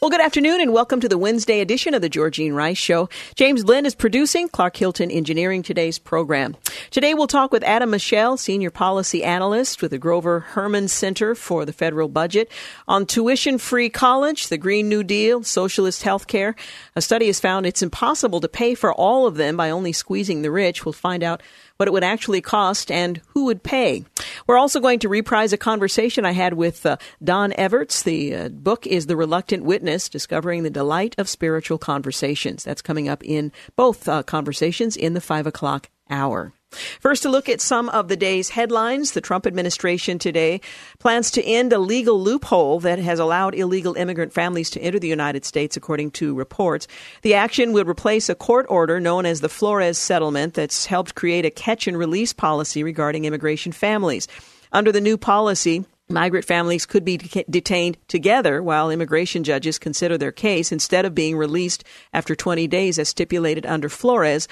Well, 0.00 0.08
good 0.08 0.22
afternoon 0.22 0.62
and 0.62 0.72
welcome 0.72 1.00
to 1.00 1.10
the 1.10 1.18
Wednesday 1.18 1.60
edition 1.60 1.92
of 1.92 2.00
the 2.00 2.08
Georgine 2.08 2.54
Rice 2.54 2.78
Show. 2.78 3.10
James 3.34 3.66
Lynn 3.66 3.84
is 3.84 3.94
producing, 3.94 4.48
Clark 4.48 4.74
Hilton 4.78 5.10
engineering 5.10 5.62
today's 5.62 5.98
program. 5.98 6.56
Today 6.90 7.12
we'll 7.12 7.26
talk 7.26 7.52
with 7.52 7.62
Adam 7.64 7.90
Michel, 7.90 8.38
Senior 8.38 8.70
Policy 8.70 9.22
Analyst 9.22 9.82
with 9.82 9.90
the 9.90 9.98
Grover 9.98 10.40
Hermann 10.40 10.88
Center 10.88 11.34
for 11.34 11.66
the 11.66 11.74
Federal 11.74 12.08
Budget, 12.08 12.50
on 12.88 13.04
tuition 13.04 13.58
free 13.58 13.90
college, 13.90 14.48
the 14.48 14.56
Green 14.56 14.88
New 14.88 15.04
Deal, 15.04 15.42
socialist 15.42 16.02
health 16.02 16.26
care. 16.26 16.56
A 16.96 17.02
study 17.02 17.26
has 17.26 17.38
found 17.38 17.66
it's 17.66 17.82
impossible 17.82 18.40
to 18.40 18.48
pay 18.48 18.74
for 18.74 18.94
all 18.94 19.26
of 19.26 19.34
them 19.34 19.58
by 19.58 19.68
only 19.68 19.92
squeezing 19.92 20.40
the 20.40 20.50
rich. 20.50 20.86
We'll 20.86 20.94
find 20.94 21.22
out 21.22 21.42
what 21.80 21.88
it 21.88 21.92
would 21.94 22.04
actually 22.04 22.42
cost, 22.42 22.90
and 22.90 23.22
who 23.28 23.46
would 23.46 23.62
pay. 23.62 24.04
We're 24.46 24.58
also 24.58 24.80
going 24.80 24.98
to 24.98 25.08
reprise 25.08 25.54
a 25.54 25.56
conversation 25.56 26.26
I 26.26 26.32
had 26.32 26.52
with 26.52 26.84
uh, 26.84 26.98
Don 27.24 27.54
Everts. 27.54 28.02
The 28.02 28.34
uh, 28.34 28.48
book 28.50 28.86
is 28.86 29.06
The 29.06 29.16
Reluctant 29.16 29.64
Witness 29.64 30.10
Discovering 30.10 30.62
the 30.62 30.68
Delight 30.68 31.14
of 31.16 31.26
Spiritual 31.26 31.78
Conversations. 31.78 32.64
That's 32.64 32.82
coming 32.82 33.08
up 33.08 33.24
in 33.24 33.50
both 33.76 34.06
uh, 34.06 34.22
conversations 34.24 34.94
in 34.94 35.14
the 35.14 35.22
5 35.22 35.46
o'clock 35.46 35.88
hour. 36.10 36.52
First, 37.00 37.24
a 37.24 37.28
look 37.28 37.48
at 37.48 37.60
some 37.60 37.88
of 37.88 38.08
the 38.08 38.16
day's 38.16 38.50
headlines. 38.50 39.12
The 39.12 39.20
Trump 39.20 39.46
administration 39.46 40.18
today 40.18 40.60
plans 40.98 41.30
to 41.32 41.42
end 41.42 41.72
a 41.72 41.78
legal 41.78 42.20
loophole 42.20 42.80
that 42.80 42.98
has 42.98 43.18
allowed 43.18 43.54
illegal 43.54 43.94
immigrant 43.94 44.32
families 44.32 44.70
to 44.70 44.80
enter 44.80 44.98
the 44.98 45.08
United 45.08 45.44
States, 45.44 45.76
according 45.76 46.12
to 46.12 46.34
reports. 46.34 46.86
The 47.22 47.34
action 47.34 47.72
would 47.72 47.88
replace 47.88 48.28
a 48.28 48.34
court 48.34 48.66
order 48.68 49.00
known 49.00 49.26
as 49.26 49.40
the 49.40 49.48
Flores 49.48 49.98
Settlement 49.98 50.54
that's 50.54 50.86
helped 50.86 51.14
create 51.14 51.44
a 51.44 51.50
catch 51.50 51.88
and 51.88 51.98
release 51.98 52.32
policy 52.32 52.82
regarding 52.82 53.24
immigration 53.24 53.72
families. 53.72 54.28
Under 54.72 54.92
the 54.92 55.00
new 55.00 55.18
policy, 55.18 55.84
Migrant 56.10 56.44
families 56.44 56.86
could 56.86 57.04
be 57.04 57.18
detained 57.18 57.96
together 58.08 58.60
while 58.64 58.90
immigration 58.90 59.44
judges 59.44 59.78
consider 59.78 60.18
their 60.18 60.32
case 60.32 60.72
instead 60.72 61.04
of 61.04 61.14
being 61.14 61.36
released 61.36 61.84
after 62.12 62.34
20 62.34 62.66
days 62.66 62.98
as 62.98 63.08
stipulated 63.08 63.64
under 63.64 63.88
Flores 63.88 64.48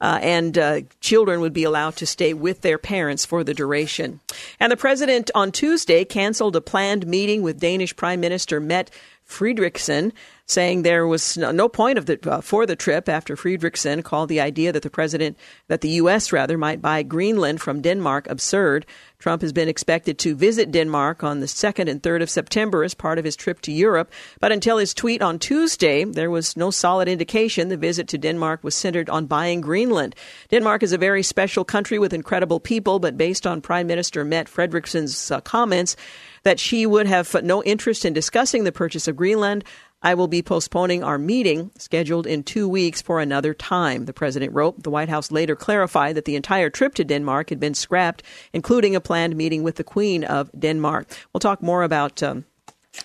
uh, 0.00 0.18
and 0.22 0.58
uh, 0.58 0.80
children 1.00 1.40
would 1.40 1.52
be 1.52 1.64
allowed 1.64 1.96
to 1.96 2.06
stay 2.06 2.34
with 2.34 2.60
their 2.60 2.78
parents 2.78 3.24
for 3.24 3.44
the 3.44 3.54
duration. 3.54 4.20
And 4.60 4.70
the 4.70 4.76
president 4.76 5.30
on 5.34 5.52
Tuesday 5.52 6.04
canceled 6.04 6.56
a 6.56 6.60
planned 6.60 7.06
meeting 7.06 7.42
with 7.42 7.60
Danish 7.60 7.94
Prime 7.96 8.20
Minister 8.20 8.60
Mette 8.60 8.90
Frederiksen 9.26 10.12
saying 10.46 10.82
there 10.82 11.06
was 11.06 11.38
no 11.38 11.68
point 11.68 11.96
of 11.96 12.06
the, 12.06 12.18
uh, 12.30 12.40
for 12.40 12.66
the 12.66 12.76
trip 12.76 13.08
after 13.08 13.34
Frederiksen 13.34 14.04
called 14.04 14.28
the 14.28 14.40
idea 14.40 14.72
that 14.72 14.82
the 14.82 14.90
president, 14.90 15.38
that 15.68 15.80
the 15.80 15.88
U.S. 16.00 16.32
rather, 16.32 16.58
might 16.58 16.82
buy 16.82 17.02
Greenland 17.02 17.62
from 17.62 17.80
Denmark 17.80 18.28
absurd. 18.28 18.84
Trump 19.24 19.40
has 19.40 19.54
been 19.54 19.70
expected 19.70 20.18
to 20.18 20.34
visit 20.34 20.70
Denmark 20.70 21.24
on 21.24 21.40
the 21.40 21.46
2nd 21.46 21.88
and 21.88 22.02
3rd 22.02 22.20
of 22.20 22.28
September 22.28 22.84
as 22.84 22.92
part 22.92 23.18
of 23.18 23.24
his 23.24 23.36
trip 23.36 23.62
to 23.62 23.72
Europe, 23.72 24.12
but 24.38 24.52
until 24.52 24.76
his 24.76 24.92
tweet 24.92 25.22
on 25.22 25.38
Tuesday, 25.38 26.04
there 26.04 26.30
was 26.30 26.58
no 26.58 26.70
solid 26.70 27.08
indication 27.08 27.68
the 27.68 27.78
visit 27.78 28.06
to 28.08 28.18
Denmark 28.18 28.62
was 28.62 28.74
centered 28.74 29.08
on 29.08 29.24
buying 29.24 29.62
Greenland. 29.62 30.14
Denmark 30.50 30.82
is 30.82 30.92
a 30.92 30.98
very 30.98 31.22
special 31.22 31.64
country 31.64 31.98
with 31.98 32.12
incredible 32.12 32.60
people, 32.60 32.98
but 32.98 33.16
based 33.16 33.46
on 33.46 33.62
Prime 33.62 33.86
Minister 33.86 34.26
Mette 34.26 34.46
Frederiksen's 34.46 35.30
uh, 35.30 35.40
comments, 35.40 35.96
that 36.42 36.60
she 36.60 36.84
would 36.84 37.06
have 37.06 37.34
no 37.42 37.62
interest 37.62 38.04
in 38.04 38.12
discussing 38.12 38.64
the 38.64 38.72
purchase 38.72 39.08
of 39.08 39.16
Greenland. 39.16 39.64
I 40.04 40.12
will 40.12 40.28
be 40.28 40.42
postponing 40.42 41.02
our 41.02 41.16
meeting 41.16 41.70
scheduled 41.78 42.26
in 42.26 42.42
two 42.42 42.68
weeks 42.68 43.00
for 43.00 43.20
another 43.20 43.54
time, 43.54 44.04
the 44.04 44.12
president 44.12 44.52
wrote. 44.52 44.82
The 44.82 44.90
White 44.90 45.08
House 45.08 45.32
later 45.32 45.56
clarified 45.56 46.14
that 46.14 46.26
the 46.26 46.36
entire 46.36 46.68
trip 46.68 46.94
to 46.96 47.04
Denmark 47.04 47.48
had 47.48 47.58
been 47.58 47.72
scrapped, 47.72 48.22
including 48.52 48.94
a 48.94 49.00
planned 49.00 49.34
meeting 49.34 49.62
with 49.62 49.76
the 49.76 49.82
Queen 49.82 50.22
of 50.22 50.50
Denmark. 50.56 51.08
We'll 51.32 51.40
talk 51.40 51.62
more 51.62 51.82
about. 51.82 52.22
Um, 52.22 52.44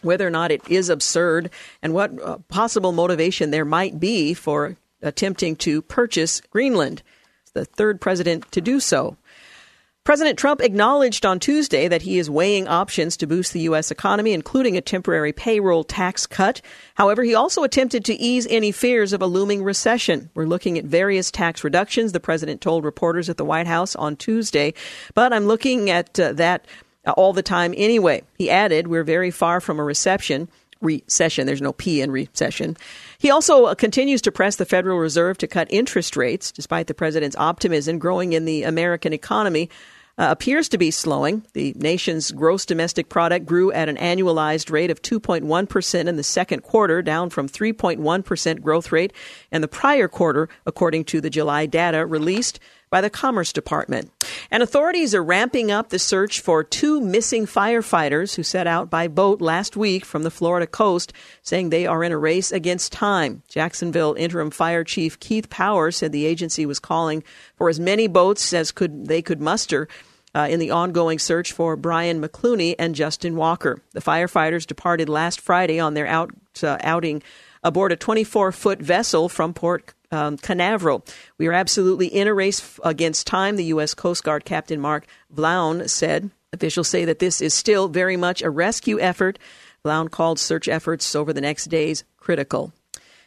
whether 0.03 0.27
or 0.27 0.29
not 0.29 0.51
it 0.51 0.61
is 0.69 0.87
absurd 0.87 1.49
and 1.81 1.93
what 1.93 2.11
uh, 2.21 2.37
possible 2.47 2.91
motivation 2.91 3.49
there 3.49 3.65
might 3.65 3.99
be 3.99 4.35
for 4.35 4.77
attempting 5.01 5.55
to 5.55 5.81
purchase 5.81 6.41
Greenland. 6.51 7.01
The 7.53 7.65
third 7.65 7.99
president 7.99 8.51
to 8.51 8.61
do 8.61 8.79
so. 8.79 9.17
President 10.09 10.39
Trump 10.39 10.59
acknowledged 10.61 11.23
on 11.23 11.39
Tuesday 11.39 11.87
that 11.87 12.01
he 12.01 12.17
is 12.17 12.31
weighing 12.31 12.67
options 12.67 13.15
to 13.15 13.27
boost 13.27 13.53
the 13.53 13.59
U.S. 13.59 13.91
economy, 13.91 14.33
including 14.33 14.75
a 14.75 14.81
temporary 14.81 15.31
payroll 15.31 15.83
tax 15.83 16.25
cut. 16.25 16.63
However, 16.95 17.21
he 17.21 17.35
also 17.35 17.61
attempted 17.61 18.03
to 18.05 18.15
ease 18.15 18.47
any 18.49 18.71
fears 18.71 19.13
of 19.13 19.21
a 19.21 19.27
looming 19.27 19.63
recession. 19.63 20.31
We're 20.33 20.47
looking 20.47 20.79
at 20.79 20.85
various 20.85 21.29
tax 21.29 21.63
reductions, 21.63 22.11
the 22.11 22.19
president 22.19 22.59
told 22.59 22.85
reporters 22.85 23.29
at 23.29 23.37
the 23.37 23.45
White 23.45 23.67
House 23.67 23.95
on 23.95 24.15
Tuesday. 24.15 24.73
But 25.13 25.31
I'm 25.31 25.45
looking 25.45 25.91
at 25.91 26.19
uh, 26.19 26.33
that 26.33 26.65
all 27.15 27.31
the 27.31 27.43
time 27.43 27.75
anyway. 27.77 28.23
He 28.35 28.49
added, 28.49 28.87
We're 28.87 29.03
very 29.03 29.29
far 29.29 29.61
from 29.61 29.79
a 29.79 29.83
recession 29.83 30.49
recession. 30.81 31.45
There's 31.45 31.61
no 31.61 31.73
P 31.73 32.01
in 32.01 32.09
recession. 32.09 32.77
He 33.17 33.29
also 33.29 33.65
uh, 33.65 33.75
continues 33.75 34.21
to 34.21 34.31
press 34.31 34.55
the 34.55 34.65
Federal 34.65 34.97
Reserve 34.97 35.37
to 35.39 35.45
cut 35.47 35.67
interest 35.69 36.15
rates, 36.15 36.51
despite 36.53 36.87
the 36.87 36.93
president's 36.93 37.35
optimism 37.35 37.99
growing 37.99 38.33
in 38.33 38.45
the 38.45 38.63
American 38.63 39.11
economy 39.11 39.69
uh, 40.19 40.27
appears 40.29 40.67
to 40.69 40.77
be 40.77 40.91
slowing. 40.91 41.45
The 41.53 41.73
nation's 41.77 42.31
gross 42.31 42.65
domestic 42.65 43.07
product 43.07 43.45
grew 43.45 43.71
at 43.71 43.87
an 43.87 43.95
annualized 43.95 44.69
rate 44.69 44.91
of 44.91 45.01
2.1% 45.01 46.07
in 46.07 46.15
the 46.17 46.23
second 46.23 46.61
quarter, 46.61 47.01
down 47.01 47.29
from 47.29 47.47
3.1% 47.47 48.61
growth 48.61 48.91
rate 48.91 49.13
in 49.49 49.61
the 49.61 49.67
prior 49.69 50.09
quarter, 50.09 50.49
according 50.65 51.05
to 51.05 51.21
the 51.21 51.29
July 51.29 51.65
data 51.65 52.05
released 52.05 52.59
by 52.89 53.01
the 53.01 53.09
Commerce 53.09 53.53
Department. 53.53 54.11
And 54.51 54.63
authorities 54.63 55.13
are 55.13 55.23
ramping 55.23 55.71
up 55.71 55.89
the 55.89 55.99
search 55.99 56.41
for 56.41 56.63
two 56.63 56.99
missing 56.99 57.45
firefighters 57.45 58.35
who 58.35 58.43
set 58.43 58.67
out 58.67 58.89
by 58.89 59.07
boat 59.07 59.41
last 59.41 59.77
week 59.77 60.03
from 60.03 60.23
the 60.23 60.31
Florida 60.31 60.65
coast, 60.65 61.13
saying 61.43 61.69
they 61.69 61.85
are 61.85 62.03
in 62.03 62.11
a 62.11 62.17
race 62.17 62.51
against 62.51 62.91
time. 62.91 63.43
Jacksonville 63.47 64.15
Interim 64.15 64.49
Fire 64.49 64.83
Chief 64.83 65.19
Keith 65.19 65.49
Power 65.49 65.91
said 65.91 66.11
the 66.11 66.25
agency 66.25 66.65
was 66.65 66.79
calling 66.79 67.23
for 67.55 67.69
as 67.69 67.79
many 67.79 68.07
boats 68.07 68.53
as 68.53 68.71
could 68.71 69.05
they 69.05 69.21
could 69.21 69.39
muster 69.39 69.87
uh, 70.35 70.47
in 70.49 70.59
the 70.59 70.71
ongoing 70.71 71.19
search 71.19 71.51
for 71.51 71.75
Brian 71.75 72.21
McCluney 72.21 72.75
and 72.77 72.95
Justin 72.95 73.35
Walker. 73.35 73.81
The 73.91 74.01
firefighters 74.01 74.65
departed 74.65 75.09
last 75.09 75.41
Friday 75.41 75.79
on 75.79 75.93
their 75.93 76.07
out, 76.07 76.31
uh, 76.63 76.77
outing 76.81 77.23
aboard 77.63 77.91
a 77.91 77.95
24 77.95 78.51
foot 78.51 78.79
vessel 78.79 79.29
from 79.29 79.53
Port 79.53 79.93
um, 80.11 80.37
Canaveral. 80.37 81.05
We 81.37 81.47
are 81.47 81.53
absolutely 81.53 82.07
in 82.07 82.27
a 82.27 82.33
race 82.33 82.79
against 82.83 83.27
time, 83.27 83.55
the 83.55 83.65
U.S. 83.65 83.93
Coast 83.93 84.23
Guard 84.23 84.45
Captain 84.45 84.79
Mark 84.79 85.05
Vlaun 85.33 85.89
said. 85.89 86.31
Officials 86.51 86.87
say 86.87 87.05
that 87.05 87.19
this 87.19 87.41
is 87.41 87.53
still 87.53 87.87
very 87.87 88.17
much 88.17 88.41
a 88.41 88.49
rescue 88.49 88.99
effort. 88.99 89.37
Vlaun 89.85 90.09
called 90.09 90.39
search 90.39 90.67
efforts 90.67 91.15
over 91.15 91.31
the 91.31 91.41
next 91.41 91.65
days 91.65 92.03
critical. 92.17 92.73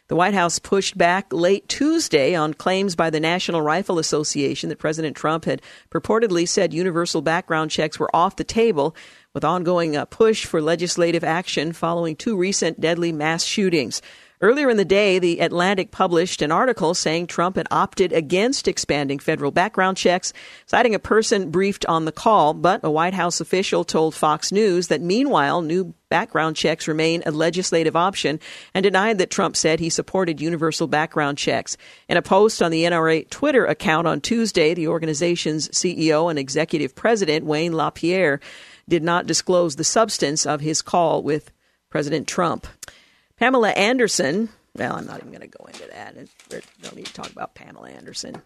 The 0.09 0.17
White 0.17 0.33
House 0.33 0.59
pushed 0.59 0.97
back 0.97 1.31
late 1.31 1.69
Tuesday 1.69 2.35
on 2.35 2.53
claims 2.53 2.93
by 2.93 3.09
the 3.09 3.21
National 3.21 3.61
Rifle 3.61 3.99
Association 3.99 4.67
that 4.67 4.77
President 4.77 5.15
Trump 5.15 5.45
had 5.45 5.61
purportedly 5.89 6.45
said 6.45 6.73
universal 6.73 7.21
background 7.21 7.71
checks 7.71 7.97
were 7.97 8.13
off 8.13 8.35
the 8.35 8.43
table, 8.43 8.97
with 9.33 9.45
ongoing 9.45 9.95
uh, 9.95 10.03
push 10.03 10.45
for 10.45 10.61
legislative 10.61 11.23
action 11.23 11.71
following 11.71 12.17
two 12.17 12.35
recent 12.35 12.81
deadly 12.81 13.13
mass 13.13 13.45
shootings. 13.45 14.01
Earlier 14.43 14.69
in 14.69 14.75
the 14.75 14.83
day, 14.83 15.19
The 15.19 15.39
Atlantic 15.39 15.91
published 15.91 16.41
an 16.41 16.51
article 16.51 16.93
saying 16.93 17.27
Trump 17.27 17.55
had 17.55 17.65
opted 17.71 18.11
against 18.11 18.67
expanding 18.67 19.17
federal 19.17 19.51
background 19.51 19.95
checks, 19.95 20.33
citing 20.65 20.93
a 20.93 20.99
person 20.99 21.49
briefed 21.49 21.85
on 21.85 22.03
the 22.03 22.11
call. 22.11 22.53
But 22.53 22.81
a 22.83 22.91
White 22.91 23.13
House 23.13 23.39
official 23.39 23.85
told 23.85 24.13
Fox 24.13 24.51
News 24.51 24.89
that 24.89 24.99
meanwhile, 24.99 25.61
new 25.61 25.93
background 26.09 26.57
checks 26.57 26.89
remain 26.89 27.23
a 27.25 27.31
legislative 27.31 27.95
option 27.95 28.37
and 28.73 28.83
denied 28.83 29.17
that 29.19 29.31
Trump 29.31 29.55
said 29.55 29.79
he 29.79 29.89
supported 29.89 30.41
universal 30.41 30.87
background 30.87 31.37
checks. 31.37 31.77
In 32.09 32.17
a 32.17 32.21
post 32.21 32.61
on 32.61 32.69
the 32.69 32.83
NRA 32.83 33.29
Twitter 33.29 33.65
account 33.65 34.07
on 34.07 34.19
Tuesday, 34.19 34.73
the 34.73 34.89
organization's 34.89 35.69
CEO 35.69 36.29
and 36.29 36.37
executive 36.37 36.95
president, 36.95 37.45
Wayne 37.45 37.71
LaPierre, 37.71 38.41
did 38.89 39.03
not 39.03 39.25
disclose 39.25 39.77
the 39.77 39.85
substance 39.85 40.45
of 40.45 40.59
his 40.59 40.81
call 40.81 41.23
with 41.23 41.49
President 41.89 42.27
Trump. 42.27 42.67
Pamela 43.43 43.71
Anderson 43.71 44.47
well, 44.73 44.95
I'm 44.95 45.05
not 45.05 45.17
even 45.17 45.31
going 45.31 45.41
to 45.41 45.47
go 45.47 45.65
into 45.65 45.85
that. 45.87 46.15
We 46.49 46.61
don't 46.81 46.95
need 46.95 47.07
to 47.07 47.13
talk 47.13 47.29
about 47.29 47.55
Pamela 47.55 47.89
Anderson. 47.89 48.41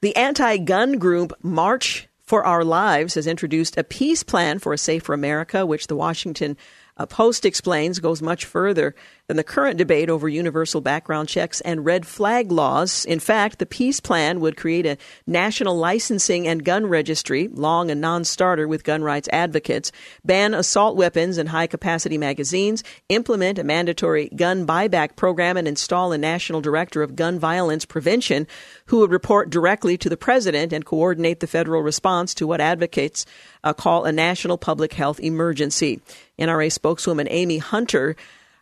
The 0.00 0.16
anti 0.16 0.56
gun 0.56 0.98
group 0.98 1.34
March 1.42 2.08
for 2.22 2.42
Our 2.42 2.64
Lives 2.64 3.16
has 3.16 3.26
introduced 3.26 3.76
a 3.76 3.84
peace 3.84 4.22
plan 4.22 4.60
for 4.60 4.72
a 4.72 4.78
safer 4.78 5.12
America, 5.12 5.66
which 5.66 5.88
the 5.88 5.94
Washington 5.94 6.56
uh, 6.96 7.04
Post 7.04 7.44
explains 7.44 8.00
goes 8.00 8.22
much 8.22 8.46
further 8.46 8.94
than 9.28 9.36
the 9.36 9.44
current 9.44 9.76
debate 9.76 10.08
over 10.08 10.28
universal 10.28 10.80
background 10.80 11.28
checks 11.28 11.60
and 11.62 11.84
red 11.84 12.06
flag 12.06 12.52
laws. 12.52 13.04
In 13.04 13.18
fact, 13.18 13.58
the 13.58 13.66
peace 13.66 13.98
plan 13.98 14.38
would 14.40 14.56
create 14.56 14.86
a 14.86 14.98
national 15.26 15.76
licensing 15.76 16.46
and 16.46 16.64
gun 16.64 16.86
registry, 16.86 17.48
long 17.48 17.90
a 17.90 17.94
non 17.94 18.24
starter 18.24 18.68
with 18.68 18.84
gun 18.84 19.02
rights 19.02 19.28
advocates, 19.32 19.90
ban 20.24 20.54
assault 20.54 20.96
weapons 20.96 21.38
and 21.38 21.48
high 21.48 21.66
capacity 21.66 22.18
magazines, 22.18 22.84
implement 23.08 23.58
a 23.58 23.64
mandatory 23.64 24.28
gun 24.28 24.64
buyback 24.66 25.16
program, 25.16 25.56
and 25.56 25.66
install 25.66 26.12
a 26.12 26.18
national 26.18 26.60
director 26.60 27.02
of 27.02 27.16
gun 27.16 27.38
violence 27.38 27.84
prevention 27.84 28.46
who 28.86 28.98
would 28.98 29.10
report 29.10 29.50
directly 29.50 29.98
to 29.98 30.08
the 30.08 30.16
president 30.16 30.72
and 30.72 30.84
coordinate 30.84 31.40
the 31.40 31.46
federal 31.48 31.82
response 31.82 32.32
to 32.32 32.46
what 32.46 32.60
advocates 32.60 33.26
uh, 33.64 33.72
call 33.72 34.04
a 34.04 34.12
national 34.12 34.56
public 34.56 34.92
health 34.92 35.18
emergency. 35.18 36.00
NRA 36.38 36.70
spokeswoman 36.70 37.26
Amy 37.30 37.58
Hunter 37.58 38.14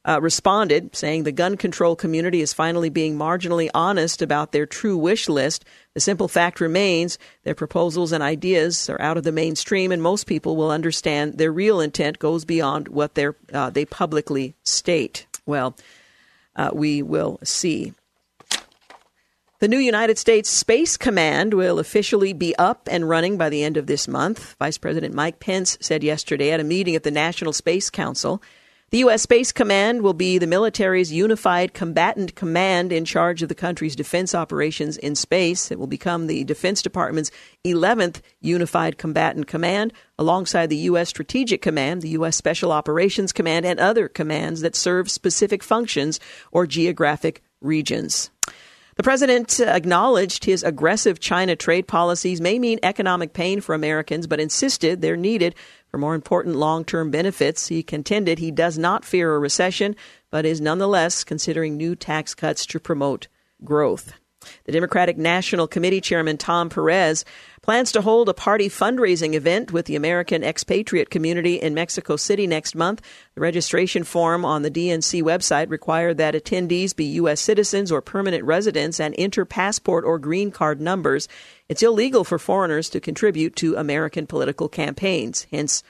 uh, 0.06 0.20
responded, 0.20 0.94
saying 0.94 1.22
the 1.22 1.32
gun 1.32 1.56
control 1.56 1.96
community 1.96 2.40
is 2.40 2.52
finally 2.52 2.90
being 2.90 3.16
marginally 3.16 3.70
honest 3.74 4.20
about 4.20 4.52
their 4.52 4.66
true 4.66 4.96
wish 4.96 5.28
list. 5.28 5.64
The 5.94 6.00
simple 6.00 6.28
fact 6.28 6.60
remains 6.60 7.18
their 7.44 7.54
proposals 7.54 8.12
and 8.12 8.22
ideas 8.22 8.90
are 8.90 9.00
out 9.00 9.16
of 9.16 9.24
the 9.24 9.32
mainstream, 9.32 9.92
and 9.92 10.02
most 10.02 10.26
people 10.26 10.56
will 10.56 10.70
understand 10.70 11.38
their 11.38 11.52
real 11.52 11.80
intent 11.80 12.18
goes 12.18 12.44
beyond 12.44 12.88
what 12.88 13.18
uh, 13.18 13.70
they 13.70 13.84
publicly 13.84 14.54
state. 14.62 15.26
Well, 15.46 15.74
uh, 16.56 16.70
we 16.72 17.02
will 17.02 17.38
see. 17.42 17.94
The 19.60 19.68
new 19.68 19.78
United 19.78 20.18
States 20.18 20.50
Space 20.50 20.98
Command 20.98 21.54
will 21.54 21.78
officially 21.78 22.34
be 22.34 22.54
up 22.56 22.86
and 22.90 23.08
running 23.08 23.38
by 23.38 23.48
the 23.48 23.64
end 23.64 23.78
of 23.78 23.86
this 23.86 24.06
month. 24.06 24.56
Vice 24.58 24.76
President 24.76 25.14
Mike 25.14 25.40
Pence 25.40 25.78
said 25.80 26.04
yesterday 26.04 26.50
at 26.50 26.60
a 26.60 26.64
meeting 26.64 26.94
at 26.94 27.02
the 27.02 27.10
National 27.10 27.54
Space 27.54 27.88
Council. 27.88 28.42
The 28.94 29.00
U.S. 29.00 29.22
Space 29.22 29.50
Command 29.50 30.02
will 30.02 30.14
be 30.14 30.38
the 30.38 30.46
military's 30.46 31.10
unified 31.10 31.74
combatant 31.74 32.36
command 32.36 32.92
in 32.92 33.04
charge 33.04 33.42
of 33.42 33.48
the 33.48 33.54
country's 33.56 33.96
defense 33.96 34.36
operations 34.36 34.98
in 34.98 35.16
space. 35.16 35.72
It 35.72 35.80
will 35.80 35.88
become 35.88 36.28
the 36.28 36.44
Defense 36.44 36.80
Department's 36.80 37.32
11th 37.64 38.20
unified 38.40 38.96
combatant 38.96 39.48
command, 39.48 39.92
alongside 40.16 40.70
the 40.70 40.76
U.S. 40.76 41.08
Strategic 41.08 41.60
Command, 41.60 42.02
the 42.02 42.10
U.S. 42.10 42.36
Special 42.36 42.70
Operations 42.70 43.32
Command, 43.32 43.66
and 43.66 43.80
other 43.80 44.06
commands 44.06 44.60
that 44.60 44.76
serve 44.76 45.10
specific 45.10 45.64
functions 45.64 46.20
or 46.52 46.64
geographic 46.64 47.42
regions. 47.60 48.30
The 48.96 49.02
president 49.02 49.58
acknowledged 49.58 50.44
his 50.44 50.62
aggressive 50.62 51.18
China 51.18 51.56
trade 51.56 51.88
policies 51.88 52.40
may 52.40 52.60
mean 52.60 52.78
economic 52.84 53.32
pain 53.32 53.60
for 53.60 53.74
Americans, 53.74 54.28
but 54.28 54.38
insisted 54.38 55.02
they're 55.02 55.16
needed 55.16 55.56
for 55.94 55.98
more 55.98 56.16
important 56.16 56.56
long 56.56 56.84
term 56.84 57.12
benefits. 57.12 57.68
He 57.68 57.84
contended 57.84 58.40
he 58.40 58.50
does 58.50 58.76
not 58.76 59.04
fear 59.04 59.32
a 59.32 59.38
recession, 59.38 59.94
but 60.28 60.44
is 60.44 60.60
nonetheless 60.60 61.22
considering 61.22 61.76
new 61.76 61.94
tax 61.94 62.34
cuts 62.34 62.66
to 62.66 62.80
promote 62.80 63.28
growth. 63.62 64.12
The 64.64 64.72
Democratic 64.72 65.18
National 65.18 65.66
Committee 65.66 66.00
Chairman 66.00 66.38
Tom 66.38 66.68
Perez 66.68 67.24
plans 67.62 67.92
to 67.92 68.02
hold 68.02 68.28
a 68.28 68.34
party 68.34 68.68
fundraising 68.68 69.32
event 69.32 69.72
with 69.72 69.86
the 69.86 69.96
American 69.96 70.44
expatriate 70.44 71.08
community 71.08 71.54
in 71.54 71.72
Mexico 71.72 72.16
City 72.16 72.46
next 72.46 72.74
month. 72.74 73.00
The 73.34 73.40
registration 73.40 74.04
form 74.04 74.44
on 74.44 74.62
the 74.62 74.70
DNC 74.70 75.22
website 75.22 75.70
required 75.70 76.18
that 76.18 76.34
attendees 76.34 76.94
be 76.94 77.06
U.S. 77.06 77.40
citizens 77.40 77.90
or 77.90 78.02
permanent 78.02 78.44
residents 78.44 79.00
and 79.00 79.14
enter 79.16 79.46
passport 79.46 80.04
or 80.04 80.18
green 80.18 80.50
card 80.50 80.80
numbers. 80.80 81.26
It's 81.68 81.82
illegal 81.82 82.22
for 82.22 82.38
foreigners 82.38 82.90
to 82.90 83.00
contribute 83.00 83.56
to 83.56 83.76
American 83.76 84.26
political 84.26 84.68
campaigns, 84.68 85.46
hence 85.50 85.82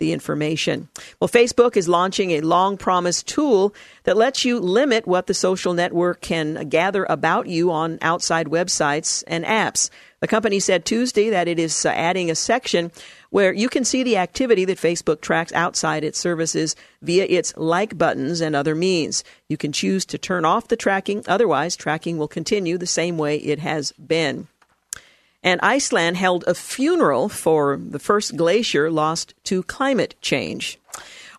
the 0.00 0.12
information. 0.12 0.88
Well, 1.20 1.28
Facebook 1.28 1.76
is 1.76 1.88
launching 1.88 2.32
a 2.32 2.40
long 2.40 2.76
promised 2.76 3.28
tool 3.28 3.72
that 4.02 4.16
lets 4.16 4.44
you 4.44 4.58
limit 4.58 5.06
what 5.06 5.28
the 5.28 5.34
social 5.34 5.74
network 5.74 6.20
can 6.20 6.68
gather 6.68 7.04
about 7.04 7.46
you 7.46 7.70
on 7.70 7.98
outside 8.02 8.48
websites 8.48 9.22
and 9.28 9.44
apps. 9.44 9.90
The 10.18 10.26
company 10.26 10.58
said 10.58 10.84
Tuesday 10.84 11.30
that 11.30 11.48
it 11.48 11.58
is 11.58 11.86
uh, 11.86 11.90
adding 11.90 12.30
a 12.30 12.34
section 12.34 12.90
where 13.30 13.52
you 13.52 13.68
can 13.68 13.84
see 13.84 14.02
the 14.02 14.16
activity 14.16 14.64
that 14.64 14.78
Facebook 14.78 15.20
tracks 15.20 15.52
outside 15.52 16.02
its 16.02 16.18
services 16.18 16.74
via 17.00 17.24
its 17.26 17.54
like 17.56 17.96
buttons 17.96 18.40
and 18.40 18.56
other 18.56 18.74
means. 18.74 19.22
You 19.48 19.56
can 19.56 19.70
choose 19.70 20.04
to 20.06 20.18
turn 20.18 20.44
off 20.44 20.68
the 20.68 20.76
tracking, 20.76 21.24
otherwise, 21.28 21.76
tracking 21.76 22.18
will 22.18 22.28
continue 22.28 22.76
the 22.76 22.86
same 22.86 23.16
way 23.16 23.36
it 23.36 23.60
has 23.60 23.92
been 23.92 24.48
and 25.42 25.60
Iceland 25.62 26.16
held 26.16 26.44
a 26.46 26.54
funeral 26.54 27.28
for 27.28 27.78
the 27.82 27.98
first 27.98 28.36
glacier 28.36 28.90
lost 28.90 29.34
to 29.44 29.62
climate 29.62 30.14
change. 30.20 30.78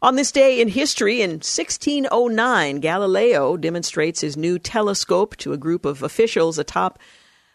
On 0.01 0.15
this 0.15 0.31
day 0.31 0.59
in 0.59 0.68
history, 0.68 1.21
in 1.21 1.31
1609, 1.31 2.80
Galileo 2.80 3.56
demonstrates 3.56 4.21
his 4.21 4.36
new 4.36 4.57
telescope 4.57 5.36
to 5.38 5.53
a 5.53 5.57
group 5.57 5.86
of 5.86 6.01
officials 6.01 6.57
atop 6.57 6.98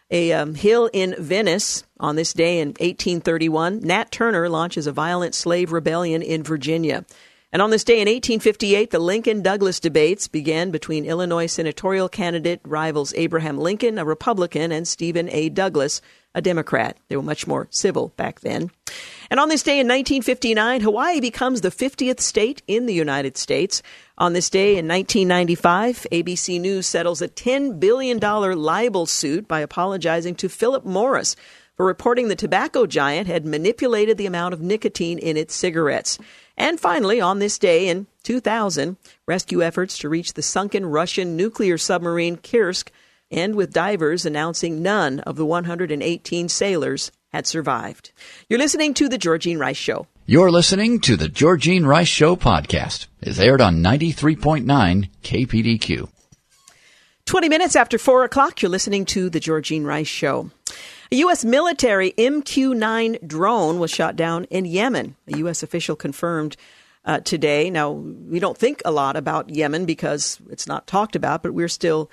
a 0.09 0.31
um, 0.31 0.55
hill 0.55 0.89
in 0.93 1.13
Venice. 1.19 1.83
On 1.99 2.15
this 2.15 2.31
day 2.31 2.59
in 2.59 2.69
1831, 2.69 3.81
Nat 3.81 4.11
Turner 4.11 4.47
launches 4.47 4.87
a 4.87 4.93
violent 4.93 5.35
slave 5.35 5.73
rebellion 5.73 6.21
in 6.21 6.43
Virginia. 6.43 7.05
And 7.51 7.61
on 7.61 7.69
this 7.69 7.83
day 7.83 7.95
in 7.95 8.07
1858, 8.07 8.91
the 8.91 8.99
Lincoln 8.99 9.41
Douglas 9.41 9.79
debates 9.79 10.27
began 10.27 10.69
between 10.69 11.05
Illinois 11.05 11.47
senatorial 11.47 12.09
candidate 12.09 12.61
rivals 12.65 13.13
Abraham 13.15 13.57
Lincoln, 13.57 13.97
a 13.97 14.05
Republican, 14.05 14.71
and 14.71 14.87
Stephen 14.87 15.29
A. 15.31 15.49
Douglas, 15.49 16.01
a 16.37 16.41
Democrat. 16.41 16.95
They 17.07 17.17
were 17.17 17.23
much 17.23 17.47
more 17.47 17.67
civil 17.71 18.13
back 18.15 18.41
then. 18.41 18.69
And 19.31 19.39
on 19.39 19.49
this 19.49 19.63
day 19.63 19.79
in 19.79 19.87
1959, 19.87 20.81
Hawaii 20.81 21.19
becomes 21.19 21.61
the 21.61 21.71
50th 21.71 22.19
state 22.19 22.61
in 22.67 22.85
the 22.85 22.93
United 22.93 23.37
States. 23.37 23.81
On 24.19 24.33
this 24.33 24.49
day 24.49 24.77
in 24.77 24.87
1995, 24.87 26.05
ABC 26.11 26.61
News 26.61 26.85
settles 26.85 27.23
a 27.23 27.27
$10 27.27 27.79
billion 27.79 28.19
libel 28.19 29.07
suit 29.07 29.47
by 29.47 29.61
apologizing 29.61 30.35
to 30.35 30.47
Philip 30.47 30.85
Morris 30.85 31.35
for 31.75 31.85
reporting 31.85 32.27
the 32.27 32.35
tobacco 32.35 32.85
giant 32.85 33.27
had 33.27 33.45
manipulated 33.45 34.17
the 34.17 34.27
amount 34.27 34.53
of 34.53 34.61
nicotine 34.61 35.17
in 35.17 35.37
its 35.37 35.55
cigarettes. 35.55 36.19
And 36.55 36.79
finally, 36.79 37.19
on 37.19 37.39
this 37.39 37.57
day 37.57 37.87
in 37.87 38.05
2000, 38.23 38.97
rescue 39.25 39.63
efforts 39.63 39.97
to 39.99 40.09
reach 40.09 40.33
the 40.33 40.41
sunken 40.43 40.85
Russian 40.85 41.35
nuclear 41.35 41.77
submarine 41.79 42.37
Kursk 42.37 42.91
and 43.31 43.55
with 43.55 43.73
divers 43.73 44.25
announcing 44.25 44.81
none 44.81 45.19
of 45.21 45.35
the 45.35 45.45
118 45.45 46.49
sailors 46.49 47.11
had 47.31 47.45
survived. 47.45 48.11
You're 48.49 48.59
listening 48.59 48.93
to 48.95 49.09
The 49.09 49.17
Georgine 49.17 49.59
Rice 49.59 49.77
Show. 49.77 50.07
You're 50.25 50.51
listening 50.51 50.99
to 51.01 51.15
The 51.15 51.29
Georgine 51.29 51.85
Rice 51.85 52.07
Show 52.07 52.35
podcast. 52.35 53.07
It's 53.21 53.39
aired 53.39 53.61
on 53.61 53.77
93.9 53.77 55.09
KPDQ. 55.23 56.09
20 57.25 57.49
minutes 57.49 57.75
after 57.75 57.97
4 57.97 58.23
o'clock, 58.23 58.61
you're 58.61 58.71
listening 58.71 59.05
to 59.05 59.29
The 59.29 59.39
Georgine 59.39 59.83
Rice 59.83 60.07
Show. 60.07 60.49
A 61.11 61.15
U.S. 61.17 61.45
military 61.45 62.11
MQ 62.17 62.75
9 62.75 63.17
drone 63.25 63.79
was 63.79 63.91
shot 63.91 64.15
down 64.15 64.45
in 64.45 64.65
Yemen. 64.65 65.15
A 65.27 65.37
U.S. 65.39 65.63
official 65.63 65.95
confirmed 65.95 66.57
uh, 67.05 67.19
today. 67.21 67.69
Now, 67.69 67.91
we 67.91 68.39
don't 68.39 68.57
think 68.57 68.81
a 68.83 68.91
lot 68.91 69.15
about 69.15 69.49
Yemen 69.49 69.85
because 69.85 70.39
it's 70.49 70.67
not 70.67 70.87
talked 70.87 71.15
about, 71.15 71.43
but 71.43 71.53
we're 71.53 71.69
still 71.69 72.11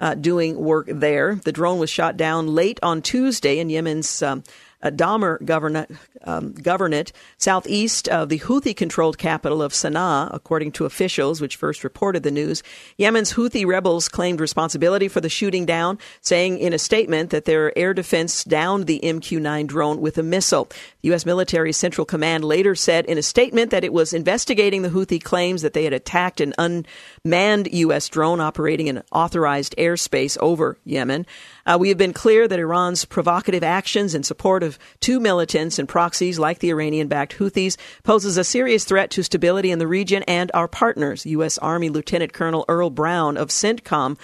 uh, 0.00 0.14
doing 0.14 0.58
work 0.58 0.86
there. 0.90 1.36
The 1.36 1.52
drone 1.52 1.78
was 1.78 1.90
shot 1.90 2.16
down 2.16 2.48
late 2.48 2.78
on 2.82 3.02
Tuesday 3.02 3.58
in 3.58 3.70
Yemen's 3.70 4.22
um, 4.22 4.42
uh, 4.82 4.90
governorate, 4.90 5.96
um, 6.24 6.52
governorate 6.54 7.12
southeast 7.38 8.08
of 8.08 8.28
the 8.28 8.40
Houthi 8.40 8.76
controlled 8.76 9.18
capital 9.18 9.62
of 9.62 9.72
Sana'a, 9.72 10.34
according 10.34 10.72
to 10.72 10.84
officials, 10.84 11.40
which 11.40 11.56
first 11.56 11.84
reported 11.84 12.22
the 12.22 12.30
news. 12.30 12.62
Yemen's 12.98 13.34
Houthi 13.34 13.66
rebels 13.66 14.08
claimed 14.08 14.40
responsibility 14.40 15.08
for 15.08 15.20
the 15.20 15.28
shooting 15.28 15.66
down, 15.66 15.98
saying 16.20 16.58
in 16.58 16.72
a 16.72 16.78
statement 16.78 17.30
that 17.30 17.44
their 17.44 17.76
air 17.76 17.94
defense 17.94 18.44
downed 18.44 18.86
the 18.86 19.00
MQ 19.02 19.40
9 19.40 19.66
drone 19.66 20.00
with 20.00 20.18
a 20.18 20.22
missile. 20.22 20.66
The 21.02 21.08
U.S. 21.08 21.26
military 21.26 21.72
central 21.72 22.04
command 22.04 22.44
later 22.44 22.74
said 22.74 23.06
in 23.06 23.18
a 23.18 23.22
statement 23.22 23.70
that 23.70 23.84
it 23.84 23.92
was 23.92 24.12
investigating 24.12 24.82
the 24.82 24.90
Houthi 24.90 25.22
claims 25.22 25.62
that 25.62 25.72
they 25.72 25.84
had 25.84 25.92
attacked 25.92 26.40
an 26.40 26.54
unmanned 26.58 27.68
U.S. 27.72 28.08
drone 28.08 28.40
operating 28.40 28.88
in 28.88 29.02
authorized 29.12 29.74
airspace 29.78 30.36
over 30.38 30.78
Yemen. 30.84 31.26
Uh, 31.66 31.76
we 31.78 31.88
have 31.88 31.98
been 31.98 32.12
clear 32.12 32.46
that 32.46 32.60
Iran's 32.60 33.04
provocative 33.04 33.64
actions 33.64 34.14
in 34.14 34.22
support 34.22 34.62
of 34.62 34.78
two 35.00 35.18
militants 35.18 35.78
and 35.78 35.88
proxies 35.88 36.38
like 36.38 36.60
the 36.60 36.70
Iranian 36.70 37.08
backed 37.08 37.38
Houthis 37.38 37.76
poses 38.04 38.36
a 38.36 38.44
serious 38.44 38.84
threat 38.84 39.10
to 39.10 39.22
stability 39.22 39.72
in 39.72 39.80
the 39.80 39.88
region 39.88 40.22
and 40.24 40.50
our 40.54 40.68
partners. 40.68 41.26
U.S. 41.26 41.58
Army 41.58 41.88
Lieutenant 41.88 42.32
Colonel 42.32 42.64
Earl 42.68 42.90
Brown 42.90 43.36
of 43.36 43.48
CENTCOM 43.48 44.16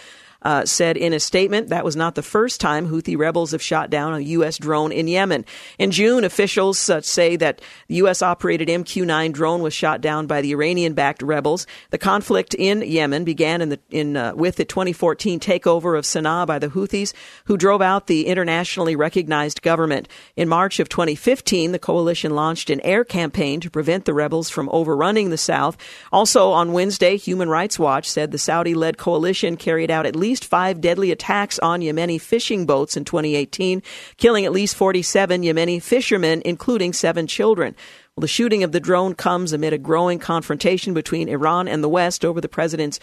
uh, 0.44 0.64
said 0.64 0.96
in 0.96 1.12
a 1.12 1.20
statement 1.20 1.68
that 1.68 1.84
was 1.84 1.96
not 1.96 2.14
the 2.14 2.22
first 2.22 2.61
time 2.61 2.88
Houthi 2.88 3.16
rebels 3.16 3.52
have 3.52 3.62
shot 3.62 3.90
down 3.90 4.14
a 4.14 4.20
U.S. 4.20 4.58
drone 4.58 4.92
in 4.92 5.08
Yemen. 5.08 5.44
In 5.78 5.90
June, 5.90 6.25
officials 6.25 6.90
uh, 6.90 7.00
say 7.00 7.37
that 7.37 7.61
the 7.88 7.96
U.S. 7.96 8.22
operated 8.22 8.68
MQ 8.68 9.06
9 9.06 9.32
drone 9.32 9.62
was 9.62 9.75
shot 9.75 10.00
down 10.00 10.26
by 10.26 10.40
the 10.40 10.52
Iranian 10.52 10.94
backed 10.94 11.22
rebels. 11.22 11.66
The 11.90 11.99
conflict 11.99 12.54
in 12.54 12.82
Yemen 12.82 13.25
began 13.25 13.62
in 13.62 13.68
the, 13.68 13.80
in, 13.90 14.16
uh, 14.16 14.34
with 14.34 14.56
the 14.56 14.64
2014 14.64 15.40
takeover 15.40 15.96
of 15.96 16.04
Sana'a 16.04 16.46
by 16.46 16.58
the 16.58 16.68
Houthis, 16.68 17.12
who 17.44 17.56
drove 17.56 17.82
out 17.82 18.06
the 18.06 18.26
internationally 18.26 18.96
recognized 18.96 19.62
government. 19.62 20.08
In 20.37 20.49
March 20.49 20.80
of 20.80 20.88
2015, 20.88 21.72
the 21.72 21.78
coalition 21.78 22.34
launched 22.34 22.70
an 22.70 22.80
air 22.80 23.04
campaign 23.04 23.61
to 23.61 23.70
prevent 23.70 24.04
the 24.04 24.14
rebels 24.14 24.50
from 24.50 24.68
overrunning 24.72 25.30
the 25.30 25.38
South. 25.38 25.76
Also 26.11 26.50
on 26.50 26.72
Wednesday, 26.72 27.16
Human 27.16 27.49
Rights 27.49 27.78
Watch 27.78 28.08
said 28.08 28.30
the 28.30 28.38
Saudi 28.38 28.75
led 28.75 28.99
coalition 28.99 29.56
carried 29.56 29.90
out 29.90 30.06
at 30.06 30.16
least 30.16 30.32
five 30.39 30.81
deadly 30.81 31.11
attacks 31.11 31.59
on 31.59 31.81
Yemeni 31.81 32.21
fishing 32.21 32.67
boats 32.67 32.97
in 32.97 33.05
2018, 33.05 33.83
killing 34.17 34.45
at 34.45 34.53
least 34.53 34.77
47 34.77 35.43
Yemeni 35.43 35.83
fishermen, 35.83 36.43
including 36.45 36.93
seven 36.93 37.27
children. 37.27 37.75
Well, 38.17 38.23
the 38.23 38.29
shooting 38.29 38.62
of 38.62 38.73
the 38.73 38.81
drone 38.81 39.15
comes 39.15 39.53
amid 39.53 39.73
a 39.73 39.79
growing 39.79 40.19
confrontation 40.19 40.95
between 40.95 41.29
Iran 41.29 41.69
and 41.69 41.83
the 41.83 41.89
West 41.89 42.25
over 42.25 42.41
the 42.41 42.49
president's 42.49 43.01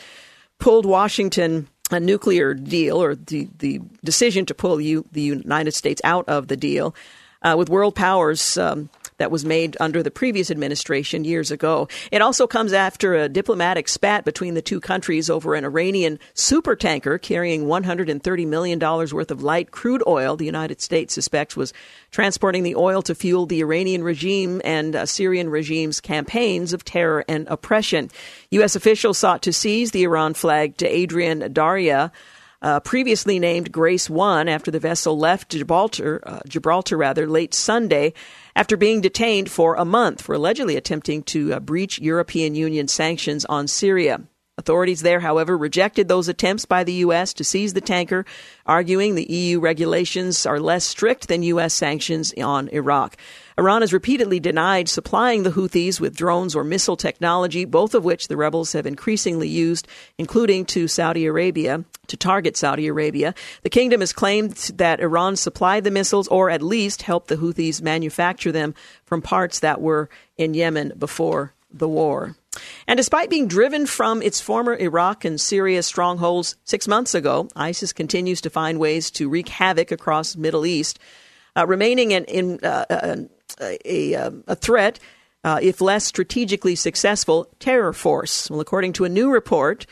pulled 0.60 0.86
Washington 0.86 1.68
a 1.92 2.00
nuclear 2.00 2.54
deal 2.54 3.02
or 3.02 3.16
the, 3.16 3.50
the 3.58 3.82
decision 4.04 4.46
to 4.46 4.54
pull 4.54 4.76
the 4.76 5.04
United 5.14 5.72
States 5.74 6.02
out 6.04 6.28
of 6.30 6.48
the 6.48 6.58
deal, 6.58 6.94
uh, 7.42 7.56
with 7.58 7.70
world 7.70 7.96
powers 7.96 8.58
um, 8.58 8.90
that 9.20 9.32
was 9.32 9.46
made 9.46 9.78
under 9.80 10.02
the 10.02 10.12
previous 10.12 10.50
administration 10.50 11.24
years 11.24 11.52
ago. 11.52 11.88
It 12.12 12.22
also 12.22 12.48
comes 12.48 12.74
after 12.74 13.14
a 13.14 13.30
diplomatic 13.30 13.88
spat 13.88 14.26
between 14.26 14.56
the 14.56 14.62
two 14.62 14.80
countries 14.80 15.30
over 15.30 15.54
an 15.54 15.64
Iranian 15.64 16.20
supertanker 16.34 17.22
carrying 17.22 17.66
$130 17.66 18.48
million 18.48 18.80
worth 18.80 19.32
of 19.32 19.44
light 19.44 19.72
crude 19.72 20.04
oil 20.08 20.36
the 20.36 20.46
United 20.46 20.82
States 20.82 21.14
suspects 21.14 21.56
was 21.56 21.74
transporting 22.12 22.64
the 22.64 22.76
oil 22.76 23.02
to 23.04 23.14
fuel 23.14 23.46
the 23.46 23.62
Iranian 23.62 24.04
regime 24.04 24.62
and 24.66 25.08
Syrian 25.08 25.50
regime's 25.50 26.02
campaigns 26.02 26.74
of 26.74 26.84
terror 26.84 27.24
and 27.28 27.48
oppression. 27.48 28.10
U.S. 28.52 28.76
officials 28.76 29.18
sought 29.18 29.44
to 29.44 29.54
seize 29.54 29.92
the 29.92 30.04
Iran 30.04 30.34
flagged 30.34 30.82
Adrian 30.82 31.54
Darya 31.54 32.12
uh, 32.62 32.80
previously 32.82 33.40
named 33.40 33.72
Grace 33.72 34.10
One 34.10 34.48
after 34.48 34.72
the 34.72 34.80
vessel 34.80 35.18
left 35.18 35.50
Gibraltar, 35.50 36.22
uh, 36.26 36.40
Gibraltar 36.48 36.98
rather, 36.98 37.28
late 37.28 37.54
Sunday 37.54 38.14
after 38.56 38.76
being 38.76 39.02
detained 39.02 39.50
for 39.50 39.76
a 39.76 39.86
month 39.86 40.22
for 40.22 40.36
allegedly 40.36 40.76
attempting 40.76 41.24
to 41.24 41.54
uh, 41.54 41.60
breach 41.60 42.00
European 42.00 42.56
Union 42.56 42.88
sanctions 42.88 43.46
on 43.46 43.68
Syria. 43.68 44.22
Authorities 44.60 45.04
there, 45.04 45.22
however, 45.22 45.58
rejected 45.58 46.10
those 46.10 46.28
attempts 46.28 46.66
by 46.66 46.84
the 46.84 46.92
U.S. 47.06 47.32
to 47.36 47.46
seize 47.46 47.72
the 47.72 47.80
tanker, 47.80 48.26
arguing 48.66 49.16
the 49.16 49.32
EU 49.32 49.58
regulations 49.58 50.46
are 50.46 50.60
less 50.60 50.84
strict 50.84 51.30
than 51.30 51.44
U.S. 51.44 51.74
sanctions 51.74 52.34
on 52.44 52.68
Iraq. 52.68 53.16
Iran 53.60 53.82
has 53.82 53.92
repeatedly 53.92 54.40
denied 54.40 54.88
supplying 54.88 55.44
the 55.44 55.52
Houthis 55.52 56.00
with 56.00 56.16
drones 56.16 56.56
or 56.56 56.64
missile 56.64 56.96
technology, 56.96 57.66
both 57.66 57.94
of 57.94 58.06
which 58.06 58.30
the 58.30 58.38
rebels 58.38 58.72
have 58.72 58.86
increasingly 58.86 59.50
used, 59.50 59.86
including 60.18 60.64
to 60.68 60.88
Saudi 60.88 61.26
Arabia, 61.26 61.84
to 62.08 62.16
target 62.16 62.56
Saudi 62.56 62.88
Arabia. 62.88 63.36
The 63.64 63.70
kingdom 63.70 64.00
has 64.00 64.14
claimed 64.14 64.54
that 64.76 65.02
Iran 65.02 65.36
supplied 65.36 65.84
the 65.84 65.92
missiles 65.92 66.30
or 66.30 66.50
at 66.50 66.62
least 66.62 67.02
helped 67.02 67.28
the 67.28 67.36
Houthis 67.36 67.82
manufacture 67.82 68.54
them 68.54 68.76
from 69.04 69.22
parts 69.22 69.60
that 69.60 69.82
were 69.82 70.10
in 70.38 70.54
Yemen 70.54 70.94
before 70.98 71.54
the 71.70 71.90
war. 71.90 72.38
And 72.88 72.96
despite 72.96 73.30
being 73.30 73.50
driven 73.50 73.86
from 73.88 74.22
its 74.22 74.40
former 74.40 74.74
Iraq 74.78 75.26
and 75.26 75.40
Syria 75.40 75.84
strongholds 75.84 76.56
six 76.64 76.88
months 76.88 77.14
ago, 77.14 77.50
ISIS 77.58 77.92
continues 77.92 78.40
to 78.40 78.50
find 78.50 78.80
ways 78.80 79.12
to 79.12 79.28
wreak 79.28 79.50
havoc 79.50 79.92
across 79.92 80.32
the 80.32 80.40
Middle 80.40 80.66
East, 80.66 80.98
uh, 81.58 81.68
remaining 81.68 82.12
in, 82.12 82.24
in 82.24 82.60
uh, 82.64 82.86
uh 82.90 83.16
a, 83.62 84.14
a, 84.14 84.32
a 84.48 84.56
threat, 84.56 85.00
uh, 85.44 85.60
if 85.62 85.82
less 85.82 86.06
strategically 86.06 86.76
successful, 86.76 87.48
terror 87.60 87.94
force. 87.94 88.50
Well, 88.50 88.60
according 88.60 88.94
to 88.94 89.06
a 89.06 89.10
new 89.10 89.32
report, 89.32 89.86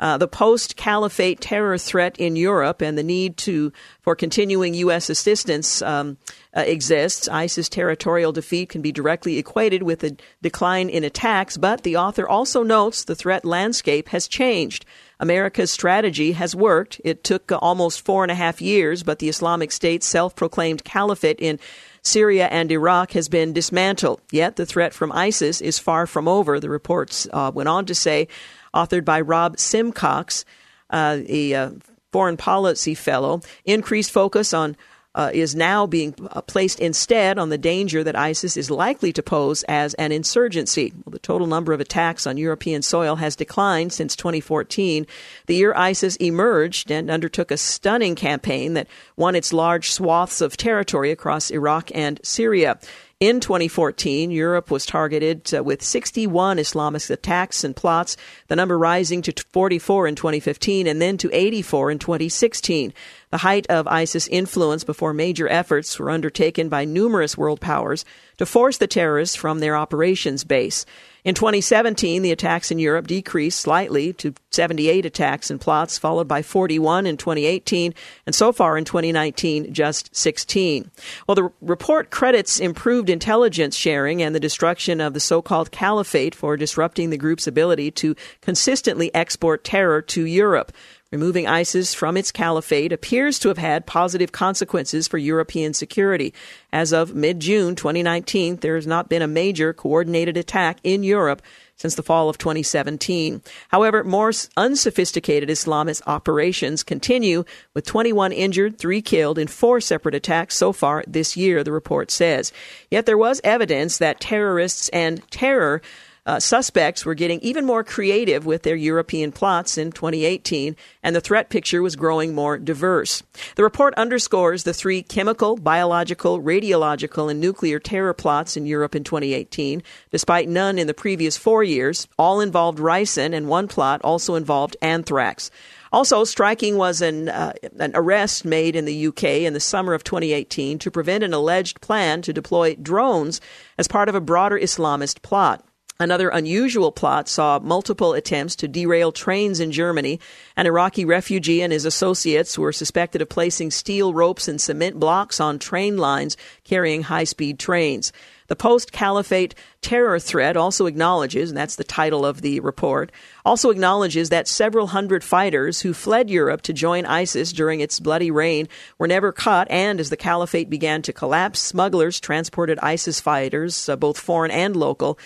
uh, 0.00 0.18
the 0.18 0.26
post 0.26 0.74
caliphate 0.76 1.40
terror 1.40 1.78
threat 1.78 2.16
in 2.18 2.34
Europe 2.34 2.82
and 2.82 2.98
the 2.98 3.02
need 3.02 3.36
to 3.36 3.72
for 4.00 4.16
continuing 4.16 4.74
U.S. 4.74 5.08
assistance 5.08 5.80
um, 5.82 6.18
uh, 6.56 6.64
exists. 6.66 7.28
ISIS 7.28 7.68
territorial 7.68 8.32
defeat 8.32 8.70
can 8.70 8.82
be 8.82 8.90
directly 8.90 9.38
equated 9.38 9.84
with 9.84 10.02
a 10.02 10.16
decline 10.42 10.88
in 10.88 11.04
attacks, 11.04 11.56
but 11.56 11.84
the 11.84 11.96
author 11.96 12.28
also 12.28 12.64
notes 12.64 13.04
the 13.04 13.14
threat 13.14 13.44
landscape 13.44 14.08
has 14.08 14.26
changed. 14.26 14.84
America's 15.20 15.70
strategy 15.70 16.32
has 16.32 16.56
worked. 16.56 17.00
It 17.04 17.22
took 17.22 17.52
almost 17.52 18.04
four 18.04 18.24
and 18.24 18.32
a 18.32 18.34
half 18.34 18.60
years, 18.60 19.04
but 19.04 19.20
the 19.20 19.28
Islamic 19.28 19.70
State's 19.70 20.06
self 20.06 20.34
proclaimed 20.34 20.82
caliphate 20.82 21.38
in 21.38 21.60
Syria 22.04 22.48
and 22.50 22.70
Iraq 22.70 23.12
has 23.12 23.28
been 23.28 23.52
dismantled. 23.52 24.20
Yet 24.30 24.56
the 24.56 24.66
threat 24.66 24.92
from 24.92 25.10
ISIS 25.12 25.60
is 25.60 25.78
far 25.78 26.06
from 26.06 26.28
over, 26.28 26.60
the 26.60 26.68
reports 26.68 27.26
uh, 27.32 27.50
went 27.54 27.68
on 27.68 27.86
to 27.86 27.94
say, 27.94 28.28
authored 28.74 29.04
by 29.04 29.20
Rob 29.20 29.58
Simcox, 29.58 30.44
uh, 30.90 31.18
a 31.26 31.54
uh, 31.54 31.70
foreign 32.12 32.36
policy 32.36 32.94
fellow. 32.94 33.40
Increased 33.64 34.10
focus 34.10 34.52
on 34.52 34.76
uh, 35.14 35.30
is 35.32 35.54
now 35.54 35.86
being 35.86 36.14
uh, 36.30 36.40
placed 36.42 36.80
instead 36.80 37.38
on 37.38 37.48
the 37.48 37.58
danger 37.58 38.02
that 38.02 38.16
ISIS 38.16 38.56
is 38.56 38.70
likely 38.70 39.12
to 39.12 39.22
pose 39.22 39.62
as 39.64 39.94
an 39.94 40.12
insurgency. 40.12 40.92
Well, 41.04 41.12
the 41.12 41.18
total 41.18 41.46
number 41.46 41.72
of 41.72 41.80
attacks 41.80 42.26
on 42.26 42.36
European 42.36 42.82
soil 42.82 43.16
has 43.16 43.36
declined 43.36 43.92
since 43.92 44.16
2014, 44.16 45.06
the 45.46 45.54
year 45.54 45.74
ISIS 45.74 46.16
emerged 46.16 46.90
and 46.90 47.10
undertook 47.10 47.50
a 47.50 47.56
stunning 47.56 48.14
campaign 48.14 48.74
that 48.74 48.88
won 49.16 49.34
its 49.34 49.52
large 49.52 49.92
swaths 49.92 50.40
of 50.40 50.56
territory 50.56 51.10
across 51.10 51.50
Iraq 51.50 51.90
and 51.94 52.20
Syria. 52.22 52.78
In 53.20 53.40
2014, 53.40 54.32
Europe 54.32 54.70
was 54.70 54.84
targeted 54.84 55.54
uh, 55.54 55.62
with 55.62 55.82
61 55.82 56.58
Islamist 56.58 57.10
attacks 57.10 57.62
and 57.62 57.74
plots, 57.74 58.16
the 58.48 58.56
number 58.56 58.76
rising 58.76 59.22
to 59.22 59.32
44 59.50 60.08
in 60.08 60.14
2015 60.14 60.86
and 60.86 61.00
then 61.00 61.16
to 61.18 61.30
84 61.32 61.92
in 61.92 61.98
2016 62.00 62.92
the 63.34 63.38
height 63.38 63.66
of 63.66 63.88
ISIS 63.88 64.28
influence 64.28 64.84
before 64.84 65.12
major 65.12 65.48
efforts 65.48 65.98
were 65.98 66.08
undertaken 66.08 66.68
by 66.68 66.84
numerous 66.84 67.36
world 67.36 67.60
powers 67.60 68.04
to 68.36 68.46
force 68.46 68.78
the 68.78 68.86
terrorists 68.86 69.34
from 69.34 69.58
their 69.58 69.76
operations 69.76 70.44
base. 70.44 70.86
In 71.24 71.34
2017, 71.34 72.22
the 72.22 72.30
attacks 72.30 72.70
in 72.70 72.78
Europe 72.78 73.08
decreased 73.08 73.58
slightly 73.58 74.12
to 74.12 74.34
78 74.50 75.04
attacks 75.04 75.50
and 75.50 75.60
plots, 75.60 75.98
followed 75.98 76.28
by 76.28 76.42
41 76.42 77.06
in 77.06 77.16
2018, 77.16 77.92
and 78.24 78.34
so 78.36 78.52
far 78.52 78.78
in 78.78 78.84
2019, 78.84 79.74
just 79.74 80.14
16. 80.14 80.92
Well, 81.26 81.34
the 81.34 81.50
report 81.60 82.10
credits 82.10 82.60
improved 82.60 83.10
intelligence 83.10 83.74
sharing 83.74 84.22
and 84.22 84.32
the 84.32 84.38
destruction 84.38 85.00
of 85.00 85.12
the 85.12 85.18
so 85.18 85.42
called 85.42 85.72
caliphate 85.72 86.36
for 86.36 86.56
disrupting 86.56 87.10
the 87.10 87.16
group's 87.16 87.48
ability 87.48 87.90
to 87.92 88.14
consistently 88.42 89.12
export 89.12 89.64
terror 89.64 90.02
to 90.02 90.24
Europe. 90.24 90.70
Removing 91.14 91.46
ISIS 91.46 91.94
from 91.94 92.16
its 92.16 92.32
caliphate 92.32 92.92
appears 92.92 93.38
to 93.38 93.46
have 93.46 93.56
had 93.56 93.86
positive 93.86 94.32
consequences 94.32 95.06
for 95.06 95.16
European 95.16 95.72
security. 95.72 96.34
As 96.72 96.92
of 96.92 97.14
mid 97.14 97.38
June 97.38 97.76
2019, 97.76 98.56
there 98.56 98.74
has 98.74 98.84
not 98.84 99.08
been 99.08 99.22
a 99.22 99.28
major 99.28 99.72
coordinated 99.72 100.36
attack 100.36 100.80
in 100.82 101.04
Europe 101.04 101.40
since 101.76 101.94
the 101.94 102.02
fall 102.02 102.28
of 102.28 102.38
2017. 102.38 103.42
However, 103.68 104.02
more 104.02 104.32
unsophisticated 104.56 105.48
Islamist 105.48 106.02
operations 106.08 106.82
continue, 106.82 107.44
with 107.74 107.86
21 107.86 108.32
injured, 108.32 108.78
3 108.78 109.00
killed 109.00 109.38
in 109.38 109.46
four 109.46 109.80
separate 109.80 110.16
attacks 110.16 110.56
so 110.56 110.72
far 110.72 111.04
this 111.06 111.36
year, 111.36 111.62
the 111.62 111.70
report 111.70 112.10
says. 112.10 112.52
Yet 112.90 113.06
there 113.06 113.18
was 113.18 113.40
evidence 113.44 113.98
that 113.98 114.18
terrorists 114.18 114.88
and 114.88 115.22
terror 115.30 115.80
uh, 116.26 116.40
suspects 116.40 117.04
were 117.04 117.14
getting 117.14 117.40
even 117.40 117.66
more 117.66 117.84
creative 117.84 118.46
with 118.46 118.62
their 118.62 118.76
European 118.76 119.30
plots 119.30 119.76
in 119.76 119.92
2018, 119.92 120.74
and 121.02 121.14
the 121.14 121.20
threat 121.20 121.50
picture 121.50 121.82
was 121.82 121.96
growing 121.96 122.34
more 122.34 122.56
diverse. 122.58 123.22
The 123.56 123.62
report 123.62 123.94
underscores 123.94 124.64
the 124.64 124.72
three 124.72 125.02
chemical, 125.02 125.56
biological, 125.56 126.40
radiological, 126.40 127.30
and 127.30 127.40
nuclear 127.40 127.78
terror 127.78 128.14
plots 128.14 128.56
in 128.56 128.64
Europe 128.64 128.94
in 128.94 129.04
2018, 129.04 129.82
despite 130.10 130.48
none 130.48 130.78
in 130.78 130.86
the 130.86 130.94
previous 130.94 131.36
four 131.36 131.62
years. 131.62 132.08
All 132.18 132.40
involved 132.40 132.78
ricin, 132.78 133.34
and 133.34 133.48
one 133.48 133.68
plot 133.68 134.00
also 134.02 134.34
involved 134.34 134.76
anthrax. 134.80 135.50
Also, 135.92 136.24
striking 136.24 136.76
was 136.76 137.02
an, 137.02 137.28
uh, 137.28 137.52
an 137.78 137.92
arrest 137.94 138.44
made 138.44 138.74
in 138.74 138.84
the 138.84 139.06
UK 139.06 139.24
in 139.42 139.52
the 139.52 139.60
summer 139.60 139.94
of 139.94 140.02
2018 140.02 140.78
to 140.80 140.90
prevent 140.90 141.22
an 141.22 141.32
alleged 141.32 141.80
plan 141.80 142.20
to 142.22 142.32
deploy 142.32 142.74
drones 142.74 143.40
as 143.78 143.86
part 143.86 144.08
of 144.08 144.16
a 144.16 144.20
broader 144.20 144.58
Islamist 144.58 145.22
plot. 145.22 145.64
Another 146.00 146.28
unusual 146.28 146.90
plot 146.90 147.28
saw 147.28 147.60
multiple 147.60 148.14
attempts 148.14 148.56
to 148.56 148.66
derail 148.66 149.12
trains 149.12 149.60
in 149.60 149.70
Germany. 149.70 150.18
An 150.56 150.66
Iraqi 150.66 151.04
refugee 151.04 151.62
and 151.62 151.72
his 151.72 151.84
associates 151.84 152.58
were 152.58 152.72
suspected 152.72 153.22
of 153.22 153.28
placing 153.28 153.70
steel 153.70 154.12
ropes 154.12 154.48
and 154.48 154.60
cement 154.60 154.98
blocks 154.98 155.38
on 155.38 155.60
train 155.60 155.96
lines 155.96 156.36
carrying 156.64 157.02
high 157.02 157.22
speed 157.22 157.60
trains. 157.60 158.12
The 158.48 158.56
post 158.56 158.92
caliphate 158.92 159.54
terror 159.80 160.18
threat 160.18 160.56
also 160.56 160.86
acknowledges, 160.86 161.50
and 161.50 161.56
that's 161.56 161.76
the 161.76 161.84
title 161.84 162.26
of 162.26 162.42
the 162.42 162.60
report, 162.60 163.10
also 163.44 163.70
acknowledges 163.70 164.28
that 164.28 164.48
several 164.48 164.88
hundred 164.88 165.24
fighters 165.24 165.80
who 165.80 165.94
fled 165.94 166.28
Europe 166.28 166.60
to 166.62 166.72
join 166.72 167.06
ISIS 167.06 167.52
during 167.52 167.80
its 167.80 168.00
bloody 168.00 168.30
reign 168.30 168.68
were 168.98 169.06
never 169.06 169.32
caught, 169.32 169.70
and 169.70 169.98
as 169.98 170.10
the 170.10 170.16
caliphate 170.16 170.68
began 170.68 171.00
to 171.02 171.12
collapse, 171.12 171.60
smugglers 171.60 172.20
transported 172.20 172.78
ISIS 172.80 173.18
fighters, 173.18 173.88
uh, 173.88 173.96
both 173.96 174.18
foreign 174.18 174.50
and 174.50 174.76
local, 174.76 175.18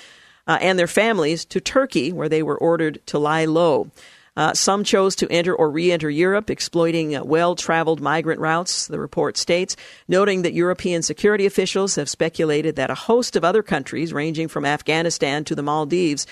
uh, 0.49 0.59
and 0.61 0.78
their 0.78 0.88
families 0.88 1.45
to 1.45 1.61
Turkey, 1.61 2.11
where 2.11 2.28
they 2.28 2.43
were 2.43 2.59
ordered 2.59 3.05
to 3.07 3.19
lie 3.19 3.45
low. 3.45 3.90
Uh, 4.37 4.55
some 4.55 4.85
chose 4.85 5.17
to 5.17 5.31
enter 5.33 5.55
or 5.55 5.69
re 5.69 5.90
enter 5.90 6.09
Europe, 6.09 6.49
exploiting 6.49 7.14
uh, 7.14 7.25
well 7.25 7.57
traveled 7.57 8.00
migrant 8.00 8.40
routes, 8.40 8.87
the 8.87 8.99
report 8.99 9.37
states, 9.37 9.76
noting 10.07 10.43
that 10.43 10.52
European 10.52 11.02
security 11.02 11.45
officials 11.45 11.97
have 11.97 12.09
speculated 12.09 12.76
that 12.76 12.88
a 12.88 12.95
host 12.95 13.35
of 13.35 13.45
other 13.45 13.64
countries, 13.64 14.12
ranging 14.12 14.47
from 14.47 14.64
Afghanistan 14.64 15.43
to 15.45 15.57
the 15.57 15.62
Maldives, 15.62 16.25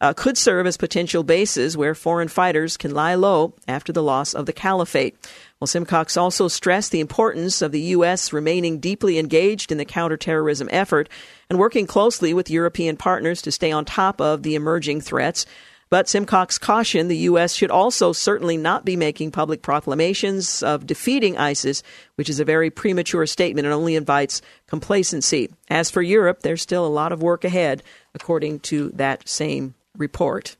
uh, 0.00 0.12
could 0.12 0.36
serve 0.36 0.66
as 0.66 0.76
potential 0.76 1.22
bases 1.22 1.76
where 1.76 1.94
foreign 1.94 2.28
fighters 2.28 2.76
can 2.76 2.94
lie 2.94 3.14
low 3.14 3.54
after 3.66 3.92
the 3.92 4.02
loss 4.02 4.34
of 4.34 4.46
the 4.46 4.52
caliphate. 4.52 5.16
Well, 5.60 5.66
Simcox 5.66 6.16
also 6.16 6.48
stressed 6.48 6.92
the 6.92 7.00
importance 7.00 7.62
of 7.62 7.72
the 7.72 7.80
U.S. 7.80 8.32
remaining 8.32 8.78
deeply 8.78 9.18
engaged 9.18 9.72
in 9.72 9.78
the 9.78 9.84
counterterrorism 9.84 10.68
effort 10.70 11.08
and 11.48 11.58
working 11.58 11.86
closely 11.86 12.34
with 12.34 12.50
European 12.50 12.96
partners 12.96 13.40
to 13.42 13.52
stay 13.52 13.72
on 13.72 13.84
top 13.84 14.20
of 14.20 14.42
the 14.42 14.54
emerging 14.54 15.00
threats. 15.00 15.46
But 15.88 16.08
Simcox 16.08 16.58
cautioned 16.58 17.10
the 17.10 17.16
U.S. 17.18 17.54
should 17.54 17.70
also 17.70 18.12
certainly 18.12 18.56
not 18.56 18.84
be 18.84 18.96
making 18.96 19.30
public 19.30 19.62
proclamations 19.62 20.62
of 20.62 20.84
defeating 20.84 21.38
ISIS, 21.38 21.84
which 22.16 22.28
is 22.28 22.40
a 22.40 22.44
very 22.44 22.70
premature 22.70 23.24
statement 23.24 23.66
and 23.66 23.74
only 23.74 23.94
invites 23.94 24.42
complacency. 24.66 25.48
As 25.70 25.88
for 25.90 26.02
Europe, 26.02 26.42
there's 26.42 26.60
still 26.60 26.84
a 26.84 26.88
lot 26.88 27.12
of 27.12 27.22
work 27.22 27.44
ahead, 27.44 27.84
according 28.14 28.60
to 28.60 28.90
that 28.96 29.28
same 29.28 29.74
report. 29.98 30.56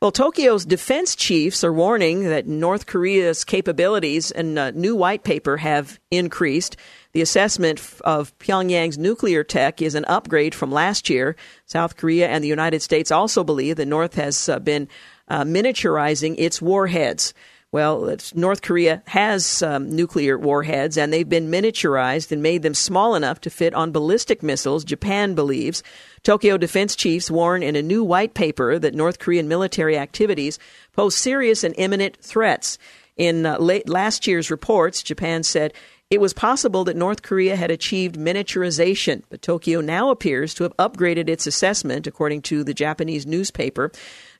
Well, 0.00 0.12
Tokyo's 0.12 0.64
defense 0.64 1.14
chiefs 1.14 1.62
are 1.62 1.74
warning 1.74 2.24
that 2.24 2.46
North 2.46 2.86
Korea's 2.86 3.44
capabilities 3.44 4.30
in 4.30 4.56
a 4.56 4.72
new 4.72 4.96
white 4.96 5.24
paper 5.24 5.58
have 5.58 6.00
increased. 6.10 6.78
The 7.12 7.20
assessment 7.20 7.82
of 8.02 8.36
Pyongyang's 8.38 8.96
nuclear 8.96 9.44
tech 9.44 9.82
is 9.82 9.94
an 9.94 10.06
upgrade 10.06 10.54
from 10.54 10.72
last 10.72 11.10
year. 11.10 11.36
South 11.66 11.98
Korea 11.98 12.28
and 12.28 12.42
the 12.42 12.48
United 12.48 12.80
States 12.80 13.10
also 13.10 13.44
believe 13.44 13.76
the 13.76 13.84
North 13.84 14.14
has 14.14 14.48
uh, 14.48 14.58
been 14.58 14.88
uh, 15.28 15.44
miniaturizing 15.44 16.34
its 16.38 16.62
warheads. 16.62 17.34
Well, 17.72 18.16
North 18.34 18.62
Korea 18.62 19.00
has 19.06 19.62
um, 19.62 19.94
nuclear 19.94 20.36
warheads, 20.36 20.98
and 20.98 21.12
they've 21.12 21.28
been 21.28 21.52
miniaturized 21.52 22.32
and 22.32 22.42
made 22.42 22.62
them 22.62 22.74
small 22.74 23.14
enough 23.14 23.40
to 23.42 23.50
fit 23.50 23.74
on 23.74 23.92
ballistic 23.92 24.42
missiles, 24.42 24.82
Japan 24.82 25.36
believes. 25.36 25.84
Tokyo 26.24 26.58
defense 26.58 26.96
chiefs 26.96 27.30
warn 27.30 27.62
in 27.62 27.76
a 27.76 27.82
new 27.82 28.02
white 28.02 28.34
paper 28.34 28.76
that 28.80 28.96
North 28.96 29.20
Korean 29.20 29.46
military 29.46 29.96
activities 29.96 30.58
pose 30.94 31.14
serious 31.14 31.62
and 31.62 31.72
imminent 31.78 32.16
threats. 32.20 32.76
In 33.16 33.46
uh, 33.46 33.58
late 33.58 33.88
last 33.88 34.26
year's 34.26 34.50
reports, 34.50 35.00
Japan 35.00 35.44
said 35.44 35.72
it 36.10 36.20
was 36.20 36.32
possible 36.32 36.82
that 36.84 36.96
North 36.96 37.22
Korea 37.22 37.54
had 37.54 37.70
achieved 37.70 38.16
miniaturization, 38.16 39.22
but 39.30 39.42
Tokyo 39.42 39.80
now 39.80 40.10
appears 40.10 40.54
to 40.54 40.64
have 40.64 40.76
upgraded 40.76 41.28
its 41.28 41.46
assessment, 41.46 42.08
according 42.08 42.42
to 42.42 42.64
the 42.64 42.74
Japanese 42.74 43.26
newspaper. 43.26 43.92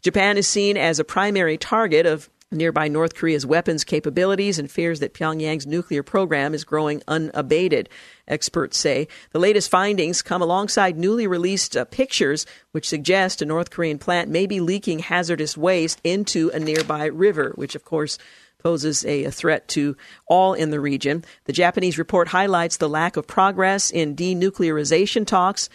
Japan 0.03 0.37
is 0.37 0.49
seen 0.49 0.77
as 0.77 0.99
a 0.99 1.05
primary 1.05 1.57
target 1.57 2.07
of 2.07 2.29
nearby 2.52 2.88
North 2.88 3.14
Korea's 3.14 3.47
weapons 3.47 3.85
capabilities 3.85 4.59
and 4.59 4.71
fears 4.71 5.00
that 5.00 5.14
Pyongyang's 5.14 5.66
nuclear 5.66 6.02
program 6.02 6.52
is 6.52 6.64
growing 6.64 7.02
unabated. 7.07 7.88
Experts 8.26 8.76
say 8.76 9.07
the 9.30 9.38
latest 9.38 9.71
findings 9.71 10.23
come 10.23 10.42
alongside 10.42 10.99
newly 10.99 11.26
released 11.26 11.76
uh, 11.76 11.85
pictures 11.85 12.47
which 12.73 12.88
suggest 12.88 13.40
a 13.40 13.47
North 13.47 13.71
Korean 13.71 13.99
plant 13.99 14.28
may 14.28 14.47
be 14.47 14.61
leaking 14.61 14.99
hazardous 14.99 15.57
waste 15.57 16.00
into 16.02 16.50
a 16.52 16.59
nearby 16.59 17.07
river, 17.07 17.52
which 17.54 17.75
of 17.75 17.85
course 17.85 18.19
poses 18.59 19.04
a, 19.04 19.25
a, 19.25 19.30
threat 19.30 19.69
to 19.69 19.97
all 20.26 20.54
in 20.54 20.71
the 20.71 20.80
region. 20.80 21.25
The 21.45 21.52
Japanese 21.52 21.99
report 21.99 22.28
highlights 22.28 22.76
the 22.76 22.88
lack 22.88 23.16
of 23.16 23.26
progress 23.26 23.90
in 23.90 24.16
denuclearization 24.16 25.26
talks 25.26 25.69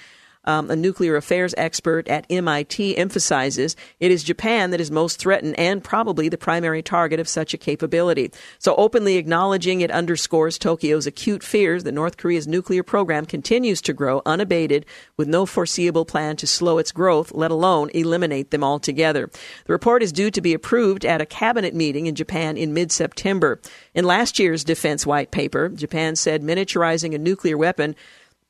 um, 0.46 0.70
a 0.70 0.76
nuclear 0.76 1.16
affairs 1.16 1.54
expert 1.58 2.08
at 2.08 2.26
MIT, 2.30 2.98
emphasizes 2.98 3.76
it 4.00 4.12
is 4.12 4.24
Japan 4.24 4.72
that 4.72 4.82
is 4.82 4.92
most 4.92 5.20
threatened 5.20 5.58
and 5.60 5.84
probably 5.84 6.30
the 6.30 6.38
primary 6.38 6.82
target 6.82 7.20
of 7.20 7.28
such 7.28 7.54
a 7.54 7.58
capability. 7.58 8.32
So, 8.60 8.76
openly 8.76 9.18
acknowledging 9.18 9.82
it 9.82 9.92
underscores 9.92 10.58
Tokyo's 10.58 11.08
acute 11.08 11.44
fears 11.44 11.84
that 11.84 11.94
North 11.94 12.18
Korea's 12.18 12.48
nuclear 12.48 12.84
program 12.84 13.26
continues 13.26 13.82
to 13.84 13.94
grow 13.94 14.22
unabated 14.26 14.86
with 15.18 15.28
no 15.28 15.46
foreseeable 15.46 16.06
plan 16.06 16.36
to 16.38 16.48
slow 16.48 16.78
its 16.78 16.92
growth, 16.92 17.32
let 17.34 17.52
alone 17.52 17.90
eliminate 17.94 18.52
them 18.52 18.64
altogether. 18.64 19.30
The 19.66 19.74
report 19.74 20.04
is 20.04 20.12
due 20.12 20.32
to 20.32 20.42
be 20.42 20.54
approved 20.54 21.06
at 21.06 21.22
a 21.22 21.26
cabinet 21.26 21.74
meeting 21.74 22.06
in 22.06 22.16
Japan 22.16 22.58
in 22.58 22.74
mid 22.74 22.92
September. 22.92 23.60
In 23.94 24.06
last 24.06 24.40
year's 24.40 24.64
defense 24.64 25.06
white 25.06 25.32
paper, 25.32 25.70
Japan 25.70 26.16
said 26.16 26.44
miniaturizing 26.44 27.14
a 27.14 27.20
nuclear 27.20 27.58
weapon 27.58 27.96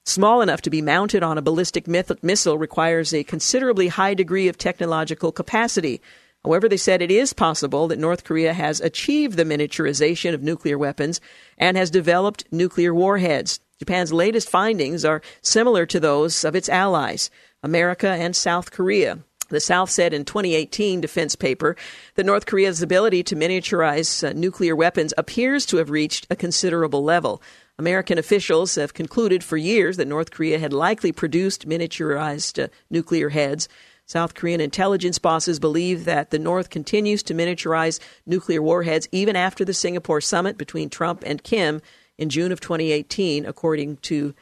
small 0.05 0.41
enough 0.41 0.61
to 0.61 0.69
be 0.69 0.81
mounted 0.81 1.23
on 1.23 1.37
a 1.37 1.41
ballistic 1.41 1.87
missile 1.87 2.57
requires 2.57 3.13
a 3.13 3.23
considerably 3.23 3.87
high 3.87 4.13
degree 4.13 4.47
of 4.47 4.57
technological 4.57 5.31
capacity. 5.31 6.01
However, 6.43 6.69
they 6.69 6.77
said 6.77 7.01
it 7.01 7.09
is 7.09 7.33
possible 7.33 7.87
that 7.87 7.97
North 7.97 8.23
Korea 8.23 8.53
has 8.53 8.79
achieved 8.79 9.35
the 9.35 9.43
miniaturization 9.43 10.33
of 10.33 10.43
nuclear 10.43 10.77
weapons 10.77 11.19
and 11.57 11.75
has 11.75 11.89
developed 11.89 12.45
nuclear 12.51 12.93
warheads. 12.93 13.59
Japan's 13.79 14.13
latest 14.13 14.47
findings 14.47 15.03
are 15.03 15.23
similar 15.41 15.85
to 15.87 15.99
those 15.99 16.45
of 16.45 16.55
its 16.55 16.69
allies, 16.69 17.31
America 17.63 18.07
and 18.09 18.35
South 18.35 18.71
Korea. 18.71 19.19
The 19.49 19.59
South 19.59 19.89
said 19.89 20.13
in 20.13 20.25
2018 20.25 21.01
defense 21.01 21.35
paper 21.35 21.75
that 22.15 22.25
North 22.25 22.45
Korea's 22.45 22.81
ability 22.81 23.23
to 23.23 23.35
miniaturize 23.35 24.27
uh, 24.27 24.33
nuclear 24.33 24.75
weapons 24.75 25.13
appears 25.17 25.65
to 25.67 25.77
have 25.77 25.89
reached 25.89 26.25
a 26.29 26.35
considerable 26.35 27.03
level. 27.03 27.41
American 27.77 28.17
officials 28.17 28.75
have 28.75 28.93
concluded 28.93 29.43
for 29.43 29.57
years 29.57 29.97
that 29.97 30.07
North 30.07 30.31
Korea 30.31 30.59
had 30.59 30.71
likely 30.71 31.11
produced 31.11 31.67
miniaturized 31.67 32.63
uh, 32.63 32.67
nuclear 32.89 33.29
heads. 33.29 33.67
South 34.05 34.33
Korean 34.33 34.61
intelligence 34.61 35.19
bosses 35.19 35.59
believe 35.59 36.05
that 36.05 36.29
the 36.29 36.39
North 36.39 36.69
continues 36.69 37.23
to 37.23 37.33
miniaturize 37.33 37.99
nuclear 38.25 38.61
warheads 38.61 39.09
even 39.11 39.35
after 39.35 39.65
the 39.65 39.73
Singapore 39.73 40.21
summit 40.21 40.57
between 40.57 40.89
Trump 40.89 41.23
and 41.25 41.43
Kim 41.43 41.81
in 42.17 42.29
June 42.29 42.51
of 42.51 42.61
2018, 42.61 43.45
according 43.45 43.97
to 43.97 44.33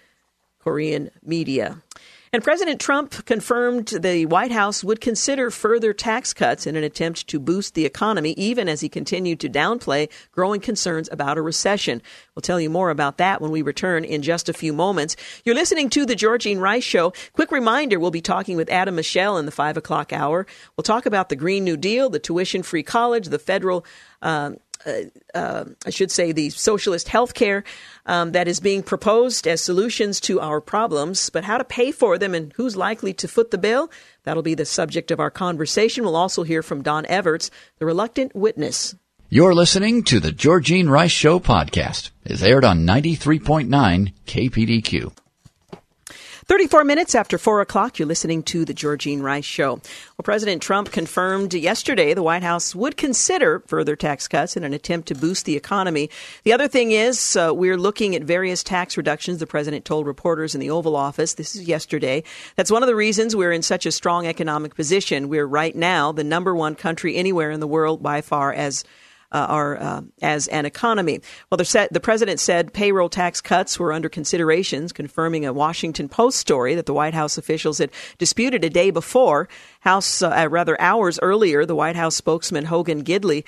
Korean 0.60 1.10
media. 1.24 1.82
And 2.34 2.44
President 2.44 2.82
Trump 2.82 3.28
confirmed 3.28 3.90
the 3.90 4.26
White 4.26 4.52
House 4.52 4.84
would 4.84 5.00
consider 5.00 5.52
further 5.52 5.94
tax 5.94 6.34
cuts 6.34 6.66
in 6.66 6.76
an 6.76 6.84
attempt 6.84 7.28
to 7.28 7.40
boost 7.40 7.76
the 7.76 7.86
economy, 7.86 8.32
even 8.32 8.68
as 8.68 8.82
he 8.82 8.90
continued 8.90 9.40
to 9.42 9.50
downplay 9.50 10.10
growing 10.32 10.60
concerns 10.60 11.08
about 11.12 11.38
a 11.38 11.44
recession. 11.44 12.02
We'll 12.34 12.42
tell 12.42 12.60
you 12.60 12.72
more 12.72 12.90
about 12.90 13.20
that 13.20 13.40
when 13.40 13.52
we 13.52 13.62
return 13.62 14.04
in 14.04 14.24
just 14.24 14.50
a 14.50 14.54
few 14.54 14.74
moments. 14.74 15.16
You're 15.46 15.54
listening 15.54 15.92
to 15.92 16.08
The 16.08 16.16
Georgine 16.16 16.58
Rice 16.58 16.84
Show. 16.84 17.14
Quick 17.34 17.52
reminder 17.52 18.00
we'll 18.00 18.10
be 18.10 18.20
talking 18.20 18.58
with 18.58 18.72
Adam 18.72 18.96
Michel 18.96 19.38
in 19.38 19.46
the 19.46 19.52
5 19.52 19.78
o'clock 19.78 20.12
hour. 20.12 20.48
We'll 20.76 20.82
talk 20.82 21.06
about 21.06 21.30
the 21.30 21.36
Green 21.36 21.64
New 21.64 21.78
Deal, 21.78 22.10
the 22.10 22.18
tuition 22.18 22.64
free 22.64 22.82
college, 22.82 23.28
the 23.28 23.38
federal. 23.38 23.86
Uh, 24.24 24.54
uh, 24.86 25.04
uh, 25.34 25.66
I 25.86 25.90
should 25.90 26.12
say, 26.12 26.32
the 26.32 26.50
socialist 26.50 27.08
health 27.08 27.34
care 27.34 27.64
um, 28.06 28.32
that 28.34 28.48
is 28.48 28.60
being 28.60 28.84
proposed 28.84 29.48
as 29.48 29.62
solutions 29.62 30.20
to 30.22 30.40
our 30.42 30.60
problems, 30.62 31.30
but 31.30 31.44
how 31.44 31.58
to 31.58 31.64
pay 31.64 31.92
for 31.92 32.18
them 32.18 32.36
and 32.36 32.54
who's 32.54 32.76
likely 32.76 33.14
to 33.14 33.28
foot 33.28 33.52
the 33.52 33.58
bill, 33.58 33.90
that'll 34.24 34.44
be 34.44 34.56
the 34.56 34.66
subject 34.66 35.12
of 35.12 35.20
our 35.20 35.32
conversation. 35.32 36.04
We'll 36.04 36.16
also 36.16 36.44
hear 36.44 36.64
from 36.64 36.82
Don 36.82 37.06
Everts, 37.06 37.50
the 37.80 37.86
reluctant 37.86 38.36
witness. 38.36 38.96
You're 39.30 39.56
listening 39.56 40.04
to 40.04 40.20
the 40.20 40.32
Georgine 40.32 40.90
Rice 40.90 41.12
Show 41.12 41.40
podcast. 41.40 42.12
It's 42.24 42.44
aired 42.44 42.66
on 42.66 42.86
93.9 42.86 44.14
KPDQ. 44.28 45.23
34 46.46 46.84
minutes 46.84 47.16
after 47.16 47.38
4 47.38 47.62
o'clock, 47.62 47.98
you're 47.98 48.08
listening 48.08 48.44
to 48.44 48.66
The 48.66 48.74
Georgine 48.74 49.22
Rice 49.22 49.46
Show. 49.46 49.76
Well, 49.76 50.24
President 50.24 50.62
Trump 50.62 50.92
confirmed 50.92 51.54
yesterday 51.54 52.14
the 52.14 52.24
White 52.24 52.44
House 52.44 52.76
would 52.76 52.98
consider 52.98 53.60
further 53.68 53.96
tax 53.96 54.28
cuts 54.28 54.58
in 54.58 54.66
an 54.66 54.74
attempt 54.74 55.08
to 55.08 55.16
boost 55.16 55.46
the 55.46 55.56
economy. 55.56 56.10
The 56.44 56.52
other 56.52 56.68
thing 56.68 56.92
is, 56.92 57.38
uh, 57.38 57.54
we're 57.56 57.78
looking 57.78 58.14
at 58.14 58.24
various 58.24 58.62
tax 58.62 58.98
reductions, 58.98 59.40
the 59.40 59.48
president 59.48 59.86
told 59.86 60.06
reporters 60.06 60.54
in 60.54 60.60
the 60.60 60.70
Oval 60.70 60.98
Office. 60.98 61.36
This 61.36 61.56
is 61.56 61.64
yesterday. 61.64 62.24
That's 62.58 62.72
one 62.72 62.84
of 62.84 62.88
the 62.88 62.96
reasons 62.96 63.36
we're 63.36 63.54
in 63.54 63.62
such 63.62 63.86
a 63.86 63.92
strong 63.92 64.28
economic 64.28 64.76
position. 64.76 65.30
We're 65.30 65.48
right 65.48 65.76
now 65.76 66.12
the 66.12 66.26
number 66.26 66.54
one 66.54 66.76
country 66.76 67.16
anywhere 67.16 67.52
in 67.52 67.62
the 67.62 67.68
world 67.68 68.04
by 68.04 68.20
far 68.20 68.52
as 68.52 68.84
uh, 69.34 69.48
are 69.50 69.78
uh, 69.78 70.02
as 70.22 70.48
an 70.48 70.66
economy. 70.66 71.20
Well, 71.50 71.58
the, 71.58 71.88
the 71.92 72.00
president 72.00 72.40
said 72.40 72.74
payroll 72.74 73.10
tax 73.10 73.42
cuts 73.42 73.80
were 73.80 73.92
under 73.92 74.10
considerations, 74.10 74.94
confirming 74.94 75.46
a 75.46 75.54
Washington 75.54 76.08
Post 76.08 76.38
story 76.38 76.76
that 76.76 76.86
the 76.86 76.94
White 76.94 77.14
House 77.14 77.38
officials 77.38 77.80
had 77.80 77.92
disputed 78.18 78.64
a 78.64 78.70
day 78.70 78.92
before. 78.92 79.50
House, 79.82 80.22
uh, 80.22 80.48
rather 80.50 80.80
hours 80.80 81.20
earlier, 81.22 81.66
the 81.66 81.76
White 81.76 81.96
House 81.96 82.16
spokesman 82.16 82.66
Hogan 82.66 83.04
Gidley 83.04 83.44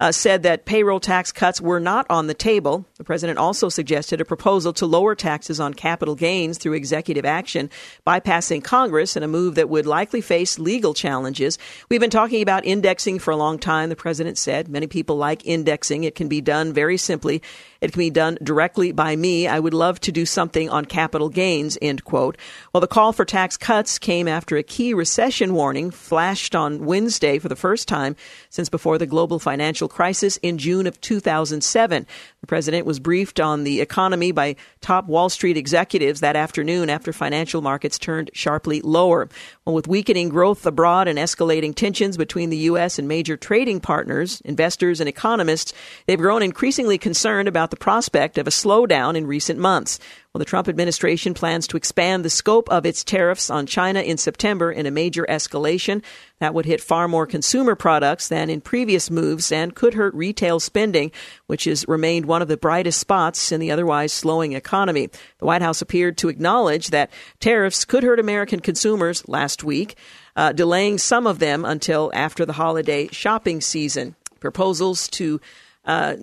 uh, 0.00 0.10
said 0.10 0.42
that 0.42 0.64
payroll 0.64 0.98
tax 0.98 1.30
cuts 1.30 1.60
were 1.60 1.78
not 1.78 2.06
on 2.08 2.26
the 2.26 2.34
table. 2.34 2.86
The 2.96 3.04
president 3.04 3.38
also 3.38 3.68
suggested 3.68 4.20
a 4.20 4.24
proposal 4.24 4.72
to 4.74 4.86
lower 4.86 5.14
taxes 5.14 5.60
on 5.60 5.74
capital 5.74 6.14
gains 6.14 6.56
through 6.58 6.72
executive 6.72 7.26
action, 7.26 7.68
bypassing 8.06 8.64
Congress 8.64 9.16
in 9.16 9.22
a 9.22 9.28
move 9.28 9.56
that 9.56 9.68
would 9.68 9.86
likely 9.86 10.22
face 10.22 10.58
legal 10.58 10.94
challenges. 10.94 11.58
We've 11.90 12.00
been 12.00 12.08
talking 12.10 12.40
about 12.40 12.64
indexing 12.64 13.18
for 13.18 13.30
a 13.30 13.36
long 13.36 13.58
time, 13.58 13.90
the 13.90 13.96
president 13.96 14.38
said. 14.38 14.68
Many 14.68 14.86
people 14.86 15.16
like 15.16 15.46
indexing. 15.46 16.04
It 16.04 16.14
can 16.14 16.28
be 16.28 16.40
done 16.40 16.72
very 16.72 16.96
simply. 16.96 17.42
It 17.80 17.92
can 17.92 17.98
be 17.98 18.10
done 18.10 18.38
directly 18.42 18.92
by 18.92 19.16
me. 19.16 19.46
I 19.46 19.58
would 19.58 19.74
love 19.74 20.00
to 20.00 20.12
do 20.12 20.24
something 20.24 20.70
on 20.70 20.84
capital 20.86 21.28
gains, 21.28 21.76
end 21.82 22.04
quote. 22.04 22.36
Well, 22.72 22.80
the 22.80 22.86
call 22.86 23.12
for 23.12 23.24
tax 23.24 23.56
cuts 23.56 23.98
came 23.98 24.28
after 24.28 24.56
a 24.56 24.62
key 24.62 24.94
recession 24.94 25.54
warning 25.54 25.90
flashed 25.90 26.54
on 26.54 26.84
Wednesday 26.84 27.38
for 27.38 27.48
the 27.48 27.56
first 27.56 27.88
time 27.88 28.16
since 28.48 28.68
before 28.68 28.96
the 28.96 29.06
global 29.06 29.38
financial 29.38 29.88
crisis 29.90 30.38
in 30.38 30.56
June 30.56 30.86
of 30.86 31.00
2007. 31.00 32.06
The 32.40 32.46
president 32.46 32.86
was 32.86 32.98
briefed 32.98 33.38
on 33.38 33.64
the 33.64 33.80
economy 33.82 34.32
by 34.32 34.56
top 34.80 35.06
Wall 35.06 35.28
Street 35.28 35.58
executives 35.58 36.20
that 36.20 36.36
afternoon 36.36 36.88
after 36.88 37.12
financial 37.12 37.60
markets 37.60 37.98
turned 37.98 38.30
sharply 38.32 38.80
lower. 38.80 39.28
Well, 39.64 39.74
with 39.74 39.86
weakening 39.86 40.30
growth 40.30 40.64
abroad 40.64 41.08
and 41.08 41.18
escalating 41.18 41.74
tensions 41.74 42.16
between 42.16 42.48
the 42.48 42.56
U.S. 42.58 42.98
and 42.98 43.06
major 43.06 43.36
trading 43.36 43.80
partners, 43.80 44.40
investors, 44.42 45.00
and 45.00 45.08
economists, 45.08 45.74
they've 46.06 46.18
grown 46.18 46.42
increasingly 46.42 46.96
concerned 46.96 47.48
about 47.48 47.70
the 47.70 47.76
prospect 47.76 48.38
of 48.38 48.46
a 48.46 48.50
slowdown 48.50 49.16
in 49.16 49.26
recent 49.26 49.58
months. 49.58 49.98
Well, 50.32 50.38
the 50.38 50.44
Trump 50.44 50.68
administration 50.68 51.34
plans 51.34 51.66
to 51.66 51.76
expand 51.76 52.24
the 52.24 52.30
scope 52.30 52.68
of 52.70 52.86
its 52.86 53.02
tariffs 53.02 53.50
on 53.50 53.66
China 53.66 54.00
in 54.00 54.16
September 54.16 54.70
in 54.70 54.86
a 54.86 54.90
major 54.92 55.26
escalation. 55.28 56.04
That 56.38 56.54
would 56.54 56.66
hit 56.66 56.80
far 56.80 57.08
more 57.08 57.26
consumer 57.26 57.74
products 57.74 58.28
than 58.28 58.48
in 58.48 58.60
previous 58.60 59.10
moves 59.10 59.50
and 59.50 59.74
could 59.74 59.94
hurt 59.94 60.14
retail 60.14 60.60
spending, 60.60 61.10
which 61.48 61.64
has 61.64 61.88
remained 61.88 62.26
one 62.26 62.42
of 62.42 62.48
the 62.48 62.56
brightest 62.56 63.00
spots 63.00 63.50
in 63.50 63.58
the 63.58 63.72
otherwise 63.72 64.12
slowing 64.12 64.52
economy. 64.52 65.08
The 65.38 65.46
White 65.46 65.62
House 65.62 65.82
appeared 65.82 66.16
to 66.18 66.28
acknowledge 66.28 66.90
that 66.90 67.10
tariffs 67.40 67.84
could 67.84 68.04
hurt 68.04 68.20
American 68.20 68.60
consumers 68.60 69.26
last 69.26 69.64
week, 69.64 69.96
uh, 70.36 70.52
delaying 70.52 70.98
some 70.98 71.26
of 71.26 71.40
them 71.40 71.64
until 71.64 72.08
after 72.14 72.46
the 72.46 72.52
holiday 72.52 73.08
shopping 73.08 73.60
season. 73.60 74.14
Proposals 74.38 75.08
to 75.08 75.40
uh, 75.84 76.14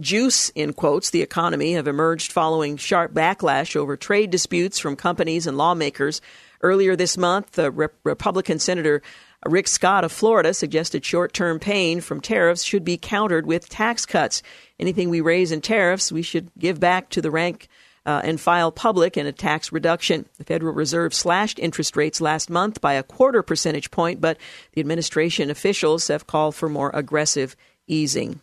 juice, 0.00 0.50
in 0.50 0.72
quotes, 0.72 1.10
the 1.10 1.22
economy 1.22 1.72
have 1.74 1.88
emerged 1.88 2.32
following 2.32 2.76
sharp 2.76 3.12
backlash 3.12 3.76
over 3.76 3.96
trade 3.96 4.30
disputes 4.30 4.78
from 4.78 4.96
companies 4.96 5.46
and 5.46 5.56
lawmakers. 5.56 6.20
Earlier 6.62 6.96
this 6.96 7.16
month, 7.16 7.58
Rep- 7.58 7.94
Republican 8.04 8.58
Senator 8.58 9.02
Rick 9.44 9.68
Scott 9.68 10.04
of 10.04 10.12
Florida 10.12 10.54
suggested 10.54 11.04
short 11.04 11.32
term 11.32 11.58
pain 11.58 12.00
from 12.00 12.20
tariffs 12.20 12.62
should 12.62 12.84
be 12.84 12.96
countered 12.96 13.46
with 13.46 13.68
tax 13.68 14.06
cuts. 14.06 14.42
Anything 14.78 15.10
we 15.10 15.20
raise 15.20 15.52
in 15.52 15.60
tariffs, 15.60 16.10
we 16.10 16.22
should 16.22 16.50
give 16.58 16.80
back 16.80 17.10
to 17.10 17.20
the 17.20 17.30
rank 17.30 17.68
uh, 18.06 18.20
and 18.24 18.40
file 18.40 18.70
public 18.72 19.16
in 19.16 19.26
a 19.26 19.32
tax 19.32 19.72
reduction. 19.72 20.26
The 20.38 20.44
Federal 20.44 20.74
Reserve 20.74 21.12
slashed 21.12 21.58
interest 21.58 21.96
rates 21.96 22.20
last 22.20 22.48
month 22.48 22.80
by 22.80 22.94
a 22.94 23.02
quarter 23.02 23.42
percentage 23.42 23.90
point, 23.90 24.20
but 24.20 24.38
the 24.72 24.80
administration 24.80 25.50
officials 25.50 26.08
have 26.08 26.26
called 26.26 26.54
for 26.54 26.68
more 26.68 26.90
aggressive 26.94 27.56
easing. 27.86 28.40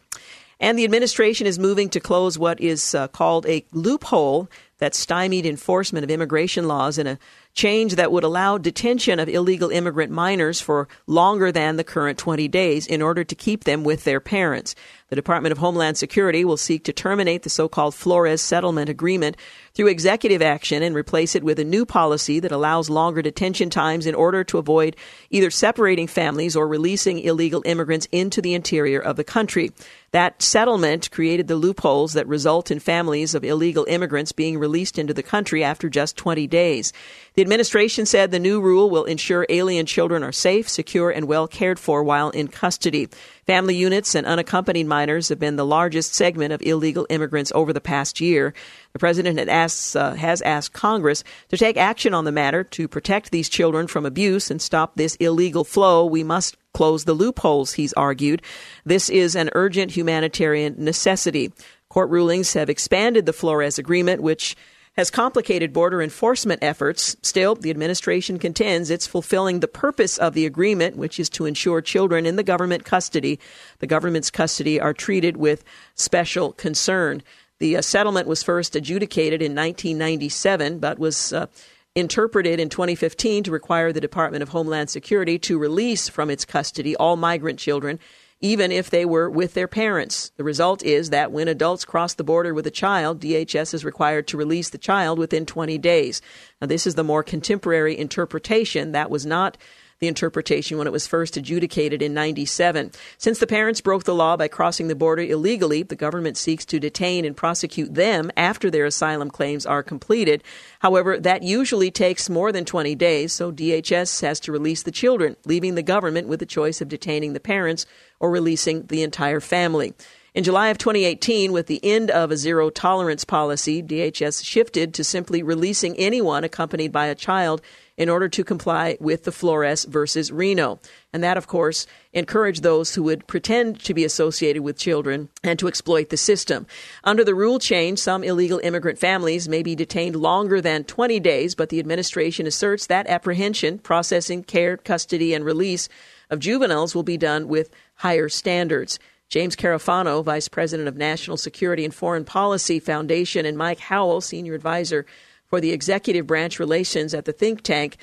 And 0.63 0.79
the 0.79 0.85
administration 0.85 1.45
is 1.45 1.59
moving 1.59 1.89
to 1.89 1.99
close 1.99 2.39
what 2.39 2.61
is 2.61 2.95
uh, 2.95 3.09
called 3.09 3.45
a 3.47 3.65
loophole 3.73 4.49
that 4.77 4.95
stymied 4.95 5.45
enforcement 5.45 6.05
of 6.05 6.09
immigration 6.09 6.69
laws 6.69 6.97
in 6.97 7.05
a 7.05 7.19
change 7.53 7.95
that 7.95 8.13
would 8.13 8.23
allow 8.23 8.57
detention 8.57 9.19
of 9.19 9.27
illegal 9.27 9.71
immigrant 9.71 10.13
minors 10.13 10.61
for 10.61 10.87
longer 11.05 11.51
than 11.51 11.75
the 11.75 11.83
current 11.83 12.17
20 12.17 12.47
days 12.47 12.87
in 12.87 13.01
order 13.01 13.25
to 13.25 13.35
keep 13.35 13.65
them 13.65 13.83
with 13.83 14.05
their 14.05 14.21
parents. 14.21 14.73
The 15.09 15.17
Department 15.17 15.51
of 15.51 15.57
Homeland 15.57 15.97
Security 15.97 16.45
will 16.45 16.55
seek 16.55 16.85
to 16.85 16.93
terminate 16.93 17.43
the 17.43 17.49
so 17.49 17.67
called 17.67 17.93
Flores 17.93 18.41
Settlement 18.41 18.89
Agreement 18.89 19.35
through 19.75 19.87
executive 19.87 20.41
action 20.41 20.83
and 20.83 20.95
replace 20.95 21.35
it 21.35 21.43
with 21.43 21.57
a 21.57 21.63
new 21.63 21.83
policy 21.85 22.39
that 22.39 22.51
allows 22.51 22.91
longer 22.91 23.23
detention 23.23 23.71
times 23.71 24.05
in 24.05 24.13
order 24.13 24.43
to 24.43 24.59
avoid 24.59 24.95
either 25.31 25.49
separating 25.49 26.05
families 26.05 26.55
or 26.55 26.67
releasing 26.67 27.17
illegal 27.19 27.63
immigrants 27.65 28.07
into 28.11 28.39
the 28.39 28.53
interior 28.53 28.99
of 28.99 29.15
the 29.15 29.23
country. 29.23 29.71
That 30.11 30.43
settlement 30.43 31.09
created 31.09 31.47
the 31.47 31.55
loopholes 31.55 32.13
that 32.13 32.27
result 32.27 32.69
in 32.69 32.79
families 32.79 33.33
of 33.33 33.43
illegal 33.43 33.85
immigrants 33.89 34.31
being 34.31 34.59
released 34.59 34.99
into 34.99 35.13
the 35.13 35.23
country 35.23 35.63
after 35.63 35.89
just 35.89 36.17
20 36.17 36.45
days. 36.45 36.93
The 37.33 37.41
administration 37.41 38.05
said 38.05 38.29
the 38.29 38.37
new 38.37 38.61
rule 38.61 38.91
will 38.91 39.05
ensure 39.05 39.47
alien 39.49 39.87
children 39.87 40.21
are 40.21 40.31
safe, 40.31 40.69
secure, 40.69 41.09
and 41.09 41.27
well 41.27 41.47
cared 41.47 41.79
for 41.79 42.03
while 42.03 42.29
in 42.29 42.47
custody. 42.47 43.09
Family 43.45 43.75
units 43.75 44.15
and 44.15 44.25
unaccompanied 44.25 44.87
minors 44.87 45.27
have 45.27 45.39
been 45.39 45.57
the 45.57 45.65
largest 45.65 46.13
segment 46.13 46.53
of 46.53 46.61
illegal 46.61 47.05
immigrants 47.09 47.51
over 47.53 47.73
the 47.73 47.81
past 47.81 48.21
year. 48.21 48.53
The 48.93 48.99
president 48.99 49.37
asked, 49.49 49.97
uh, 49.97 50.13
has 50.13 50.41
asked 50.43 50.71
Congress 50.71 51.25
to 51.49 51.57
take 51.57 51.75
action 51.75 52.13
on 52.13 52.23
the 52.23 52.31
matter 52.31 52.63
to 52.63 52.87
protect 52.87 53.31
these 53.31 53.49
children 53.49 53.87
from 53.87 54.05
abuse 54.05 54.49
and 54.49 54.61
stop 54.61 54.95
this 54.95 55.15
illegal 55.15 55.65
flow. 55.65 56.05
We 56.05 56.23
must 56.23 56.55
close 56.73 57.03
the 57.03 57.13
loopholes, 57.13 57.73
he's 57.73 57.93
argued. 57.93 58.41
This 58.85 59.09
is 59.09 59.35
an 59.35 59.49
urgent 59.53 59.91
humanitarian 59.91 60.75
necessity. 60.77 61.51
Court 61.89 62.09
rulings 62.09 62.53
have 62.53 62.69
expanded 62.69 63.25
the 63.25 63.33
Flores 63.33 63.77
Agreement, 63.77 64.23
which 64.23 64.55
has 64.93 65.09
complicated 65.09 65.73
border 65.73 66.01
enforcement 66.01 66.63
efforts. 66.63 67.15
Still, 67.21 67.55
the 67.55 67.71
administration 67.71 68.37
contends 68.37 68.89
it's 68.89 69.07
fulfilling 69.07 69.59
the 69.59 69.67
purpose 69.67 70.17
of 70.17 70.33
the 70.33 70.45
agreement, 70.45 70.95
which 70.95 71.19
is 71.19 71.29
to 71.31 71.45
ensure 71.45 71.81
children 71.81 72.25
in 72.25 72.35
the 72.35 72.43
government 72.43 72.85
custody, 72.85 73.39
the 73.79 73.87
government's 73.87 74.29
custody, 74.29 74.79
are 74.79 74.93
treated 74.93 75.37
with 75.37 75.63
special 75.95 76.53
concern. 76.53 77.23
The 77.59 77.77
uh, 77.77 77.81
settlement 77.81 78.27
was 78.27 78.43
first 78.43 78.75
adjudicated 78.75 79.41
in 79.41 79.55
1997, 79.55 80.79
but 80.79 80.99
was 80.99 81.33
uh, 81.33 81.47
interpreted 81.95 82.59
in 82.59 82.69
2015 82.69 83.43
to 83.43 83.51
require 83.51 83.91
the 83.91 84.01
Department 84.01 84.43
of 84.43 84.49
Homeland 84.49 84.89
Security 84.89 85.39
to 85.39 85.57
release 85.57 86.07
from 86.07 86.29
its 86.29 86.45
custody 86.45 86.95
all 86.95 87.15
migrant 87.15 87.59
children 87.59 87.99
even 88.43 88.73
if 88.73 88.89
they 88.89 89.05
were 89.05 89.29
with 89.29 89.53
their 89.53 89.69
parents. 89.69 90.33
The 90.35 90.43
result 90.43 90.83
is 90.83 91.11
that 91.11 91.31
when 91.31 91.47
adults 91.47 91.85
cross 91.85 92.13
the 92.13 92.25
border 92.25 92.53
with 92.53 92.67
a 92.67 92.71
child, 92.71 93.21
DHS 93.21 93.73
is 93.73 93.85
required 93.85 94.27
to 94.27 94.37
release 94.37 94.69
the 94.69 94.77
child 94.77 95.17
within 95.17 95.45
20 95.45 95.77
days. 95.77 96.21
Now, 96.59 96.67
this 96.67 96.85
is 96.85 96.95
the 96.95 97.05
more 97.05 97.23
contemporary 97.23 97.97
interpretation. 97.97 98.91
That 98.91 99.09
was 99.09 99.25
not 99.25 99.57
the 100.03 100.07
interpretation 100.09 100.77
when 100.77 100.85
it 100.85 100.91
was 100.91 101.07
first 101.07 101.37
adjudicated 101.37 102.01
in 102.01 102.13
97. 102.13 102.91
Since 103.17 103.39
the 103.39 103.47
parents 103.47 103.79
broke 103.79 104.03
the 104.03 104.13
law 104.13 104.35
by 104.35 104.49
crossing 104.49 104.89
the 104.89 104.95
border 104.95 105.21
illegally, 105.21 105.81
the 105.81 105.95
government 105.95 106.35
seeks 106.35 106.65
to 106.65 106.79
detain 106.79 107.23
and 107.23 107.37
prosecute 107.37 107.93
them 107.93 108.29
after 108.35 108.69
their 108.69 108.83
asylum 108.83 109.31
claims 109.31 109.65
are 109.65 109.81
completed. 109.81 110.43
However, 110.79 111.17
that 111.17 111.41
usually 111.41 111.89
takes 111.89 112.29
more 112.29 112.51
than 112.51 112.65
20 112.65 112.95
days, 112.95 113.31
so 113.31 113.49
DHS 113.49 114.21
has 114.23 114.41
to 114.41 114.51
release 114.51 114.83
the 114.83 114.91
children, 114.91 115.37
leaving 115.45 115.75
the 115.75 115.81
government 115.81 116.27
with 116.27 116.41
the 116.41 116.45
choice 116.45 116.81
of 116.81 116.89
detaining 116.89 117.31
the 117.31 117.39
parents 117.39 117.85
or 118.19 118.29
releasing 118.29 118.85
the 118.87 119.03
entire 119.03 119.39
family. 119.39 119.93
In 120.33 120.43
July 120.43 120.69
of 120.69 120.79
2018, 120.79 121.51
with 121.51 121.67
the 121.67 121.79
end 121.83 122.09
of 122.09 122.31
a 122.31 122.37
zero 122.37 122.71
tolerance 122.71 123.23
policy, 123.23 123.83
DHS 123.83 124.43
shifted 124.43 124.91
to 124.95 125.03
simply 125.03 125.43
releasing 125.43 125.95
anyone 125.95 126.43
accompanied 126.43 126.91
by 126.91 127.05
a 127.05 127.15
child 127.15 127.61
in 127.97 128.09
order 128.09 128.27
to 128.27 128.43
comply 128.43 128.97
with 128.99 129.23
the 129.23 129.31
Flores 129.31 129.85
versus 129.85 130.31
Reno. 130.31 130.79
And 131.11 131.23
that, 131.23 131.37
of 131.37 131.47
course, 131.47 131.85
encouraged 132.11 132.63
those 132.63 132.95
who 132.95 133.03
would 133.03 133.27
pretend 133.27 133.79
to 133.81 133.93
be 133.93 134.03
associated 134.03 134.63
with 134.63 134.77
children 134.77 135.29
and 135.43 135.59
to 135.59 135.67
exploit 135.67 136.09
the 136.09 136.17
system. 136.17 136.65
Under 137.03 137.23
the 137.23 137.35
rule 137.35 137.59
change, 137.59 137.99
some 137.99 138.23
illegal 138.23 138.59
immigrant 138.63 138.97
families 138.97 139.47
may 139.47 139.61
be 139.61 139.75
detained 139.75 140.15
longer 140.15 140.59
than 140.59 140.85
20 140.85 141.19
days, 141.19 141.53
but 141.53 141.69
the 141.69 141.79
administration 141.79 142.47
asserts 142.47 142.87
that 142.87 143.07
apprehension, 143.07 143.77
processing, 143.77 144.43
care, 144.43 144.77
custody, 144.77 145.33
and 145.33 145.45
release 145.45 145.87
of 146.29 146.39
juveniles 146.39 146.95
will 146.95 147.03
be 147.03 147.17
done 147.17 147.47
with 147.47 147.69
higher 147.95 148.27
standards. 148.27 148.97
James 149.29 149.55
Carafano, 149.55 150.23
Vice 150.23 150.47
President 150.47 150.87
of 150.87 150.95
National 150.95 151.37
Security 151.37 151.85
and 151.85 151.93
Foreign 151.93 152.25
Policy 152.25 152.79
Foundation, 152.79 153.45
and 153.45 153.57
Mike 153.57 153.79
Howell, 153.79 154.21
Senior 154.21 154.53
Advisor 154.53 155.05
for 155.53 155.61
the 155.61 155.71
executive 155.71 156.25
branch 156.25 156.57
relations 156.57 157.13
at 157.13 157.25
the 157.25 157.31
think 157.31 157.61
tank 157.61 157.97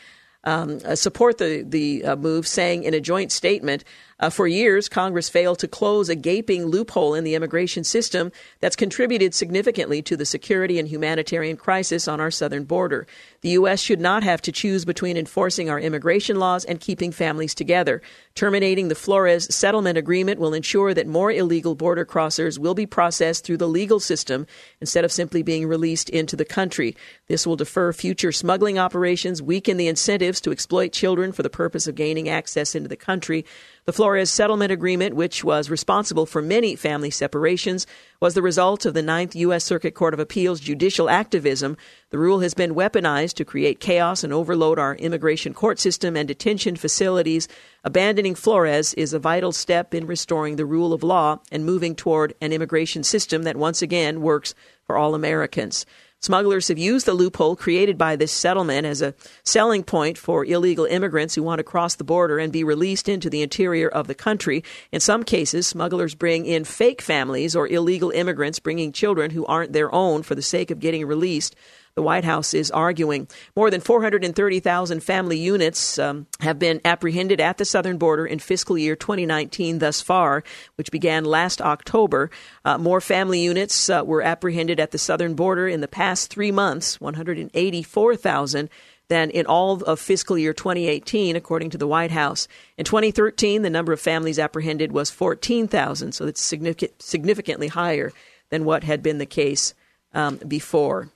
um, 0.44 0.78
uh, 0.84 0.94
support 0.94 1.38
the 1.38 1.64
the 1.66 2.04
uh, 2.04 2.14
move, 2.14 2.46
saying 2.46 2.84
in 2.84 2.94
a 2.94 3.00
joint 3.00 3.32
statement, 3.32 3.82
uh, 4.20 4.30
"For 4.30 4.46
years, 4.46 4.88
Congress 4.88 5.28
failed 5.28 5.58
to 5.58 5.68
close 5.68 6.08
a 6.08 6.14
gaping 6.14 6.66
loophole 6.66 7.14
in 7.14 7.24
the 7.24 7.34
immigration 7.34 7.82
system 7.82 8.30
that's 8.60 8.76
contributed 8.76 9.34
significantly 9.34 10.02
to 10.02 10.16
the 10.16 10.24
security 10.24 10.78
and 10.78 10.86
humanitarian 10.86 11.56
crisis 11.56 12.06
on 12.06 12.20
our 12.20 12.30
southern 12.30 12.64
border. 12.64 13.06
The 13.40 13.50
U.S. 13.50 13.80
should 13.80 14.00
not 14.00 14.22
have 14.22 14.42
to 14.42 14.52
choose 14.52 14.84
between 14.84 15.16
enforcing 15.16 15.70
our 15.70 15.80
immigration 15.80 16.38
laws 16.38 16.64
and 16.64 16.78
keeping 16.78 17.10
families 17.10 17.54
together. 17.54 18.02
Terminating 18.34 18.88
the 18.88 18.94
Flores 18.94 19.52
settlement 19.54 19.96
agreement 19.96 20.38
will 20.38 20.54
ensure 20.54 20.94
that 20.94 21.06
more 21.06 21.32
illegal 21.32 21.74
border 21.74 22.04
crossers 22.04 22.58
will 22.58 22.74
be 22.74 22.86
processed 22.86 23.44
through 23.44 23.56
the 23.56 23.68
legal 23.68 23.98
system 23.98 24.46
instead 24.80 25.04
of 25.04 25.12
simply 25.12 25.42
being 25.42 25.66
released 25.66 26.10
into 26.10 26.36
the 26.36 26.44
country. 26.44 26.94
This 27.28 27.46
will 27.46 27.56
defer 27.56 27.92
future 27.92 28.32
smuggling 28.32 28.78
operations, 28.78 29.42
weaken 29.42 29.78
the 29.78 29.88
incentives 29.88 30.40
to 30.42 30.52
exploit 30.52 30.92
children 30.92 31.32
for 31.32 31.42
the 31.42 31.50
purpose 31.50 31.86
of 31.86 31.94
gaining 31.94 32.28
access 32.28 32.74
into 32.74 32.88
the 32.88 32.96
country. 32.96 33.44
The 33.90 33.96
Flores 33.96 34.30
Settlement 34.30 34.70
Agreement, 34.70 35.16
which 35.16 35.42
was 35.42 35.68
responsible 35.68 36.24
for 36.24 36.40
many 36.40 36.76
family 36.76 37.10
separations, 37.10 37.88
was 38.20 38.34
the 38.34 38.40
result 38.40 38.86
of 38.86 38.94
the 38.94 39.02
Ninth 39.02 39.34
U.S. 39.34 39.64
Circuit 39.64 39.96
Court 39.96 40.14
of 40.14 40.20
Appeals 40.20 40.60
judicial 40.60 41.10
activism. 41.10 41.76
The 42.10 42.18
rule 42.20 42.38
has 42.38 42.54
been 42.54 42.76
weaponized 42.76 43.34
to 43.34 43.44
create 43.44 43.80
chaos 43.80 44.22
and 44.22 44.32
overload 44.32 44.78
our 44.78 44.94
immigration 44.94 45.54
court 45.54 45.80
system 45.80 46.16
and 46.16 46.28
detention 46.28 46.76
facilities. 46.76 47.48
Abandoning 47.82 48.36
Flores 48.36 48.94
is 48.94 49.12
a 49.12 49.18
vital 49.18 49.50
step 49.50 49.92
in 49.92 50.06
restoring 50.06 50.54
the 50.54 50.64
rule 50.64 50.92
of 50.92 51.02
law 51.02 51.40
and 51.50 51.66
moving 51.66 51.96
toward 51.96 52.32
an 52.40 52.52
immigration 52.52 53.02
system 53.02 53.42
that 53.42 53.56
once 53.56 53.82
again 53.82 54.20
works 54.20 54.54
for 54.84 54.96
all 54.96 55.16
Americans. 55.16 55.84
Smugglers 56.22 56.68
have 56.68 56.76
used 56.76 57.06
the 57.06 57.14
loophole 57.14 57.56
created 57.56 57.96
by 57.96 58.14
this 58.14 58.30
settlement 58.30 58.86
as 58.86 59.00
a 59.00 59.14
selling 59.42 59.82
point 59.82 60.18
for 60.18 60.44
illegal 60.44 60.84
immigrants 60.84 61.34
who 61.34 61.42
want 61.42 61.60
to 61.60 61.64
cross 61.64 61.94
the 61.94 62.04
border 62.04 62.38
and 62.38 62.52
be 62.52 62.62
released 62.62 63.08
into 63.08 63.30
the 63.30 63.40
interior 63.40 63.88
of 63.88 64.06
the 64.06 64.14
country. 64.14 64.62
In 64.92 65.00
some 65.00 65.22
cases, 65.22 65.66
smugglers 65.66 66.14
bring 66.14 66.44
in 66.44 66.64
fake 66.64 67.00
families 67.00 67.56
or 67.56 67.66
illegal 67.66 68.10
immigrants 68.10 68.58
bringing 68.58 68.92
children 68.92 69.30
who 69.30 69.46
aren't 69.46 69.72
their 69.72 69.90
own 69.94 70.22
for 70.22 70.34
the 70.34 70.42
sake 70.42 70.70
of 70.70 70.78
getting 70.78 71.06
released 71.06 71.56
the 71.94 72.02
White 72.02 72.24
House 72.24 72.54
is 72.54 72.70
arguing. 72.70 73.28
More 73.56 73.70
than 73.70 73.80
430,000 73.80 75.00
family 75.00 75.38
units 75.38 75.98
um, 75.98 76.26
have 76.40 76.58
been 76.58 76.80
apprehended 76.84 77.40
at 77.40 77.58
the 77.58 77.64
southern 77.64 77.98
border 77.98 78.26
in 78.26 78.38
fiscal 78.38 78.78
year 78.78 78.96
2019 78.96 79.78
thus 79.78 80.00
far, 80.00 80.44
which 80.76 80.90
began 80.90 81.24
last 81.24 81.60
October. 81.60 82.30
Uh, 82.64 82.78
more 82.78 83.00
family 83.00 83.40
units 83.40 83.90
uh, 83.90 84.02
were 84.04 84.22
apprehended 84.22 84.80
at 84.80 84.92
the 84.92 84.98
southern 84.98 85.34
border 85.34 85.68
in 85.68 85.80
the 85.80 85.88
past 85.88 86.30
three 86.30 86.52
months, 86.52 87.00
184,000 87.00 88.70
than 89.10 89.28
in 89.30 89.44
all 89.44 89.82
of 89.82 89.98
fiscal 89.98 90.38
year 90.38 90.54
2018, 90.54 91.34
according 91.36 91.68
to 91.70 91.76
the 91.76 91.86
White 91.86 92.12
House. 92.12 92.46
In 92.78 92.84
2013, 92.84 93.62
the 93.62 93.68
number 93.68 93.92
of 93.92 94.00
families 94.00 94.38
apprehended 94.38 94.92
was 94.92 95.10
14,000, 95.10 96.12
so 96.12 96.26
it's 96.26 96.40
significant, 96.40 97.02
significantly 97.02 97.66
higher 97.66 98.12
than 98.50 98.64
what 98.64 98.84
had 98.84 99.02
been 99.02 99.18
the 99.18 99.26
case 99.26 99.74
um, 100.14 100.36
before. 100.36 101.10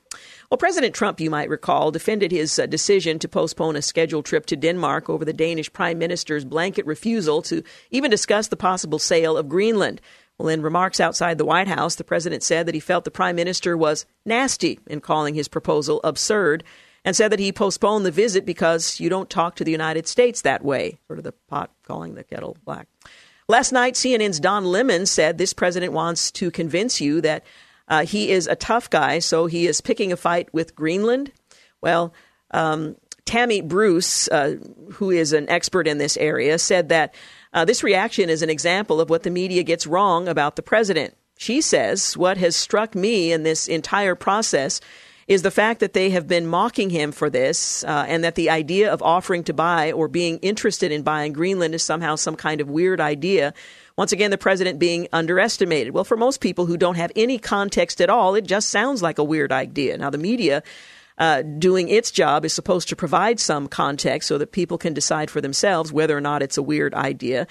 Well, 0.54 0.58
President 0.58 0.94
Trump, 0.94 1.18
you 1.18 1.30
might 1.30 1.48
recall, 1.48 1.90
defended 1.90 2.30
his 2.30 2.60
uh, 2.60 2.66
decision 2.66 3.18
to 3.18 3.26
postpone 3.26 3.74
a 3.74 3.82
scheduled 3.82 4.24
trip 4.24 4.46
to 4.46 4.54
Denmark 4.54 5.10
over 5.10 5.24
the 5.24 5.32
Danish 5.32 5.72
Prime 5.72 5.98
Minister's 5.98 6.44
blanket 6.44 6.86
refusal 6.86 7.42
to 7.42 7.64
even 7.90 8.08
discuss 8.08 8.46
the 8.46 8.56
possible 8.56 9.00
sale 9.00 9.36
of 9.36 9.48
Greenland. 9.48 10.00
Well, 10.38 10.46
in 10.46 10.62
remarks 10.62 11.00
outside 11.00 11.38
the 11.38 11.44
White 11.44 11.66
House, 11.66 11.96
the 11.96 12.04
president 12.04 12.44
said 12.44 12.66
that 12.66 12.74
he 12.76 12.80
felt 12.80 13.02
the 13.02 13.10
prime 13.10 13.34
minister 13.34 13.76
was 13.76 14.06
nasty 14.24 14.78
in 14.86 15.00
calling 15.00 15.34
his 15.34 15.48
proposal 15.48 16.00
absurd 16.04 16.62
and 17.04 17.16
said 17.16 17.32
that 17.32 17.40
he 17.40 17.50
postponed 17.50 18.06
the 18.06 18.12
visit 18.12 18.46
because 18.46 19.00
you 19.00 19.08
don't 19.10 19.28
talk 19.28 19.56
to 19.56 19.64
the 19.64 19.72
United 19.72 20.06
States 20.06 20.42
that 20.42 20.64
way. 20.64 21.00
Sort 21.08 21.18
of 21.18 21.24
the 21.24 21.34
pot 21.48 21.72
calling 21.82 22.14
the 22.14 22.22
kettle 22.22 22.56
black. 22.64 22.86
Last 23.48 23.72
night, 23.72 23.94
CNN's 23.94 24.38
Don 24.38 24.64
Lemon 24.64 25.04
said 25.06 25.36
this 25.36 25.52
president 25.52 25.92
wants 25.92 26.30
to 26.30 26.52
convince 26.52 27.00
you 27.00 27.20
that 27.22 27.44
uh, 27.88 28.04
he 28.04 28.30
is 28.30 28.46
a 28.46 28.56
tough 28.56 28.90
guy, 28.90 29.18
so 29.18 29.46
he 29.46 29.66
is 29.66 29.80
picking 29.80 30.12
a 30.12 30.16
fight 30.16 30.52
with 30.52 30.74
Greenland. 30.74 31.32
Well, 31.80 32.14
um, 32.50 32.96
Tammy 33.26 33.60
Bruce, 33.60 34.28
uh, 34.28 34.56
who 34.92 35.10
is 35.10 35.32
an 35.32 35.48
expert 35.48 35.86
in 35.86 35.98
this 35.98 36.16
area, 36.16 36.58
said 36.58 36.88
that 36.90 37.14
uh, 37.52 37.64
this 37.64 37.82
reaction 37.82 38.28
is 38.28 38.42
an 38.42 38.50
example 38.50 39.00
of 39.00 39.10
what 39.10 39.22
the 39.22 39.30
media 39.30 39.62
gets 39.62 39.86
wrong 39.86 40.28
about 40.28 40.56
the 40.56 40.62
president. 40.62 41.14
She 41.36 41.60
says, 41.60 42.16
What 42.16 42.36
has 42.36 42.54
struck 42.56 42.94
me 42.94 43.32
in 43.32 43.42
this 43.42 43.68
entire 43.68 44.14
process 44.14 44.80
is 45.26 45.42
the 45.42 45.50
fact 45.50 45.80
that 45.80 45.94
they 45.94 46.10
have 46.10 46.28
been 46.28 46.46
mocking 46.46 46.90
him 46.90 47.10
for 47.10 47.30
this, 47.30 47.82
uh, 47.84 48.04
and 48.06 48.22
that 48.24 48.34
the 48.34 48.50
idea 48.50 48.92
of 48.92 49.02
offering 49.02 49.42
to 49.44 49.54
buy 49.54 49.92
or 49.92 50.06
being 50.06 50.38
interested 50.38 50.92
in 50.92 51.02
buying 51.02 51.32
Greenland 51.32 51.74
is 51.74 51.82
somehow 51.82 52.14
some 52.14 52.36
kind 52.36 52.60
of 52.60 52.68
weird 52.68 53.00
idea 53.00 53.54
once 53.96 54.12
again, 54.12 54.30
the 54.30 54.38
president 54.38 54.78
being 54.78 55.06
underestimated. 55.12 55.94
Well, 55.94 56.04
for 56.04 56.16
most 56.16 56.40
people 56.40 56.66
who 56.66 56.76
don't 56.76 56.96
have 56.96 57.12
any 57.14 57.38
context 57.38 58.00
at 58.00 58.10
all, 58.10 58.34
it 58.34 58.44
just 58.44 58.70
sounds 58.70 59.02
like 59.02 59.18
a 59.18 59.24
weird 59.24 59.52
idea. 59.52 59.96
Now, 59.96 60.10
the 60.10 60.18
media 60.18 60.62
uh, 61.16 61.42
doing 61.42 61.88
its 61.88 62.10
job 62.10 62.44
is 62.44 62.52
supposed 62.52 62.88
to 62.88 62.96
provide 62.96 63.38
some 63.38 63.68
context 63.68 64.26
so 64.26 64.38
that 64.38 64.50
people 64.50 64.78
can 64.78 64.94
decide 64.94 65.30
for 65.30 65.40
themselves 65.40 65.92
whether 65.92 66.16
or 66.16 66.20
not 66.20 66.42
it's 66.42 66.58
a 66.58 66.62
weird 66.62 66.92
idea. 66.94 67.46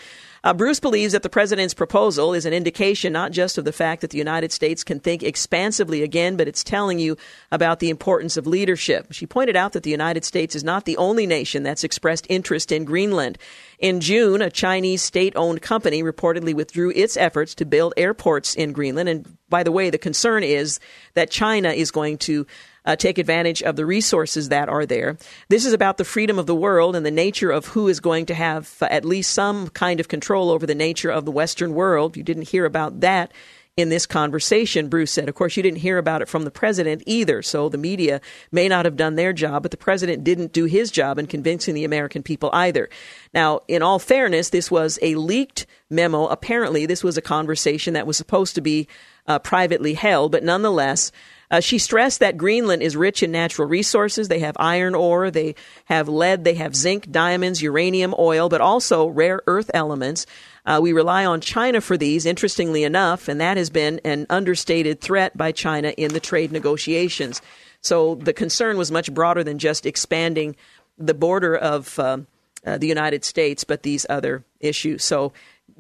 Uh, 0.46 0.54
Bruce 0.54 0.82
believes 0.82 1.14
that 1.14 1.24
the 1.24 1.30
president's 1.30 1.74
proposal 1.74 2.34
is 2.34 2.46
an 2.46 2.52
indication 2.52 3.14
not 3.14 3.32
just 3.32 3.58
of 3.58 3.64
the 3.64 3.72
fact 3.72 4.02
that 4.02 4.10
the 4.10 4.18
United 4.18 4.52
States 4.52 4.84
can 4.84 5.00
think 5.00 5.24
expansively 5.24 6.04
again, 6.04 6.36
but 6.36 6.50
it's 6.50 6.66
telling 6.66 7.00
you 7.00 7.16
about 7.50 7.80
the 7.80 7.90
importance 7.90 8.36
of 8.36 8.46
leadership. 8.46 9.08
She 9.12 9.26
pointed 9.26 9.56
out 9.56 9.72
that 9.72 9.84
the 9.84 9.90
United 9.90 10.26
States 10.26 10.54
is 10.54 10.64
not 10.64 10.84
the 10.84 10.98
only 10.98 11.26
nation 11.26 11.64
that's 11.64 11.86
expressed 11.86 12.28
interest 12.28 12.74
in 12.74 12.84
Greenland. 12.84 13.38
In 13.80 14.02
June, 14.02 14.42
a 14.42 14.50
Chinese 14.50 15.02
state 15.02 15.34
owned 15.38 15.62
company 15.62 16.04
reportedly 16.04 16.54
withdrew 16.54 16.92
its 16.94 17.16
efforts 17.16 17.56
to 17.56 17.66
build 17.66 17.94
airports 17.96 18.54
in 18.54 18.74
Greenland. 18.74 19.08
And 19.08 19.38
by 19.50 19.64
the 19.64 19.72
way, 19.72 19.90
the 19.90 19.98
concern 19.98 20.44
is 20.44 20.82
that 21.14 21.32
China 21.32 21.70
is 21.70 21.90
going 21.90 22.18
to 22.18 22.46
uh, 22.86 22.96
take 22.96 23.18
advantage 23.18 23.64
of 23.64 23.76
the 23.76 23.86
resources 23.86 24.50
that 24.50 24.70
are 24.70 24.86
there. 24.86 25.18
This 25.50 25.66
is 25.66 25.74
about 25.74 25.98
the 25.98 26.06
freedom 26.06 26.40
of 26.40 26.46
the 26.46 26.56
world 26.56 26.96
and 26.96 27.06
the 27.06 27.12
nature 27.12 27.52
of 27.52 27.68
who 27.68 27.88
is 27.88 28.00
going 28.00 28.26
to 28.28 28.34
have 28.34 28.78
uh, 28.82 28.88
at 28.90 29.06
least 29.06 29.34
some 29.34 29.70
kind 29.70 30.00
of 30.00 30.08
control 30.08 30.50
over 30.50 30.66
the 30.66 30.76
nature 30.76 31.10
of 31.10 31.26
the 31.26 31.32
Western 31.32 31.74
world. 31.74 32.18
You 32.18 32.24
didn't 32.24 32.50
hear 32.50 32.66
about 32.66 33.02
that 33.02 33.32
in 33.76 33.90
this 33.90 34.06
conversation, 34.06 34.88
Bruce 34.88 35.12
said. 35.12 35.28
Of 35.28 35.36
course, 35.36 35.58
you 35.58 35.64
didn't 35.64 35.80
hear 35.80 35.98
about 35.98 36.22
it 36.22 36.30
from 36.30 36.44
the 36.44 36.52
president 36.52 37.02
either, 37.08 37.42
so 37.42 37.70
the 37.70 37.78
media 37.78 38.22
may 38.52 38.68
not 38.68 38.86
have 38.86 38.96
done 38.96 39.16
their 39.16 39.34
job, 39.34 39.64
but 39.64 39.72
the 39.72 39.78
president 39.78 40.24
didn't 40.24 40.54
do 40.54 40.66
his 40.66 40.92
job 40.92 41.18
in 41.18 41.26
convincing 41.26 41.74
the 41.74 41.84
American 41.84 42.22
people 42.22 42.52
either. 42.54 42.90
Now, 43.34 43.62
in 43.68 43.82
all 43.82 43.98
fairness, 43.98 44.50
this 44.50 44.70
was 44.70 45.00
a 45.02 45.16
leaked 45.16 45.66
memo. 45.90 46.28
Apparently, 46.28 46.86
this 46.86 47.04
was 47.04 47.18
a 47.18 47.22
conversation 47.22 47.96
that 47.96 48.06
was 48.06 48.16
supposed 48.16 48.54
to 48.56 48.62
be 48.62 48.88
uh, 49.26 49.40
privately 49.40 49.96
held, 49.96 50.32
but 50.32 50.44
nonetheless, 50.44 51.12
uh, 51.54 51.60
she 51.60 51.78
stressed 51.78 52.20
that 52.20 52.36
Greenland 52.36 52.82
is 52.82 52.98
rich 52.98 53.22
in 53.22 53.32
natural 53.32 53.68
resources. 53.68 54.28
They 54.28 54.40
have 54.40 54.58
iron 54.60 54.96
ore, 54.96 55.30
they 55.30 55.54
have 55.86 56.10
lead, 56.10 56.44
they 56.44 56.56
have 56.56 56.76
zinc, 56.76 57.12
diamonds, 57.12 57.62
uranium, 57.62 58.16
oil, 58.18 58.50
but 58.50 58.60
also 58.60 59.06
rare 59.06 59.40
earth 59.46 59.70
elements. 59.72 60.26
Uh, 60.66 60.80
we 60.82 60.94
rely 60.94 61.26
on 61.26 61.42
China 61.42 61.80
for 61.80 61.96
these, 61.96 62.26
interestingly 62.26 62.84
enough, 62.84 63.28
and 63.28 63.40
that 63.40 63.58
has 63.58 63.70
been 63.70 64.02
an 64.04 64.26
understated 64.32 65.00
threat 65.00 65.38
by 65.38 65.52
China 65.52 65.90
in 65.90 66.12
the 66.12 66.20
trade 66.20 66.52
negotiations. 66.52 67.40
So 67.82 68.16
the 68.16 68.34
concern 68.34 68.76
was 68.76 68.92
much 68.92 69.14
broader 69.14 69.44
than 69.44 69.60
just 69.60 69.86
expanding 69.86 70.56
the 70.98 71.14
border 71.14 71.56
of 71.56 72.00
uh, 72.00 72.18
uh, 72.66 72.80
the 72.80 72.88
United 72.88 73.24
States, 73.24 73.64
but 73.64 73.84
these 73.84 74.08
other 74.10 74.44
issues. 74.60 75.04
So, 75.04 75.34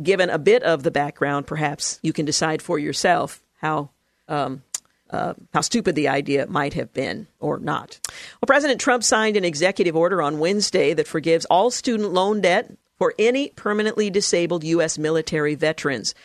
given 0.04 0.30
a 0.30 0.38
bit 0.38 0.62
of 0.62 0.84
the 0.84 0.92
background, 0.92 1.48
perhaps 1.48 2.00
you 2.04 2.14
can 2.14 2.26
decide 2.26 2.62
for 2.62 2.78
yourself 2.78 3.42
how 3.56 3.90
um, 4.28 4.62
uh, 5.13 5.36
how 5.54 5.62
stupid 5.62 5.93
the 5.93 6.08
idea 6.08 6.47
might 6.47 6.73
have 6.73 6.91
been 6.91 7.28
or 7.39 7.60
not. 7.60 7.99
Well, 8.41 8.47
President 8.47 8.82
Trump 8.82 9.04
signed 9.04 9.38
an 9.38 9.45
executive 9.45 9.95
order 9.95 10.21
on 10.21 10.39
Wednesday 10.39 10.93
that 10.95 11.08
forgives 11.08 11.45
all 11.45 11.69
student 11.69 12.13
loan 12.13 12.41
debt 12.41 12.76
for 12.97 13.13
any 13.19 13.49
permanently 13.49 14.10
disabled 14.10 14.63
U.S. 14.63 14.97
military 14.97 15.56
veterans. 15.56 16.15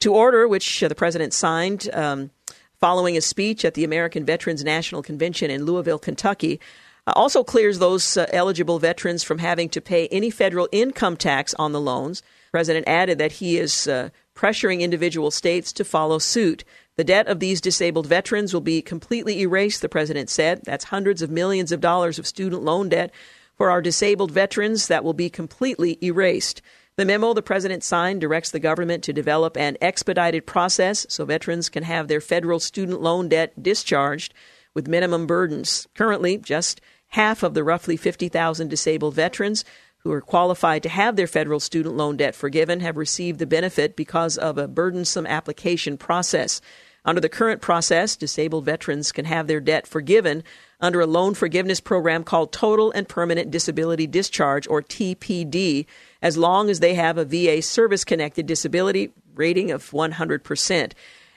To 0.00 0.14
order, 0.14 0.46
which 0.46 0.80
the 0.80 0.94
president 0.94 1.32
signed 1.32 1.88
um, 1.92 2.30
following 2.78 3.16
a 3.16 3.20
speech 3.20 3.64
at 3.64 3.74
the 3.74 3.84
American 3.84 4.24
Veterans 4.24 4.62
National 4.62 5.02
Convention 5.02 5.50
in 5.50 5.64
Louisville, 5.64 5.98
Kentucky, 5.98 6.60
uh, 7.06 7.12
also 7.16 7.42
clears 7.42 7.78
those 7.78 8.16
uh, 8.16 8.26
eligible 8.32 8.78
veterans 8.78 9.22
from 9.22 9.38
having 9.38 9.68
to 9.70 9.80
pay 9.80 10.06
any 10.08 10.30
federal 10.30 10.68
income 10.70 11.16
tax 11.16 11.54
on 11.54 11.72
the 11.72 11.80
loans. 11.80 12.20
The 12.20 12.50
president 12.52 12.86
added 12.86 13.18
that 13.18 13.32
he 13.32 13.58
is 13.58 13.88
uh, 13.88 14.10
pressuring 14.34 14.80
individual 14.80 15.30
states 15.30 15.72
to 15.72 15.84
follow 15.84 16.18
suit. 16.18 16.64
The 16.96 17.04
debt 17.04 17.26
of 17.26 17.40
these 17.40 17.60
disabled 17.60 18.06
veterans 18.06 18.54
will 18.54 18.62
be 18.62 18.80
completely 18.80 19.40
erased, 19.42 19.82
the 19.82 19.88
president 19.88 20.30
said. 20.30 20.62
That's 20.64 20.84
hundreds 20.86 21.20
of 21.20 21.30
millions 21.30 21.70
of 21.70 21.82
dollars 21.82 22.18
of 22.18 22.26
student 22.26 22.62
loan 22.62 22.88
debt 22.88 23.12
for 23.54 23.70
our 23.70 23.82
disabled 23.82 24.30
veterans 24.30 24.86
that 24.88 25.04
will 25.04 25.12
be 25.12 25.28
completely 25.28 25.98
erased. 26.02 26.62
The 26.96 27.04
memo 27.04 27.34
the 27.34 27.42
president 27.42 27.84
signed 27.84 28.22
directs 28.22 28.50
the 28.50 28.58
government 28.58 29.04
to 29.04 29.12
develop 29.12 29.58
an 29.58 29.76
expedited 29.82 30.46
process 30.46 31.04
so 31.10 31.26
veterans 31.26 31.68
can 31.68 31.82
have 31.82 32.08
their 32.08 32.22
federal 32.22 32.58
student 32.58 33.02
loan 33.02 33.28
debt 33.28 33.62
discharged 33.62 34.32
with 34.72 34.88
minimum 34.88 35.26
burdens. 35.26 35.88
Currently, 35.94 36.38
just 36.38 36.80
half 37.08 37.42
of 37.42 37.52
the 37.52 37.62
roughly 37.64 37.98
50,000 37.98 38.68
disabled 38.68 39.14
veterans 39.14 39.66
who 39.98 40.12
are 40.12 40.22
qualified 40.22 40.82
to 40.84 40.88
have 40.88 41.16
their 41.16 41.26
federal 41.26 41.60
student 41.60 41.96
loan 41.96 42.16
debt 42.16 42.34
forgiven 42.34 42.80
have 42.80 42.96
received 42.96 43.38
the 43.38 43.46
benefit 43.46 43.96
because 43.96 44.38
of 44.38 44.56
a 44.56 44.68
burdensome 44.68 45.26
application 45.26 45.98
process. 45.98 46.60
Under 47.06 47.20
the 47.20 47.28
current 47.28 47.62
process, 47.62 48.16
disabled 48.16 48.64
veterans 48.64 49.12
can 49.12 49.26
have 49.26 49.46
their 49.46 49.60
debt 49.60 49.86
forgiven 49.86 50.42
under 50.80 51.00
a 51.00 51.06
loan 51.06 51.34
forgiveness 51.34 51.78
program 51.78 52.24
called 52.24 52.52
Total 52.52 52.90
and 52.90 53.08
Permanent 53.08 53.50
Disability 53.50 54.08
Discharge, 54.08 54.66
or 54.66 54.82
TPD, 54.82 55.86
as 56.20 56.36
long 56.36 56.68
as 56.68 56.80
they 56.80 56.94
have 56.94 57.16
a 57.16 57.24
VA 57.24 57.62
service 57.62 58.04
connected 58.04 58.46
disability 58.46 59.12
rating 59.36 59.70
of 59.70 59.88
100%. 59.92 60.92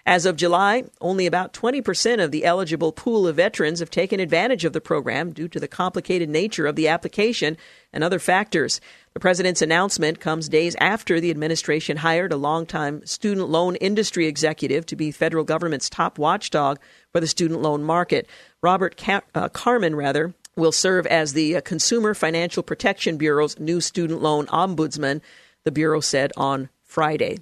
As 0.09 0.25
of 0.25 0.37
July, 0.37 0.85
only 1.01 1.27
about 1.27 1.53
20% 1.53 2.19
of 2.19 2.31
the 2.31 2.43
eligible 2.43 2.91
pool 2.91 3.27
of 3.27 3.35
veterans 3.35 3.79
have 3.79 3.91
taken 3.91 4.19
advantage 4.19 4.65
of 4.65 4.73
the 4.73 4.81
program 4.81 5.33
due 5.33 5.47
to 5.47 5.59
the 5.59 5.67
complicated 5.67 6.29
nature 6.29 6.65
of 6.65 6.75
the 6.75 6.87
application 6.87 7.57
and 7.93 8.03
other 8.03 8.17
factors. 8.17 8.81
The 9.13 9.19
president's 9.19 9.61
announcement 9.61 10.19
comes 10.19 10.49
days 10.49 10.75
after 10.79 11.19
the 11.19 11.29
administration 11.29 11.97
hired 11.97 12.33
a 12.33 12.37
longtime 12.37 13.05
student 13.05 13.49
loan 13.49 13.75
industry 13.75 14.25
executive 14.25 14.83
to 14.87 14.95
be 14.95 15.11
federal 15.11 15.43
government's 15.43 15.91
top 15.91 16.17
watchdog 16.17 16.79
for 17.11 17.19
the 17.21 17.27
student 17.27 17.61
loan 17.61 17.83
market. 17.83 18.27
Robert 18.63 18.97
Car- 18.97 19.25
uh, 19.35 19.47
Carmen, 19.49 19.95
rather, 19.95 20.33
will 20.55 20.71
serve 20.71 21.05
as 21.05 21.33
the 21.33 21.57
uh, 21.57 21.61
Consumer 21.61 22.15
Financial 22.15 22.63
Protection 22.63 23.17
Bureau's 23.17 23.59
new 23.59 23.79
student 23.79 24.23
loan 24.23 24.47
ombudsman, 24.47 25.21
the 25.65 25.71
Bureau 25.71 25.99
said 25.99 26.31
on 26.35 26.69
Friday. 26.89 27.37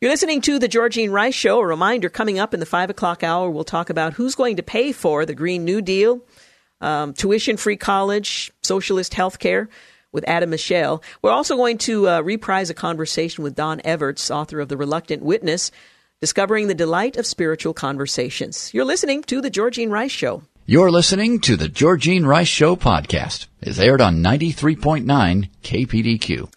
You're 0.00 0.10
listening 0.10 0.40
to 0.42 0.58
the 0.58 0.68
Georgine 0.68 1.10
Rice 1.10 1.34
Show. 1.34 1.60
A 1.60 1.66
reminder 1.66 2.08
coming 2.08 2.38
up 2.38 2.54
in 2.54 2.60
the 2.60 2.66
5 2.66 2.90
o'clock 2.90 3.22
hour, 3.22 3.50
we'll 3.50 3.62
talk 3.62 3.90
about 3.90 4.14
who's 4.14 4.34
going 4.34 4.56
to 4.56 4.62
pay 4.62 4.90
for 4.90 5.24
the 5.24 5.34
Green 5.34 5.64
New 5.64 5.82
Deal, 5.82 6.22
um, 6.80 7.12
tuition 7.12 7.58
free 7.58 7.76
college, 7.76 8.50
socialist 8.62 9.14
health 9.14 9.38
care 9.38 9.68
with 10.12 10.26
Adam 10.26 10.50
Michel. 10.50 11.02
We're 11.20 11.30
also 11.30 11.56
going 11.56 11.78
to 11.78 12.08
uh, 12.08 12.20
reprise 12.22 12.70
a 12.70 12.74
conversation 12.74 13.44
with 13.44 13.54
Don 13.54 13.82
Everts, 13.84 14.30
author 14.30 14.60
of 14.60 14.68
The 14.68 14.76
Reluctant 14.78 15.22
Witness, 15.22 15.70
discovering 16.20 16.68
the 16.68 16.74
delight 16.74 17.18
of 17.18 17.26
spiritual 17.26 17.74
conversations. 17.74 18.72
You're 18.72 18.86
listening 18.86 19.22
to 19.24 19.42
The 19.42 19.50
Georgine 19.50 19.90
Rice 19.90 20.10
Show. 20.10 20.42
You're 20.64 20.90
listening 20.90 21.40
to 21.42 21.56
the 21.56 21.68
Georgine 21.68 22.26
Rice 22.26 22.48
Show 22.48 22.74
podcast. 22.74 23.46
It's 23.60 23.78
aired 23.78 24.00
on 24.00 24.22
93.9 24.22 25.04
KPDQ. 25.62 26.50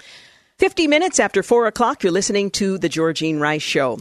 50 0.60 0.88
minutes 0.88 1.22
after 1.22 1.42
4 1.42 1.68
o'clock, 1.68 2.04
you're 2.04 2.12
listening 2.12 2.52
to 2.52 2.78
The 2.78 2.90
Georgine 2.90 3.40
Rice 3.40 3.62
Show. 3.62 4.00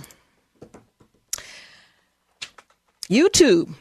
YouTube. 3.09 3.75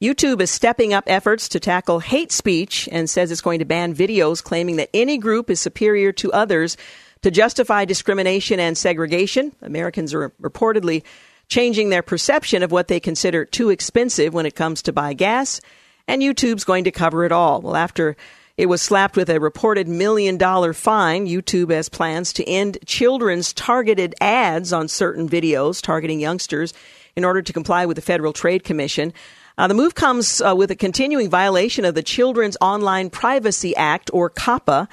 YouTube 0.00 0.40
is 0.40 0.50
stepping 0.50 0.94
up 0.94 1.04
efforts 1.08 1.46
to 1.50 1.60
tackle 1.60 2.00
hate 2.00 2.32
speech 2.32 2.88
and 2.90 3.10
says 3.10 3.30
it's 3.30 3.42
going 3.42 3.58
to 3.58 3.66
ban 3.66 3.94
videos 3.94 4.42
claiming 4.42 4.76
that 4.76 4.88
any 4.94 5.18
group 5.18 5.50
is 5.50 5.60
superior 5.60 6.10
to 6.12 6.32
others 6.32 6.78
to 7.20 7.30
justify 7.30 7.84
discrimination 7.84 8.58
and 8.60 8.78
segregation. 8.78 9.52
Americans 9.60 10.14
are 10.14 10.30
reportedly 10.40 11.02
changing 11.48 11.90
their 11.90 12.02
perception 12.02 12.62
of 12.62 12.72
what 12.72 12.88
they 12.88 12.98
consider 12.98 13.44
too 13.44 13.68
expensive 13.68 14.32
when 14.32 14.46
it 14.46 14.56
comes 14.56 14.80
to 14.80 14.92
buy 14.92 15.12
gas, 15.12 15.60
and 16.08 16.22
YouTube's 16.22 16.64
going 16.64 16.84
to 16.84 16.90
cover 16.90 17.26
it 17.26 17.32
all. 17.32 17.60
Well, 17.60 17.76
after 17.76 18.16
it 18.56 18.66
was 18.66 18.80
slapped 18.80 19.16
with 19.16 19.28
a 19.28 19.38
reported 19.38 19.86
million 19.86 20.38
dollar 20.38 20.72
fine. 20.72 21.26
YouTube 21.26 21.70
has 21.70 21.88
plans 21.88 22.32
to 22.34 22.44
end 22.44 22.78
children's 22.86 23.52
targeted 23.52 24.14
ads 24.20 24.72
on 24.72 24.88
certain 24.88 25.28
videos 25.28 25.82
targeting 25.82 26.20
youngsters 26.20 26.72
in 27.16 27.24
order 27.24 27.42
to 27.42 27.52
comply 27.52 27.86
with 27.86 27.96
the 27.96 28.02
Federal 28.02 28.32
Trade 28.32 28.64
Commission. 28.64 29.12
Uh, 29.58 29.66
the 29.66 29.74
move 29.74 29.94
comes 29.94 30.40
uh, 30.42 30.54
with 30.54 30.70
a 30.70 30.76
continuing 30.76 31.30
violation 31.30 31.84
of 31.84 31.94
the 31.94 32.02
Children's 32.02 32.56
Online 32.60 33.08
Privacy 33.08 33.74
Act, 33.76 34.10
or 34.12 34.28
COPPA. 34.28 34.88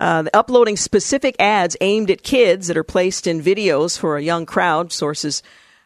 Uh, 0.00 0.24
uploading 0.32 0.76
specific 0.76 1.36
ads 1.38 1.76
aimed 1.80 2.10
at 2.10 2.22
kids 2.22 2.68
that 2.68 2.76
are 2.76 2.82
placed 2.82 3.26
in 3.26 3.40
videos 3.40 3.98
for 3.98 4.16
a 4.16 4.22
young 4.22 4.46
crowd, 4.46 4.92
sources 4.92 5.42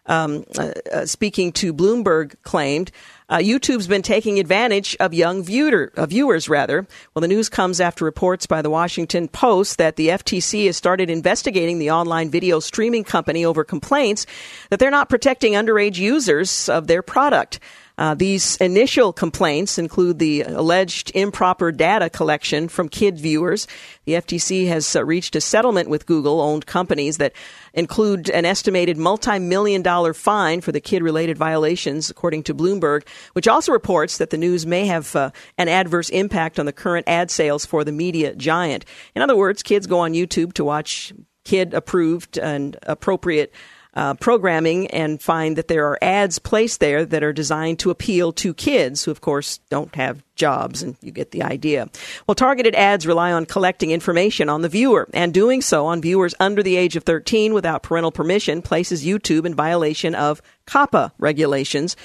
um, 0.06 0.44
uh, 0.56 0.72
uh, 0.92 1.06
speaking 1.06 1.52
to 1.52 1.74
Bloomberg 1.74 2.34
claimed. 2.42 2.90
Uh, 3.34 3.38
YouTube's 3.38 3.88
been 3.88 4.00
taking 4.00 4.38
advantage 4.38 4.96
of 5.00 5.12
young 5.12 5.42
viewer, 5.42 5.90
uh, 5.96 6.06
viewers, 6.06 6.48
rather. 6.48 6.86
Well, 7.12 7.20
the 7.20 7.26
news 7.26 7.48
comes 7.48 7.80
after 7.80 8.04
reports 8.04 8.46
by 8.46 8.62
the 8.62 8.70
Washington 8.70 9.26
Post 9.26 9.78
that 9.78 9.96
the 9.96 10.10
FTC 10.10 10.66
has 10.66 10.76
started 10.76 11.10
investigating 11.10 11.80
the 11.80 11.90
online 11.90 12.30
video 12.30 12.60
streaming 12.60 13.02
company 13.02 13.44
over 13.44 13.64
complaints 13.64 14.24
that 14.70 14.78
they're 14.78 14.88
not 14.88 15.08
protecting 15.08 15.54
underage 15.54 15.96
users 15.96 16.68
of 16.68 16.86
their 16.86 17.02
product. 17.02 17.58
Uh, 17.96 18.14
these 18.14 18.56
initial 18.56 19.12
complaints 19.12 19.78
include 19.78 20.18
the 20.18 20.42
alleged 20.42 21.12
improper 21.14 21.70
data 21.70 22.10
collection 22.10 22.68
from 22.68 22.88
kid 22.88 23.18
viewers. 23.18 23.68
The 24.04 24.14
FTC 24.14 24.66
has 24.66 24.96
uh, 24.96 25.04
reached 25.04 25.36
a 25.36 25.40
settlement 25.40 25.88
with 25.88 26.06
Google 26.06 26.40
owned 26.40 26.66
companies 26.66 27.18
that 27.18 27.32
include 27.72 28.30
an 28.30 28.44
estimated 28.44 28.96
multi 28.96 29.38
million 29.38 29.82
dollar 29.82 30.12
fine 30.12 30.60
for 30.60 30.72
the 30.72 30.80
kid 30.80 31.02
related 31.02 31.38
violations, 31.38 32.10
according 32.10 32.42
to 32.44 32.54
Bloomberg, 32.54 33.06
which 33.34 33.46
also 33.46 33.70
reports 33.70 34.18
that 34.18 34.30
the 34.30 34.38
news 34.38 34.66
may 34.66 34.86
have 34.86 35.14
uh, 35.14 35.30
an 35.56 35.68
adverse 35.68 36.10
impact 36.10 36.58
on 36.58 36.66
the 36.66 36.72
current 36.72 37.06
ad 37.08 37.30
sales 37.30 37.64
for 37.64 37.84
the 37.84 37.92
media 37.92 38.34
giant. 38.34 38.84
In 39.14 39.22
other 39.22 39.36
words, 39.36 39.62
kids 39.62 39.86
go 39.86 40.00
on 40.00 40.14
YouTube 40.14 40.52
to 40.54 40.64
watch 40.64 41.12
kid 41.44 41.74
approved 41.74 42.38
and 42.38 42.76
appropriate 42.84 43.52
uh, 43.94 44.14
programming 44.14 44.88
and 44.88 45.22
find 45.22 45.56
that 45.56 45.68
there 45.68 45.86
are 45.86 45.98
ads 46.02 46.38
placed 46.38 46.80
there 46.80 47.04
that 47.04 47.22
are 47.22 47.32
designed 47.32 47.78
to 47.80 47.90
appeal 47.90 48.32
to 48.32 48.52
kids 48.54 49.04
who, 49.04 49.10
of 49.10 49.20
course, 49.20 49.58
don't 49.70 49.94
have 49.94 50.22
jobs, 50.34 50.82
and 50.82 50.96
you 51.00 51.12
get 51.12 51.30
the 51.30 51.42
idea. 51.42 51.88
Well, 52.26 52.34
targeted 52.34 52.74
ads 52.74 53.06
rely 53.06 53.32
on 53.32 53.46
collecting 53.46 53.90
information 53.90 54.48
on 54.48 54.62
the 54.62 54.68
viewer, 54.68 55.08
and 55.14 55.32
doing 55.32 55.62
so 55.62 55.86
on 55.86 56.02
viewers 56.02 56.34
under 56.40 56.62
the 56.62 56.76
age 56.76 56.96
of 56.96 57.04
13 57.04 57.54
without 57.54 57.82
parental 57.82 58.12
permission 58.12 58.62
places 58.62 59.04
YouTube 59.04 59.46
in 59.46 59.54
violation 59.54 60.14
of 60.14 60.42
COPPA 60.66 61.12
regulations 61.18 61.96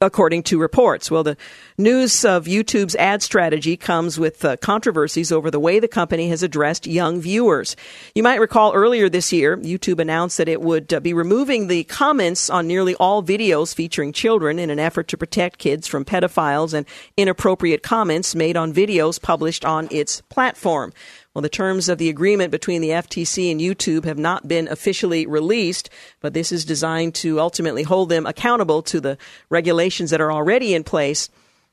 according 0.00 0.42
to 0.44 0.58
reports. 0.58 1.10
Well, 1.10 1.22
the 1.22 1.36
news 1.78 2.24
of 2.24 2.46
YouTube's 2.46 2.96
ad 2.96 3.22
strategy 3.22 3.76
comes 3.76 4.18
with 4.18 4.44
uh, 4.44 4.56
controversies 4.56 5.30
over 5.30 5.50
the 5.50 5.60
way 5.60 5.78
the 5.78 5.88
company 5.88 6.28
has 6.28 6.42
addressed 6.42 6.86
young 6.86 7.20
viewers. 7.20 7.76
You 8.14 8.22
might 8.22 8.40
recall 8.40 8.72
earlier 8.72 9.08
this 9.08 9.32
year, 9.32 9.56
YouTube 9.56 10.00
announced 10.00 10.38
that 10.38 10.48
it 10.48 10.60
would 10.60 10.92
uh, 10.92 11.00
be 11.00 11.12
removing 11.12 11.66
the 11.66 11.84
comments 11.84 12.48
on 12.48 12.66
nearly 12.66 12.94
all 12.96 13.22
videos 13.22 13.74
featuring 13.74 14.12
children 14.12 14.58
in 14.58 14.70
an 14.70 14.78
effort 14.78 15.08
to 15.08 15.18
protect 15.18 15.58
kids 15.58 15.86
from 15.86 16.04
pedophiles 16.04 16.72
and 16.72 16.86
inappropriate 17.16 17.82
comments 17.82 18.34
made 18.34 18.56
on 18.56 18.72
videos 18.72 19.20
published 19.20 19.64
on 19.64 19.88
its 19.90 20.22
platform. 20.22 20.92
Well, 21.34 21.42
the 21.42 21.50
terms 21.50 21.90
of 21.90 21.98
the 21.98 22.08
agreement 22.08 22.50
between 22.50 22.80
the 22.80 22.88
FTC 22.90 23.50
and 23.50 23.60
YouTube 23.60 24.06
have 24.06 24.16
not 24.16 24.48
been 24.48 24.68
officially 24.68 25.26
released, 25.26 25.90
but 26.20 26.32
this 26.32 26.50
is 26.50 26.64
designed 26.64 27.14
to 27.16 27.38
ultimately 27.40 27.82
hold 27.82 28.08
them 28.08 28.24
accountable 28.24 28.80
to 28.84 29.02
the 29.02 29.18
regulations 29.50 30.08
that 30.08 30.22
are 30.22 30.32
already 30.32 30.72
in 30.72 30.82
place 30.82 31.28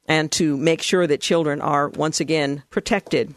and 0.07 0.31
to 0.33 0.57
make 0.57 0.81
sure 0.81 1.07
that 1.07 1.21
children 1.21 1.61
are 1.61 1.89
once 1.89 2.19
again 2.19 2.63
protected. 2.69 3.33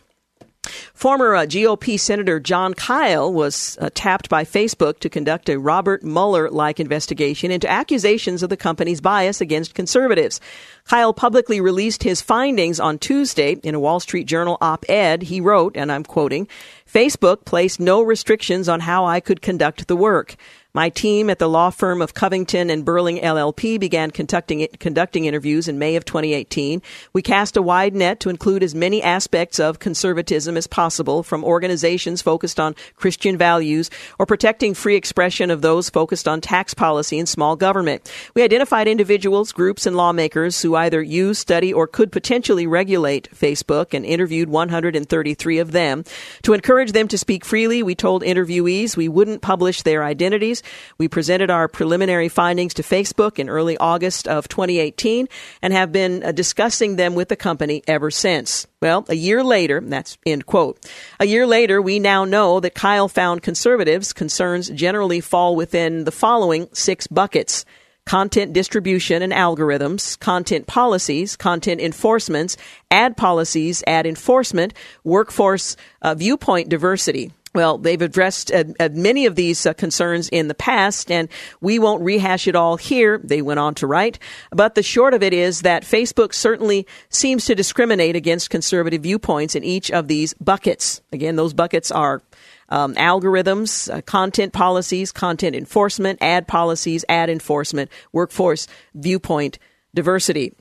Former 0.94 1.36
uh, 1.36 1.46
GOP 1.46 1.98
Senator 1.98 2.40
Jon 2.40 2.74
Kyl 2.74 3.32
was 3.32 3.78
uh, 3.80 3.90
tapped 3.94 4.28
by 4.28 4.44
Facebook 4.44 4.98
to 5.00 5.08
conduct 5.08 5.48
a 5.48 5.58
Robert 5.58 6.02
Mueller 6.02 6.50
like 6.50 6.80
investigation 6.80 7.50
into 7.50 7.70
accusations 7.70 8.42
of 8.42 8.50
the 8.50 8.56
company's 8.56 9.00
bias 9.00 9.40
against 9.40 9.74
conservatives. 9.74 10.40
Kyl 10.84 11.12
publicly 11.12 11.60
released 11.60 12.02
his 12.02 12.20
findings 12.20 12.80
on 12.80 12.98
Tuesday 12.98 13.52
in 13.62 13.74
a 13.74 13.80
Wall 13.80 14.00
Street 14.00 14.24
Journal 14.24 14.58
op 14.60 14.84
ed. 14.88 15.24
He 15.24 15.40
wrote, 15.40 15.76
and 15.76 15.92
I'm 15.92 16.04
quoting, 16.04 16.48
Facebook 16.90 17.44
placed 17.44 17.80
no 17.80 18.02
restrictions 18.02 18.68
on 18.68 18.80
how 18.80 19.04
I 19.04 19.20
could 19.20 19.42
conduct 19.42 19.88
the 19.88 19.96
work. 19.96 20.36
My 20.76 20.90
team 20.90 21.30
at 21.30 21.38
the 21.38 21.48
law 21.48 21.70
firm 21.70 22.02
of 22.02 22.12
Covington 22.12 22.68
and 22.68 22.84
Burling 22.84 23.16
LLP 23.16 23.80
began 23.80 24.10
conducting, 24.10 24.68
conducting 24.78 25.24
interviews 25.24 25.68
in 25.68 25.78
May 25.78 25.96
of 25.96 26.04
2018. 26.04 26.82
We 27.14 27.22
cast 27.22 27.56
a 27.56 27.62
wide 27.62 27.94
net 27.94 28.20
to 28.20 28.28
include 28.28 28.62
as 28.62 28.74
many 28.74 29.02
aspects 29.02 29.58
of 29.58 29.78
conservatism 29.78 30.54
as 30.54 30.66
possible, 30.66 31.22
from 31.22 31.44
organizations 31.44 32.20
focused 32.20 32.60
on 32.60 32.74
Christian 32.94 33.38
values 33.38 33.88
or 34.18 34.26
protecting 34.26 34.74
free 34.74 34.96
expression 34.96 35.50
of 35.50 35.62
those 35.62 35.88
focused 35.88 36.28
on 36.28 36.42
tax 36.42 36.74
policy 36.74 37.18
and 37.18 37.26
small 37.26 37.56
government. 37.56 38.12
We 38.34 38.42
identified 38.42 38.86
individuals, 38.86 39.52
groups, 39.52 39.86
and 39.86 39.96
lawmakers 39.96 40.60
who 40.60 40.76
either 40.76 41.00
use, 41.00 41.38
study, 41.38 41.72
or 41.72 41.86
could 41.86 42.12
potentially 42.12 42.66
regulate 42.66 43.30
Facebook 43.34 43.94
and 43.94 44.04
interviewed 44.04 44.50
133 44.50 45.58
of 45.58 45.72
them. 45.72 46.04
To 46.42 46.52
encourage 46.52 46.92
them 46.92 47.08
to 47.08 47.16
speak 47.16 47.46
freely, 47.46 47.82
we 47.82 47.94
told 47.94 48.22
interviewees 48.22 48.94
we 48.94 49.08
wouldn't 49.08 49.40
publish 49.40 49.80
their 49.80 50.04
identities 50.04 50.62
we 50.98 51.08
presented 51.08 51.50
our 51.50 51.68
preliminary 51.68 52.28
findings 52.28 52.74
to 52.74 52.82
Facebook 52.82 53.38
in 53.38 53.48
early 53.48 53.76
August 53.78 54.28
of 54.28 54.48
2018 54.48 55.28
and 55.62 55.72
have 55.72 55.92
been 55.92 56.22
uh, 56.22 56.32
discussing 56.32 56.96
them 56.96 57.14
with 57.14 57.28
the 57.28 57.36
company 57.36 57.82
ever 57.86 58.10
since. 58.10 58.66
Well, 58.80 59.04
a 59.08 59.14
year 59.14 59.42
later, 59.42 59.80
that's 59.80 60.18
end 60.26 60.46
quote. 60.46 60.78
A 61.18 61.26
year 61.26 61.46
later, 61.46 61.80
we 61.80 61.98
now 61.98 62.24
know 62.24 62.60
that 62.60 62.74
Kyl 62.74 63.08
found 63.08 63.42
conservatives' 63.42 64.12
concerns 64.12 64.68
generally 64.70 65.20
fall 65.20 65.56
within 65.56 66.04
the 66.04 66.12
following 66.12 66.68
six 66.72 67.06
buckets 67.06 67.64
content 68.06 68.52
distribution 68.52 69.20
and 69.20 69.32
algorithms, 69.32 70.18
content 70.18 70.66
policies, 70.66 71.36
content 71.36 71.80
enforcements, 71.80 72.56
ad 72.90 73.16
policies, 73.16 73.82
ad 73.86 74.06
enforcement, 74.06 74.72
workforce 75.04 75.76
uh, 76.02 76.14
viewpoint 76.14 76.68
diversity. 76.68 77.32
Well, 77.56 77.78
they've 77.78 78.02
addressed 78.02 78.52
uh, 78.52 78.64
uh, 78.78 78.90
many 78.92 79.24
of 79.24 79.34
these 79.34 79.64
uh, 79.64 79.72
concerns 79.72 80.28
in 80.28 80.48
the 80.48 80.54
past, 80.54 81.10
and 81.10 81.26
we 81.62 81.78
won't 81.78 82.02
rehash 82.02 82.46
it 82.46 82.54
all 82.54 82.76
here, 82.76 83.18
they 83.24 83.40
went 83.40 83.58
on 83.58 83.74
to 83.76 83.86
write. 83.86 84.18
But 84.50 84.74
the 84.74 84.82
short 84.82 85.14
of 85.14 85.22
it 85.22 85.32
is 85.32 85.62
that 85.62 85.82
Facebook 85.82 86.34
certainly 86.34 86.86
seems 87.08 87.46
to 87.46 87.54
discriminate 87.54 88.14
against 88.14 88.50
conservative 88.50 89.04
viewpoints 89.04 89.54
in 89.54 89.64
each 89.64 89.90
of 89.90 90.06
these 90.06 90.34
buckets. 90.34 91.00
Again, 91.12 91.36
those 91.36 91.54
buckets 91.54 91.90
are 91.90 92.20
um, 92.68 92.94
algorithms, 92.96 93.90
uh, 93.90 94.02
content 94.02 94.52
policies, 94.52 95.10
content 95.10 95.56
enforcement, 95.56 96.18
ad 96.20 96.46
policies, 96.46 97.06
ad 97.08 97.30
enforcement, 97.30 97.90
workforce 98.12 98.68
viewpoint 98.94 99.58
diversity. 99.94 100.52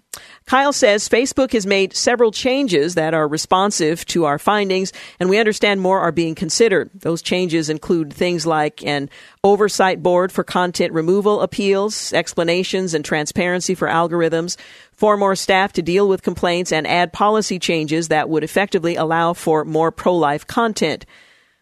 Kyl 0.45 0.73
says 0.73 1.09
Facebook 1.09 1.53
has 1.53 1.65
made 1.65 1.95
several 1.95 2.31
changes 2.31 2.95
that 2.95 3.13
are 3.13 3.27
responsive 3.27 4.05
to 4.05 4.25
our 4.25 4.37
findings, 4.37 4.93
and 5.19 5.29
we 5.29 5.39
understand 5.39 5.81
more 5.81 5.99
are 5.99 6.11
being 6.11 6.35
considered. 6.35 6.91
Those 6.93 7.21
changes 7.21 7.69
include 7.69 8.13
things 8.13 8.45
like 8.45 8.85
an 8.85 9.09
oversight 9.43 10.03
board 10.03 10.31
for 10.31 10.43
content 10.43 10.93
removal 10.93 11.41
appeals, 11.41 12.13
explanations 12.13 12.93
and 12.93 13.03
transparency 13.03 13.73
for 13.73 13.87
algorithms, 13.87 14.55
four 14.91 15.17
more 15.17 15.35
staff 15.35 15.73
to 15.73 15.81
deal 15.81 16.07
with 16.07 16.21
complaints, 16.21 16.71
and 16.71 16.85
ad 16.85 17.11
policy 17.11 17.57
changes 17.57 18.09
that 18.09 18.29
would 18.29 18.43
effectively 18.43 18.95
allow 18.95 19.33
for 19.33 19.65
more 19.65 19.91
pro 19.91 20.15
life 20.15 20.45
content. 20.45 21.05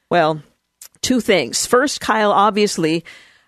Well, 0.09 0.41
two 1.01 1.21
things. 1.21 1.65
First, 1.65 2.01
Kyl 2.01 2.31
obviously 2.31 3.05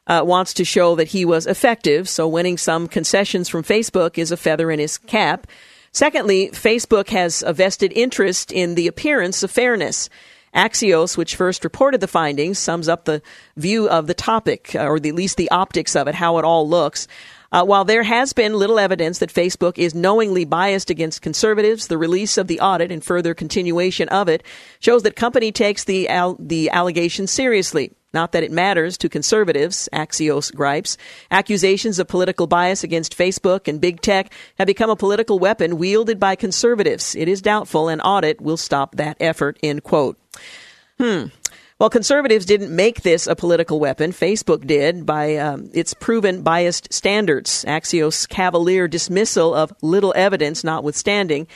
uh, 0.08 0.22
wants 0.26 0.54
to 0.56 0.66
show 0.66 0.96
that 0.96 1.10
he 1.10 1.26
was 1.26 1.48
effective, 1.48 2.08
so 2.08 2.28
winning 2.28 2.58
some 2.58 2.88
concessions 2.88 3.50
from 3.50 3.64
Facebook 3.64 4.18
is 4.18 4.32
a 4.32 4.38
feather 4.38 4.70
in 4.72 4.80
his 4.80 4.98
cap. 4.98 5.48
Secondly, 5.92 6.50
Facebook 6.52 7.10
has 7.10 7.42
a 7.42 7.54
vested 7.54 7.94
interest 7.94 8.52
in 8.52 8.76
the 8.76 8.88
appearance 8.88 9.44
of 9.44 9.52
fairness. 9.52 10.10
Axios, 10.54 11.18
which 11.18 11.36
first 11.36 11.64
reported 11.64 12.02
the 12.02 12.08
findings, 12.08 12.60
sums 12.60 12.88
up 12.88 13.06
the 13.06 13.22
view 13.58 13.90
of 13.90 14.08
the 14.08 14.14
topic, 14.14 14.74
uh, 14.76 14.80
or 14.80 14.96
at 14.96 15.04
least 15.04 15.38
the 15.38 15.52
optics 15.52 15.96
of 15.96 16.08
it, 16.08 16.16
how 16.16 16.38
it 16.38 16.46
all 16.46 16.68
looks. 16.68 17.08
Uh, 17.56 17.64
while 17.64 17.86
there 17.86 18.04
has 18.04 18.34
been 18.34 18.54
little 18.54 18.78
evidence 18.78 19.20
that 19.20 19.34
Facebook 19.34 19.78
is 19.78 19.96
knowingly 19.96 20.44
biased 20.44 20.90
against 20.90 21.22
conservatives, 21.22 21.88
the 21.88 21.98
release 21.98 22.38
of 22.38 22.48
the 22.48 22.60
audit 22.60 22.92
and 22.92 23.02
further 23.02 23.34
continuation 23.34 24.10
of 24.10 24.28
it 24.28 24.44
shows 24.82 25.04
that 25.04 25.16
company 25.16 25.54
takes 25.54 25.86
the 25.86 26.10
al- 26.10 26.36
the 26.38 26.70
allegation 26.70 27.28
seriously. 27.28 27.94
Not 28.14 28.34
that 28.34 28.44
it 28.44 28.52
matters 28.52 28.98
to 28.98 29.08
conservatives, 29.08 29.88
Axios 29.94 30.54
gripes. 30.54 30.98
Accusations 31.32 31.98
of 31.98 32.10
political 32.10 32.46
bias 32.46 32.84
against 32.84 33.18
Facebook 33.18 33.70
and 33.70 33.80
big 33.80 34.02
tech 34.02 34.34
have 34.58 34.68
become 34.68 34.90
a 34.90 34.98
political 34.98 35.40
weapon 35.40 35.78
wielded 35.78 36.20
by 36.20 36.36
conservatives. 36.36 37.16
It 37.16 37.30
is 37.30 37.42
doubtful 37.42 37.88
an 37.88 38.02
audit 38.02 38.42
will 38.42 38.58
stop 38.58 38.98
that 38.98 39.16
effort, 39.22 39.58
end 39.64 39.86
quote. 39.86 40.18
Hmm. 41.00 41.28
Well, 41.78 41.90
conservatives 41.90 42.46
didn't 42.46 42.74
make 42.74 43.02
this 43.02 43.28
a 43.28 43.36
political 43.36 43.82
weapon. 43.82 44.12
Facebook 44.14 44.66
did 44.66 45.06
by 45.06 45.36
um, 45.36 45.70
its 45.74 45.94
proven 45.94 46.42
biased 46.42 46.94
standards. 46.94 47.66
Axios' 47.66 48.30
cavalier 48.30 48.88
dismissal 48.88 49.54
of 49.54 49.74
little 49.82 50.14
evidence 50.16 50.64
notwithstanding. 50.64 51.48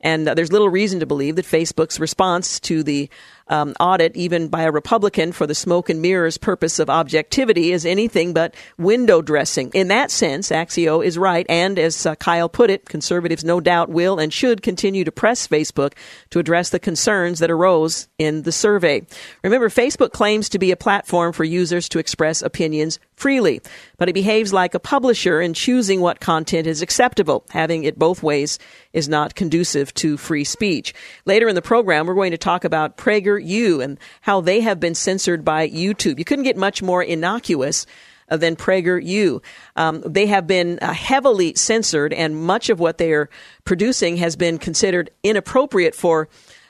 And 0.00 0.26
uh, 0.26 0.32
there's 0.32 0.50
little 0.50 0.70
reason 0.70 1.00
to 1.00 1.06
believe 1.06 1.36
that 1.36 1.44
Facebook's 1.44 2.00
response 2.00 2.58
to 2.60 2.82
the 2.82 3.10
um, 3.48 3.74
audit, 3.78 4.16
even 4.16 4.48
by 4.48 4.62
a 4.62 4.72
Republican, 4.72 5.32
for 5.32 5.46
the 5.46 5.54
smoke 5.54 5.88
and 5.88 6.02
mirrors 6.02 6.38
purpose 6.38 6.78
of 6.78 6.90
objectivity 6.90 7.72
is 7.72 7.86
anything 7.86 8.32
but 8.32 8.54
window 8.78 9.22
dressing. 9.22 9.70
In 9.72 9.88
that 9.88 10.10
sense, 10.10 10.50
Axios 10.50 11.04
is 11.04 11.18
right, 11.18 11.46
and 11.48 11.78
as 11.78 12.06
uh, 12.06 12.14
Kyl 12.16 12.48
put 12.48 12.70
it, 12.70 12.86
conservatives 12.86 13.44
no 13.44 13.60
doubt 13.60 13.88
will 13.88 14.18
and 14.18 14.32
should 14.32 14.62
continue 14.62 15.04
to 15.04 15.12
press 15.12 15.46
Facebook 15.46 15.92
to 16.30 16.38
address 16.38 16.70
the 16.70 16.78
concerns 16.78 17.38
that 17.38 17.50
arose 17.50 18.08
in 18.18 18.42
the 18.42 18.52
survey. 18.52 19.06
Remember, 19.42 19.68
Facebook 19.68 20.12
claims 20.12 20.48
to 20.48 20.58
be 20.58 20.70
a 20.70 20.76
platform 20.76 21.32
for 21.32 21.44
users 21.44 21.88
to 21.90 21.98
express 21.98 22.42
opinions 22.42 22.98
freely, 23.16 23.60
but 23.96 24.08
it 24.08 24.12
behaves 24.12 24.52
like 24.52 24.74
a 24.74 24.78
publisher 24.78 25.40
in 25.40 25.54
choosing 25.54 26.00
what 26.00 26.20
content 26.20 26.66
is 26.66 26.82
acceptable. 26.82 27.44
Having 27.50 27.84
it 27.84 27.98
both 27.98 28.22
ways 28.22 28.58
is 28.92 29.08
not 29.08 29.34
conducive 29.34 29.92
to 29.94 30.16
free 30.16 30.44
speech. 30.44 30.94
Later 31.24 31.48
in 31.48 31.54
the 31.54 31.62
program, 31.62 32.06
we're 32.06 32.14
going 32.14 32.32
to 32.32 32.38
talk 32.38 32.64
about 32.64 32.96
PragerU 32.96 33.82
and 33.82 33.98
how 34.20 34.40
they 34.40 34.60
have 34.60 34.78
been 34.78 34.94
censored 34.94 35.44
by 35.44 35.68
YouTube. 35.68 36.18
You 36.18 36.24
couldn't 36.24 36.44
get 36.44 36.56
much 36.56 36.82
more 36.82 37.02
innocuous 37.02 37.86
uh, 38.28 38.36
than 38.36 38.56
PragerU. 38.56 39.42
Um, 39.76 40.02
they 40.04 40.26
have 40.26 40.46
been 40.46 40.78
uh, 40.80 40.92
heavily 40.92 41.54
censored, 41.54 42.12
and 42.12 42.36
much 42.36 42.68
of 42.68 42.80
what 42.80 42.98
they 42.98 43.12
are 43.12 43.30
producing 43.64 44.16
has 44.18 44.36
been 44.36 44.58
considered 44.58 45.10
inappropriate 45.22 45.94
for 45.94 46.28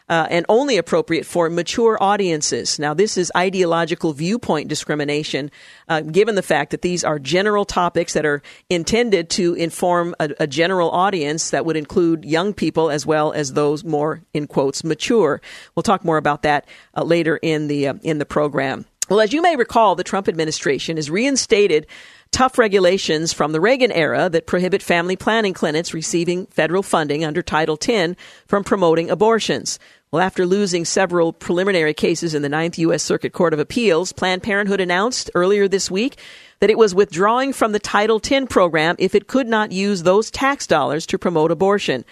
uh, 0.08 0.26
and 0.30 0.46
only 0.48 0.76
appropriate 0.76 1.26
for 1.26 1.50
mature 1.50 1.98
audiences. 2.00 2.78
Now, 2.78 2.94
this 2.94 3.16
is 3.16 3.32
ideological 3.36 4.12
viewpoint 4.12 4.68
discrimination, 4.68 5.50
uh, 5.88 6.00
given 6.02 6.34
the 6.34 6.42
fact 6.42 6.70
that 6.70 6.82
these 6.82 7.04
are 7.04 7.18
general 7.18 7.64
topics 7.64 8.12
that 8.12 8.24
are 8.24 8.42
intended 8.70 9.30
to 9.30 9.54
inform 9.54 10.14
a, 10.20 10.30
a, 10.40 10.46
general 10.46 10.90
audience 10.90 11.50
that 11.50 11.66
would 11.66 11.76
include 11.76 12.24
young 12.24 12.54
people 12.54 12.90
as 12.90 13.04
well 13.04 13.32
as 13.32 13.52
those 13.52 13.84
more, 13.84 14.22
in 14.32 14.46
quotes, 14.46 14.84
mature. 14.84 15.40
We'll 15.74 15.82
talk 15.82 16.04
more 16.04 16.16
about 16.16 16.42
that 16.42 16.68
uh, 16.96 17.02
later 17.02 17.36
in 17.36 17.66
the 17.66 17.88
uh, 17.88 17.94
in 18.02 18.18
the 18.18 18.26
program. 18.26 18.86
Well, 19.08 19.20
as 19.20 19.32
you 19.32 19.40
may 19.40 19.54
recall, 19.54 19.94
the 19.94 20.02
Trump 20.02 20.28
administration 20.28 20.96
has 20.96 21.10
reinstated 21.10 21.86
tough 22.30 22.58
regulations 22.58 23.32
from 23.32 23.52
the 23.52 23.60
Reagan 23.60 23.92
era 23.92 24.28
that 24.28 24.46
prohibit 24.46 24.82
family 24.82 25.16
planning 25.16 25.54
clinics 25.54 25.94
receiving 25.94 26.46
federal 26.46 26.82
funding 26.82 27.24
under 27.24 27.42
Title 27.42 27.78
X 27.80 28.14
from 28.46 28.64
promoting 28.64 29.10
abortions. 29.10 29.78
Well, 30.10 30.22
after 30.22 30.46
losing 30.46 30.84
several 30.84 31.32
preliminary 31.32 31.92
cases 31.92 32.34
in 32.34 32.42
the 32.42 32.48
Ninth 32.48 32.78
U.S. 32.78 33.02
Circuit 33.02 33.32
Court 33.32 33.52
of 33.52 33.58
Appeals, 33.58 34.12
Planned 34.12 34.42
Parenthood 34.42 34.80
announced 34.80 35.30
earlier 35.34 35.66
this 35.66 35.90
week 35.90 36.16
that 36.60 36.70
it 36.70 36.78
was 36.78 36.94
withdrawing 36.94 37.52
from 37.52 37.72
the 37.72 37.78
Title 37.78 38.20
X 38.24 38.46
program 38.48 38.96
if 38.98 39.14
it 39.14 39.26
could 39.26 39.48
not 39.48 39.72
use 39.72 40.02
those 40.02 40.30
tax 40.30 40.66
dollars 40.66 41.06
to 41.06 41.18
promote 41.18 41.50
abortion. 41.50 42.04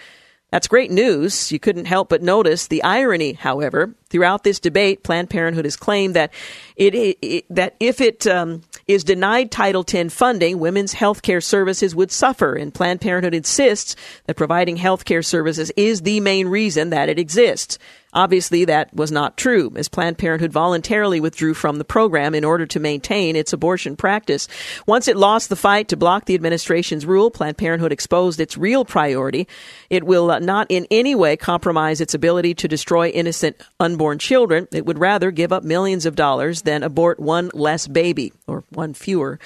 That's 0.51 0.67
great 0.67 0.91
news. 0.91 1.51
You 1.51 1.59
couldn't 1.59 1.85
help 1.85 2.09
but 2.09 2.21
notice 2.21 2.67
the 2.67 2.83
irony, 2.83 3.33
however. 3.33 3.93
Throughout 4.09 4.43
this 4.43 4.59
debate, 4.59 5.03
Planned 5.03 5.29
Parenthood 5.29 5.65
has 5.65 5.75
claimed 5.75 6.15
that 6.15 6.31
it, 6.75 6.95
it 7.21 7.45
that 7.49 7.75
if 7.79 7.99
it 7.99 8.27
um, 8.27 8.61
is 8.87 9.03
denied 9.03 9.51
Title 9.51 9.85
X 9.87 10.13
funding, 10.13 10.59
women's 10.59 10.93
health 10.93 11.21
care 11.21 11.41
services 11.41 11.95
would 11.95 12.11
suffer. 12.11 12.55
And 12.55 12.73
Planned 12.73 13.01
Parenthood 13.01 13.33
insists 13.33 13.95
that 14.25 14.35
providing 14.35 14.77
health 14.77 15.05
care 15.05 15.23
services 15.23 15.71
is 15.75 16.01
the 16.01 16.19
main 16.19 16.47
reason 16.47 16.91
that 16.91 17.09
it 17.09 17.19
exists. 17.19 17.77
Obviously, 18.15 18.63
that 18.63 18.93
was 18.93 19.11
not 19.11 19.35
true, 19.35 19.73
as 19.75 19.89
Planned 19.89 20.17
Parenthood 20.17 20.53
voluntarily 20.53 21.19
withdrew 21.19 21.53
from 21.53 21.77
the 21.77 21.83
program 21.83 22.33
in 22.33 22.45
order 22.45 22.65
to 22.65 22.79
maintain 22.79 23.35
its 23.35 23.51
abortion 23.51 23.97
practice. 23.97 24.47
Once 24.87 25.09
it 25.09 25.17
lost 25.17 25.49
the 25.49 25.57
fight 25.57 25.89
to 25.89 25.97
block 25.97 26.23
the 26.23 26.33
administration's 26.33 27.05
rule, 27.05 27.29
Planned 27.29 27.57
Parenthood 27.57 27.91
exposed 27.91 28.39
its 28.39 28.57
real 28.57 28.85
priority. 28.85 29.49
It 29.89 30.05
will 30.05 30.31
uh, 30.31 30.39
not 30.39 30.67
in 30.69 30.87
any 30.89 31.13
way 31.13 31.35
compromise 31.35 31.99
its 31.99 32.13
ability 32.13 32.53
to 32.55 32.69
destroy 32.69 33.09
innocent 33.09 33.57
unborn 33.81 34.17
children. 34.17 34.69
It 34.71 34.85
would 34.85 34.97
rather 34.97 35.29
give 35.29 35.51
up 35.51 35.63
millions 35.63 36.05
of 36.05 36.15
dollars 36.15 36.61
than 36.61 36.83
abort 36.83 37.19
one 37.19 37.51
less 37.53 37.85
baby, 37.85 38.31
or 38.47 38.63
one 38.69 38.93
fewer. 38.93 39.39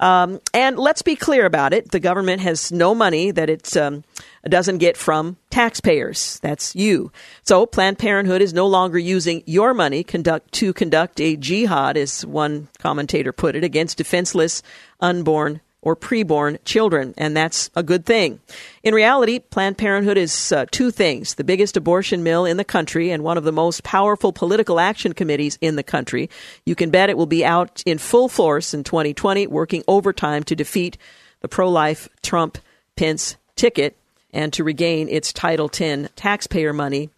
Um, 0.00 0.40
and 0.54 0.78
let's 0.78 1.02
be 1.02 1.16
clear 1.16 1.44
about 1.44 1.72
it. 1.72 1.90
The 1.90 2.00
government 2.00 2.40
has 2.42 2.70
no 2.70 2.94
money 2.94 3.30
that 3.32 3.50
it 3.50 3.76
um, 3.76 4.04
doesn't 4.48 4.78
get 4.78 4.96
from 4.96 5.36
taxpayers. 5.50 6.38
That's 6.40 6.76
you. 6.76 7.10
So 7.42 7.66
Planned 7.66 7.98
Parenthood 7.98 8.42
is 8.42 8.52
no 8.52 8.66
longer 8.66 8.98
using 8.98 9.42
your 9.46 9.74
money 9.74 10.04
conduct, 10.04 10.52
to 10.52 10.72
conduct 10.72 11.20
a 11.20 11.36
jihad, 11.36 11.96
as 11.96 12.24
one 12.24 12.68
commentator 12.78 13.32
put 13.32 13.56
it, 13.56 13.64
against 13.64 13.98
defenseless 13.98 14.62
unborn 15.00 15.60
or 15.88 15.96
preborn 15.96 16.58
children, 16.66 17.14
and 17.16 17.34
that's 17.34 17.70
a 17.74 17.82
good 17.82 18.04
thing. 18.04 18.38
In 18.82 18.94
reality, 18.94 19.38
Planned 19.38 19.78
Parenthood 19.78 20.18
is 20.18 20.52
uh, 20.52 20.66
two 20.70 20.90
things 20.90 21.36
the 21.36 21.44
biggest 21.44 21.78
abortion 21.78 22.22
mill 22.22 22.44
in 22.44 22.58
the 22.58 22.64
country 22.64 23.10
and 23.10 23.24
one 23.24 23.38
of 23.38 23.44
the 23.44 23.52
most 23.52 23.82
powerful 23.84 24.30
political 24.30 24.78
action 24.78 25.14
committees 25.14 25.56
in 25.62 25.76
the 25.76 25.82
country. 25.82 26.28
You 26.66 26.74
can 26.74 26.90
bet 26.90 27.08
it 27.08 27.16
will 27.16 27.24
be 27.24 27.42
out 27.42 27.82
in 27.86 27.96
full 27.96 28.28
force 28.28 28.74
in 28.74 28.84
2020, 28.84 29.46
working 29.46 29.82
overtime 29.88 30.42
to 30.44 30.54
defeat 30.54 30.98
the 31.40 31.48
pro 31.48 31.70
life 31.70 32.06
Trump 32.22 32.58
Pence 32.94 33.36
ticket 33.56 33.96
and 34.30 34.52
to 34.52 34.64
regain 34.64 35.08
its 35.08 35.32
Title 35.32 35.70
X 35.72 36.10
taxpayer 36.16 36.74
money 36.74 37.08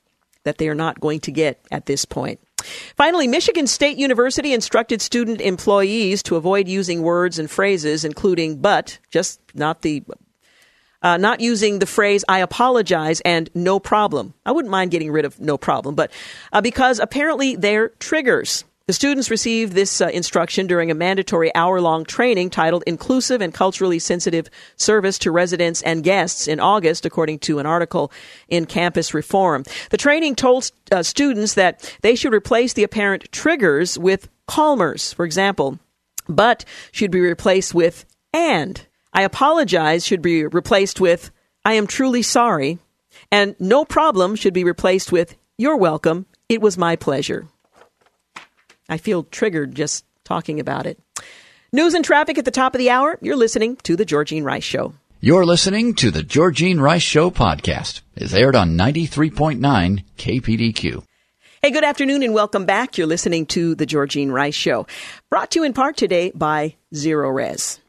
that 0.45 0.59
they 0.59 0.69
are 0.69 0.77
not 0.77 1.01
going 1.01 1.19
to 1.21 1.33
get 1.33 1.61
at 1.73 1.87
this 1.87 2.05
point. 2.05 2.39
Finally, 2.97 3.27
Michigan 3.27 3.67
State 3.67 3.99
University 3.99 4.53
instructed 4.53 5.03
student 5.03 5.41
employees 5.41 6.23
to 6.25 6.37
avoid 6.37 6.69
using 6.69 7.03
words 7.03 7.39
and 7.39 7.51
phrases 7.51 8.05
including 8.05 8.61
but, 8.61 8.99
just 9.11 9.41
not 9.55 9.83
the 9.83 10.03
uh, 11.03 11.17
not 11.17 11.41
using 11.41 11.79
the 11.79 11.87
phrase 11.87 12.25
"I 12.29 12.41
apologize" 12.41 13.21
and 13.23 13.49
"no 13.55 13.81
problem." 13.81 14.35
I 14.45 14.53
wouldn't 14.53 14.71
mind 14.71 14.91
getting 14.91 15.11
rid 15.11 15.25
of 15.25 15.41
"no 15.41 15.57
problem," 15.57 15.95
but 15.95 16.13
uh, 16.53 16.61
because 16.61 16.99
apparently 16.99 17.57
they're 17.57 17.91
triggers. 18.01 18.65
The 18.91 18.95
students 18.95 19.31
received 19.31 19.75
this 19.75 20.01
uh, 20.01 20.09
instruction 20.09 20.67
during 20.67 20.91
a 20.91 20.97
mandatory 20.97 21.55
hour 21.55 21.81
long 21.81 22.05
training 22.05 22.51
titled 22.51 22.83
Inclusive 22.89 23.41
and 23.41 23.55
Culturally 23.55 24.01
Sensitive 24.01 24.51
Service 24.75 25.17
to 25.21 25.31
Residents 25.31 25.81
and 25.83 26.03
Guests 26.03 26.49
in 26.49 26.59
August, 26.59 27.07
according 27.07 27.39
to 27.39 27.61
an 27.61 27.67
article 27.67 28.11
in 28.49 28.67
Campus 28.67 29.15
Reform. 29.15 29.63
The 29.91 29.97
training 29.97 30.35
told 30.35 30.73
uh, 30.91 31.05
students 31.05 31.55
that 31.55 31.97
they 32.01 32.17
should 32.17 32.35
replace 32.35 32.73
the 32.73 32.83
apparent 32.83 33.31
triggers 33.31 33.97
with 33.97 34.29
calmers, 34.49 35.13
for 35.13 35.25
example, 35.25 35.79
but 36.29 36.65
should 36.91 37.13
be 37.13 37.21
replaced 37.21 37.73
with 37.73 38.05
and. 38.35 38.85
I 39.13 39.23
apologize 39.23 40.05
should 40.05 40.21
be 40.21 40.47
replaced 40.47 41.01
with 41.01 41.31
I 41.65 41.75
am 41.75 41.87
truly 41.87 42.23
sorry. 42.23 42.81
And 43.31 43.55
no 43.61 43.85
problem 43.85 44.35
should 44.35 44.53
be 44.53 44.65
replaced 44.65 45.13
with 45.13 45.37
you're 45.57 45.77
welcome. 45.77 46.27
It 46.49 46.61
was 46.61 46.77
my 46.77 46.97
pleasure. 46.97 47.47
I 48.91 48.99
feel 48.99 49.23
triggered 49.23 49.75
just 49.75 50.05
talking 50.25 50.61
about 50.61 50.87
it. 50.87 50.99
News 51.73 51.95
and 51.95 52.05
traffic 52.05 52.37
at 52.37 52.45
the 52.45 52.51
top 52.51 52.75
of 52.75 52.81
the 52.81 52.91
hour. 52.91 53.17
You're 53.23 53.37
listening 53.37 53.77
to 53.85 53.97
The 53.97 54.05
Georgine 54.05 54.45
Rice 54.45 54.65
Show. 54.65 54.93
You're 55.21 55.45
listening 55.45 55.95
to 55.97 56.11
the 56.11 56.23
Georgine 56.23 56.81
Rice 56.81 57.03
Show 57.03 57.31
podcast. 57.31 58.01
It's 58.17 58.33
aired 58.33 58.57
on 58.57 58.77
93.9 58.77 60.03
KPDQ. 60.17 61.05
Hey, 61.63 61.71
good 61.73 61.85
afternoon 61.85 62.23
and 62.23 62.33
welcome 62.33 62.65
back. 62.65 62.97
You're 62.97 63.07
listening 63.07 63.45
to 63.49 63.75
The 63.75 63.85
Georgine 63.85 64.33
Rice 64.33 64.55
Show, 64.55 64.87
brought 65.29 65.51
to 65.51 65.59
you 65.59 65.65
in 65.65 65.75
part 65.75 65.99
today 65.99 66.33
by 66.35 66.77
Zerorez. 66.95 67.80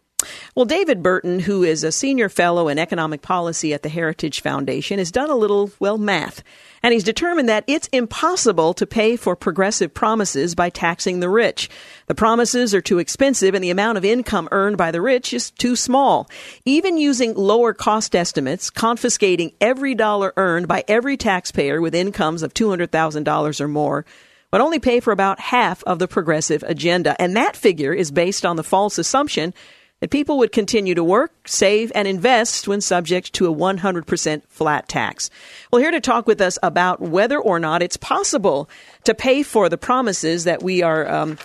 Well, 0.55 0.65
David 0.65 1.01
Burton, 1.01 1.39
who 1.39 1.63
is 1.63 1.83
a 1.83 1.91
senior 1.91 2.29
fellow 2.29 2.67
in 2.67 2.79
economic 2.79 3.21
policy 3.21 3.73
at 3.73 3.83
the 3.83 3.89
Heritage 3.89 4.41
Foundation, 4.41 4.99
has 4.99 5.11
done 5.11 5.29
a 5.29 5.35
little, 5.35 5.71
well, 5.79 5.97
math. 5.97 6.43
And 6.83 6.93
he's 6.93 7.03
determined 7.03 7.47
that 7.47 7.63
it's 7.67 7.87
impossible 7.89 8.73
to 8.73 8.87
pay 8.87 9.15
for 9.15 9.35
progressive 9.35 9.93
promises 9.93 10.55
by 10.55 10.69
taxing 10.69 11.19
the 11.19 11.29
rich. 11.29 11.69
The 12.07 12.15
promises 12.15 12.73
are 12.73 12.81
too 12.81 12.97
expensive 12.97 13.53
and 13.53 13.63
the 13.63 13.69
amount 13.69 13.97
of 13.97 14.05
income 14.05 14.49
earned 14.51 14.77
by 14.77 14.91
the 14.91 15.01
rich 15.01 15.33
is 15.33 15.51
too 15.51 15.75
small. 15.75 16.29
Even 16.65 16.97
using 16.97 17.35
lower 17.35 17.73
cost 17.73 18.15
estimates, 18.15 18.69
confiscating 18.69 19.53
every 19.61 19.93
dollar 19.93 20.33
earned 20.37 20.67
by 20.67 20.83
every 20.87 21.17
taxpayer 21.17 21.79
with 21.79 21.93
incomes 21.93 22.41
of 22.41 22.53
$200,000 22.53 23.61
or 23.61 23.67
more, 23.67 24.05
would 24.51 24.61
only 24.61 24.79
pay 24.79 24.99
for 24.99 25.13
about 25.13 25.39
half 25.39 25.83
of 25.83 25.99
the 25.99 26.07
progressive 26.07 26.63
agenda. 26.63 27.19
And 27.21 27.35
that 27.37 27.55
figure 27.55 27.93
is 27.93 28.11
based 28.11 28.45
on 28.45 28.55
the 28.55 28.63
false 28.63 28.97
assumption 28.97 29.53
that 30.01 30.09
people 30.09 30.37
would 30.39 30.51
continue 30.51 30.93
to 30.95 31.03
work, 31.03 31.31
save, 31.47 31.91
and 31.95 32.07
invest 32.07 32.67
when 32.67 32.81
subject 32.81 33.33
to 33.33 33.47
a 33.47 33.55
100% 33.55 34.41
flat 34.49 34.89
tax. 34.89 35.29
Well, 35.71 35.81
here 35.81 35.91
to 35.91 36.01
talk 36.01 36.27
with 36.27 36.41
us 36.41 36.59
about 36.61 36.99
whether 36.99 37.39
or 37.39 37.59
not 37.59 37.81
it's 37.81 37.97
possible 37.97 38.69
to 39.05 39.13
pay 39.13 39.43
for 39.43 39.69
the 39.69 39.77
promises 39.77 40.43
that 40.43 40.61
we 40.61 40.81
are 40.83 41.07
um, 41.07 41.37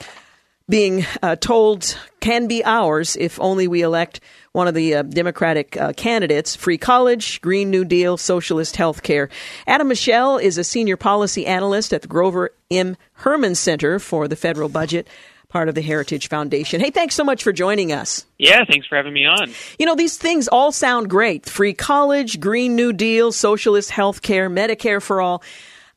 being 0.69 1.07
uh, 1.23 1.37
told 1.37 1.97
can 2.21 2.49
be 2.49 2.65
ours 2.65 3.17
if 3.17 3.41
only 3.41 3.69
we 3.69 3.83
elect 3.83 4.21
one 4.53 4.67
of 4.67 4.75
the 4.75 4.97
uh, 4.97 5.03
Democratic 5.03 5.77
uh, 5.77 5.93
candidates 5.93 6.57
free 6.57 6.79
college, 6.79 7.41
Green 7.43 7.71
New 7.71 7.85
Deal, 7.85 8.17
socialist 8.17 8.77
health 8.77 9.03
care. 9.03 9.29
Adam 9.67 9.89
Michel 9.89 10.39
is 10.39 10.57
a 10.59 10.65
senior 10.65 10.97
policy 10.97 11.47
analyst 11.47 11.93
at 11.93 12.03
the 12.03 12.09
Grover 12.09 12.51
M. 12.71 12.97
Hermann 13.13 13.55
Center 13.55 13.99
for 13.99 14.27
the 14.27 14.35
Federal 14.35 14.69
Budget 14.69 15.07
part 15.49 15.69
of 15.69 15.75
the 15.75 15.83
Heritage 15.83 16.29
Foundation. 16.29 16.81
Hey, 16.81 16.91
thanks 16.91 17.15
so 17.15 17.25
much 17.25 17.43
for 17.43 17.53
joining 17.53 17.93
us. 17.93 18.25
Yeah, 18.39 18.65
thanks 18.69 18.87
for 18.87 18.97
having 18.97 19.13
me 19.13 19.25
on. 19.27 19.51
You 19.79 19.87
know, 19.87 19.95
these 19.95 20.17
things 20.17 20.49
all 20.49 20.73
sound 20.73 21.09
great 21.09 21.47
free 21.47 21.75
college, 21.75 22.41
Green 22.41 22.77
New 22.77 22.93
Deal, 22.93 23.33
socialist 23.33 23.91
health 23.91 24.23
care, 24.23 24.51
Medicare 24.51 25.03
for 25.03 25.21
all. 25.21 25.43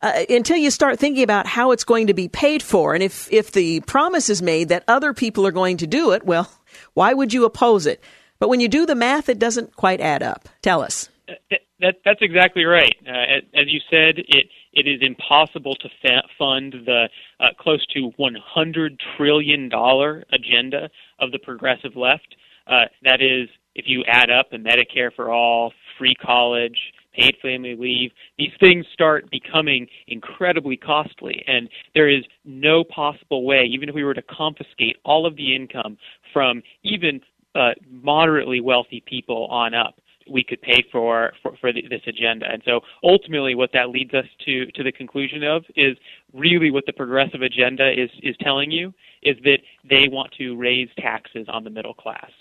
Uh, 0.02 0.24
until 0.30 0.56
you 0.56 0.72
start 0.72 0.97
thinking 0.97 1.24
about 1.24 1.45
how 1.45 1.72
it's 1.72 1.84
going 1.84 2.08
to 2.08 2.14
be 2.14 2.30
paid 2.30 2.64
for. 2.64 2.93
And 2.93 3.04
if, 3.04 3.32
if 3.34 3.52
the 3.52 3.82
promise 3.82 4.30
is 4.30 4.41
made 4.41 4.70
that 4.70 4.86
other 4.88 5.14
people 5.14 5.45
are 5.45 5.52
going 5.52 5.76
to 5.78 5.88
do 5.88 6.12
it, 6.12 6.24
well, 6.26 6.50
why 6.93 7.14
would 7.14 7.34
you 7.34 7.43
oppose 7.43 7.86
it? 7.86 8.02
But 8.39 8.47
when 8.47 8.62
you 8.62 8.70
do 8.70 8.86
the 8.86 8.95
math, 8.95 9.28
it 9.28 9.39
doesn't 9.39 9.76
quite 9.76 10.00
add 10.00 10.24
up. 10.24 10.47
Tell 10.62 10.82
us. 10.82 11.10
Uh, 11.28 11.34
that, 11.82 11.95
that's 12.06 12.22
exactly 12.22 12.64
right. 12.64 12.95
Uh, 13.06 13.41
as 13.54 13.68
you 13.68 13.82
said, 13.89 14.20
it 14.20 14.47
it 14.80 14.88
is 14.88 15.01
impossible 15.01 15.75
to 15.75 15.89
fa- 16.01 16.23
fund 16.38 16.73
the 16.86 17.09
uh, 17.39 17.47
close 17.59 17.86
to 17.88 18.11
100 18.17 19.01
trillion 19.17 19.69
dollar 19.69 20.23
agenda 20.32 20.89
of 21.19 21.32
the 21.32 21.39
progressive 21.39 21.95
left. 21.95 22.36
Uh, 22.67 22.86
that 23.03 23.21
is, 23.21 23.49
if 23.75 23.86
you 23.88 24.03
add 24.07 24.30
up 24.30 24.47
a 24.51 24.57
Medicare 24.57 25.13
for 25.13 25.32
all, 25.32 25.73
free 25.97 26.15
college, 26.15 26.77
paid 27.13 27.36
family 27.41 27.75
leave, 27.75 28.11
these 28.38 28.51
things 28.59 28.86
start 28.93 29.30
becoming 29.30 29.88
incredibly 30.07 30.77
costly. 30.77 31.43
And 31.47 31.69
there 31.93 32.09
is 32.09 32.23
no 32.45 32.84
possible 32.84 33.45
way, 33.45 33.65
even 33.71 33.89
if 33.89 33.95
we 33.95 34.03
were 34.03 34.13
to 34.13 34.21
confiscate 34.21 34.97
all 35.03 35.25
of 35.25 35.36
the 35.36 35.55
income 35.55 35.97
from 36.32 36.61
even 36.84 37.21
uh, 37.55 37.71
moderately 37.89 38.61
wealthy 38.61 39.03
people 39.05 39.47
on 39.47 39.73
up, 39.73 39.99
we 40.30 40.43
could 40.43 40.61
pay 40.61 40.84
for 40.91 41.34
for, 41.41 41.55
for 41.59 41.73
the, 41.73 41.84
this 41.89 42.01
agenda. 42.07 42.45
And 42.51 42.61
so 42.65 42.82
ultimately, 43.03 43.55
what 43.55 43.71
that 43.73 43.89
leads 43.89 44.13
us 44.13 44.25
to 44.45 44.65
to 44.71 44.84
the 44.84 44.91
conclusion 44.91 45.43
of 45.43 45.63
is 45.75 45.97
really 46.34 46.71
what 46.71 46.86
the 46.86 46.93
progressive 46.93 47.41
agenda 47.41 47.91
is 47.91 48.09
is 48.21 48.36
telling 48.41 48.71
you 48.71 48.93
is 49.21 49.36
that 49.43 49.59
they 49.89 50.07
want 50.07 50.32
to 50.38 50.55
raise 50.55 50.89
taxes 50.97 51.47
on 51.49 51.63
the 51.63 51.69
middle 51.69 51.93
class. 51.93 52.32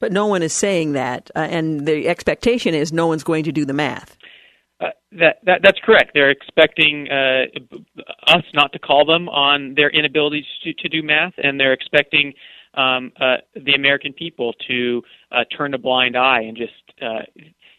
But 0.00 0.12
no 0.12 0.26
one 0.26 0.42
is 0.42 0.52
saying 0.52 0.92
that, 0.92 1.30
uh, 1.34 1.40
and 1.50 1.86
the 1.86 2.08
expectation 2.08 2.74
is 2.74 2.92
no 2.92 3.06
one's 3.06 3.24
going 3.24 3.44
to 3.44 3.52
do 3.52 3.64
the 3.64 3.72
math. 3.72 4.16
Uh, 4.80 4.88
that, 5.12 5.36
that 5.44 5.60
that's 5.62 5.78
correct. 5.84 6.10
They're 6.14 6.30
expecting 6.30 7.08
uh, 7.10 7.44
us 8.26 8.44
not 8.52 8.72
to 8.72 8.78
call 8.78 9.06
them 9.06 9.28
on 9.28 9.74
their 9.76 9.88
inability 9.88 10.44
to, 10.64 10.74
to 10.74 10.88
do 10.88 11.02
math, 11.02 11.32
and 11.38 11.58
they're 11.58 11.72
expecting 11.72 12.34
um, 12.74 13.12
uh, 13.20 13.36
the 13.54 13.74
American 13.74 14.12
people 14.12 14.52
to 14.68 15.02
uh, 15.30 15.44
turn 15.56 15.74
a 15.74 15.78
blind 15.78 16.16
eye 16.16 16.42
and 16.42 16.56
just 16.56 16.72
uh, 17.02 17.22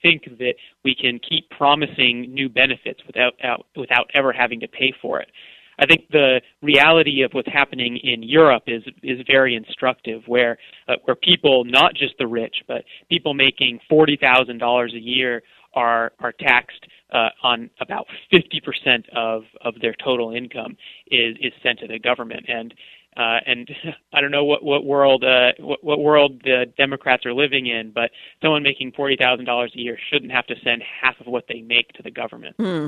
think 0.01 0.23
that 0.37 0.55
we 0.83 0.95
can 0.95 1.19
keep 1.19 1.49
promising 1.49 2.33
new 2.33 2.49
benefits 2.49 3.01
without 3.07 3.33
out, 3.43 3.65
without 3.75 4.09
ever 4.13 4.31
having 4.31 4.59
to 4.59 4.67
pay 4.67 4.93
for 5.01 5.19
it. 5.19 5.29
I 5.77 5.85
think 5.85 6.07
the 6.09 6.41
reality 6.61 7.21
of 7.23 7.31
what's 7.33 7.51
happening 7.51 7.97
in 7.97 8.23
Europe 8.23 8.63
is 8.67 8.83
is 9.03 9.19
very 9.27 9.55
instructive, 9.55 10.23
where 10.25 10.57
uh, 10.87 10.95
where 11.03 11.15
people, 11.15 11.65
not 11.65 11.93
just 11.95 12.13
the 12.17 12.27
rich, 12.27 12.57
but 12.67 12.85
people 13.09 13.33
making 13.33 13.79
forty 13.89 14.17
thousand 14.17 14.59
dollars 14.59 14.93
a 14.93 14.99
year, 14.99 15.43
are 15.73 16.13
are 16.19 16.31
taxed 16.31 16.85
uh, 17.11 17.29
on 17.43 17.69
about 17.81 18.05
fifty 18.31 18.61
percent 18.61 19.05
of 19.15 19.43
of 19.61 19.75
their 19.81 19.93
total 20.03 20.33
income 20.33 20.77
is 21.07 21.35
is 21.41 21.51
sent 21.61 21.79
to 21.79 21.87
the 21.87 21.99
government, 21.99 22.45
and 22.47 22.73
uh, 23.17 23.39
and 23.45 23.69
I 24.13 24.21
don't 24.21 24.31
know 24.31 24.43
what 24.43 24.63
what 24.63 24.85
world 24.85 25.23
uh, 25.23 25.51
what, 25.59 25.83
what 25.83 25.99
world 25.99 26.41
the 26.43 26.65
Democrats 26.77 27.25
are 27.25 27.33
living 27.33 27.67
in, 27.67 27.91
but 27.91 28.11
someone 28.41 28.63
making 28.63 28.91
forty 28.91 29.15
thousand 29.15 29.45
dollars 29.45 29.71
a 29.75 29.79
year 29.79 29.97
shouldn't 30.11 30.31
have 30.31 30.45
to 30.47 30.55
send 30.63 30.83
half 31.01 31.19
of 31.19 31.27
what 31.27 31.45
they 31.47 31.61
make 31.61 31.93
to 31.93 32.03
the 32.03 32.11
government. 32.11 32.55
Hmm. 32.57 32.87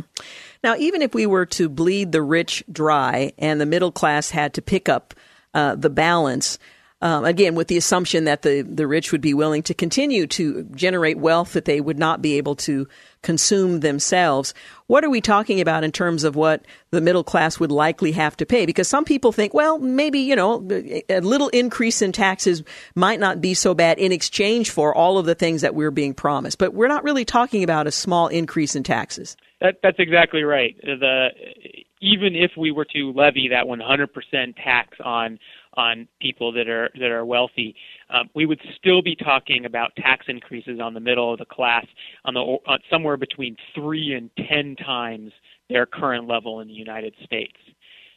Now, 0.63 0.75
even 0.77 1.01
if 1.01 1.13
we 1.13 1.25
were 1.25 1.45
to 1.47 1.69
bleed 1.69 2.11
the 2.11 2.21
rich 2.21 2.63
dry 2.71 3.33
and 3.37 3.61
the 3.61 3.65
middle 3.65 3.91
class 3.91 4.31
had 4.31 4.53
to 4.55 4.61
pick 4.61 4.89
up 4.89 5.13
uh, 5.53 5.75
the 5.75 5.89
balance. 5.89 6.59
Um, 6.99 7.25
again, 7.25 7.53
with 7.53 7.67
the 7.67 7.77
assumption 7.77 8.23
that 8.23 8.41
the, 8.41 8.63
the 8.63 8.87
rich 8.87 9.11
would 9.11 9.21
be 9.21 9.35
willing 9.35 9.61
to 9.63 9.75
continue 9.75 10.25
to 10.27 10.63
generate 10.73 11.19
wealth 11.19 11.53
that 11.53 11.65
they 11.65 11.79
would 11.79 11.99
not 11.99 12.23
be 12.23 12.37
able 12.37 12.55
to 12.55 12.87
consume 13.21 13.81
themselves. 13.81 14.55
What 14.87 15.03
are 15.05 15.09
we 15.09 15.21
talking 15.21 15.61
about 15.61 15.83
in 15.83 15.91
terms 15.91 16.23
of 16.23 16.35
what 16.35 16.65
the 16.89 17.01
middle 17.01 17.23
class 17.23 17.59
would 17.59 17.71
likely 17.71 18.13
have 18.13 18.35
to 18.37 18.47
pay? 18.47 18.65
Because 18.65 18.87
some 18.87 19.05
people 19.05 19.31
think, 19.31 19.53
well, 19.53 19.77
maybe, 19.77 20.19
you 20.19 20.35
know, 20.35 20.67
a 21.07 21.21
little 21.21 21.49
increase 21.49 22.01
in 22.01 22.13
taxes 22.13 22.63
might 22.95 23.19
not 23.19 23.41
be 23.41 23.53
so 23.53 23.75
bad 23.75 23.99
in 23.99 24.11
exchange 24.11 24.71
for 24.71 24.95
all 24.95 25.19
of 25.19 25.27
the 25.27 25.35
things 25.35 25.61
that 25.61 25.75
we're 25.75 25.91
being 25.91 26.15
promised. 26.15 26.57
But 26.57 26.73
we're 26.73 26.87
not 26.87 27.03
really 27.03 27.25
talking 27.25 27.63
about 27.63 27.85
a 27.85 27.91
small 27.91 28.27
increase 28.27 28.75
in 28.75 28.81
taxes. 28.81 29.37
That, 29.61 29.75
that's 29.83 29.99
exactly 29.99 30.41
right. 30.41 30.75
The, 30.83 31.27
even 32.01 32.35
if 32.35 32.51
we 32.57 32.71
were 32.71 32.85
to 32.85 33.11
levy 33.15 33.49
that 33.49 33.65
100% 33.65 34.55
tax 34.63 34.97
on 35.03 35.39
on 35.77 36.07
people 36.19 36.51
that 36.51 36.67
are 36.67 36.89
that 36.95 37.11
are 37.11 37.23
wealthy, 37.23 37.75
um, 38.09 38.29
we 38.35 38.45
would 38.45 38.59
still 38.77 39.01
be 39.01 39.15
talking 39.15 39.65
about 39.65 39.95
tax 39.95 40.25
increases 40.27 40.79
on 40.81 40.93
the 40.93 40.99
middle 40.99 41.31
of 41.31 41.39
the 41.39 41.45
class 41.45 41.85
on 42.25 42.33
the 42.33 42.39
on 42.39 42.79
somewhere 42.91 43.17
between 43.17 43.55
three 43.73 44.13
and 44.13 44.29
ten 44.49 44.75
times 44.75 45.31
their 45.69 45.85
current 45.85 46.27
level 46.27 46.59
in 46.59 46.67
the 46.67 46.73
United 46.73 47.13
States. 47.23 47.55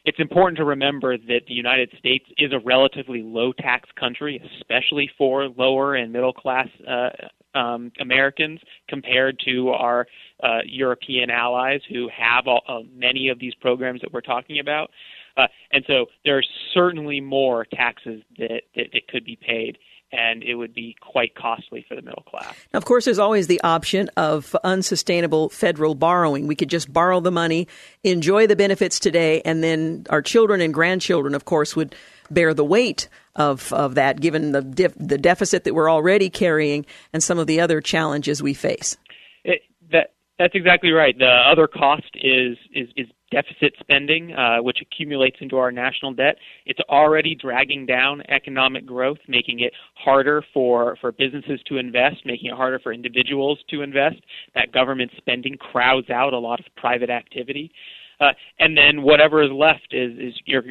It's 0.03 0.19
important 0.19 0.57
to 0.57 0.65
remember 0.65 1.15
that 1.15 1.41
the 1.47 1.53
United 1.53 1.91
States 1.99 2.25
is 2.37 2.51
a 2.53 2.59
relatively 2.65 3.21
low 3.21 3.53
tax 3.53 3.87
country, 3.99 4.41
especially 4.59 5.09
for 5.15 5.47
lower 5.47 5.95
and 5.95 6.11
middle 6.11 6.33
class 6.33 6.67
uh, 6.89 7.09
um, 7.53 7.91
Americans 7.99 8.59
compared 8.87 9.39
to 9.45 9.69
our 9.69 10.07
uh, 10.43 10.59
European 10.65 11.29
allies 11.29 11.81
who 11.89 12.09
have 12.17 12.47
all, 12.47 12.61
uh, 12.67 12.79
many 12.95 13.29
of 13.29 13.39
these 13.39 13.53
programs 13.55 14.01
that 14.01 14.11
we're 14.11 14.21
talking 14.21 14.59
about. 14.59 14.89
Uh, 15.37 15.47
and 15.71 15.83
so 15.87 16.07
there 16.25 16.37
are 16.37 16.43
certainly 16.73 17.21
more 17.21 17.65
taxes 17.65 18.21
that, 18.37 18.61
that, 18.75 18.87
that 18.93 19.07
could 19.07 19.25
be 19.25 19.35
paid 19.35 19.77
and 20.11 20.43
it 20.43 20.55
would 20.55 20.73
be 20.73 20.95
quite 20.99 21.35
costly 21.35 21.85
for 21.87 21.95
the 21.95 22.01
middle 22.01 22.23
class. 22.23 22.53
Of 22.73 22.85
course, 22.85 23.05
there's 23.05 23.19
always 23.19 23.47
the 23.47 23.61
option 23.61 24.09
of 24.17 24.55
unsustainable 24.63 25.49
federal 25.49 25.95
borrowing. 25.95 26.47
We 26.47 26.55
could 26.55 26.69
just 26.69 26.91
borrow 26.91 27.19
the 27.19 27.31
money, 27.31 27.67
enjoy 28.03 28.47
the 28.47 28.55
benefits 28.55 28.99
today, 28.99 29.41
and 29.45 29.63
then 29.63 30.05
our 30.09 30.21
children 30.21 30.61
and 30.61 30.73
grandchildren, 30.73 31.33
of 31.33 31.45
course, 31.45 31.75
would 31.75 31.95
bear 32.29 32.53
the 32.53 32.65
weight 32.65 33.07
of, 33.35 33.71
of 33.73 33.95
that, 33.95 34.19
given 34.19 34.51
the, 34.51 34.61
def- 34.61 34.95
the 34.97 35.17
deficit 35.17 35.63
that 35.63 35.73
we're 35.73 35.89
already 35.91 36.29
carrying 36.29 36.85
and 37.13 37.23
some 37.23 37.39
of 37.39 37.47
the 37.47 37.61
other 37.61 37.79
challenges 37.81 38.43
we 38.43 38.53
face. 38.53 38.97
It, 39.43 39.61
that, 39.91 40.13
that's 40.37 40.55
exactly 40.55 40.91
right. 40.91 41.17
The 41.17 41.25
other 41.25 41.67
cost 41.67 42.09
is, 42.15 42.57
is, 42.73 42.89
is 42.97 43.07
deficit 43.31 43.73
spending, 43.79 44.33
uh, 44.33 44.57
which 44.61 44.79
accumulates 44.81 45.37
into 45.39 45.57
our 45.57 45.71
national 45.71 46.13
debt. 46.13 46.35
It's 46.65 46.79
already 46.89 47.35
dragging 47.35 47.85
down 47.85 48.21
economic 48.29 48.85
growth, 48.85 49.19
making 49.27 49.61
it 49.61 49.73
harder 49.95 50.43
for, 50.53 50.97
for 51.01 51.11
businesses 51.11 51.59
to 51.67 51.77
invest, 51.77 52.17
making 52.25 52.51
it 52.51 52.55
harder 52.55 52.79
for 52.79 52.93
individuals 52.93 53.59
to 53.69 53.81
invest. 53.81 54.17
That 54.53 54.71
government 54.71 55.11
spending 55.17 55.57
crowds 55.57 56.09
out 56.09 56.33
a 56.33 56.39
lot 56.39 56.59
of 56.59 56.65
private 56.75 57.09
activity. 57.09 57.71
Uh, 58.19 58.33
and 58.59 58.77
then 58.77 59.01
whatever 59.01 59.41
is 59.41 59.49
left 59.51 59.87
is, 59.91 60.11
is 60.19 60.33
you're 60.45 60.63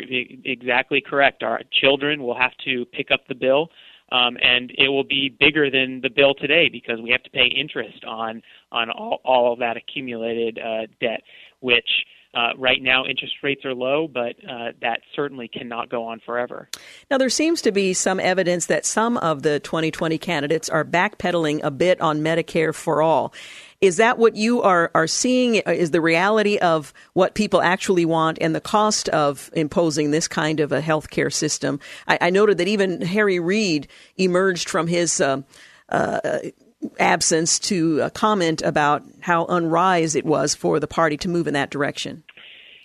exactly 0.44 1.00
correct. 1.00 1.42
Our 1.42 1.62
children 1.80 2.22
will 2.22 2.38
have 2.38 2.52
to 2.64 2.84
pick 2.86 3.10
up 3.10 3.22
the 3.28 3.34
bill. 3.34 3.70
Um, 4.12 4.36
and 4.42 4.72
it 4.76 4.88
will 4.88 5.04
be 5.04 5.36
bigger 5.38 5.70
than 5.70 6.00
the 6.00 6.10
bill 6.10 6.34
today 6.34 6.68
because 6.68 7.00
we 7.00 7.10
have 7.10 7.22
to 7.22 7.30
pay 7.30 7.46
interest 7.46 8.04
on 8.04 8.42
on 8.72 8.90
all, 8.90 9.20
all 9.24 9.52
of 9.52 9.60
that 9.60 9.76
accumulated 9.76 10.58
uh, 10.58 10.86
debt, 11.00 11.22
which 11.60 11.88
uh, 12.32 12.50
right 12.56 12.80
now, 12.80 13.04
interest 13.04 13.34
rates 13.42 13.64
are 13.64 13.74
low, 13.74 14.06
but 14.06 14.36
uh, 14.48 14.70
that 14.82 15.00
certainly 15.16 15.48
cannot 15.48 15.88
go 15.88 16.04
on 16.04 16.20
forever. 16.20 16.68
Now, 17.10 17.18
there 17.18 17.28
seems 17.28 17.60
to 17.62 17.72
be 17.72 17.92
some 17.92 18.20
evidence 18.20 18.66
that 18.66 18.86
some 18.86 19.16
of 19.16 19.42
the 19.42 19.58
2020 19.60 20.16
candidates 20.18 20.68
are 20.68 20.84
backpedaling 20.84 21.60
a 21.64 21.72
bit 21.72 22.00
on 22.00 22.20
Medicare 22.20 22.72
for 22.72 23.02
all. 23.02 23.32
Is 23.80 23.96
that 23.96 24.18
what 24.18 24.36
you 24.36 24.62
are, 24.62 24.92
are 24.94 25.08
seeing? 25.08 25.56
Is 25.56 25.90
the 25.90 26.00
reality 26.00 26.58
of 26.58 26.92
what 27.14 27.34
people 27.34 27.62
actually 27.62 28.04
want 28.04 28.38
and 28.40 28.54
the 28.54 28.60
cost 28.60 29.08
of 29.08 29.50
imposing 29.54 30.12
this 30.12 30.28
kind 30.28 30.60
of 30.60 30.70
a 30.70 30.80
healthcare 30.82 31.32
system? 31.32 31.80
I, 32.06 32.18
I 32.20 32.30
noted 32.30 32.58
that 32.58 32.68
even 32.68 33.00
Harry 33.00 33.40
Reid 33.40 33.88
emerged 34.18 34.68
from 34.68 34.86
his 34.86 35.20
uh, 35.20 35.42
uh, 35.88 36.20
absence 36.98 37.58
to 37.58 38.02
uh, 38.02 38.10
comment 38.10 38.62
about 38.62 39.02
how 39.20 39.46
unwise 39.46 40.14
it 40.14 40.24
was 40.24 40.54
for 40.54 40.80
the 40.80 40.86
party 40.86 41.16
to 41.18 41.28
move 41.28 41.46
in 41.46 41.54
that 41.54 41.70
direction. 41.70 42.22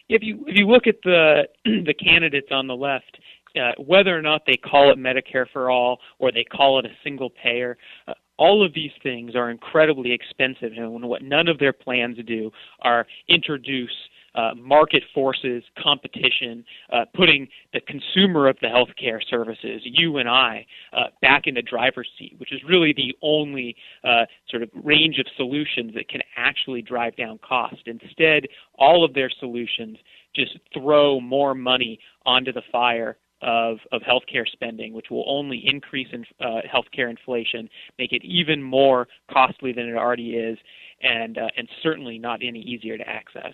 If 0.07 0.21
you 0.21 0.43
if 0.47 0.55
you 0.55 0.67
look 0.67 0.87
at 0.87 0.97
the 1.03 1.43
the 1.65 1.93
candidates 1.93 2.49
on 2.51 2.67
the 2.67 2.75
left, 2.75 3.17
uh, 3.55 3.71
whether 3.77 4.17
or 4.17 4.21
not 4.21 4.43
they 4.45 4.57
call 4.57 4.91
it 4.91 4.97
Medicare 4.97 5.45
for 5.51 5.71
all 5.71 5.99
or 6.19 6.31
they 6.31 6.43
call 6.43 6.79
it 6.79 6.85
a 6.85 6.95
single 7.03 7.29
payer, 7.29 7.77
uh, 8.07 8.13
all 8.37 8.65
of 8.65 8.73
these 8.73 8.91
things 9.01 9.35
are 9.35 9.49
incredibly 9.49 10.11
expensive, 10.11 10.73
and 10.75 11.03
what 11.03 11.21
none 11.21 11.47
of 11.47 11.57
their 11.57 11.73
plans 11.73 12.17
do 12.27 12.51
are 12.81 13.07
introduce 13.29 13.95
uh, 14.35 14.51
market 14.55 15.03
forces, 15.13 15.63
competition, 15.81 16.63
uh, 16.91 17.05
putting 17.15 17.47
the 17.73 17.81
consumer 17.81 18.47
of 18.47 18.57
the 18.61 18.67
healthcare 18.67 19.19
services, 19.29 19.81
you 19.83 20.17
and 20.17 20.29
I, 20.29 20.65
uh, 20.93 21.05
back 21.21 21.43
in 21.45 21.55
the 21.55 21.61
driver's 21.61 22.09
seat, 22.17 22.35
which 22.37 22.51
is 22.51 22.61
really 22.67 22.93
the 22.93 23.15
only 23.21 23.75
uh, 24.03 24.25
sort 24.49 24.63
of 24.63 24.69
range 24.83 25.19
of 25.19 25.25
solutions 25.37 25.93
that 25.95 26.09
can 26.09 26.21
actually 26.37 26.81
drive 26.81 27.15
down 27.15 27.39
cost. 27.47 27.81
Instead, 27.85 28.47
all 28.75 29.03
of 29.05 29.13
their 29.13 29.31
solutions 29.39 29.97
just 30.35 30.57
throw 30.73 31.19
more 31.19 31.55
money 31.55 31.99
onto 32.25 32.51
the 32.51 32.61
fire 32.71 33.17
of, 33.41 33.77
of 33.91 34.01
healthcare 34.01 34.47
spending, 34.51 34.93
which 34.93 35.07
will 35.09 35.23
only 35.27 35.61
increase 35.65 36.07
in, 36.11 36.25
uh, 36.41 36.61
healthcare 36.73 37.09
inflation, 37.09 37.69
make 37.99 38.11
it 38.11 38.23
even 38.23 38.61
more 38.61 39.07
costly 39.31 39.71
than 39.71 39.87
it 39.87 39.95
already 39.95 40.31
is, 40.31 40.57
and 41.01 41.37
uh, 41.37 41.47
and 41.57 41.67
certainly 41.83 42.17
not 42.17 42.39
any 42.41 42.59
easier 42.61 42.97
to 42.97 43.07
access. 43.07 43.53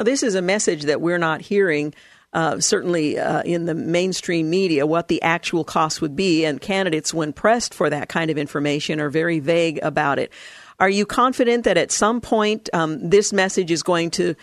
Now, 0.00 0.04
this 0.04 0.22
is 0.22 0.34
a 0.34 0.40
message 0.40 0.84
that 0.84 1.02
we're 1.02 1.18
not 1.18 1.42
hearing. 1.42 1.92
Uh, 2.32 2.58
certainly 2.58 3.18
uh, 3.18 3.42
in 3.42 3.66
the 3.66 3.74
mainstream 3.74 4.48
media, 4.48 4.86
what 4.86 5.08
the 5.08 5.20
actual 5.20 5.62
cost 5.62 6.00
would 6.00 6.16
be, 6.16 6.46
and 6.46 6.58
candidates, 6.58 7.12
when 7.12 7.34
pressed 7.34 7.74
for 7.74 7.90
that 7.90 8.08
kind 8.08 8.30
of 8.30 8.38
information, 8.38 8.98
are 8.98 9.10
very 9.10 9.40
vague 9.40 9.78
about 9.82 10.18
it. 10.18 10.32
Are 10.78 10.88
you 10.88 11.04
confident 11.04 11.64
that 11.64 11.76
at 11.76 11.92
some 11.92 12.22
point 12.22 12.70
um, 12.72 13.10
this 13.10 13.30
message 13.30 13.70
is 13.70 13.82
going 13.82 14.10
to 14.12 14.34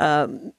um, 0.00 0.52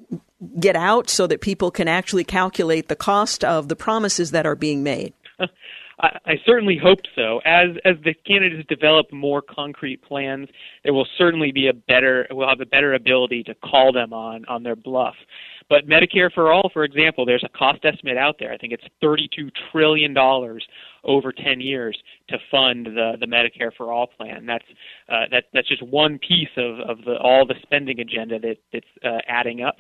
get 0.58 0.78
out 0.78 1.10
so 1.10 1.28
that 1.28 1.42
people 1.42 1.70
can 1.70 1.90
actually 1.90 2.24
calculate 2.24 2.88
the 2.88 2.96
cost 2.96 3.44
of 3.44 3.68
the 3.68 3.76
promises 3.76 4.32
that 4.32 4.46
are 4.46 4.56
being 4.56 4.84
made? 4.84 5.14
I, 6.00 6.18
I 6.26 6.34
certainly 6.46 6.78
hope 6.78 7.00
so. 7.16 7.40
As 7.46 7.70
as 7.86 7.96
the 8.04 8.14
candidates 8.26 8.68
develop 8.68 9.12
more 9.12 9.42
concrete 9.42 10.02
plans, 10.02 10.48
there 10.84 10.94
will 10.94 11.08
certainly 11.18 11.52
be 11.52 11.68
a 11.68 11.74
better 11.74 12.28
we'll 12.32 12.50
have 12.50 12.62
a 12.62 12.66
better 12.66 12.94
ability 12.94 13.44
to 13.44 13.56
call 13.56 13.92
them 13.92 14.14
on 14.14 14.46
on 14.46 14.64
their 14.64 14.76
bluff. 14.76 15.16
But 15.70 15.88
Medicare 15.88 16.32
for 16.32 16.52
all, 16.52 16.70
for 16.74 16.84
example, 16.84 17.26
there's 17.26 17.44
a 17.44 17.58
cost 17.58 17.84
estimate 17.86 18.18
out 18.18 18.36
there. 18.40 18.52
I 18.52 18.58
think 18.58 18.74
it's 18.74 18.84
$32 19.04 19.52
trillion 19.72 20.16
over 21.06 21.32
10 21.32 21.62
years 21.62 21.98
to 22.30 22.38
fund 22.52 22.86
the, 22.86 23.14
the 23.20 23.28
Medicare 23.28 23.72
for 23.76 23.92
all 23.92 24.08
plan. 24.08 24.46
That's 24.46 24.66
uh, 25.10 25.26
that, 25.32 25.46
that's 25.54 25.68
just 25.68 25.84
one 25.84 26.20
piece 26.20 26.50
of, 26.58 26.80
of 26.80 27.06
the, 27.06 27.18
all 27.18 27.46
the 27.46 27.56
spending 27.62 28.00
agenda 28.00 28.40
that, 28.40 28.58
that's 28.72 28.86
uh, 29.04 29.20
adding 29.28 29.62
up 29.62 29.78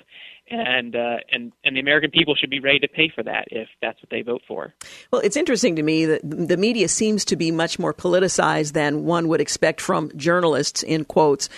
and 0.49 0.95
uh, 0.95 1.17
and 1.31 1.51
and 1.63 1.75
the 1.75 1.79
American 1.79 2.11
people 2.11 2.35
should 2.35 2.49
be 2.49 2.59
ready 2.59 2.79
to 2.79 2.87
pay 2.87 3.11
for 3.13 3.23
that 3.23 3.45
if 3.49 3.67
that's 3.81 4.01
what 4.01 4.09
they 4.09 4.21
vote 4.21 4.41
for. 4.47 4.73
Well, 5.11 5.21
it's 5.21 5.37
interesting 5.37 5.75
to 5.75 5.83
me 5.83 6.05
that 6.05 6.21
the 6.23 6.57
media 6.57 6.87
seems 6.87 7.25
to 7.25 7.35
be 7.35 7.51
much 7.51 7.79
more 7.79 7.93
politicized 7.93 8.73
than 8.73 9.05
one 9.05 9.27
would 9.27 9.41
expect 9.41 9.81
from 9.81 10.11
journalists. 10.15 10.83
In 10.83 11.05
quotes, 11.05 11.49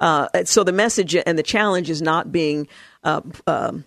uh, 0.00 0.28
so 0.44 0.64
the 0.64 0.72
message 0.72 1.14
and 1.14 1.38
the 1.38 1.42
challenge 1.42 1.88
is 1.88 2.02
not 2.02 2.32
being 2.32 2.66
uh, 3.04 3.20
um, 3.46 3.84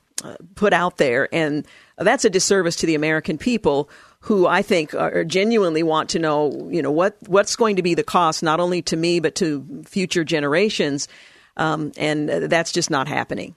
put 0.55 0.71
out 0.71 0.97
there, 0.97 1.27
and 1.33 1.67
that's 1.97 2.23
a 2.23 2.29
disservice 2.29 2.77
to 2.77 2.85
the 2.85 2.95
American 2.95 3.37
people 3.37 3.89
who 4.25 4.47
I 4.47 4.61
think 4.61 4.93
are 4.93 5.23
genuinely 5.23 5.83
want 5.83 6.09
to 6.11 6.19
know, 6.19 6.69
you 6.71 6.81
know, 6.81 6.91
what 6.91 7.17
what's 7.27 7.55
going 7.55 7.77
to 7.77 7.81
be 7.81 7.93
the 7.93 8.03
cost 8.03 8.43
not 8.43 8.59
only 8.59 8.81
to 8.83 8.97
me 8.97 9.19
but 9.19 9.35
to 9.35 9.83
future 9.85 10.23
generations, 10.23 11.07
um, 11.57 11.91
and 11.97 12.29
that's 12.29 12.71
just 12.71 12.89
not 12.89 13.07
happening 13.07 13.55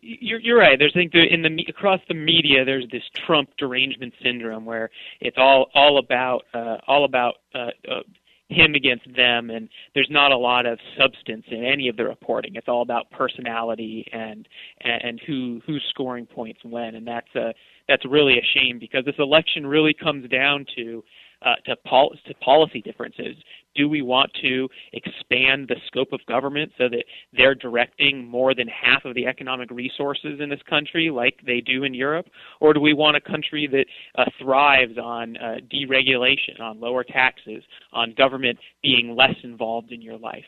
you're, 0.00 0.40
you're 0.40 0.58
right. 0.58 0.78
There's 0.78 0.92
I 0.94 0.98
think 0.98 1.12
in 1.14 1.42
the 1.42 1.66
across 1.68 2.00
the 2.08 2.14
media 2.14 2.64
there's 2.64 2.86
this 2.90 3.02
Trump 3.26 3.50
derangement 3.58 4.14
syndrome 4.22 4.64
where 4.64 4.90
it's 5.20 5.36
all 5.38 5.70
all 5.74 5.98
about 5.98 6.42
uh, 6.54 6.78
all 6.86 7.04
about 7.04 7.34
uh, 7.54 7.70
uh, 7.88 8.00
him 8.48 8.74
against 8.74 9.04
them, 9.14 9.50
and 9.50 9.68
there's 9.94 10.08
not 10.10 10.32
a 10.32 10.36
lot 10.36 10.66
of 10.66 10.78
substance 10.98 11.44
in 11.50 11.64
any 11.64 11.88
of 11.88 11.96
the 11.96 12.04
reporting. 12.04 12.54
It's 12.54 12.68
all 12.68 12.82
about 12.82 13.10
personality 13.10 14.06
and 14.12 14.48
and, 14.80 15.02
and 15.02 15.20
who 15.26 15.60
who's 15.66 15.84
scoring 15.90 16.26
points 16.26 16.60
when, 16.64 16.94
and 16.94 17.06
that's 17.06 17.34
a 17.34 17.54
that's 17.88 18.04
really 18.04 18.38
a 18.38 18.58
shame 18.58 18.78
because 18.78 19.04
this 19.04 19.14
election 19.18 19.66
really 19.66 19.94
comes 19.94 20.28
down 20.28 20.66
to 20.76 21.02
uh, 21.42 21.54
to, 21.66 21.76
pol- 21.86 22.14
to 22.26 22.34
policy 22.36 22.80
differences. 22.80 23.36
Do 23.74 23.88
we 23.88 24.00
want 24.00 24.30
to 24.40 24.68
expand 24.94 25.68
the 25.68 25.76
scope 25.86 26.12
of 26.12 26.20
government 26.26 26.72
so 26.78 26.88
that 26.88 27.04
they're 27.36 27.54
directing 27.54 28.26
more 28.26 28.54
than 28.54 28.68
half 28.68 29.04
of 29.04 29.14
the 29.14 29.26
economic 29.26 29.70
resources 29.70 30.40
in 30.40 30.48
this 30.48 30.62
country, 30.68 31.10
like 31.10 31.38
they 31.46 31.60
do 31.60 31.84
in 31.84 31.92
Europe, 31.92 32.26
or 32.60 32.72
do 32.72 32.80
we 32.80 32.94
want 32.94 33.18
a 33.18 33.20
country 33.20 33.68
that 33.70 33.84
uh, 34.18 34.24
thrives 34.42 34.96
on 34.96 35.36
uh, 35.36 35.56
deregulation, 35.72 36.58
on 36.60 36.80
lower 36.80 37.04
taxes, 37.04 37.62
on 37.92 38.14
government 38.16 38.58
being 38.82 39.14
less 39.14 39.36
involved 39.44 39.92
in 39.92 40.00
your 40.00 40.18
life? 40.18 40.44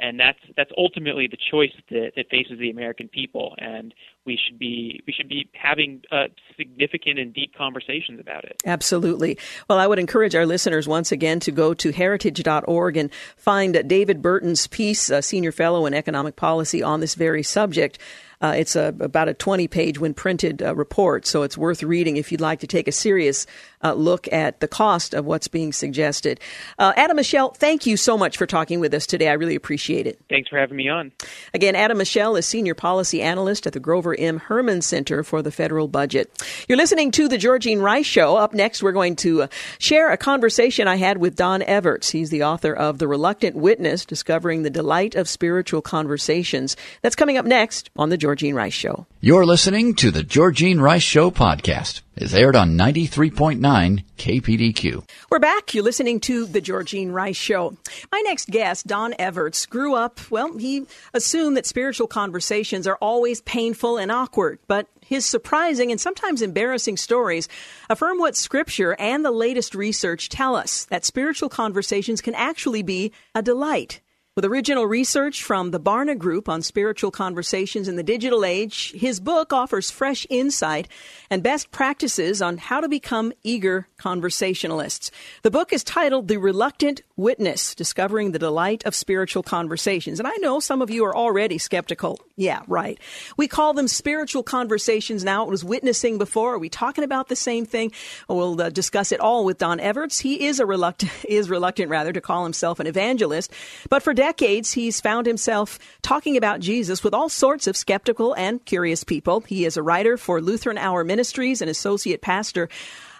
And 0.00 0.18
that's 0.18 0.38
that's 0.56 0.70
ultimately 0.76 1.26
the 1.26 1.36
choice 1.50 1.72
that, 1.90 2.12
that 2.16 2.28
faces 2.30 2.58
the 2.58 2.70
American 2.70 3.08
people, 3.08 3.54
and 3.58 3.94
we 4.24 4.38
should 4.46 4.58
be 4.58 5.02
we 5.06 5.12
should 5.12 5.28
be 5.28 5.48
having 5.52 6.02
uh, 6.12 6.24
significant 6.56 7.18
and 7.18 7.32
deep 7.34 7.54
conversations 7.56 8.20
about 8.20 8.44
it. 8.44 8.56
Absolutely. 8.64 9.38
Well, 9.68 9.78
I 9.78 9.86
would 9.86 9.98
encourage 9.98 10.34
our 10.34 10.46
listeners 10.46 10.86
once 10.86 11.12
again 11.12 11.40
to 11.40 11.50
go 11.50 11.74
to 11.74 11.92
heritage.org 11.92 12.96
and 12.96 13.10
find 13.36 13.88
David 13.88 14.22
Burton's 14.22 14.66
piece, 14.66 15.10
a 15.10 15.22
senior 15.22 15.52
fellow 15.52 15.86
in 15.86 15.94
economic 15.94 16.36
policy, 16.36 16.82
on 16.82 17.00
this 17.00 17.14
very 17.14 17.42
subject. 17.42 17.98
Uh, 18.40 18.54
it's 18.56 18.76
a, 18.76 18.94
about 19.00 19.28
a 19.28 19.34
20 19.34 19.68
page, 19.68 19.98
when 19.98 20.14
printed, 20.14 20.62
uh, 20.62 20.74
report, 20.74 21.26
so 21.26 21.42
it's 21.42 21.58
worth 21.58 21.82
reading 21.82 22.16
if 22.16 22.30
you'd 22.30 22.40
like 22.40 22.60
to 22.60 22.66
take 22.66 22.88
a 22.88 22.92
serious 22.92 23.46
uh, 23.82 23.92
look 23.92 24.30
at 24.32 24.60
the 24.60 24.68
cost 24.68 25.14
of 25.14 25.24
what's 25.24 25.48
being 25.48 25.72
suggested. 25.72 26.40
Uh, 26.78 26.92
Adam 26.96 27.16
Michel, 27.16 27.50
thank 27.50 27.86
you 27.86 27.96
so 27.96 28.18
much 28.18 28.36
for 28.36 28.46
talking 28.46 28.80
with 28.80 28.92
us 28.94 29.06
today. 29.06 29.28
I 29.28 29.34
really 29.34 29.54
appreciate 29.54 30.06
it. 30.06 30.20
Thanks 30.28 30.48
for 30.48 30.58
having 30.58 30.76
me 30.76 30.88
on. 30.88 31.12
Again, 31.54 31.74
Adam 31.74 31.98
Michel 31.98 32.36
is 32.36 32.46
Senior 32.46 32.74
Policy 32.74 33.22
Analyst 33.22 33.66
at 33.66 33.72
the 33.72 33.80
Grover 33.80 34.14
M. 34.18 34.38
Hermann 34.38 34.82
Center 34.82 35.22
for 35.22 35.42
the 35.42 35.50
Federal 35.50 35.88
Budget. 35.88 36.30
You're 36.68 36.78
listening 36.78 37.10
to 37.12 37.28
The 37.28 37.38
Georgine 37.38 37.80
Rice 37.80 38.06
Show. 38.06 38.36
Up 38.36 38.54
next, 38.54 38.82
we're 38.82 38.92
going 38.92 39.16
to 39.16 39.42
uh, 39.42 39.48
share 39.78 40.10
a 40.10 40.16
conversation 40.16 40.88
I 40.88 40.96
had 40.96 41.18
with 41.18 41.36
Don 41.36 41.62
Everts. 41.62 42.10
He's 42.10 42.30
the 42.30 42.44
author 42.44 42.72
of 42.72 42.98
The 42.98 43.08
Reluctant 43.08 43.56
Witness 43.56 44.04
Discovering 44.04 44.62
the 44.62 44.70
Delight 44.70 45.14
of 45.14 45.28
Spiritual 45.28 45.82
Conversations. 45.82 46.76
That's 47.02 47.16
coming 47.16 47.36
up 47.36 47.46
next 47.46 47.90
on 47.96 48.08
The 48.08 48.16
Georgine 48.28 48.54
Rice 48.54 48.74
Show. 48.74 49.06
You're 49.22 49.46
listening 49.46 49.94
to 49.94 50.10
The 50.10 50.22
Georgine 50.22 50.82
Rice 50.82 51.02
Show 51.02 51.30
podcast 51.30 52.02
is 52.14 52.34
aired 52.34 52.56
on 52.56 52.76
93.9 52.76 54.04
KPDQ. 54.18 55.08
We're 55.30 55.38
back. 55.38 55.72
You're 55.72 55.82
listening 55.82 56.20
to 56.20 56.44
The 56.44 56.60
Georgine 56.60 57.10
Rice 57.10 57.38
Show. 57.38 57.78
My 58.12 58.20
next 58.26 58.50
guest, 58.50 58.86
Don 58.86 59.14
Everts, 59.18 59.64
grew 59.64 59.94
up, 59.94 60.20
well, 60.30 60.58
he 60.58 60.84
assumed 61.14 61.56
that 61.56 61.64
spiritual 61.64 62.06
conversations 62.06 62.86
are 62.86 62.98
always 63.00 63.40
painful 63.40 63.96
and 63.96 64.12
awkward, 64.12 64.58
but 64.68 64.88
his 65.00 65.24
surprising 65.24 65.90
and 65.90 65.98
sometimes 65.98 66.42
embarrassing 66.42 66.98
stories 66.98 67.48
affirm 67.88 68.18
what 68.18 68.36
Scripture 68.36 68.94
and 68.98 69.24
the 69.24 69.30
latest 69.30 69.74
research 69.74 70.28
tell 70.28 70.54
us 70.54 70.84
that 70.90 71.06
spiritual 71.06 71.48
conversations 71.48 72.20
can 72.20 72.34
actually 72.34 72.82
be 72.82 73.10
a 73.34 73.40
delight. 73.40 74.00
With 74.38 74.44
original 74.44 74.86
research 74.86 75.42
from 75.42 75.72
the 75.72 75.80
Barna 75.80 76.16
Group 76.16 76.48
on 76.48 76.62
spiritual 76.62 77.10
conversations 77.10 77.88
in 77.88 77.96
the 77.96 78.04
digital 78.04 78.44
age, 78.44 78.92
his 78.92 79.18
book 79.18 79.52
offers 79.52 79.90
fresh 79.90 80.28
insight 80.30 80.86
and 81.28 81.42
best 81.42 81.72
practices 81.72 82.40
on 82.40 82.58
how 82.58 82.80
to 82.80 82.88
become 82.88 83.32
eager 83.42 83.88
conversationalists. 83.96 85.10
The 85.42 85.50
book 85.50 85.72
is 85.72 85.82
titled 85.82 86.28
The 86.28 86.36
Reluctant 86.36 87.02
Witness 87.16 87.74
Discovering 87.74 88.30
the 88.30 88.38
Delight 88.38 88.86
of 88.86 88.94
Spiritual 88.94 89.42
Conversations. 89.42 90.20
And 90.20 90.28
I 90.28 90.36
know 90.36 90.60
some 90.60 90.82
of 90.82 90.88
you 90.88 91.04
are 91.04 91.16
already 91.16 91.58
skeptical 91.58 92.20
Yeah, 92.38 92.62
right. 92.68 93.00
We 93.36 93.48
call 93.48 93.72
them 93.72 93.88
spiritual 93.88 94.44
conversations 94.44 95.24
now. 95.24 95.42
It 95.42 95.50
was 95.50 95.64
witnessing 95.64 96.18
before. 96.18 96.54
Are 96.54 96.58
we 96.58 96.68
talking 96.68 97.02
about 97.02 97.26
the 97.26 97.34
same 97.34 97.66
thing? 97.66 97.90
We'll 98.28 98.62
uh, 98.62 98.70
discuss 98.70 99.10
it 99.10 99.18
all 99.18 99.44
with 99.44 99.58
Don 99.58 99.80
Everts. 99.80 100.20
He 100.20 100.46
is 100.46 100.60
a 100.60 100.64
reluctant, 100.64 101.10
is 101.28 101.50
reluctant 101.50 101.90
rather 101.90 102.12
to 102.12 102.20
call 102.20 102.44
himself 102.44 102.78
an 102.78 102.86
evangelist, 102.86 103.52
but 103.90 104.04
for 104.04 104.14
decades 104.14 104.72
he's 104.72 105.00
found 105.00 105.26
himself 105.26 105.80
talking 106.00 106.36
about 106.36 106.60
Jesus 106.60 107.02
with 107.02 107.12
all 107.12 107.28
sorts 107.28 107.66
of 107.66 107.76
skeptical 107.76 108.34
and 108.34 108.64
curious 108.64 109.02
people. 109.02 109.40
He 109.40 109.64
is 109.64 109.76
a 109.76 109.82
writer 109.82 110.16
for 110.16 110.40
Lutheran 110.40 110.78
Hour 110.78 111.02
Ministries 111.02 111.60
and 111.60 111.68
associate 111.68 112.22
pastor 112.22 112.68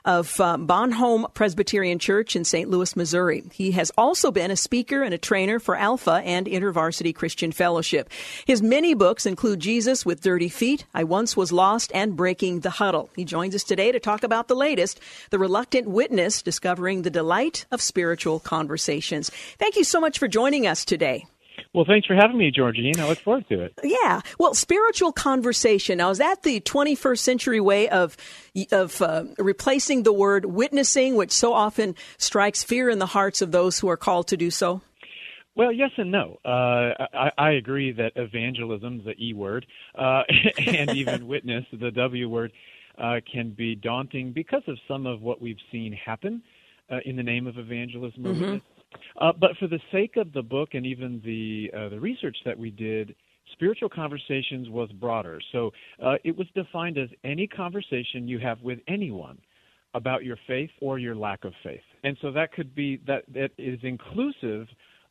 of 0.08 0.40
uh, 0.40 0.56
Bonhomme 0.56 1.26
Presbyterian 1.34 1.98
Church 1.98 2.34
in 2.34 2.42
St. 2.42 2.70
Louis, 2.70 2.96
Missouri. 2.96 3.44
He 3.52 3.72
has 3.72 3.92
also 3.98 4.30
been 4.30 4.50
a 4.50 4.56
speaker 4.56 5.02
and 5.02 5.12
a 5.12 5.18
trainer 5.18 5.58
for 5.58 5.76
Alpha 5.76 6.22
and 6.24 6.46
InterVarsity 6.46 7.14
Christian 7.14 7.52
Fellowship. 7.52 8.08
His 8.46 8.62
many 8.62 8.94
books 8.94 9.26
include 9.26 9.60
Jesus 9.60 10.06
with 10.06 10.22
Dirty 10.22 10.48
Feet, 10.48 10.86
I 10.94 11.04
Once 11.04 11.36
Was 11.36 11.52
Lost, 11.52 11.92
and 11.94 12.16
Breaking 12.16 12.60
the 12.60 12.70
Huddle. 12.70 13.10
He 13.14 13.26
joins 13.26 13.54
us 13.54 13.64
today 13.64 13.92
to 13.92 14.00
talk 14.00 14.22
about 14.22 14.48
the 14.48 14.56
latest, 14.56 14.98
The 15.28 15.38
Reluctant 15.38 15.86
Witness, 15.86 16.40
Discovering 16.40 17.02
the 17.02 17.10
Delight 17.10 17.66
of 17.70 17.82
Spiritual 17.82 18.40
Conversations. 18.40 19.30
Thank 19.58 19.76
you 19.76 19.84
so 19.84 20.00
much 20.00 20.18
for 20.18 20.26
joining 20.26 20.66
us 20.66 20.86
today. 20.86 21.26
Well, 21.78 21.84
thanks 21.84 22.08
for 22.08 22.16
having 22.16 22.36
me, 22.36 22.50
Georgine. 22.50 22.98
I 22.98 23.06
look 23.06 23.20
forward 23.20 23.48
to 23.50 23.62
it. 23.62 23.72
Yeah. 23.84 24.22
Well, 24.36 24.52
spiritual 24.52 25.12
conversation. 25.12 25.98
Now, 25.98 26.10
is 26.10 26.18
that 26.18 26.42
the 26.42 26.60
21st 26.60 27.18
century 27.20 27.60
way 27.60 27.88
of 27.88 28.16
of 28.72 29.00
uh, 29.00 29.26
replacing 29.38 30.02
the 30.02 30.12
word 30.12 30.44
witnessing, 30.44 31.14
which 31.14 31.30
so 31.30 31.52
often 31.52 31.94
strikes 32.16 32.64
fear 32.64 32.90
in 32.90 32.98
the 32.98 33.06
hearts 33.06 33.42
of 33.42 33.52
those 33.52 33.78
who 33.78 33.88
are 33.88 33.96
called 33.96 34.26
to 34.26 34.36
do 34.36 34.50
so? 34.50 34.82
Well, 35.54 35.70
yes 35.70 35.92
and 35.96 36.10
no. 36.10 36.38
Uh, 36.44 37.06
I, 37.14 37.30
I, 37.38 37.50
agree 37.52 37.92
that 37.92 38.10
evangelism, 38.16 39.04
the 39.04 39.14
E 39.24 39.32
word, 39.32 39.64
uh, 39.96 40.24
and 40.66 40.90
even 40.96 41.28
witness, 41.28 41.64
the 41.70 41.92
W 41.92 42.28
word, 42.28 42.50
uh, 43.00 43.20
can 43.32 43.50
be 43.50 43.76
daunting 43.76 44.32
because 44.32 44.62
of 44.66 44.78
some 44.88 45.06
of 45.06 45.20
what 45.20 45.40
we've 45.40 45.62
seen 45.70 45.92
happen 45.92 46.42
uh, 46.90 46.96
in 47.04 47.14
the 47.14 47.22
name 47.22 47.46
of 47.46 47.56
evangelism 47.56 48.24
mm-hmm. 48.24 48.56
Uh, 49.20 49.32
but 49.38 49.50
for 49.58 49.66
the 49.66 49.80
sake 49.92 50.16
of 50.16 50.32
the 50.32 50.42
book 50.42 50.70
and 50.72 50.86
even 50.86 51.20
the 51.24 51.70
uh, 51.76 51.88
the 51.88 52.00
research 52.00 52.36
that 52.44 52.58
we 52.58 52.70
did, 52.70 53.14
spiritual 53.52 53.88
conversations 53.88 54.68
was 54.70 54.90
broader. 54.92 55.40
So 55.52 55.70
uh, 56.04 56.14
it 56.24 56.36
was 56.36 56.46
defined 56.54 56.98
as 56.98 57.08
any 57.24 57.46
conversation 57.46 58.28
you 58.28 58.38
have 58.38 58.60
with 58.62 58.78
anyone 58.88 59.38
about 59.94 60.24
your 60.24 60.36
faith 60.46 60.70
or 60.80 60.98
your 60.98 61.16
lack 61.16 61.44
of 61.44 61.52
faith. 61.64 61.80
And 62.04 62.16
so 62.20 62.30
that 62.32 62.52
could 62.52 62.74
be 62.74 63.00
that 63.06 63.24
that 63.34 63.50
is 63.58 63.78
inclusive 63.82 64.68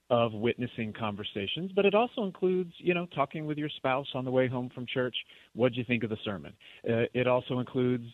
of 0.10 0.32
witnessing 0.32 0.94
conversations, 0.94 1.72
but 1.76 1.86
it 1.86 1.94
also 1.94 2.24
includes, 2.24 2.72
you 2.78 2.94
know, 2.94 3.06
talking 3.14 3.46
with 3.46 3.58
your 3.58 3.70
spouse 3.76 4.08
on 4.16 4.24
the 4.24 4.32
way 4.32 4.48
home 4.48 4.70
from 4.74 4.86
church. 4.86 5.16
What 5.54 5.74
do 5.74 5.80
you 5.80 5.86
think 5.86 6.04
of 6.04 6.10
the 6.10 6.18
sermon? 6.24 6.54
Uh, 6.90 7.04
it 7.14 7.28
also 7.28 7.60
includes 7.60 8.06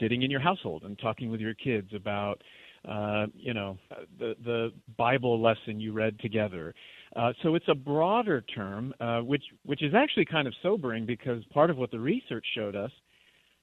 sitting 0.00 0.22
in 0.22 0.30
your 0.30 0.40
household 0.40 0.84
and 0.84 0.98
talking 0.98 1.30
with 1.30 1.40
your 1.40 1.54
kids 1.54 1.88
about 1.94 2.40
uh, 2.88 3.26
you 3.34 3.54
know, 3.54 3.78
the 4.18 4.34
the 4.44 4.72
Bible 4.96 5.40
lesson 5.40 5.80
you 5.80 5.92
read 5.92 6.18
together. 6.20 6.74
Uh, 7.16 7.32
so 7.42 7.54
it's 7.54 7.68
a 7.68 7.74
broader 7.74 8.40
term, 8.54 8.92
uh, 9.00 9.20
which 9.20 9.44
which 9.64 9.82
is 9.82 9.94
actually 9.94 10.24
kind 10.24 10.46
of 10.48 10.54
sobering 10.62 11.06
because 11.06 11.44
part 11.52 11.70
of 11.70 11.76
what 11.76 11.90
the 11.90 11.98
research 11.98 12.44
showed 12.54 12.74
us 12.74 12.90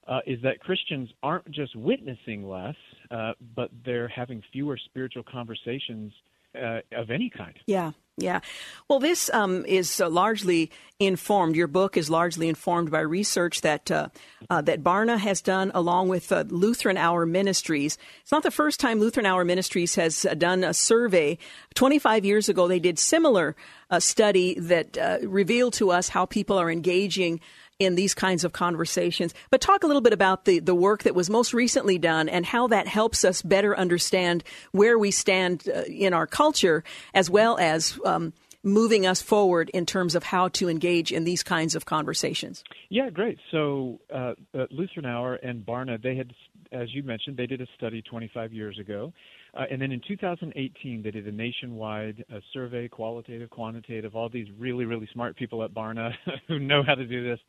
uh, 0.07 0.19
is 0.25 0.39
that 0.41 0.59
Christians 0.59 1.09
aren't 1.21 1.49
just 1.51 1.75
witnessing 1.75 2.47
less, 2.47 2.75
uh, 3.11 3.33
but 3.55 3.69
they're 3.85 4.07
having 4.07 4.41
fewer 4.51 4.77
spiritual 4.77 5.23
conversations 5.23 6.11
uh, 6.55 6.79
of 6.91 7.11
any 7.11 7.29
kind. 7.29 7.53
Yeah, 7.65 7.91
yeah. 8.17 8.41
Well, 8.87 8.99
this 8.99 9.29
um, 9.33 9.65
is 9.65 9.99
uh, 9.99 10.09
largely 10.09 10.71
informed. 10.99 11.55
Your 11.55 11.67
book 11.67 11.97
is 11.97 12.09
largely 12.09 12.47
informed 12.47 12.91
by 12.91 12.99
research 12.99 13.61
that 13.61 13.89
uh, 13.89 14.09
uh, 14.49 14.61
that 14.61 14.83
Barna 14.83 15.17
has 15.17 15.41
done 15.41 15.71
along 15.73 16.09
with 16.09 16.31
uh, 16.31 16.43
Lutheran 16.47 16.97
Hour 16.97 17.25
Ministries. 17.25 17.97
It's 18.21 18.31
not 18.31 18.43
the 18.43 18.51
first 18.51 18.79
time 18.79 18.99
Lutheran 18.99 19.25
Hour 19.25 19.45
Ministries 19.45 19.95
has 19.95 20.25
uh, 20.25 20.33
done 20.35 20.63
a 20.63 20.73
survey. 20.73 21.37
Twenty 21.73 21.99
five 21.99 22.25
years 22.25 22.49
ago, 22.49 22.67
they 22.67 22.79
did 22.79 22.99
similar 22.99 23.55
uh, 23.89 23.99
study 23.99 24.59
that 24.59 24.97
revealed 25.23 25.73
to 25.73 25.91
us 25.91 26.09
how 26.09 26.25
people 26.25 26.57
are 26.57 26.71
engaging 26.71 27.39
in 27.81 27.95
these 27.95 28.13
kinds 28.13 28.43
of 28.43 28.53
conversations. 28.53 29.33
But 29.49 29.59
talk 29.59 29.83
a 29.83 29.87
little 29.87 30.03
bit 30.03 30.13
about 30.13 30.45
the, 30.45 30.59
the 30.59 30.75
work 30.75 31.01
that 31.03 31.15
was 31.15 31.31
most 31.31 31.51
recently 31.51 31.97
done 31.97 32.29
and 32.29 32.45
how 32.45 32.67
that 32.67 32.87
helps 32.87 33.25
us 33.25 33.41
better 33.41 33.75
understand 33.75 34.43
where 34.71 34.99
we 34.99 35.09
stand 35.09 35.67
uh, 35.67 35.81
in 35.81 36.13
our 36.13 36.27
culture 36.27 36.83
as 37.15 37.27
well 37.27 37.57
as 37.57 37.99
um, 38.05 38.33
moving 38.63 39.07
us 39.07 39.19
forward 39.19 39.71
in 39.73 39.87
terms 39.87 40.13
of 40.13 40.23
how 40.23 40.47
to 40.49 40.69
engage 40.69 41.11
in 41.11 41.23
these 41.23 41.41
kinds 41.41 41.73
of 41.73 41.85
conversations. 41.85 42.63
Yeah, 42.89 43.09
great. 43.09 43.39
So 43.49 43.99
uh, 44.13 44.33
uh, 44.53 44.67
and 44.69 45.65
Barna, 45.65 46.01
they 46.01 46.15
had, 46.15 46.31
as 46.71 46.93
you 46.93 47.01
mentioned, 47.01 47.35
they 47.35 47.47
did 47.47 47.61
a 47.61 47.67
study 47.77 48.03
25 48.03 48.53
years 48.53 48.77
ago. 48.77 49.11
Uh, 49.53 49.63
and 49.69 49.81
then 49.81 49.91
in 49.91 50.01
2018, 50.07 51.01
they 51.03 51.11
did 51.11 51.27
a 51.27 51.31
nationwide 51.31 52.23
uh, 52.33 52.39
survey, 52.53 52.87
qualitative, 52.87 53.49
quantitative, 53.49 54.15
all 54.15 54.29
these 54.29 54.47
really, 54.57 54.85
really 54.85 55.09
smart 55.11 55.35
people 55.35 55.63
at 55.63 55.73
Barna 55.73 56.11
who 56.47 56.59
know 56.59 56.83
how 56.85 56.95
to 56.95 57.05
do 57.05 57.27
this 57.27 57.39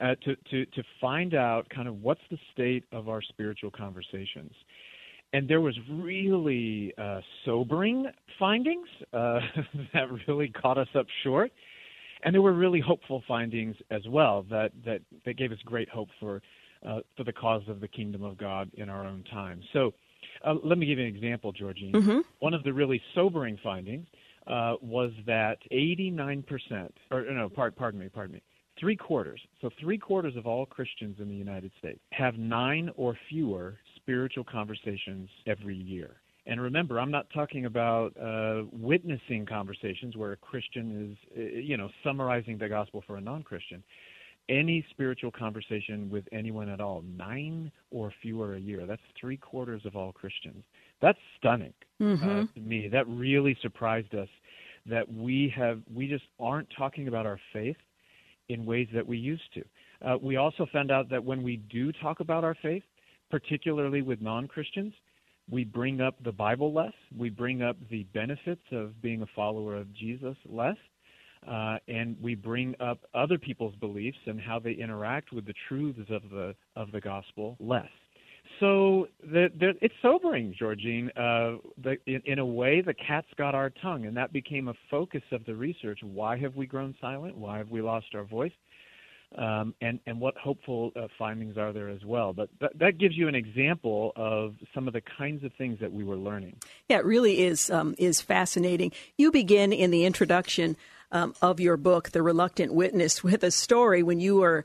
uh, 0.00 0.14
to, 0.24 0.36
to, 0.50 0.66
to 0.66 0.82
find 1.00 1.34
out 1.34 1.68
kind 1.68 1.88
of 1.88 2.02
what's 2.02 2.20
the 2.30 2.38
state 2.52 2.84
of 2.92 3.08
our 3.08 3.22
spiritual 3.22 3.70
conversations. 3.70 4.52
And 5.32 5.48
there 5.48 5.60
was 5.60 5.78
really 5.90 6.92
uh, 6.98 7.20
sobering 7.44 8.06
findings 8.38 8.88
uh, 9.12 9.40
that 9.94 10.06
really 10.26 10.48
caught 10.48 10.78
us 10.78 10.88
up 10.94 11.06
short. 11.22 11.52
And 12.24 12.34
there 12.34 12.42
were 12.42 12.52
really 12.52 12.80
hopeful 12.80 13.22
findings 13.26 13.76
as 13.90 14.02
well 14.08 14.44
that, 14.50 14.72
that, 14.84 15.00
that 15.24 15.36
gave 15.38 15.52
us 15.52 15.58
great 15.64 15.88
hope 15.88 16.08
for, 16.18 16.42
uh, 16.86 17.00
for 17.16 17.24
the 17.24 17.32
cause 17.32 17.62
of 17.68 17.80
the 17.80 17.88
kingdom 17.88 18.22
of 18.22 18.36
God 18.36 18.70
in 18.74 18.88
our 18.88 19.06
own 19.06 19.24
time. 19.30 19.62
So 19.72 19.92
uh, 20.44 20.54
let 20.64 20.78
me 20.78 20.86
give 20.86 20.98
you 20.98 21.06
an 21.06 21.14
example, 21.14 21.52
Georgine. 21.52 21.92
Mm-hmm. 21.92 22.18
One 22.40 22.54
of 22.54 22.62
the 22.64 22.72
really 22.72 23.00
sobering 23.14 23.58
findings 23.62 24.06
uh, 24.46 24.74
was 24.82 25.12
that 25.26 25.58
89%, 25.72 26.44
or 27.10 27.22
no, 27.30 27.48
pardon 27.48 28.00
me, 28.00 28.08
pardon 28.08 28.34
me, 28.34 28.42
three 28.80 28.96
quarters, 28.96 29.40
so 29.60 29.70
three 29.78 29.98
quarters 29.98 30.34
of 30.36 30.46
all 30.46 30.66
Christians 30.66 31.16
in 31.20 31.28
the 31.28 31.34
United 31.34 31.70
States 31.78 32.00
have 32.12 32.36
nine 32.36 32.90
or 32.96 33.16
fewer 33.28 33.78
spiritual 33.96 34.44
conversations 34.44 35.28
every 35.46 35.76
year. 35.76 36.16
And 36.46 36.60
remember, 36.60 36.98
I'm 36.98 37.10
not 37.10 37.26
talking 37.32 37.66
about 37.66 38.16
uh, 38.16 38.62
witnessing 38.72 39.46
conversations 39.46 40.16
where 40.16 40.32
a 40.32 40.36
Christian 40.36 41.12
is, 41.12 41.38
uh, 41.38 41.58
you 41.60 41.76
know, 41.76 41.90
summarizing 42.02 42.58
the 42.58 42.68
gospel 42.68 43.04
for 43.06 43.16
a 43.16 43.20
non-Christian. 43.20 43.84
Any 44.48 44.84
spiritual 44.90 45.30
conversation 45.30 46.10
with 46.10 46.24
anyone 46.32 46.68
at 46.68 46.80
all, 46.80 47.04
nine 47.16 47.70
or 47.92 48.12
fewer 48.20 48.54
a 48.54 48.58
year. 48.58 48.84
That's 48.86 49.02
three 49.20 49.36
quarters 49.36 49.82
of 49.84 49.94
all 49.94 50.12
Christians. 50.12 50.64
That's 51.00 51.18
stunning 51.38 51.74
mm-hmm. 52.02 52.28
uh, 52.28 52.44
to 52.54 52.60
me. 52.60 52.88
That 52.88 53.06
really 53.06 53.56
surprised 53.62 54.14
us 54.14 54.28
that 54.86 55.12
we 55.12 55.52
have 55.54 55.82
we 55.94 56.08
just 56.08 56.24
aren't 56.40 56.68
talking 56.76 57.06
about 57.06 57.26
our 57.26 57.38
faith 57.52 57.76
in 58.50 58.66
ways 58.66 58.88
that 58.92 59.06
we 59.06 59.16
used 59.16 59.52
to. 59.54 59.62
Uh, 60.04 60.16
we 60.20 60.36
also 60.36 60.66
found 60.72 60.90
out 60.90 61.08
that 61.10 61.24
when 61.24 61.42
we 61.42 61.56
do 61.56 61.92
talk 61.92 62.20
about 62.20 62.44
our 62.44 62.56
faith, 62.62 62.82
particularly 63.30 64.02
with 64.02 64.20
non 64.20 64.48
Christians, 64.48 64.92
we 65.50 65.64
bring 65.64 66.00
up 66.00 66.14
the 66.24 66.32
Bible 66.32 66.72
less. 66.72 66.92
We 67.16 67.30
bring 67.30 67.62
up 67.62 67.76
the 67.90 68.04
benefits 68.14 68.62
of 68.72 69.00
being 69.02 69.22
a 69.22 69.26
follower 69.34 69.76
of 69.76 69.92
Jesus 69.94 70.36
less. 70.46 70.76
Uh, 71.46 71.78
and 71.88 72.16
we 72.20 72.34
bring 72.34 72.74
up 72.80 72.98
other 73.14 73.38
people's 73.38 73.74
beliefs 73.76 74.18
and 74.26 74.38
how 74.40 74.58
they 74.58 74.72
interact 74.72 75.32
with 75.32 75.46
the 75.46 75.54
truths 75.68 75.98
of 76.10 76.22
the 76.30 76.54
of 76.76 76.92
the 76.92 77.00
gospel 77.00 77.56
less. 77.58 77.88
So 78.60 79.08
the, 79.22 79.48
the, 79.58 79.72
it's 79.80 79.94
sobering, 80.02 80.54
Georgine. 80.56 81.10
Uh, 81.16 81.56
the, 81.82 81.96
in, 82.06 82.20
in, 82.26 82.38
a 82.38 82.44
way, 82.44 82.82
the 82.82 82.92
cat's 82.92 83.26
got 83.36 83.54
our 83.54 83.70
tongue, 83.70 84.04
and 84.04 84.16
that 84.18 84.34
became 84.34 84.68
a 84.68 84.74
focus 84.90 85.22
of 85.32 85.44
the 85.46 85.54
research. 85.54 86.00
Why 86.02 86.36
have 86.36 86.56
we 86.56 86.66
grown 86.66 86.94
silent? 87.00 87.36
Why 87.36 87.56
have 87.56 87.70
we 87.70 87.80
lost 87.80 88.06
our 88.14 88.24
voice? 88.24 88.52
Um, 89.38 89.74
and, 89.80 89.98
and 90.06 90.20
what 90.20 90.36
hopeful 90.36 90.90
uh, 90.94 91.06
findings 91.18 91.56
are 91.56 91.72
there 91.72 91.88
as 91.88 92.04
well? 92.04 92.34
But 92.34 92.50
that, 92.60 92.78
that 92.78 92.98
gives 92.98 93.16
you 93.16 93.28
an 93.28 93.34
example 93.34 94.12
of 94.14 94.56
some 94.74 94.86
of 94.86 94.92
the 94.92 95.02
kinds 95.16 95.42
of 95.42 95.52
things 95.54 95.78
that 95.80 95.92
we 95.92 96.04
were 96.04 96.16
learning. 96.16 96.56
Yeah, 96.88 96.98
it 96.98 97.04
really 97.06 97.40
is 97.42 97.70
um, 97.70 97.94
is 97.96 98.20
fascinating. 98.20 98.92
You 99.16 99.30
begin 99.30 99.72
in 99.72 99.90
the 99.90 100.04
introduction 100.04 100.76
um, 101.12 101.34
of 101.40 101.60
your 101.60 101.76
book, 101.78 102.10
The 102.10 102.22
Reluctant 102.22 102.74
Witness, 102.74 103.24
with 103.24 103.42
a 103.42 103.50
story 103.50 104.02
when 104.02 104.20
you 104.20 104.36
were 104.36 104.64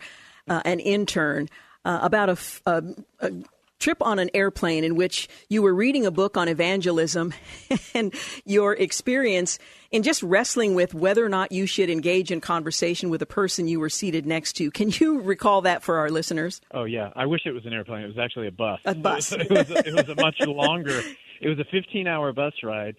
uh, 0.49 0.61
an 0.65 0.79
intern. 0.81 1.47
Uh, 1.83 1.99
about 2.01 2.29
a, 2.29 3.45
trip 3.85 4.01
on 4.01 4.17
an 4.17 4.31
airplane 4.33 4.83
in 4.83 4.95
which 4.95 5.29
you 5.47 5.61
were 5.61 5.71
reading 5.71 6.07
a 6.07 6.11
book 6.11 6.37
on 6.37 6.47
evangelism 6.47 7.31
and 7.93 8.15
your 8.43 8.73
experience 8.73 9.59
in 9.91 10.01
just 10.01 10.23
wrestling 10.23 10.73
with 10.73 10.95
whether 10.95 11.23
or 11.23 11.29
not 11.29 11.51
you 11.51 11.67
should 11.67 11.87
engage 11.87 12.31
in 12.31 12.41
conversation 12.41 13.11
with 13.11 13.21
a 13.21 13.27
person 13.27 13.67
you 13.67 13.79
were 13.79 13.87
seated 13.87 14.25
next 14.25 14.53
to. 14.53 14.71
Can 14.71 14.89
you 14.89 15.21
recall 15.21 15.61
that 15.61 15.83
for 15.83 15.99
our 15.99 16.09
listeners? 16.09 16.61
Oh, 16.71 16.85
yeah. 16.85 17.11
I 17.15 17.27
wish 17.27 17.41
it 17.45 17.51
was 17.51 17.63
an 17.67 17.73
airplane. 17.73 18.01
It 18.01 18.07
was 18.07 18.17
actually 18.17 18.47
a 18.47 18.51
bus. 18.51 18.79
A 18.85 18.95
bus. 18.95 19.31
it, 19.33 19.51
was 19.51 19.69
a, 19.69 19.87
it 19.87 19.93
was 19.93 20.09
a 20.09 20.15
much 20.19 20.39
longer, 20.39 21.03
it 21.39 21.47
was 21.47 21.59
a 21.59 21.65
15 21.65 22.07
hour 22.07 22.33
bus 22.33 22.53
ride. 22.63 22.95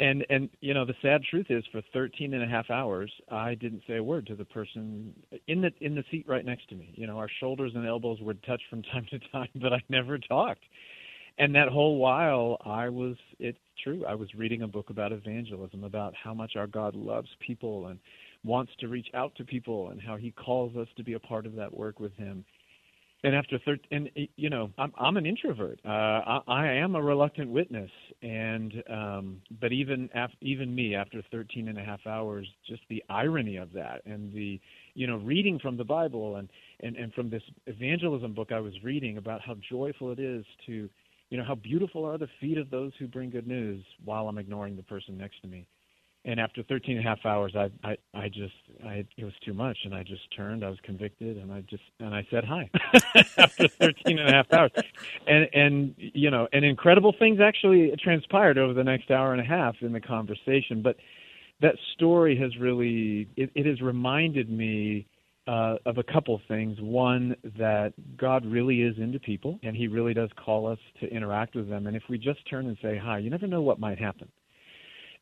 And 0.00 0.26
and 0.30 0.48
you 0.60 0.74
know 0.74 0.84
the 0.84 0.94
sad 1.02 1.22
truth 1.22 1.46
is 1.50 1.62
for 1.70 1.82
13 1.92 2.34
and 2.34 2.42
a 2.42 2.46
half 2.46 2.70
hours 2.70 3.12
i 3.30 3.54
didn't 3.54 3.82
say 3.86 3.96
a 3.96 4.02
word 4.02 4.26
to 4.26 4.34
the 4.34 4.44
person 4.46 5.14
in 5.46 5.60
the 5.60 5.70
in 5.80 5.94
the 5.94 6.02
seat 6.10 6.24
right 6.26 6.44
next 6.44 6.68
to 6.70 6.74
me. 6.74 6.92
You 6.96 7.06
know 7.06 7.18
our 7.18 7.28
shoulders 7.38 7.72
and 7.74 7.86
elbows 7.86 8.18
would 8.20 8.42
touch 8.42 8.62
from 8.68 8.82
time 8.92 9.06
to 9.10 9.18
time 9.30 9.48
but 9.56 9.72
i 9.72 9.80
never 9.88 10.18
talked. 10.18 10.64
And 11.38 11.54
that 11.54 11.68
whole 11.68 11.98
while 11.98 12.56
i 12.64 12.88
was 12.88 13.16
it's 13.38 13.58
true 13.84 14.04
i 14.06 14.14
was 14.14 14.34
reading 14.34 14.62
a 14.62 14.68
book 14.68 14.90
about 14.90 15.12
evangelism 15.12 15.84
about 15.84 16.14
how 16.14 16.34
much 16.34 16.56
our 16.56 16.66
god 16.66 16.96
loves 16.96 17.28
people 17.46 17.86
and 17.88 17.98
wants 18.42 18.72
to 18.80 18.88
reach 18.88 19.08
out 19.14 19.34
to 19.36 19.44
people 19.44 19.90
and 19.90 20.00
how 20.00 20.16
he 20.16 20.30
calls 20.30 20.74
us 20.76 20.88
to 20.96 21.04
be 21.04 21.12
a 21.12 21.20
part 21.20 21.44
of 21.44 21.54
that 21.54 21.72
work 21.74 22.00
with 22.00 22.14
him 22.14 22.44
and 23.22 23.34
after 23.34 23.58
13 23.64 23.84
and 23.90 24.28
you 24.36 24.50
know 24.50 24.70
i'm 24.78 24.92
i'm 24.98 25.16
an 25.16 25.26
introvert. 25.26 25.78
Uh 25.84 25.88
i, 25.88 26.40
I 26.48 26.66
am 26.72 26.94
a 26.94 27.02
reluctant 27.02 27.50
witness. 27.50 27.90
And 28.22 28.82
um 28.90 29.42
but 29.60 29.72
even 29.72 30.08
af- 30.14 30.30
even 30.40 30.74
me 30.74 30.94
after 30.94 31.22
13 31.30 31.68
and 31.68 31.78
a 31.78 31.82
half 31.84 32.06
hours 32.06 32.46
just 32.66 32.82
the 32.88 33.02
irony 33.08 33.56
of 33.56 33.72
that 33.72 34.02
and 34.06 34.32
the 34.32 34.60
you 34.94 35.06
know 35.06 35.16
reading 35.16 35.58
from 35.58 35.76
the 35.76 35.84
bible 35.84 36.36
and 36.36 36.48
and 36.80 36.96
and 36.96 37.12
from 37.14 37.30
this 37.30 37.42
evangelism 37.66 38.34
book 38.34 38.52
i 38.52 38.60
was 38.60 38.74
reading 38.82 39.18
about 39.18 39.40
how 39.40 39.54
joyful 39.68 40.12
it 40.12 40.18
is 40.18 40.44
to 40.66 40.88
you 41.30 41.38
know 41.38 41.44
how 41.44 41.54
beautiful 41.54 42.04
are 42.04 42.18
the 42.18 42.28
feet 42.40 42.58
of 42.58 42.70
those 42.70 42.92
who 42.98 43.06
bring 43.06 43.30
good 43.30 43.46
news 43.46 43.84
while 44.04 44.28
i'm 44.28 44.38
ignoring 44.38 44.76
the 44.76 44.82
person 44.82 45.16
next 45.16 45.40
to 45.42 45.48
me 45.48 45.66
and 46.24 46.38
after 46.38 46.62
13 46.62 46.96
and 46.96 47.06
a 47.06 47.08
half 47.08 47.24
hours 47.24 47.54
i 47.56 47.70
i 47.84 47.96
i 48.14 48.28
just 48.28 48.54
i 48.84 49.04
it 49.16 49.24
was 49.24 49.32
too 49.44 49.54
much 49.54 49.78
and 49.84 49.94
i 49.94 50.02
just 50.02 50.22
turned 50.36 50.64
i 50.64 50.68
was 50.68 50.78
convicted 50.82 51.36
and 51.36 51.52
i 51.52 51.60
just 51.62 51.82
and 51.98 52.14
i 52.14 52.26
said 52.30 52.44
hi 52.44 52.68
after 53.38 53.68
13 53.68 54.18
and 54.18 54.28
a 54.28 54.32
half 54.32 54.52
hours 54.52 54.70
and 55.26 55.48
and 55.52 55.94
you 55.96 56.30
know 56.30 56.46
and 56.52 56.64
incredible 56.64 57.14
things 57.18 57.40
actually 57.40 57.92
transpired 58.02 58.58
over 58.58 58.74
the 58.74 58.84
next 58.84 59.10
hour 59.10 59.32
and 59.32 59.40
a 59.40 59.44
half 59.44 59.76
in 59.80 59.92
the 59.92 60.00
conversation 60.00 60.82
but 60.82 60.96
that 61.60 61.74
story 61.94 62.36
has 62.36 62.56
really 62.58 63.28
it, 63.36 63.50
it 63.54 63.66
has 63.66 63.80
reminded 63.80 64.50
me 64.50 65.06
uh, 65.46 65.76
of 65.86 65.98
a 65.98 66.02
couple 66.02 66.40
things. 66.48 66.78
One, 66.80 67.34
that 67.58 67.92
God 68.16 68.46
really 68.46 68.82
is 68.82 68.96
into 68.98 69.18
people, 69.18 69.58
and 69.62 69.76
He 69.76 69.88
really 69.88 70.14
does 70.14 70.30
call 70.42 70.66
us 70.66 70.78
to 71.00 71.06
interact 71.08 71.56
with 71.56 71.68
them. 71.68 71.86
And 71.86 71.96
if 71.96 72.04
we 72.08 72.18
just 72.18 72.48
turn 72.48 72.66
and 72.66 72.76
say 72.80 72.96
hi, 72.96 73.18
you 73.18 73.30
never 73.30 73.46
know 73.46 73.62
what 73.62 73.80
might 73.80 73.98
happen. 73.98 74.28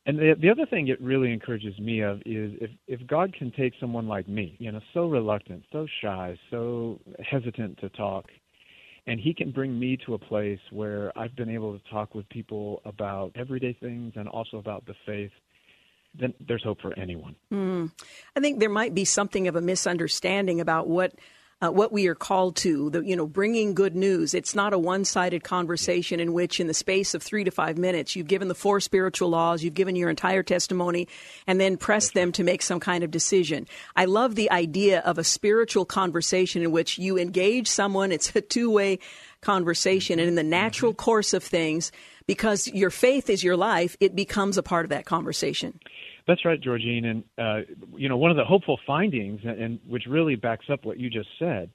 And 0.09 0.19
the, 0.19 0.35
the 0.41 0.49
other 0.49 0.65
thing 0.65 0.89
it 0.89 0.99
really 1.03 1.35
encourages 1.35 1.79
me 1.79 2.01
of 2.01 2.23
is 2.25 2.53
if 2.63 2.71
if 2.87 3.07
God 3.07 3.35
can 3.35 3.53
take 3.53 3.75
someone 3.79 4.09
like 4.09 4.27
me, 4.27 4.57
you 4.59 4.73
know, 4.73 4.81
so 4.95 5.07
reluctant, 5.07 5.65
so 5.71 5.87
shy, 6.01 6.35
so 6.51 6.99
hesitant 7.23 7.79
to 7.81 7.91
talk, 7.91 8.25
and 9.07 9.21
he 9.21 9.35
can 9.35 9.51
bring 9.51 9.79
me 9.79 9.99
to 10.07 10.15
a 10.15 10.19
place 10.19 10.61
where 10.71 11.17
I've 11.17 11.37
been 11.37 11.51
able 11.51 11.79
to 11.79 11.91
talk 11.91 12.15
with 12.15 12.27
people 12.31 12.81
about 12.87 13.33
everyday 13.35 13.75
things 13.75 14.15
and 14.17 14.29
also 14.29 14.57
about 14.57 14.87
the 14.87 14.95
faith, 15.05 15.31
then 16.19 16.33
there's 16.41 16.65
hope 16.65 16.81
for 16.81 16.99
anyone. 16.99 17.37
Mm. 17.53 17.93
I 18.35 18.41
think 18.41 18.61
there 18.61 18.71
might 18.71 18.95
be 18.95 19.05
something 19.05 19.47
of 19.47 19.57
a 19.57 19.61
misunderstanding 19.61 20.59
about 20.59 20.89
what 20.89 21.13
uh, 21.61 21.71
what 21.71 21.93
we 21.93 22.07
are 22.07 22.15
called 22.15 22.55
to, 22.57 22.89
the, 22.91 23.01
you 23.01 23.17
know, 23.17 23.27
bringing 23.27 23.75
good 23.75 23.97
news. 23.97 24.33
It's 24.33 24.55
not 24.55 24.73
a 24.73 24.79
one-sided 24.79 25.43
conversation 25.43 26.21
in 26.21 26.33
which, 26.33 26.61
in 26.61 26.69
the 26.69 26.75
space 26.75 27.15
of 27.15 27.23
three 27.23 27.43
to 27.45 27.51
five 27.51 27.77
minutes, 27.77 28.15
you've 28.15 28.29
given 28.29 28.49
the 28.49 28.55
four 28.55 28.79
spiritual 28.81 29.31
laws, 29.31 29.65
you've 29.65 29.75
given 29.75 29.97
your 29.97 30.09
entire 30.09 30.43
testimony, 30.45 31.09
and 31.47 31.61
then 31.61 31.77
press 31.77 32.11
them 32.11 32.31
to 32.33 32.45
make 32.45 32.63
some 32.63 32.79
kind 32.79 33.03
of 33.03 33.11
decision. 33.11 33.67
I 33.97 34.05
love 34.05 34.37
the 34.37 34.51
idea 34.51 35.01
of 35.01 35.19
a 35.19 35.25
spiritual 35.25 35.85
conversation 35.85 36.63
in 36.63 36.71
which 36.71 36.99
you 36.99 37.19
engage 37.19 37.67
someone. 37.67 38.13
It's 38.13 38.35
a 38.37 38.41
two-way 38.41 39.01
conversation, 39.41 40.19
and 40.21 40.29
in 40.29 40.35
the 40.37 40.43
natural 40.43 40.95
course 40.95 41.35
of 41.35 41.43
things, 41.43 41.91
because 42.27 42.69
your 42.69 42.91
faith 42.91 43.31
is 43.31 43.43
your 43.43 43.57
life, 43.57 43.97
it 44.01 44.15
becomes 44.15 44.59
a 44.59 44.63
part 44.63 44.85
of 44.85 44.91
that 44.91 45.07
conversation. 45.07 45.81
That's 46.29 46.45
right, 46.45 46.61
Georgine. 46.61 47.07
And 47.07 47.25
uh, 47.39 47.61
you 47.97 48.09
know, 48.09 48.19
one 48.19 48.31
of 48.31 48.37
the 48.37 48.45
hopeful 48.45 48.79
findings, 48.87 49.41
and, 49.43 49.61
and 49.61 49.81
which 49.89 50.05
really 50.07 50.37
backs 50.37 50.67
up 50.71 50.85
what 50.85 51.01
you 51.01 51.09
just 51.09 51.31
said, 51.39 51.71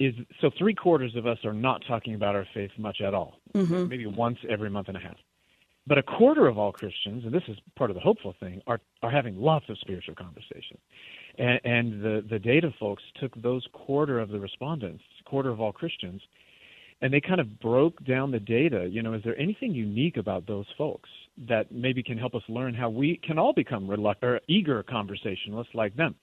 is 0.00 0.12
so 0.40 0.50
three 0.58 0.74
quarters 0.74 1.14
of 1.14 1.26
us 1.26 1.38
are 1.44 1.52
not 1.52 1.82
talking 1.86 2.14
about 2.14 2.34
our 2.34 2.46
faith 2.52 2.72
much 2.76 3.00
at 3.00 3.14
all, 3.14 3.38
mm-hmm. 3.54 3.86
maybe 3.86 4.06
once 4.06 4.38
every 4.48 4.68
month 4.68 4.88
and 4.88 4.96
a 4.96 5.00
half. 5.00 5.16
But 5.86 5.98
a 5.98 6.02
quarter 6.02 6.46
of 6.46 6.58
all 6.58 6.72
Christians, 6.72 7.24
and 7.24 7.32
this 7.32 7.42
is 7.48 7.56
part 7.76 7.90
of 7.90 7.94
the 7.94 8.00
hopeful 8.00 8.34
thing, 8.40 8.60
are 8.66 8.80
are 9.02 9.10
having 9.10 9.40
lots 9.40 9.66
of 9.68 9.78
spiritual 9.78 10.16
conversations. 10.16 10.80
And, 11.38 11.60
and 11.64 12.02
the 12.02 12.24
the 12.28 12.40
data 12.40 12.74
folks 12.80 13.04
took 13.20 13.40
those 13.40 13.64
quarter 13.72 14.18
of 14.18 14.30
the 14.30 14.40
respondents, 14.40 15.04
quarter 15.24 15.48
of 15.48 15.60
all 15.60 15.72
Christians, 15.72 16.22
and 17.02 17.12
they 17.12 17.20
kind 17.20 17.40
of 17.40 17.60
broke 17.60 18.04
down 18.04 18.30
the 18.30 18.40
data. 18.40 18.88
You 18.90 19.02
know, 19.02 19.14
is 19.14 19.22
there 19.24 19.38
anything 19.38 19.72
unique 19.72 20.16
about 20.16 20.46
those 20.46 20.66
folks 20.76 21.08
that 21.48 21.72
maybe 21.72 22.02
can 22.02 22.18
help 22.18 22.34
us 22.34 22.42
learn 22.48 22.74
how 22.74 22.90
we 22.90 23.20
can 23.22 23.38
all 23.38 23.52
become 23.52 23.88
reluctant 23.88 24.32
or 24.32 24.40
eager 24.48 24.82
conversationalists 24.82 25.74
like 25.74 25.96
them? 25.96 26.14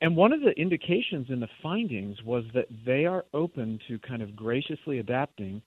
And 0.00 0.16
one 0.16 0.32
of 0.32 0.40
the 0.40 0.50
indications 0.50 1.28
in 1.28 1.38
the 1.38 1.48
findings 1.62 2.22
was 2.24 2.44
that 2.54 2.66
they 2.84 3.04
are 3.04 3.24
open 3.34 3.78
to 3.88 3.98
kind 4.00 4.22
of 4.22 4.34
graciously 4.34 4.98
adapting 4.98 5.62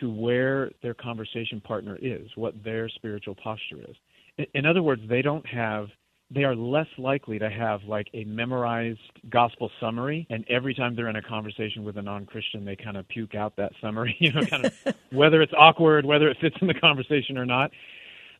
to 0.00 0.10
where 0.10 0.70
their 0.82 0.94
conversation 0.94 1.60
partner 1.60 1.98
is, 2.00 2.28
what 2.36 2.54
their 2.64 2.88
spiritual 2.88 3.34
posture 3.42 3.80
is. 3.88 4.46
In 4.54 4.66
other 4.66 4.82
words, 4.82 5.02
they 5.08 5.20
don't 5.20 5.44
have 5.46 5.88
they 6.34 6.44
are 6.44 6.54
less 6.54 6.86
likely 6.98 7.38
to 7.38 7.50
have 7.50 7.82
like 7.84 8.08
a 8.14 8.24
memorized 8.24 8.98
gospel 9.28 9.70
summary 9.80 10.26
and 10.30 10.44
every 10.48 10.74
time 10.74 10.94
they're 10.96 11.08
in 11.08 11.16
a 11.16 11.22
conversation 11.22 11.84
with 11.84 11.96
a 11.96 12.02
non-christian 12.02 12.64
they 12.64 12.76
kind 12.76 12.96
of 12.96 13.06
puke 13.08 13.34
out 13.34 13.54
that 13.56 13.72
summary 13.80 14.16
you 14.20 14.32
know 14.32 14.44
kind 14.44 14.64
of 14.64 14.72
whether 15.12 15.42
it's 15.42 15.52
awkward 15.56 16.04
whether 16.04 16.28
it 16.28 16.36
fits 16.40 16.56
in 16.60 16.66
the 16.66 16.74
conversation 16.74 17.36
or 17.36 17.46
not. 17.46 17.70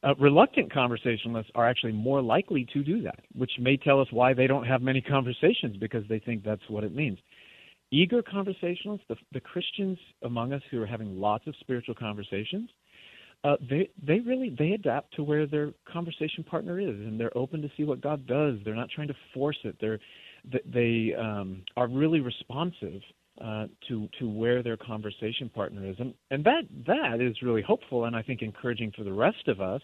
Uh, 0.05 0.17
reluctant 0.19 0.73
conversationalists 0.73 1.53
are 1.55 1.69
actually 1.69 1.93
more 1.93 2.21
likely 2.21 2.67
to 2.73 2.83
do 2.83 3.03
that 3.03 3.21
which 3.35 3.53
may 3.61 3.77
tell 3.77 4.01
us 4.01 4.09
why 4.11 4.35
they 4.35 4.49
don't 4.49 4.65
have 4.65 4.83
many 4.83 5.01
conversations 5.01 5.77
because 5.77 6.03
they 6.09 6.19
think 6.19 6.43
that's 6.43 6.69
what 6.69 6.83
it 6.83 6.95
means. 6.95 7.19
Eager 7.93 8.23
conversationalists 8.23 9.05
the, 9.09 9.17
the 9.33 9.41
christians 9.41 9.99
among 10.23 10.53
us 10.53 10.63
who 10.71 10.83
are 10.83 10.87
having 10.87 11.21
lots 11.21 11.47
of 11.47 11.55
spiritual 11.61 11.95
conversations 11.95 12.69
uh, 13.45 13.57
they 13.69 13.91
they 14.07 14.21
really 14.21 14.55
they 14.57 14.73
adapt 14.73 15.15
to 15.15 15.25
where 15.25 15.47
their 15.47 15.73
conversation 15.91 16.45
partner 16.45 16.79
is, 16.79 16.89
and 16.89 17.19
they're 17.19 17.37
open 17.37 17.61
to 17.63 17.71
see 17.77 17.85
what 17.85 18.01
God 18.01 18.27
does. 18.27 18.57
They're 18.65 18.75
not 18.75 18.91
trying 18.95 19.09
to 19.09 19.17
force 19.35 19.59
it. 19.65 19.77
They're 19.81 19.99
they 20.65 21.15
um, 21.19 21.65
are 21.77 21.89
really 21.89 22.21
responsive 22.21 23.01
uh, 23.41 23.67
to 23.89 24.09
to 24.21 24.29
where 24.29 24.63
their 24.63 24.77
conversation 24.77 25.49
partner 25.49 25.89
is, 25.89 25.97
and 25.99 26.15
and 26.31 26.45
that 26.45 26.63
that 26.87 27.21
is 27.21 27.43
really 27.43 27.63
hopeful, 27.63 28.05
and 28.05 28.15
I 28.15 28.23
think 28.23 28.43
encouraging 28.43 28.93
for 28.97 29.03
the 29.03 29.13
rest 29.13 29.49
of 29.49 29.61
us 29.61 29.83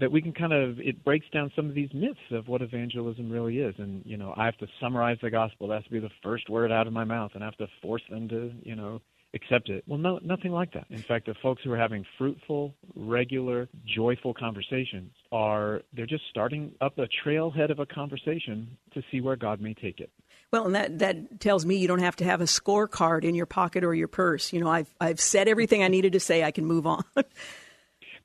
that 0.00 0.10
we 0.10 0.22
can 0.22 0.32
kind 0.32 0.52
of 0.52 0.78
it 0.78 1.02
breaks 1.04 1.26
down 1.32 1.50
some 1.56 1.68
of 1.68 1.74
these 1.74 1.90
myths 1.92 2.18
of 2.30 2.48
what 2.48 2.62
evangelism 2.62 3.30
really 3.30 3.58
is 3.58 3.74
and 3.78 4.02
you 4.04 4.16
know 4.16 4.32
i 4.36 4.44
have 4.44 4.56
to 4.58 4.66
summarize 4.80 5.18
the 5.22 5.30
gospel 5.30 5.68
that 5.68 5.76
has 5.76 5.84
to 5.84 5.90
be 5.90 5.98
the 5.98 6.10
first 6.22 6.48
word 6.48 6.70
out 6.70 6.86
of 6.86 6.92
my 6.92 7.04
mouth 7.04 7.30
and 7.34 7.42
i 7.42 7.46
have 7.46 7.56
to 7.56 7.66
force 7.82 8.02
them 8.10 8.28
to 8.28 8.52
you 8.62 8.76
know 8.76 9.00
accept 9.34 9.68
it. 9.68 9.84
Well, 9.86 9.98
no, 9.98 10.18
nothing 10.22 10.52
like 10.52 10.72
that. 10.72 10.86
In 10.90 11.02
fact, 11.02 11.26
the 11.26 11.34
folks 11.42 11.62
who 11.62 11.72
are 11.72 11.76
having 11.78 12.04
fruitful, 12.16 12.74
regular, 12.94 13.68
joyful 13.84 14.34
conversations 14.34 15.12
are 15.32 15.82
they're 15.92 16.06
just 16.06 16.24
starting 16.30 16.72
up 16.80 16.98
a 16.98 17.08
trailhead 17.24 17.70
of 17.70 17.78
a 17.78 17.86
conversation 17.86 18.76
to 18.94 19.02
see 19.10 19.20
where 19.20 19.36
God 19.36 19.60
may 19.60 19.74
take 19.74 20.00
it. 20.00 20.10
Well, 20.50 20.64
and 20.64 20.74
that 20.74 20.98
that 21.00 21.40
tells 21.40 21.66
me 21.66 21.76
you 21.76 21.88
don't 21.88 21.98
have 21.98 22.16
to 22.16 22.24
have 22.24 22.40
a 22.40 22.44
scorecard 22.44 23.24
in 23.24 23.34
your 23.34 23.44
pocket 23.44 23.84
or 23.84 23.94
your 23.94 24.08
purse. 24.08 24.52
You 24.52 24.60
know, 24.60 24.70
I've 24.70 24.92
I've 24.98 25.20
said 25.20 25.46
everything 25.46 25.82
I 25.82 25.88
needed 25.88 26.14
to 26.14 26.20
say. 26.20 26.42
I 26.42 26.50
can 26.50 26.64
move 26.64 26.86
on. 26.86 27.04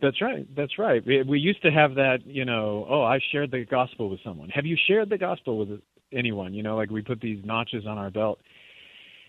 That's 0.02 0.22
right. 0.22 0.46
That's 0.56 0.78
right. 0.78 1.06
We, 1.06 1.24
we 1.24 1.40
used 1.40 1.62
to 1.64 1.72
have 1.72 1.96
that, 1.96 2.26
you 2.26 2.44
know, 2.44 2.86
oh, 2.90 3.04
I 3.04 3.20
shared 3.32 3.52
the 3.52 3.64
gospel 3.64 4.10
with 4.10 4.20
someone. 4.22 4.50
Have 4.50 4.66
you 4.66 4.76
shared 4.88 5.10
the 5.10 5.18
gospel 5.18 5.58
with 5.58 5.80
anyone? 6.12 6.54
You 6.54 6.62
know, 6.62 6.76
like 6.76 6.90
we 6.90 7.02
put 7.02 7.22
these 7.22 7.44
notches 7.46 7.86
on 7.88 7.98
our 7.98 8.10
belt 8.10 8.40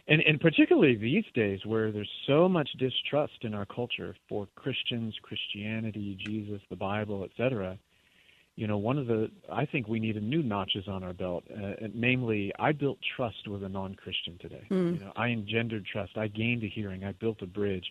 and 0.06 0.20
and 0.22 0.40
particularly 0.40 0.96
these 0.96 1.24
days 1.34 1.60
where 1.64 1.90
there's 1.90 2.10
so 2.26 2.48
much 2.48 2.68
distrust 2.78 3.38
in 3.42 3.54
our 3.54 3.66
culture 3.66 4.14
for 4.28 4.46
Christians, 4.54 5.14
Christianity, 5.22 6.18
Jesus, 6.26 6.60
the 6.68 6.76
Bible, 6.76 7.24
etc. 7.24 7.78
You 8.56 8.66
know, 8.66 8.78
one 8.78 8.98
of 8.98 9.06
the 9.06 9.30
I 9.50 9.64
think 9.66 9.88
we 9.88 9.98
need 9.98 10.16
a 10.16 10.20
new 10.20 10.42
notches 10.42 10.86
on 10.88 11.02
our 11.02 11.12
belt. 11.12 11.44
Uh, 11.50 11.88
namely, 11.94 12.52
I 12.58 12.72
built 12.72 12.98
trust 13.16 13.48
with 13.48 13.64
a 13.64 13.68
non-Christian 13.68 14.38
today. 14.38 14.66
Mm. 14.70 14.94
You 14.94 15.04
know, 15.06 15.12
I 15.16 15.28
engendered 15.28 15.86
trust. 15.86 16.16
I 16.16 16.28
gained 16.28 16.62
a 16.62 16.68
hearing. 16.68 17.04
I 17.04 17.12
built 17.12 17.42
a 17.42 17.46
bridge. 17.46 17.86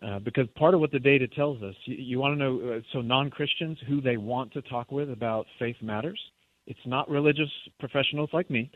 Uh, 0.00 0.20
because 0.20 0.46
part 0.56 0.74
of 0.74 0.80
what 0.80 0.92
the 0.92 0.98
data 0.98 1.26
tells 1.26 1.60
us, 1.62 1.74
you, 1.84 1.96
you 1.96 2.18
want 2.20 2.32
to 2.32 2.38
know, 2.38 2.76
uh, 2.76 2.80
so 2.92 3.00
non 3.00 3.30
Christians 3.30 3.78
who 3.88 4.00
they 4.00 4.16
want 4.16 4.52
to 4.52 4.62
talk 4.62 4.92
with 4.92 5.10
about 5.10 5.46
faith 5.58 5.76
matters, 5.82 6.20
it's 6.68 6.78
not 6.84 7.08
religious 7.08 7.50
professionals 7.80 8.30
like 8.32 8.48
me. 8.50 8.70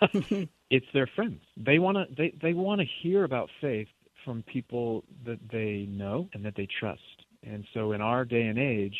it's 0.72 0.86
their 0.94 1.08
friends. 1.14 1.42
They 1.56 1.78
want 1.78 1.98
to 1.98 2.06
they 2.16 2.34
they 2.40 2.54
want 2.54 2.80
to 2.80 2.86
hear 3.02 3.24
about 3.24 3.50
faith 3.60 3.88
from 4.24 4.42
people 4.44 5.04
that 5.26 5.38
they 5.52 5.86
know 5.88 6.28
and 6.32 6.44
that 6.44 6.54
they 6.56 6.66
trust. 6.80 7.26
And 7.44 7.64
so 7.74 7.92
in 7.92 8.00
our 8.00 8.24
day 8.24 8.42
and 8.46 8.58
age, 8.58 8.96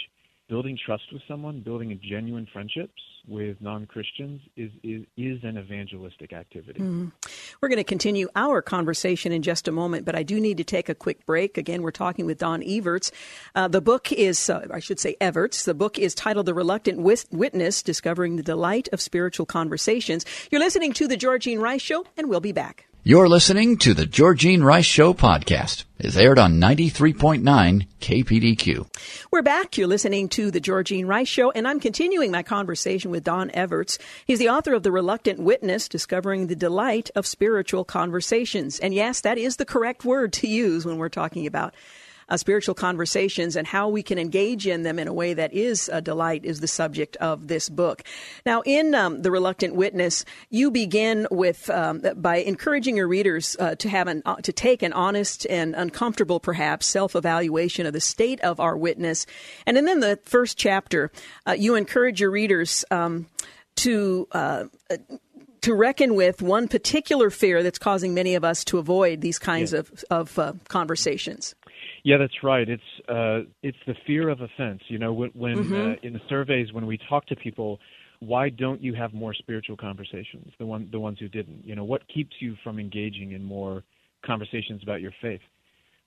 building 0.52 0.78
trust 0.84 1.04
with 1.10 1.22
someone, 1.26 1.60
building 1.60 1.98
genuine 2.02 2.46
friendships 2.52 3.00
with 3.26 3.56
non-Christians 3.62 4.38
is 4.54 4.70
is, 4.82 5.02
is 5.16 5.38
an 5.44 5.56
evangelistic 5.56 6.34
activity. 6.34 6.78
Mm-hmm. 6.78 7.08
We're 7.62 7.70
going 7.70 7.78
to 7.78 7.84
continue 7.84 8.28
our 8.36 8.60
conversation 8.60 9.32
in 9.32 9.40
just 9.40 9.66
a 9.66 9.72
moment, 9.72 10.04
but 10.04 10.14
I 10.14 10.22
do 10.22 10.38
need 10.38 10.58
to 10.58 10.64
take 10.64 10.90
a 10.90 10.94
quick 10.94 11.24
break. 11.24 11.56
Again, 11.56 11.80
we're 11.80 11.90
talking 11.90 12.26
with 12.26 12.36
Don 12.36 12.62
Everts. 12.62 13.10
Uh, 13.54 13.66
the 13.66 13.80
book 13.80 14.12
is, 14.12 14.50
uh, 14.50 14.66
I 14.70 14.80
should 14.80 15.00
say, 15.00 15.16
Everts. 15.22 15.64
The 15.64 15.72
book 15.72 15.98
is 15.98 16.14
titled 16.14 16.44
"The 16.44 16.52
Reluctant 16.52 17.00
Witness: 17.00 17.82
Discovering 17.82 18.36
the 18.36 18.42
Delight 18.42 18.90
of 18.92 19.00
Spiritual 19.00 19.46
Conversations." 19.46 20.26
You're 20.50 20.60
listening 20.60 20.92
to 20.94 21.08
the 21.08 21.16
Georgine 21.16 21.60
Rice 21.60 21.80
Show, 21.80 22.04
and 22.18 22.28
we'll 22.28 22.40
be 22.40 22.52
back. 22.52 22.91
You're 23.04 23.28
listening 23.28 23.78
to 23.78 23.94
the 23.94 24.06
Georgine 24.06 24.62
Rice 24.62 24.84
Show 24.84 25.12
podcast. 25.12 25.82
It's 25.98 26.16
aired 26.16 26.38
on 26.38 26.60
93.9 26.60 27.88
KPDQ. 28.00 29.26
We're 29.32 29.42
back. 29.42 29.76
You're 29.76 29.88
listening 29.88 30.28
to 30.28 30.52
the 30.52 30.60
Georgine 30.60 31.08
Rice 31.08 31.26
Show, 31.26 31.50
and 31.50 31.66
I'm 31.66 31.80
continuing 31.80 32.30
my 32.30 32.44
conversation 32.44 33.10
with 33.10 33.24
Don 33.24 33.50
Everts. 33.50 33.98
He's 34.24 34.38
the 34.38 34.50
author 34.50 34.72
of 34.72 34.84
The 34.84 34.92
Reluctant 34.92 35.40
Witness, 35.40 35.88
Discovering 35.88 36.46
the 36.46 36.54
Delight 36.54 37.10
of 37.16 37.26
Spiritual 37.26 37.84
Conversations. 37.84 38.78
And 38.78 38.94
yes, 38.94 39.20
that 39.22 39.36
is 39.36 39.56
the 39.56 39.64
correct 39.64 40.04
word 40.04 40.32
to 40.34 40.46
use 40.46 40.86
when 40.86 40.96
we're 40.96 41.08
talking 41.08 41.48
about 41.48 41.74
uh, 42.32 42.36
spiritual 42.38 42.74
conversations 42.74 43.56
and 43.56 43.66
how 43.66 43.90
we 43.90 44.02
can 44.02 44.18
engage 44.18 44.66
in 44.66 44.84
them 44.84 44.98
in 44.98 45.06
a 45.06 45.12
way 45.12 45.34
that 45.34 45.52
is 45.52 45.90
a 45.92 46.00
delight 46.00 46.46
is 46.46 46.60
the 46.60 46.66
subject 46.66 47.14
of 47.16 47.46
this 47.46 47.68
book. 47.68 48.02
Now, 48.46 48.62
in 48.64 48.94
um, 48.94 49.20
The 49.20 49.30
Reluctant 49.30 49.74
Witness, 49.74 50.24
you 50.48 50.70
begin 50.70 51.26
with 51.30 51.68
um, 51.68 52.02
by 52.16 52.36
encouraging 52.36 52.96
your 52.96 53.06
readers 53.06 53.54
uh, 53.60 53.74
to 53.74 53.88
have 53.90 54.08
an 54.08 54.22
uh, 54.24 54.36
to 54.36 54.52
take 54.52 54.82
an 54.82 54.94
honest 54.94 55.46
and 55.50 55.74
uncomfortable, 55.74 56.40
perhaps, 56.40 56.86
self 56.86 57.14
evaluation 57.14 57.84
of 57.84 57.92
the 57.92 58.00
state 58.00 58.40
of 58.40 58.60
our 58.60 58.78
witness. 58.78 59.26
And 59.66 59.76
then 59.76 59.86
in 59.86 60.00
the 60.00 60.18
first 60.24 60.56
chapter, 60.56 61.10
uh, 61.46 61.52
you 61.52 61.74
encourage 61.74 62.22
your 62.22 62.30
readers 62.30 62.82
um, 62.90 63.26
to 63.76 64.26
uh, 64.32 64.64
to 65.62 65.74
reckon 65.74 66.14
with 66.14 66.42
one 66.42 66.66
particular 66.66 67.30
fear 67.30 67.62
that's 67.62 67.78
causing 67.78 68.14
many 68.14 68.34
of 68.34 68.44
us 68.44 68.64
to 68.64 68.78
avoid 68.78 69.20
these 69.20 69.38
kinds 69.38 69.72
of, 69.72 70.04
of 70.10 70.38
uh, 70.38 70.52
conversations. 70.68 71.54
Yeah, 72.04 72.16
that's 72.18 72.42
right. 72.42 72.68
It's 72.68 72.82
uh, 73.08 73.48
it's 73.62 73.78
the 73.86 73.94
fear 74.06 74.28
of 74.28 74.40
offense. 74.40 74.80
You 74.88 74.98
know, 74.98 75.12
when, 75.12 75.30
when 75.34 75.56
mm-hmm. 75.56 75.74
uh, 75.74 75.94
in 76.02 76.12
the 76.12 76.20
surveys 76.28 76.72
when 76.72 76.86
we 76.86 76.98
talk 77.08 77.26
to 77.26 77.36
people, 77.36 77.78
why 78.18 78.48
don't 78.48 78.82
you 78.82 78.94
have 78.94 79.12
more 79.12 79.34
spiritual 79.34 79.76
conversations? 79.76 80.52
The 80.58 80.66
one 80.66 80.88
the 80.90 80.98
ones 80.98 81.18
who 81.20 81.28
didn't. 81.28 81.64
You 81.64 81.76
know, 81.76 81.84
what 81.84 82.02
keeps 82.12 82.34
you 82.40 82.56
from 82.64 82.78
engaging 82.78 83.32
in 83.32 83.42
more 83.44 83.84
conversations 84.26 84.82
about 84.82 85.00
your 85.00 85.12
faith? 85.22 85.40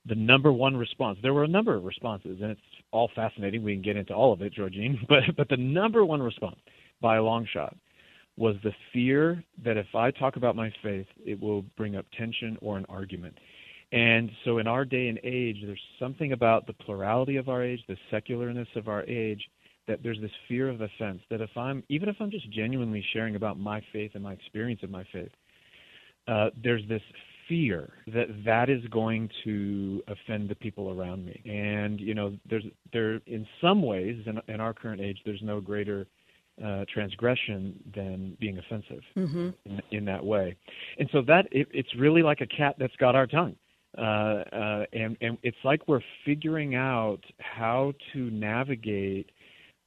The 0.07 0.15
number 0.15 0.51
one 0.51 0.75
response. 0.75 1.17
There 1.21 1.33
were 1.33 1.45
a 1.45 1.47
number 1.47 1.75
of 1.75 1.83
responses, 1.83 2.39
and 2.41 2.51
it's 2.51 2.61
all 2.91 3.09
fascinating. 3.15 3.63
We 3.63 3.73
can 3.73 3.81
get 3.81 3.95
into 3.95 4.13
all 4.13 4.33
of 4.33 4.41
it, 4.41 4.53
Georgine. 4.53 4.99
But 5.07 5.23
but 5.37 5.49
the 5.49 5.57
number 5.57 6.03
one 6.05 6.21
response, 6.21 6.57
by 7.01 7.15
a 7.15 7.23
long 7.23 7.47
shot, 7.53 7.75
was 8.37 8.55
the 8.63 8.71
fear 8.91 9.43
that 9.63 9.77
if 9.77 9.87
I 9.95 10.11
talk 10.11 10.35
about 10.35 10.57
my 10.57 10.73
faith, 10.83 11.07
it 11.25 11.41
will 11.41 11.61
bring 11.77 11.95
up 11.95 12.05
tension 12.17 12.57
or 12.61 12.77
an 12.77 12.85
argument. 12.89 13.37
And 13.95 14.29
so 14.43 14.57
in 14.57 14.67
our 14.67 14.83
day 14.83 15.07
and 15.07 15.17
age, 15.23 15.55
there's 15.65 15.79
something 15.99 16.33
about 16.33 16.67
the 16.67 16.73
plurality 16.73 17.37
of 17.37 17.47
our 17.47 17.63
age, 17.63 17.79
the 17.87 17.95
secularness 18.11 18.67
of 18.75 18.89
our 18.89 19.03
age, 19.05 19.41
that 19.87 20.03
there's 20.03 20.19
this 20.19 20.31
fear 20.49 20.67
of 20.67 20.81
offense 20.81 21.21
that 21.29 21.39
if 21.39 21.55
I'm, 21.55 21.81
even 21.87 22.09
if 22.09 22.17
I'm 22.19 22.29
just 22.29 22.51
genuinely 22.51 23.03
sharing 23.13 23.37
about 23.37 23.57
my 23.57 23.81
faith 23.93 24.11
and 24.13 24.21
my 24.21 24.33
experience 24.33 24.81
of 24.83 24.89
my 24.89 25.05
faith, 25.13 25.31
uh, 26.27 26.49
there's 26.61 26.81
this 26.89 27.01
fear 27.47 27.93
that 28.07 28.25
that 28.43 28.69
is 28.69 28.83
going 28.87 29.29
to 29.45 30.03
offend 30.09 30.49
the 30.49 30.55
people 30.55 30.89
around 30.91 31.25
me. 31.25 31.41
And, 31.45 32.01
you 32.01 32.15
know, 32.15 32.35
there's, 32.49 32.65
there, 32.91 33.21
in 33.27 33.47
some 33.61 33.81
ways, 33.81 34.21
in, 34.25 34.41
in 34.53 34.59
our 34.59 34.73
current 34.73 34.99
age, 34.99 35.19
there's 35.23 35.41
no 35.41 35.61
greater 35.61 36.05
uh, 36.61 36.83
transgression 36.93 37.81
than 37.95 38.35
being 38.41 38.57
offensive 38.57 39.03
mm-hmm. 39.15 39.49
in, 39.65 39.81
in, 39.91 40.05
that 40.05 40.25
way. 40.25 40.57
And 40.99 41.07
so 41.13 41.21
that 41.27 41.47
it, 41.51 41.67
it's 41.71 41.95
really 41.97 42.23
like 42.23 42.41
a 42.41 42.47
cat 42.47 42.75
that's 42.77 42.95
got 42.97 43.15
our 43.15 43.27
tongue. 43.27 43.55
Uh, 43.97 44.01
uh, 44.01 44.85
and 44.93 45.17
and 45.21 45.37
it's 45.43 45.57
like 45.63 45.87
we're 45.87 46.01
figuring 46.25 46.75
out 46.75 47.19
how 47.39 47.93
to 48.13 48.29
navigate 48.31 49.29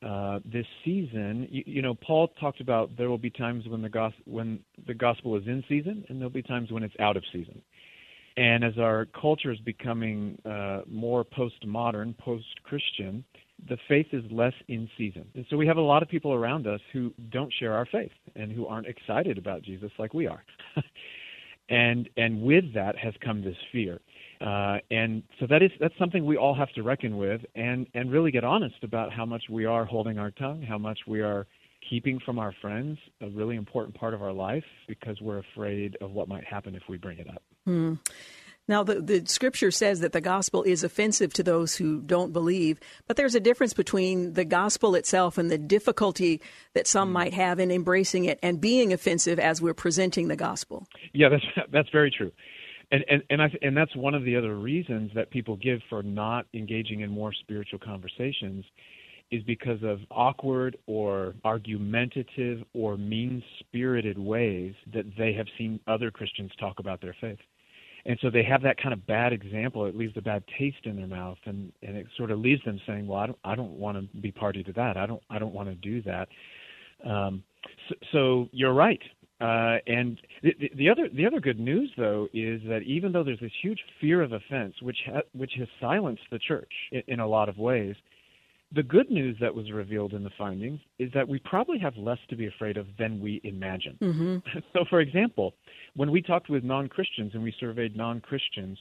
uh, 0.06 0.38
this 0.44 0.66
season. 0.84 1.46
You, 1.50 1.62
you, 1.66 1.82
know, 1.82 1.94
Paul 1.94 2.28
talked 2.40 2.60
about 2.60 2.96
there 2.96 3.10
will 3.10 3.18
be 3.18 3.30
times 3.30 3.66
when 3.66 3.82
the 3.82 3.88
gospel 3.88 4.22
when 4.26 4.60
the 4.86 4.94
gospel 4.94 5.36
is 5.36 5.42
in 5.46 5.62
season, 5.68 6.04
and 6.08 6.18
there'll 6.18 6.30
be 6.30 6.42
times 6.42 6.70
when 6.70 6.82
it's 6.82 6.94
out 7.00 7.16
of 7.16 7.24
season. 7.32 7.60
And 8.36 8.62
as 8.62 8.78
our 8.78 9.06
culture 9.20 9.50
is 9.50 9.58
becoming 9.58 10.38
uh, 10.48 10.82
more 10.86 11.24
postmodern, 11.24 12.16
post-Christian, 12.18 13.24
the 13.68 13.76
faith 13.88 14.06
is 14.12 14.22
less 14.30 14.52
in 14.68 14.88
season. 14.96 15.24
And 15.34 15.44
so 15.50 15.56
we 15.56 15.66
have 15.66 15.76
a 15.76 15.82
lot 15.82 16.04
of 16.04 16.08
people 16.08 16.32
around 16.32 16.68
us 16.68 16.80
who 16.92 17.12
don't 17.30 17.52
share 17.58 17.74
our 17.74 17.86
faith 17.86 18.12
and 18.36 18.52
who 18.52 18.68
aren't 18.68 18.86
excited 18.86 19.38
about 19.38 19.62
Jesus 19.62 19.90
like 19.98 20.14
we 20.14 20.28
are. 20.28 20.44
and 21.68 22.08
and 22.16 22.42
with 22.42 22.72
that 22.74 22.96
has 22.96 23.14
come 23.24 23.42
this 23.42 23.56
fear 23.72 24.00
uh, 24.40 24.78
and 24.90 25.22
so 25.40 25.46
that 25.46 25.62
is 25.62 25.70
that's 25.80 25.96
something 25.98 26.24
we 26.24 26.36
all 26.36 26.54
have 26.54 26.72
to 26.72 26.82
reckon 26.82 27.16
with 27.16 27.40
and 27.54 27.86
and 27.94 28.10
really 28.10 28.30
get 28.30 28.44
honest 28.44 28.76
about 28.82 29.12
how 29.12 29.26
much 29.26 29.44
we 29.50 29.64
are 29.64 29.84
holding 29.84 30.18
our 30.18 30.30
tongue 30.30 30.62
how 30.62 30.78
much 30.78 31.00
we 31.06 31.20
are 31.20 31.46
keeping 31.88 32.18
from 32.24 32.38
our 32.38 32.52
friends 32.60 32.98
a 33.20 33.28
really 33.30 33.56
important 33.56 33.94
part 33.94 34.14
of 34.14 34.22
our 34.22 34.32
life 34.32 34.64
because 34.86 35.20
we're 35.20 35.38
afraid 35.38 35.96
of 36.00 36.10
what 36.10 36.28
might 36.28 36.44
happen 36.44 36.74
if 36.74 36.82
we 36.88 36.96
bring 36.96 37.18
it 37.18 37.28
up 37.28 37.42
hmm. 37.64 37.94
Now, 38.68 38.82
the, 38.82 39.00
the 39.00 39.24
scripture 39.26 39.70
says 39.70 40.00
that 40.00 40.12
the 40.12 40.20
gospel 40.20 40.62
is 40.62 40.84
offensive 40.84 41.32
to 41.34 41.42
those 41.42 41.76
who 41.76 42.02
don't 42.02 42.34
believe, 42.34 42.78
but 43.06 43.16
there's 43.16 43.34
a 43.34 43.40
difference 43.40 43.72
between 43.72 44.34
the 44.34 44.44
gospel 44.44 44.94
itself 44.94 45.38
and 45.38 45.50
the 45.50 45.56
difficulty 45.56 46.42
that 46.74 46.86
some 46.86 47.10
might 47.10 47.32
have 47.32 47.58
in 47.58 47.70
embracing 47.70 48.26
it 48.26 48.38
and 48.42 48.60
being 48.60 48.92
offensive 48.92 49.38
as 49.38 49.62
we're 49.62 49.72
presenting 49.72 50.28
the 50.28 50.36
gospel. 50.36 50.86
Yeah, 51.14 51.30
that's 51.30 51.44
that's 51.72 51.88
very 51.90 52.10
true. 52.10 52.30
And 52.90 53.04
and 53.08 53.22
and, 53.30 53.42
I, 53.42 53.50
and 53.62 53.74
that's 53.74 53.96
one 53.96 54.14
of 54.14 54.24
the 54.24 54.36
other 54.36 54.56
reasons 54.56 55.10
that 55.14 55.30
people 55.30 55.56
give 55.56 55.80
for 55.88 56.02
not 56.02 56.46
engaging 56.52 57.00
in 57.00 57.10
more 57.10 57.32
spiritual 57.32 57.78
conversations 57.78 58.66
is 59.30 59.42
because 59.42 59.82
of 59.82 59.98
awkward 60.10 60.78
or 60.86 61.34
argumentative 61.44 62.64
or 62.72 62.96
mean-spirited 62.96 64.18
ways 64.18 64.72
that 64.94 65.04
they 65.18 65.34
have 65.34 65.46
seen 65.58 65.78
other 65.86 66.10
Christians 66.10 66.50
talk 66.58 66.78
about 66.78 67.02
their 67.02 67.14
faith 67.20 67.38
and 68.08 68.18
so 68.22 68.30
they 68.30 68.42
have 68.42 68.62
that 68.62 68.78
kind 68.82 68.94
of 68.94 69.06
bad 69.06 69.34
example. 69.34 69.84
It 69.84 69.94
leaves 69.94 70.14
a 70.16 70.22
bad 70.22 70.42
taste 70.58 70.84
in 70.84 70.96
their 70.96 71.06
mouth, 71.06 71.36
and 71.44 71.70
and 71.82 71.94
it 71.94 72.06
sort 72.16 72.30
of 72.30 72.38
leaves 72.40 72.64
them 72.64 72.80
saying, 72.86 73.06
"Well, 73.06 73.20
I 73.20 73.26
don't 73.26 73.38
I 73.44 73.54
don't 73.54 73.72
want 73.72 73.98
to 73.98 74.20
be 74.20 74.32
party 74.32 74.64
to 74.64 74.72
that. 74.72 74.96
I 74.96 75.04
don't 75.04 75.22
I 75.28 75.38
don't 75.38 75.52
want 75.52 75.68
to 75.68 75.74
do 75.74 76.00
that." 76.02 76.28
Um, 77.04 77.44
so, 77.88 77.94
so 78.12 78.48
you're 78.50 78.72
right. 78.72 79.00
Uh, 79.42 79.76
and 79.86 80.18
the, 80.42 80.54
the 80.74 80.88
other 80.88 81.10
the 81.14 81.26
other 81.26 81.38
good 81.38 81.60
news 81.60 81.92
though 81.98 82.28
is 82.32 82.62
that 82.66 82.80
even 82.86 83.12
though 83.12 83.22
there's 83.22 83.40
this 83.40 83.52
huge 83.62 83.78
fear 84.00 84.22
of 84.22 84.32
offense, 84.32 84.74
which 84.80 84.98
ha- 85.04 85.20
which 85.32 85.52
has 85.58 85.68
silenced 85.78 86.24
the 86.32 86.38
church 86.38 86.72
in, 86.90 87.02
in 87.08 87.20
a 87.20 87.26
lot 87.26 87.50
of 87.50 87.58
ways, 87.58 87.94
the 88.72 88.82
good 88.82 89.10
news 89.10 89.36
that 89.40 89.54
was 89.54 89.70
revealed 89.72 90.12
in 90.12 90.22
the 90.22 90.30
findings 90.36 90.80
is 90.98 91.10
that 91.14 91.26
we 91.26 91.38
probably 91.40 91.78
have 91.78 91.96
less 91.96 92.18
to 92.28 92.36
be 92.36 92.46
afraid 92.46 92.76
of 92.76 92.86
than 92.98 93.20
we 93.20 93.40
imagine. 93.44 93.96
Mm-hmm. 94.00 94.36
So, 94.72 94.84
for 94.90 95.00
example, 95.00 95.54
when 95.96 96.10
we 96.10 96.20
talked 96.20 96.50
with 96.50 96.62
non 96.62 96.88
Christians 96.88 97.32
and 97.34 97.42
we 97.42 97.54
surveyed 97.58 97.96
non 97.96 98.20
Christians, 98.20 98.78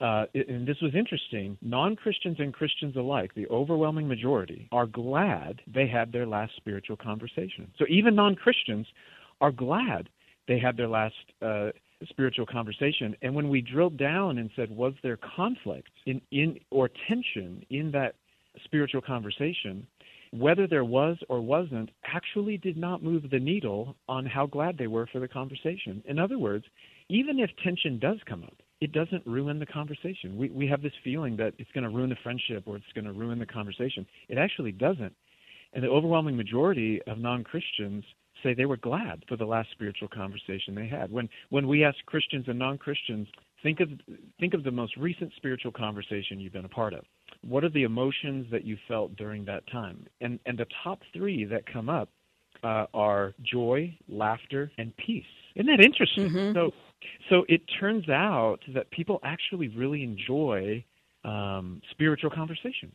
uh, 0.00 0.26
and 0.34 0.66
this 0.66 0.76
was 0.82 0.94
interesting, 0.94 1.56
non 1.62 1.96
Christians 1.96 2.36
and 2.38 2.52
Christians 2.52 2.96
alike, 2.96 3.32
the 3.34 3.48
overwhelming 3.48 4.06
majority, 4.06 4.68
are 4.70 4.86
glad 4.86 5.60
they 5.72 5.86
had 5.86 6.12
their 6.12 6.26
last 6.26 6.52
spiritual 6.56 6.96
conversation. 6.96 7.70
So, 7.78 7.86
even 7.88 8.14
non 8.14 8.34
Christians 8.34 8.86
are 9.40 9.52
glad 9.52 10.08
they 10.46 10.58
had 10.58 10.76
their 10.76 10.88
last 10.88 11.14
uh, 11.40 11.70
spiritual 12.08 12.46
conversation. 12.46 13.16
And 13.22 13.34
when 13.34 13.48
we 13.48 13.60
drilled 13.60 13.96
down 13.96 14.38
and 14.38 14.50
said, 14.54 14.70
was 14.70 14.92
there 15.02 15.18
conflict 15.36 15.90
in, 16.06 16.20
in 16.30 16.58
or 16.70 16.90
tension 17.08 17.64
in 17.70 17.90
that 17.92 18.14
spiritual 18.64 19.00
conversation, 19.00 19.86
whether 20.32 20.66
there 20.66 20.84
was 20.84 21.16
or 21.28 21.40
wasn't 21.40 21.90
actually 22.04 22.58
did 22.58 22.76
not 22.76 23.02
move 23.02 23.30
the 23.30 23.38
needle 23.38 23.96
on 24.08 24.26
how 24.26 24.46
glad 24.46 24.76
they 24.76 24.86
were 24.86 25.06
for 25.12 25.20
the 25.20 25.28
conversation. 25.28 26.02
In 26.06 26.18
other 26.18 26.38
words, 26.38 26.64
even 27.08 27.38
if 27.38 27.50
tension 27.62 27.98
does 27.98 28.18
come 28.26 28.42
up, 28.42 28.56
it 28.80 28.92
doesn't 28.92 29.26
ruin 29.26 29.58
the 29.58 29.66
conversation. 29.66 30.36
We 30.36 30.50
we 30.50 30.66
have 30.66 30.82
this 30.82 30.92
feeling 31.02 31.36
that 31.36 31.54
it's 31.58 31.70
going 31.72 31.84
to 31.84 31.90
ruin 31.90 32.10
the 32.10 32.16
friendship 32.22 32.64
or 32.66 32.76
it's 32.76 32.92
going 32.94 33.04
to 33.04 33.12
ruin 33.12 33.38
the 33.38 33.46
conversation. 33.46 34.06
It 34.28 34.38
actually 34.38 34.72
doesn't. 34.72 35.14
And 35.72 35.82
the 35.82 35.88
overwhelming 35.88 36.36
majority 36.36 37.00
of 37.06 37.18
non-Christians 37.18 38.04
say 38.42 38.54
they 38.54 38.66
were 38.66 38.76
glad 38.76 39.24
for 39.28 39.36
the 39.36 39.44
last 39.44 39.70
spiritual 39.72 40.08
conversation 40.08 40.74
they 40.74 40.88
had. 40.88 41.10
When 41.10 41.28
when 41.50 41.68
we 41.68 41.84
ask 41.84 41.96
Christians 42.06 42.44
and 42.48 42.58
non-Christians, 42.58 43.28
think 43.62 43.80
of 43.80 43.88
think 44.40 44.54
of 44.54 44.64
the 44.64 44.70
most 44.70 44.96
recent 44.96 45.32
spiritual 45.36 45.72
conversation 45.72 46.40
you've 46.40 46.52
been 46.52 46.64
a 46.64 46.68
part 46.68 46.92
of 46.92 47.04
what 47.46 47.64
are 47.64 47.68
the 47.68 47.82
emotions 47.82 48.46
that 48.50 48.64
you 48.64 48.76
felt 48.88 49.16
during 49.16 49.44
that 49.46 49.66
time? 49.70 50.06
And 50.20 50.38
and 50.46 50.58
the 50.58 50.66
top 50.82 51.00
three 51.12 51.44
that 51.44 51.70
come 51.70 51.88
up 51.88 52.08
uh, 52.62 52.86
are 52.94 53.34
joy, 53.42 53.96
laughter, 54.08 54.70
and 54.78 54.96
peace. 54.96 55.24
Isn't 55.54 55.66
that 55.66 55.84
interesting? 55.84 56.30
Mm-hmm. 56.30 56.54
So 56.54 56.70
so 57.30 57.44
it 57.48 57.62
turns 57.80 58.08
out 58.08 58.58
that 58.74 58.90
people 58.90 59.20
actually 59.22 59.68
really 59.68 60.02
enjoy 60.02 60.84
um, 61.24 61.80
spiritual 61.90 62.30
conversations. 62.30 62.94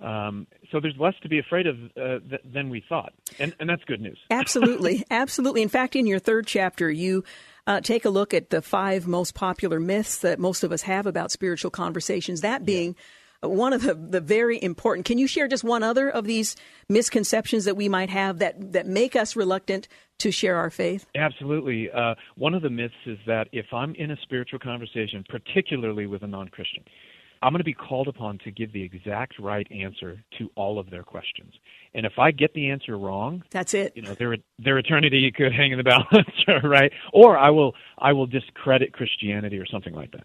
Um, 0.00 0.46
so 0.72 0.80
there's 0.80 0.96
less 0.98 1.14
to 1.22 1.28
be 1.28 1.38
afraid 1.38 1.66
of 1.66 1.76
uh, 1.76 2.20
th- 2.26 2.40
than 2.54 2.70
we 2.70 2.82
thought, 2.88 3.12
and, 3.38 3.54
and 3.60 3.68
that's 3.68 3.84
good 3.84 4.00
news. 4.00 4.18
absolutely, 4.30 5.04
absolutely. 5.10 5.60
In 5.60 5.68
fact, 5.68 5.94
in 5.94 6.06
your 6.06 6.18
third 6.18 6.46
chapter, 6.46 6.90
you 6.90 7.22
uh, 7.66 7.82
take 7.82 8.06
a 8.06 8.10
look 8.10 8.32
at 8.32 8.48
the 8.48 8.62
five 8.62 9.06
most 9.06 9.34
popular 9.34 9.78
myths 9.78 10.20
that 10.20 10.38
most 10.38 10.64
of 10.64 10.72
us 10.72 10.82
have 10.82 11.06
about 11.06 11.30
spiritual 11.30 11.70
conversations. 11.70 12.40
That 12.40 12.64
being 12.64 12.96
yeah. 12.96 13.02
One 13.42 13.72
of 13.72 13.82
the, 13.82 13.94
the 13.94 14.20
very 14.20 14.62
important. 14.62 15.06
Can 15.06 15.18
you 15.18 15.26
share 15.26 15.48
just 15.48 15.64
one 15.64 15.82
other 15.82 16.10
of 16.10 16.24
these 16.24 16.56
misconceptions 16.88 17.64
that 17.64 17.76
we 17.76 17.88
might 17.88 18.10
have 18.10 18.38
that 18.38 18.72
that 18.72 18.86
make 18.86 19.16
us 19.16 19.34
reluctant 19.34 19.88
to 20.18 20.30
share 20.30 20.56
our 20.56 20.70
faith? 20.70 21.06
Absolutely. 21.14 21.90
Uh, 21.90 22.14
one 22.36 22.54
of 22.54 22.62
the 22.62 22.70
myths 22.70 22.94
is 23.06 23.18
that 23.26 23.48
if 23.52 23.66
I'm 23.72 23.94
in 23.94 24.10
a 24.10 24.16
spiritual 24.22 24.58
conversation, 24.58 25.24
particularly 25.28 26.06
with 26.06 26.22
a 26.22 26.26
non-Christian 26.26 26.84
I'm 27.42 27.52
going 27.52 27.60
to 27.60 27.64
be 27.64 27.74
called 27.74 28.06
upon 28.06 28.38
to 28.44 28.50
give 28.50 28.72
the 28.72 28.82
exact 28.82 29.38
right 29.38 29.66
answer 29.70 30.22
to 30.38 30.50
all 30.56 30.78
of 30.78 30.90
their 30.90 31.02
questions. 31.02 31.54
And 31.94 32.04
if 32.04 32.18
I 32.18 32.32
get 32.32 32.52
the 32.52 32.70
answer 32.70 32.98
wrong, 32.98 33.42
that's 33.50 33.72
it. 33.72 33.92
You 33.96 34.02
know, 34.02 34.14
their 34.14 34.36
their 34.58 34.78
eternity 34.78 35.30
could 35.36 35.52
hang 35.52 35.72
in 35.72 35.78
the 35.78 35.84
balance, 35.84 36.28
right? 36.64 36.92
Or 37.14 37.38
I 37.38 37.50
will 37.50 37.74
I 37.98 38.12
will 38.12 38.26
discredit 38.26 38.92
Christianity 38.92 39.58
or 39.58 39.66
something 39.66 39.94
like 39.94 40.12
that. 40.12 40.24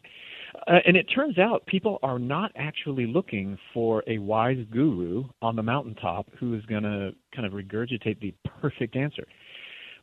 Uh, 0.68 0.80
and 0.86 0.95
it 0.95 1.03
turns 1.03 1.38
out 1.38 1.66
people 1.66 1.99
are 2.03 2.20
not 2.20 2.51
actually 2.56 3.06
looking 3.06 3.58
for 3.74 4.03
a 4.08 4.18
wise 4.18 4.64
guru 4.72 5.24
on 5.41 5.56
the 5.56 5.64
mountaintop 5.64 6.28
who 6.39 6.53
is 6.53 6.66
going 6.66 6.84
to 6.84 7.12
kind 7.36 7.45
of 7.45 7.53
regurgitate 7.53 8.20
the 8.20 8.34
perfect 8.62 8.95
answer. 8.95 9.26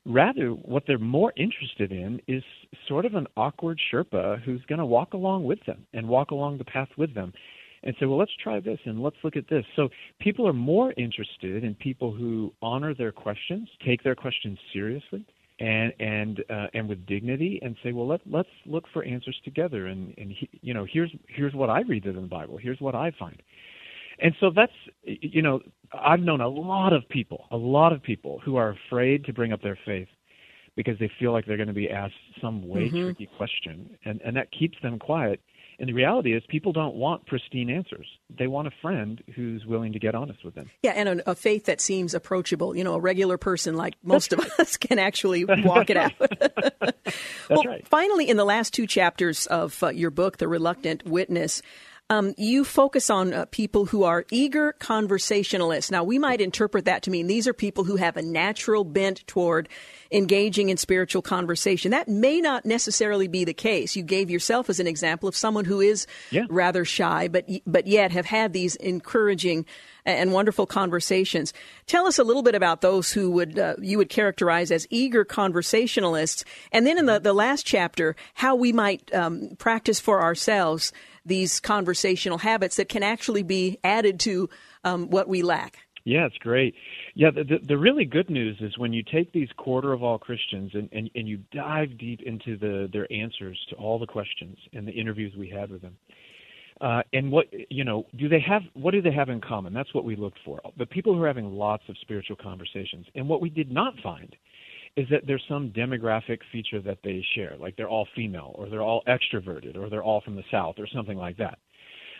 Rather, 0.05 0.49
what 0.49 0.83
they're 0.87 0.99
more 0.99 1.33
interested 1.37 1.93
in 1.93 2.21
is 2.27 2.43
sort 2.89 3.05
of 3.05 3.15
an 3.15 3.27
awkward 3.37 3.79
Sherpa 3.93 4.43
who's 4.43 4.63
going 4.69 4.81
to 4.81 4.87
walk 4.87 5.15
along 5.15 5.45
with 5.45 5.61
them 5.67 5.87
and 5.93 6.09
walk 6.09 6.33
along 6.33 6.59
the 6.59 6.65
path 6.65 6.89
with 6.97 7.15
them 7.15 7.33
and 7.85 7.95
say, 7.99 8.07
well, 8.07 8.19
let's 8.19 8.33
try 8.43 8.61
this 8.61 8.79
and 8.85 9.03
let's 9.03 9.17
look 9.23 9.37
at 9.37 9.49
this. 9.49 9.65
So 9.77 9.89
people 10.21 10.47
are 10.47 10.53
more 10.53 10.93
interested 10.97 11.65
in 11.65 11.75
people 11.77 12.13
who 12.13 12.53
honor 12.63 12.95
their 12.95 13.13
questions, 13.13 13.69
take 13.85 14.03
their 14.03 14.15
questions 14.15 14.59
seriously, 14.73 15.25
and 15.63 15.93
and 16.01 16.45
uh, 16.51 16.67
and 16.75 16.89
with 16.89 17.07
dignity, 17.07 17.61
and 17.63 17.77
say, 17.83 17.93
well, 17.93 18.07
let 18.07 18.21
let's 18.29 18.49
look 18.67 18.85
for 18.93 19.05
answers 19.05 19.41
together. 19.45 19.87
And 19.87 20.13
and 20.19 20.33
he, 20.33 20.49
you 20.61 20.75
know, 20.75 20.85
here's 20.91 21.11
here's 21.29 21.55
what 21.55 21.71
I 21.71 21.83
read 21.83 22.05
in 22.05 22.17
the 22.17 22.23
Bible. 22.23 22.59
Here's 22.59 22.81
what 22.81 22.95
I 22.95 23.13
find. 23.19 23.41
And 24.19 24.35
so 24.41 24.51
that's, 24.55 24.73
you 25.05 25.43
know, 25.43 25.61
I've 25.93 26.21
known 26.21 26.41
a 26.41 26.49
lot 26.49 26.93
of 26.93 27.09
people, 27.09 27.47
a 27.51 27.57
lot 27.57 27.93
of 27.93 28.03
people 28.03 28.41
who 28.45 28.57
are 28.57 28.77
afraid 28.87 29.25
to 29.25 29.33
bring 29.33 29.53
up 29.53 29.63
their 29.63 29.79
faith 29.85 30.07
because 30.77 30.97
they 30.99 31.11
feel 31.19 31.33
like 31.33 31.45
they're 31.47 31.57
going 31.57 31.67
to 31.67 31.73
be 31.75 31.91
asked 31.91 32.15
some 32.41 32.69
way 32.69 32.89
mm-hmm. 32.89 33.05
tricky 33.05 33.29
question, 33.37 33.97
and 34.05 34.21
and 34.25 34.37
that 34.37 34.49
keeps 34.51 34.77
them 34.83 34.99
quiet. 34.99 35.41
And 35.79 35.89
the 35.89 35.93
reality 35.93 36.35
is, 36.35 36.43
people 36.49 36.73
don't 36.73 36.95
want 36.95 37.27
pristine 37.27 37.71
answers. 37.71 38.07
They 38.31 38.47
want 38.47 38.69
a 38.69 38.73
friend 38.81 39.23
who's 39.35 39.65
willing 39.67 39.93
to 39.93 39.99
get 39.99 40.15
honest 40.15 40.45
with 40.45 40.55
them. 40.55 40.71
Yeah, 40.83 40.93
and 40.93 41.21
a, 41.21 41.31
a 41.31 41.35
faith 41.35 41.65
that 41.67 41.81
seems 41.81 42.15
approachable. 42.15 42.77
You 42.77 42.85
know, 42.85 42.95
a 42.95 43.01
regular 43.01 43.39
person 43.39 43.77
like 43.77 43.95
most 44.03 44.33
of 44.33 44.41
us 44.59 44.77
can 44.77 44.99
actually 44.99 45.45
walk 45.65 45.91
it 45.91 45.97
out. 45.97 46.13
well, 47.51 47.65
right. 47.65 47.87
finally, 47.89 48.29
in 48.29 48.37
the 48.37 48.45
last 48.45 48.73
two 48.73 48.87
chapters 48.87 49.47
of 49.47 49.83
uh, 49.83 49.89
your 49.89 50.11
book, 50.11 50.39
The 50.39 50.49
Reluctant 50.49 51.05
Witness, 51.05 51.63
um, 52.13 52.35
you 52.37 52.63
focus 52.63 53.09
on 53.09 53.33
uh, 53.33 53.47
people 53.51 53.87
who 53.87 54.05
are 54.05 54.27
eager 54.31 54.73
conversationalists. 54.75 55.91
Now, 55.91 56.05
we 56.05 56.19
might 56.19 56.43
interpret 56.43 56.85
that 56.85 57.03
to 57.05 57.11
mean 57.11 57.27
these 57.27 57.49
are 57.49 57.55
people 57.55 57.85
who 57.85 57.97
have 57.97 58.19
a 58.19 58.23
natural 58.23 58.85
bent 58.85 59.27
toward 59.27 59.67
engaging 60.11 60.69
in 60.69 60.77
spiritual 60.77 61.23
conversation. 61.23 61.91
That 61.91 62.09
may 62.09 62.43
not 62.43 62.67
necessarily 62.67 63.29
be 63.29 63.45
the 63.45 63.55
case. 63.55 63.97
You 63.97 64.03
gave 64.03 64.29
yourself 64.29 64.69
as 64.69 64.79
an 64.79 64.87
example 64.87 65.27
of 65.27 65.35
someone 65.35 65.65
who 65.65 65.81
is 65.81 66.07
yeah. 66.31 66.45
rather 66.51 66.85
shy, 66.85 67.29
but 67.29 67.49
but 67.67 67.87
yet 67.87 68.13
have 68.13 68.27
had 68.27 68.53
these 68.53 68.77
encouraging 68.77 69.65
and 70.05 70.33
wonderful 70.33 70.67
conversations. 70.67 71.55
Tell 71.87 72.07
us 72.07 72.19
a 72.19 72.25
little 72.25 72.43
bit 72.43 72.55
about 72.55 72.83
those 72.83 73.11
who 73.11 73.31
would 73.31 73.59
uh, 73.59 73.77
you 73.81 73.97
would 73.97 74.11
characterize 74.11 74.71
as 74.71 74.87
eager 74.91 75.25
conversationalists, 75.25 76.45
and 76.73 76.87
then 76.87 76.99
in 76.99 77.07
the, 77.07 77.21
the 77.21 77.33
last 77.33 77.65
chapter, 77.65 78.17
how 78.35 78.55
we 78.55 78.71
might 78.71 79.15
um, 79.15 79.57
practice 79.57 79.99
for 79.99 80.21
ourselves 80.21 80.93
these 81.25 81.61
conversational 81.61 82.39
habits 82.39 82.77
that 82.77 82.89
can 82.89 83.03
actually 83.03 83.43
be 83.43 83.79
added 83.85 84.21
to 84.21 84.49
um, 84.85 85.09
what 85.11 85.29
we 85.29 85.43
lack. 85.43 85.79
Yeah, 86.05 86.27
it's 86.27 86.39
great. 86.39 86.75
Yeah, 87.15 87.31
the, 87.31 87.45
the, 87.45 87.59
the 87.67 87.79
really 87.79 88.05
good 88.05 88.29
news 88.29 88.57
is 88.61 88.77
when 88.77 88.93
you 88.93 89.05
take 89.05 89.33
these 89.33 89.49
quarter 89.57 89.93
of 89.93 90.03
all 90.03 90.19
Christians 90.19 90.73
and, 90.75 90.89
and, 90.93 91.09
and 91.15 91.29
you 91.29 91.39
dive 91.53 91.97
deep 91.97 92.21
into 92.23 92.57
the, 92.57 92.89
their 92.93 93.11
answers 93.13 93.59
to 93.71 93.77
all 93.77 93.99
the 93.99 94.07
questions 94.07 94.59
and 94.73 94.87
the 94.87 94.93
interviews 94.93 95.33
we 95.39 95.49
had 95.49 95.71
with 95.71 95.83
them. 95.83 95.97
Uh, 96.81 97.03
and 97.13 97.31
what 97.31 97.47
you 97.71 97.85
know, 97.85 98.07
do 98.17 98.29
they 98.29 98.41
have? 98.41 98.63
What 98.75 98.91
do 98.91 99.01
they 99.01 99.13
have 99.13 99.29
in 99.29 99.41
common? 99.41 99.73
That's 99.73 99.95
what 99.95 100.05
we 100.05 100.17
looked 100.17 100.41
for. 100.45 100.61
The 100.77 100.87
people 100.87 101.15
who 101.15 101.23
are 101.23 101.29
having 101.29 101.53
lots 101.53 101.85
of 101.89 101.97
spiritual 102.01 102.35
conversations. 102.35 103.07
And 103.15 103.29
what 103.29 103.41
we 103.41 103.51
did 103.51 103.71
not 103.71 103.95
find 104.03 104.35
is 104.97 105.07
that 105.11 105.23
there's 105.27 105.45
some 105.49 105.71
demographic 105.71 106.39
feature 106.51 106.81
that 106.83 106.99
they 107.03 107.25
share, 107.35 107.57
like 107.59 107.77
they're 107.77 107.89
all 107.89 108.07
female, 108.15 108.55
or 108.57 108.69
they're 108.69 108.83
all 108.83 109.03
extroverted, 109.09 109.77
or 109.77 109.89
they're 109.89 110.03
all 110.03 110.21
from 110.21 110.37
the 110.37 110.45
South, 110.51 110.75
or 110.79 110.87
something 110.87 111.17
like 111.17 111.37
that. 111.39 111.59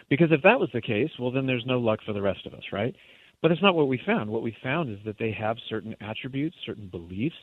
Because 0.09 0.29
if 0.31 0.43
that 0.43 0.59
was 0.59 0.71
the 0.73 0.81
case, 0.81 1.11
well, 1.19 1.31
then 1.31 1.47
there's 1.47 1.67
no 1.67 1.79
luck 1.79 2.01
for 2.05 2.13
the 2.13 2.23
rest 2.23 2.47
of 2.47 2.55
us, 2.55 2.63
right? 2.73 2.95
But 3.43 3.51
it's 3.51 3.63
not 3.63 3.75
what 3.75 3.89
we 3.89 4.01
found. 4.07 4.31
What 4.31 4.43
we 4.43 4.57
found 4.63 4.91
is 4.91 4.99
that 5.05 5.19
they 5.19 5.33
have 5.33 5.57
certain 5.69 5.95
attributes, 6.01 6.57
certain 6.65 6.89
beliefs, 6.89 7.37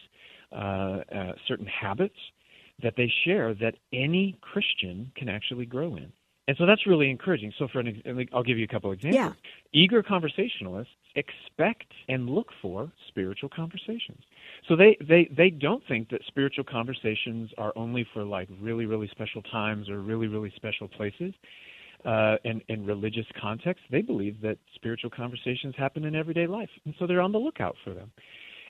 uh, 0.52 1.02
uh, 1.14 1.34
certain 1.48 1.68
habits 1.68 2.16
that 2.82 2.94
they 2.96 3.12
share 3.26 3.54
that 3.56 3.76
any 3.94 4.38
Christian 4.42 5.12
can 5.16 5.30
actually 5.30 5.66
grow 5.66 5.96
in. 5.96 6.12
And 6.50 6.58
so 6.58 6.66
that's 6.66 6.88
really 6.88 7.12
encouraging. 7.12 7.54
So, 7.60 7.68
for 7.72 7.80
an, 7.80 8.28
I'll 8.34 8.42
give 8.42 8.58
you 8.58 8.64
a 8.64 8.68
couple 8.68 8.92
examples. 8.92 9.36
Yeah. 9.36 9.80
Eager 9.80 10.02
conversationalists 10.02 10.90
expect 11.16 11.86
and 12.08 12.28
look 12.28 12.48
for 12.60 12.92
spiritual 13.08 13.50
conversations. 13.50 14.24
So 14.68 14.76
they, 14.76 14.98
they, 15.00 15.30
they 15.38 15.52
don't 15.52 15.84
think 15.88 16.10
that 16.10 16.22
spiritual 16.26 16.64
conversations 16.64 17.52
are 17.60 17.72
only 17.76 18.04
for 18.16 18.24
like 18.24 18.50
really, 18.60 18.88
really 18.88 19.08
special 19.12 19.44
times 19.44 19.90
or 19.90 20.00
really, 20.00 20.26
really 20.26 20.52
special 20.56 20.88
places 20.88 21.36
uh, 22.04 22.38
and, 22.44 22.64
and 22.68 22.88
religious 22.88 23.28
contexts. 23.40 23.86
They 23.92 24.02
believe 24.02 24.42
that 24.42 24.58
spiritual 24.74 25.12
conversations 25.12 25.76
happen 25.78 26.04
in 26.04 26.16
everyday 26.16 26.48
life. 26.48 26.70
And 26.84 26.96
so 26.98 27.06
they're 27.06 27.22
on 27.22 27.32
the 27.32 27.38
lookout 27.38 27.76
for 27.84 27.94
them. 27.94 28.12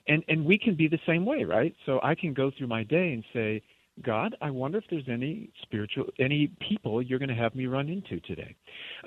And, 0.05 0.21
and 0.27 0.43
we 0.43 0.57
can 0.57 0.75
be 0.75 0.89
the 0.89 0.99
same 1.07 1.25
way, 1.25 1.45
right? 1.45 1.73
So 1.85 2.01
I 2.03 2.13
can 2.13 2.33
go 2.33 2.51
through 2.57 2.67
my 2.67 2.83
day 2.83 3.13
and 3.13 3.23
say, 3.31 3.61
God, 4.03 4.35
I 4.41 4.49
wonder 4.49 4.77
if 4.77 4.85
there's 4.89 5.07
any 5.09 5.49
spiritual, 5.61 6.05
any 6.19 6.51
people 6.67 7.01
you're 7.01 7.19
going 7.19 7.29
to 7.29 7.35
have 7.35 7.55
me 7.55 7.65
run 7.65 7.89
into 7.89 8.19
today. 8.21 8.55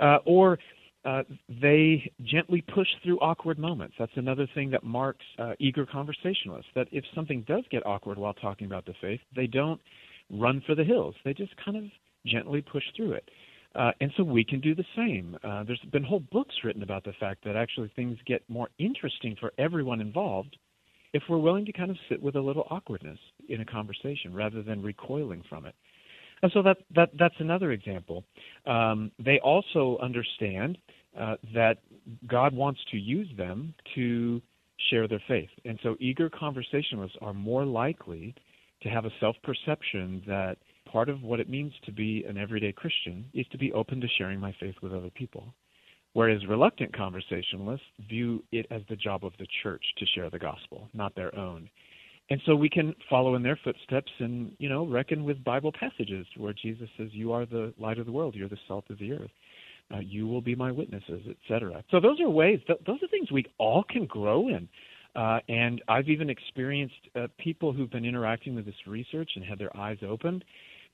Uh, 0.01 0.19
or 0.25 0.59
uh, 1.05 1.23
they 1.61 2.11
gently 2.23 2.63
push 2.75 2.89
through 3.03 3.19
awkward 3.19 3.59
moments. 3.59 3.95
That's 3.99 4.13
another 4.17 4.47
thing 4.55 4.71
that 4.71 4.85
marks 4.85 5.25
uh, 5.39 5.53
eager 5.59 5.87
conversationalists. 5.87 6.71
That 6.75 6.89
if 6.93 7.05
something 7.15 7.45
does 7.49 7.65
get 7.71 7.85
awkward 7.87 8.19
while 8.19 8.35
talking 8.35 8.67
about 8.67 8.87
the 8.87 8.95
faith, 9.01 9.21
they 9.35 9.47
don't 9.47 9.81
run 10.31 10.63
for 10.67 10.75
the 10.75 10.85
hills. 10.85 11.15
They 11.25 11.35
just 11.35 11.53
kind 11.65 11.77
of 11.77 11.85
gently 12.27 12.63
push 12.63 12.85
through 12.97 13.13
it. 13.13 13.29
Uh, 13.75 13.91
and 14.01 14.13
so 14.17 14.23
we 14.23 14.45
can 14.45 14.61
do 14.61 14.75
the 14.75 14.85
same. 14.95 15.37
Uh, 15.43 15.65
there's 15.65 15.81
been 15.93 16.05
whole 16.05 16.23
books 16.31 16.55
written 16.63 16.83
about 16.83 17.05
the 17.05 17.15
fact 17.19 17.43
that 17.45 17.57
actually 17.57 17.91
things 17.97 18.19
get 18.27 18.43
more 18.49 18.69
interesting 18.79 19.35
for 19.41 19.53
everyone 19.59 20.01
involved 20.01 20.57
if 21.13 21.23
we're 21.29 21.39
willing 21.39 21.65
to 21.67 21.73
kind 21.73 21.91
of 21.91 21.97
sit 22.09 22.23
with 22.23 22.37
a 22.37 22.41
little 22.41 22.67
awkwardness 22.71 23.19
in 23.49 23.61
a 23.61 23.65
conversation 23.65 24.33
rather 24.33 24.63
than 24.63 24.83
recoiling 24.83 25.43
from 25.49 25.67
it. 25.67 25.75
And 26.43 26.51
so 26.53 26.63
that, 26.63 26.79
that 26.95 27.11
that's 27.19 27.35
another 27.39 27.73
example. 27.73 28.25
Um, 28.67 29.13
they 29.19 29.39
also 29.41 29.99
understand 30.03 30.79
uh, 31.19 31.37
that 31.55 31.79
God 32.27 32.55
wants 32.55 32.81
to 32.91 32.97
use 32.97 33.29
them 33.37 33.75
to 33.95 34.43
share 34.91 35.07
their 35.07 35.23
faith. 35.29 35.51
And 35.65 35.79
so 35.83 35.97
eager 36.01 36.29
conversationalists 36.29 37.17
are 37.21 37.35
more 37.35 37.65
likely 37.65 38.35
to 38.83 38.89
have 38.89 39.05
a 39.05 39.11
self 39.21 39.37
perception 39.45 40.23
that 40.27 40.57
part 40.91 41.09
of 41.09 41.23
what 41.23 41.39
it 41.39 41.49
means 41.49 41.73
to 41.85 41.93
be 41.93 42.25
an 42.29 42.37
everyday 42.37 42.73
Christian 42.73 43.25
is 43.33 43.47
to 43.53 43.59
be 43.59 43.73
open 43.73 44.01
to 44.01 44.09
sharing 44.19 44.41
my 44.41 44.55
faith 44.59 44.75
with 44.83 44.93
other 44.93 45.11
people. 45.11 45.55
Whereas 46.15 46.47
reluctant 46.47 46.95
conversationalists 46.95 47.87
view 48.09 48.45
it 48.53 48.67
as 48.71 48.83
the 48.89 48.97
job 48.97 49.25
of 49.25 49.33
the 49.39 49.47
church 49.63 49.83
to 49.99 50.07
share 50.15 50.29
the 50.29 50.39
gospel, 50.39 50.89
not 50.93 51.15
their 51.15 51.35
own. 51.35 51.71
And 52.31 52.41
so 52.47 52.55
we 52.55 52.69
can 52.69 52.95
follow 53.11 53.35
in 53.35 53.43
their 53.43 53.59
footsteps 53.63 54.11
and, 54.19 54.53
you 54.59 54.69
know, 54.69 54.87
reckon 54.87 55.25
with 55.25 55.43
Bible 55.43 55.73
passages 55.73 56.27
where 56.37 56.53
Jesus 56.53 56.89
says, 56.97 57.09
You 57.13 57.33
are 57.33 57.47
the 57.47 57.75
light 57.79 57.99
of 57.99 58.07
the 58.07 58.13
world, 58.13 58.35
you're 58.35 58.49
the 58.49 58.59
salt 58.69 58.85
of 58.91 58.99
the 58.99 59.13
earth. 59.13 59.31
Uh, 59.93 59.99
you 59.99 60.27
will 60.27 60.41
be 60.41 60.55
my 60.55 60.71
witnesses, 60.71 61.23
etc. 61.29 61.83
So 61.91 62.01
those 62.01 62.21
are 62.21 62.31
ways, 62.31 62.61
th- 62.67 62.79
those 62.87 63.03
are 63.03 63.09
things 63.09 63.31
we 63.31 63.45
all 63.59 63.85
can 63.89 64.07
grow 64.07 64.49
in. 64.49 64.69
Uh, 65.15 65.41
and 65.49 65.83
I've 65.89 66.09
even 66.09 66.31
experienced 66.31 66.95
uh, 67.15 67.27
people 67.39 67.73
who've 67.73 67.91
been 67.91 68.07
interacting 68.07 68.55
with 68.55 68.65
this 68.65 68.75
research 68.87 69.33
and 69.37 69.45
had 69.45 69.59
their 69.59 69.77
eyes 69.77 69.99
opened 70.07 70.45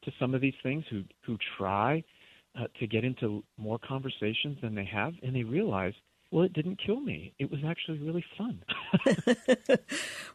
to 0.05 0.13
some 0.19 0.35
of 0.35 0.41
these 0.41 0.55
things 0.63 0.85
who, 0.91 1.05
who 1.25 1.37
try 1.57 2.03
uh, 2.59 2.67
to 2.81 2.87
get 2.87 3.05
into 3.05 3.45
more 3.57 3.79
conversations 3.79 4.59
than 4.63 4.75
they 4.75 4.85
have, 4.85 5.15
and 5.23 5.35
they 5.35 5.45
realize, 5.45 5.95
well, 6.31 6.45
it 6.45 6.53
didn't 6.53 6.81
kill 6.85 7.01
me. 7.01 7.33
It 7.39 7.51
was 7.51 7.61
actually 7.67 7.99
really 7.99 8.25
fun. 8.37 8.63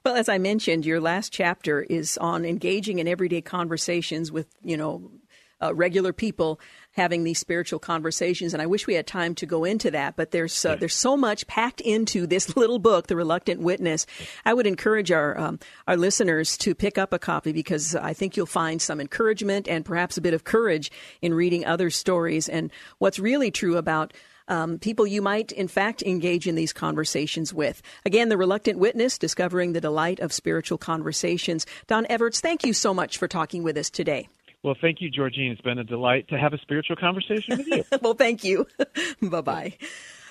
well, 0.05 0.15
as 0.15 0.27
I 0.27 0.37
mentioned, 0.37 0.85
your 0.85 0.99
last 0.99 1.31
chapter 1.31 1.81
is 1.81 2.17
on 2.17 2.45
engaging 2.45 2.99
in 2.99 3.07
everyday 3.07 3.41
conversations 3.41 4.31
with, 4.31 4.47
you 4.63 4.75
know, 4.75 5.11
uh, 5.64 5.73
regular 5.73 6.14
people 6.14 6.60
having 6.91 7.23
these 7.23 7.40
spiritual 7.40 7.80
conversations. 7.80 8.53
And 8.53 8.61
I 8.61 8.65
wish 8.65 8.85
we 8.85 8.94
had 8.94 9.07
time 9.07 9.35
to 9.35 9.45
go 9.45 9.64
into 9.64 9.91
that, 9.91 10.15
but 10.15 10.31
there's 10.31 10.64
uh, 10.65 10.76
there's 10.76 10.95
so 10.95 11.18
much 11.18 11.48
packed 11.48 11.81
into 11.81 12.27
this 12.27 12.56
little 12.57 12.80
book, 12.80 13.07
The 13.07 13.15
Reluctant 13.15 13.61
Witness. 13.61 14.06
I 14.45 14.53
would 14.53 14.68
encourage 14.68 15.11
our 15.11 15.38
um, 15.38 15.60
our 15.88 15.98
listeners 15.98 16.57
to 16.57 16.76
pick 16.76 16.98
up 16.98 17.14
a 17.14 17.19
copy 17.19 17.52
because 17.52 17.95
I 17.95 18.14
think 18.14 18.38
you'll 18.38 18.45
find 18.45 18.81
some 18.81 18.99
encouragement 18.99 19.68
and 19.68 19.85
perhaps 19.85 20.18
a 20.18 20.22
bit 20.22 20.34
of 20.34 20.44
courage 20.44 20.91
in 21.22 21.34
reading 21.34 21.65
other 21.65 21.90
stories 21.90 22.48
and 22.49 22.72
what's 22.99 23.19
really 23.19 23.52
true 23.52 23.77
about. 23.77 24.14
Um, 24.49 24.77
people 24.77 25.07
you 25.07 25.22
might, 25.22 25.53
in 25.53 25.69
fact, 25.69 26.03
engage 26.03 26.48
in 26.48 26.56
these 26.56 26.73
conversations 26.73 27.53
with. 27.53 27.81
Again, 28.06 28.27
The 28.27 28.35
Reluctant 28.35 28.77
Witness, 28.77 29.18
Discovering 29.18 29.72
the 29.72 29.80
Delight 29.80 30.19
of 30.19 30.34
Spiritual 30.34 30.77
Conversations. 30.77 31.65
Don 31.88 32.06
Everts, 32.10 32.41
thank 32.41 32.65
you 32.65 32.73
so 32.73 32.94
much 32.94 33.18
for 33.18 33.30
talking 33.30 33.64
with 33.64 33.77
us 33.77 33.90
today. 33.90 34.27
Well, 34.64 34.76
thank 34.80 35.02
you, 35.02 35.10
Georgine. 35.10 35.52
It's 35.52 35.61
been 35.61 35.77
a 35.77 35.84
delight 35.84 36.30
to 36.30 36.40
have 36.40 36.53
a 36.53 36.57
spiritual 36.57 36.95
conversation 36.95 37.57
with 37.57 37.68
you. 37.68 37.84
well, 38.02 38.14
thank 38.14 38.45
you. 38.45 38.65
bye 39.22 39.41
bye. 39.41 39.77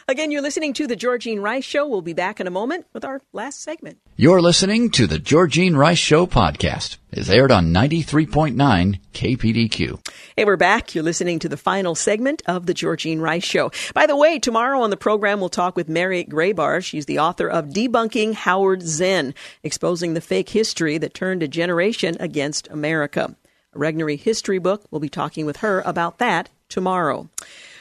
Again, 0.09 0.33
you're 0.33 0.43
listening 0.43 0.73
to 0.75 0.87
The 0.87 0.97
Georgine 0.97 1.41
Rice 1.41 1.65
Show. 1.65 1.87
We'll 1.87 2.01
be 2.01 2.15
back 2.15 2.41
in 2.41 2.47
a 2.47 2.51
moment 2.51 2.87
with 2.95 3.05
our 3.05 3.21
last 3.33 3.63
segment. 3.63 3.99
You're 4.17 4.41
listening 4.41 4.91
to 4.93 5.07
The 5.07 5.19
Georgine 5.19 5.77
Rice 5.77 5.99
Show 5.99 6.27
podcast. 6.27 6.97
It's 7.13 7.29
aired 7.29 7.53
on 7.53 7.75
93.9 7.75 8.99
KPDQ. 9.13 10.09
Hey, 10.35 10.45
we're 10.47 10.57
back. 10.57 10.95
You're 10.95 11.05
listening 11.05 11.39
to 11.41 11.49
the 11.49 11.59
final 11.59 11.95
segment 11.95 12.43
of 12.47 12.65
The 12.65 12.75
Georgine 12.75 13.21
Rice 13.21 13.45
Show. 13.45 13.71
By 13.93 14.07
the 14.07 14.17
way, 14.17 14.39
tomorrow 14.39 14.81
on 14.81 14.91
the 14.91 14.97
program, 14.97 15.41
we'll 15.41 15.51
talk 15.51 15.77
with 15.77 15.91
Mary 15.91 16.25
Grabar. 16.25 16.83
She's 16.83 17.07
the 17.07 17.19
author 17.19 17.49
of 17.49 17.67
Debunking 17.67 18.33
Howard 18.35 18.83
Zinn, 18.83 19.35
exposing 19.63 20.15
the 20.15 20.23
fake 20.23 20.49
history 20.49 20.97
that 20.99 21.15
turned 21.15 21.43
a 21.43 21.49
generation 21.49 22.17
against 22.19 22.67
America. 22.69 23.37
Regnery 23.75 24.19
history 24.19 24.59
book. 24.59 24.85
We'll 24.91 25.01
be 25.01 25.09
talking 25.09 25.47
with 25.47 25.59
her 25.59 25.83
about 25.85 26.19
that 26.19 26.49
tomorrow. 26.69 27.29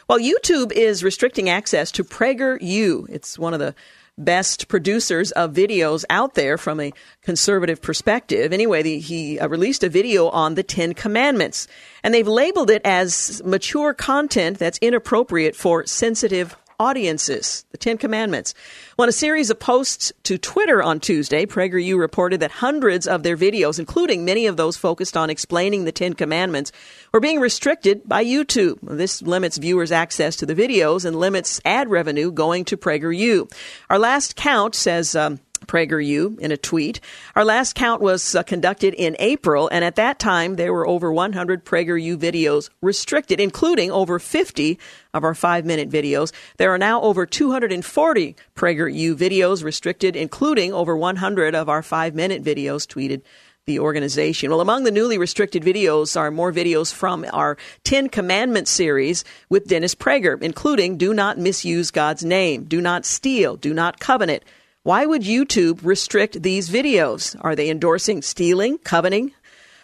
Well, 0.08 0.20
YouTube 0.20 0.72
is 0.72 1.04
restricting 1.04 1.50
access 1.50 1.92
to 1.92 2.04
PragerU. 2.04 3.08
It's 3.10 3.40
one 3.40 3.54
of 3.54 3.60
the 3.60 3.76
best 4.18 4.68
producers 4.68 5.32
of 5.32 5.54
videos 5.54 6.04
out 6.10 6.36
there 6.36 6.58
from 6.58 6.80
a 6.80 6.94
conservative 7.22 7.82
perspective. 7.82 8.52
Anyway, 8.54 8.82
the, 8.84 9.00
he 9.00 9.40
uh, 9.40 9.48
released 9.48 9.84
a 9.84 9.90
video 9.90 10.28
on 10.30 10.56
the 10.56 10.64
Ten 10.64 10.94
Commandments, 10.94 11.68
and 12.04 12.14
they've 12.14 12.28
labeled 12.28 12.70
it 12.70 12.82
as 12.86 13.42
mature 13.46 13.94
content 13.94 14.60
that's 14.60 14.78
inappropriate 14.80 15.56
for 15.56 15.86
sensitive 15.86 16.56
audiences, 16.82 17.64
the 17.70 17.78
Ten 17.78 18.00
Commandments. 18.00 18.56
Well, 18.98 19.04
in 19.04 19.10
a 19.10 19.14
series 19.14 19.52
of 19.52 19.60
posts 19.60 20.12
to 20.24 20.40
Twitter 20.40 20.82
on 20.82 21.00
Tuesday, 21.00 21.46
PragerU 21.46 22.00
reported 22.00 22.40
that 22.40 22.50
hundreds 22.50 23.08
of 23.08 23.22
their 23.22 23.38
videos, 23.38 23.78
including 23.78 24.26
many 24.26 24.48
of 24.48 24.58
those 24.58 24.78
focused 24.78 25.16
on 25.16 25.30
explaining 25.30 25.86
the 25.86 25.92
Ten 25.92 26.16
Commandments, 26.16 26.72
were 27.14 27.20
being 27.20 27.40
restricted 27.40 28.02
by 28.06 28.26
YouTube. 28.26 28.80
This 28.82 29.22
limits 29.22 29.58
viewers' 29.58 29.92
access 29.92 30.36
to 30.38 30.48
the 30.48 30.56
videos 30.56 31.06
and 31.06 31.16
limits 31.16 31.62
ad 31.66 31.88
revenue 31.88 32.32
going 32.32 32.66
to 32.66 32.78
PragerU. 32.78 33.52
Our 33.92 34.00
last 34.00 34.36
count 34.36 34.74
says. 34.74 35.16
Um, 35.16 35.40
PragerU 35.68 36.40
in 36.40 36.52
a 36.52 36.58
tweet. 36.58 37.00
Our 37.36 37.46
last 37.46 37.76
count 37.76 38.02
was 38.02 38.36
uh, 38.36 38.44
conducted 38.44 38.94
in 38.94 39.16
April, 39.20 39.68
and 39.70 39.86
at 39.86 39.96
that 39.96 40.20
time 40.20 40.56
there 40.56 40.74
were 40.74 40.88
over 40.88 41.12
100 41.12 41.66
PragerU 41.66 42.18
videos 42.18 42.70
restricted, 42.82 43.40
including 43.40 43.92
over 43.92 44.20
50 44.20 44.80
of 45.14 45.24
our 45.24 45.36
five 45.36 45.66
minute 45.66 45.90
videos. 45.90 46.32
There 46.58 46.74
are 46.74 46.78
now 46.78 47.02
over 47.02 47.26
240 47.26 48.36
PragerU 48.56 49.16
videos 49.16 49.64
restricted, 49.64 50.16
including 50.16 50.74
over 50.74 50.96
100 50.96 51.56
of 51.56 51.70
our 51.70 51.84
five 51.84 52.16
minute 52.16 52.44
videos 52.44 52.88
tweeted 52.88 53.22
the 53.66 53.80
organization. 53.80 54.50
Well, 54.50 54.62
among 54.62 54.84
the 54.84 54.92
newly 54.92 55.18
restricted 55.18 55.64
videos 55.64 56.20
are 56.20 56.32
more 56.32 56.52
videos 56.52 56.92
from 56.92 57.26
our 57.32 57.58
Ten 57.84 58.10
Commandments 58.10 58.72
series 58.72 59.24
with 59.50 59.68
Dennis 59.68 59.94
Prager, 59.94 60.42
including 60.42 60.98
Do 60.98 61.14
Not 61.14 61.38
Misuse 61.38 61.92
God's 61.92 62.24
Name, 62.24 62.64
Do 62.64 62.82
Not 62.82 63.06
Steal, 63.06 63.56
Do 63.56 63.74
Not 63.74 64.00
Covenant, 64.00 64.44
why 64.84 65.06
would 65.06 65.22
YouTube 65.22 65.80
restrict 65.84 66.42
these 66.42 66.70
videos? 66.70 67.36
Are 67.42 67.56
they 67.56 67.70
endorsing 67.70 68.22
stealing, 68.22 68.78
coveting, 68.80 69.32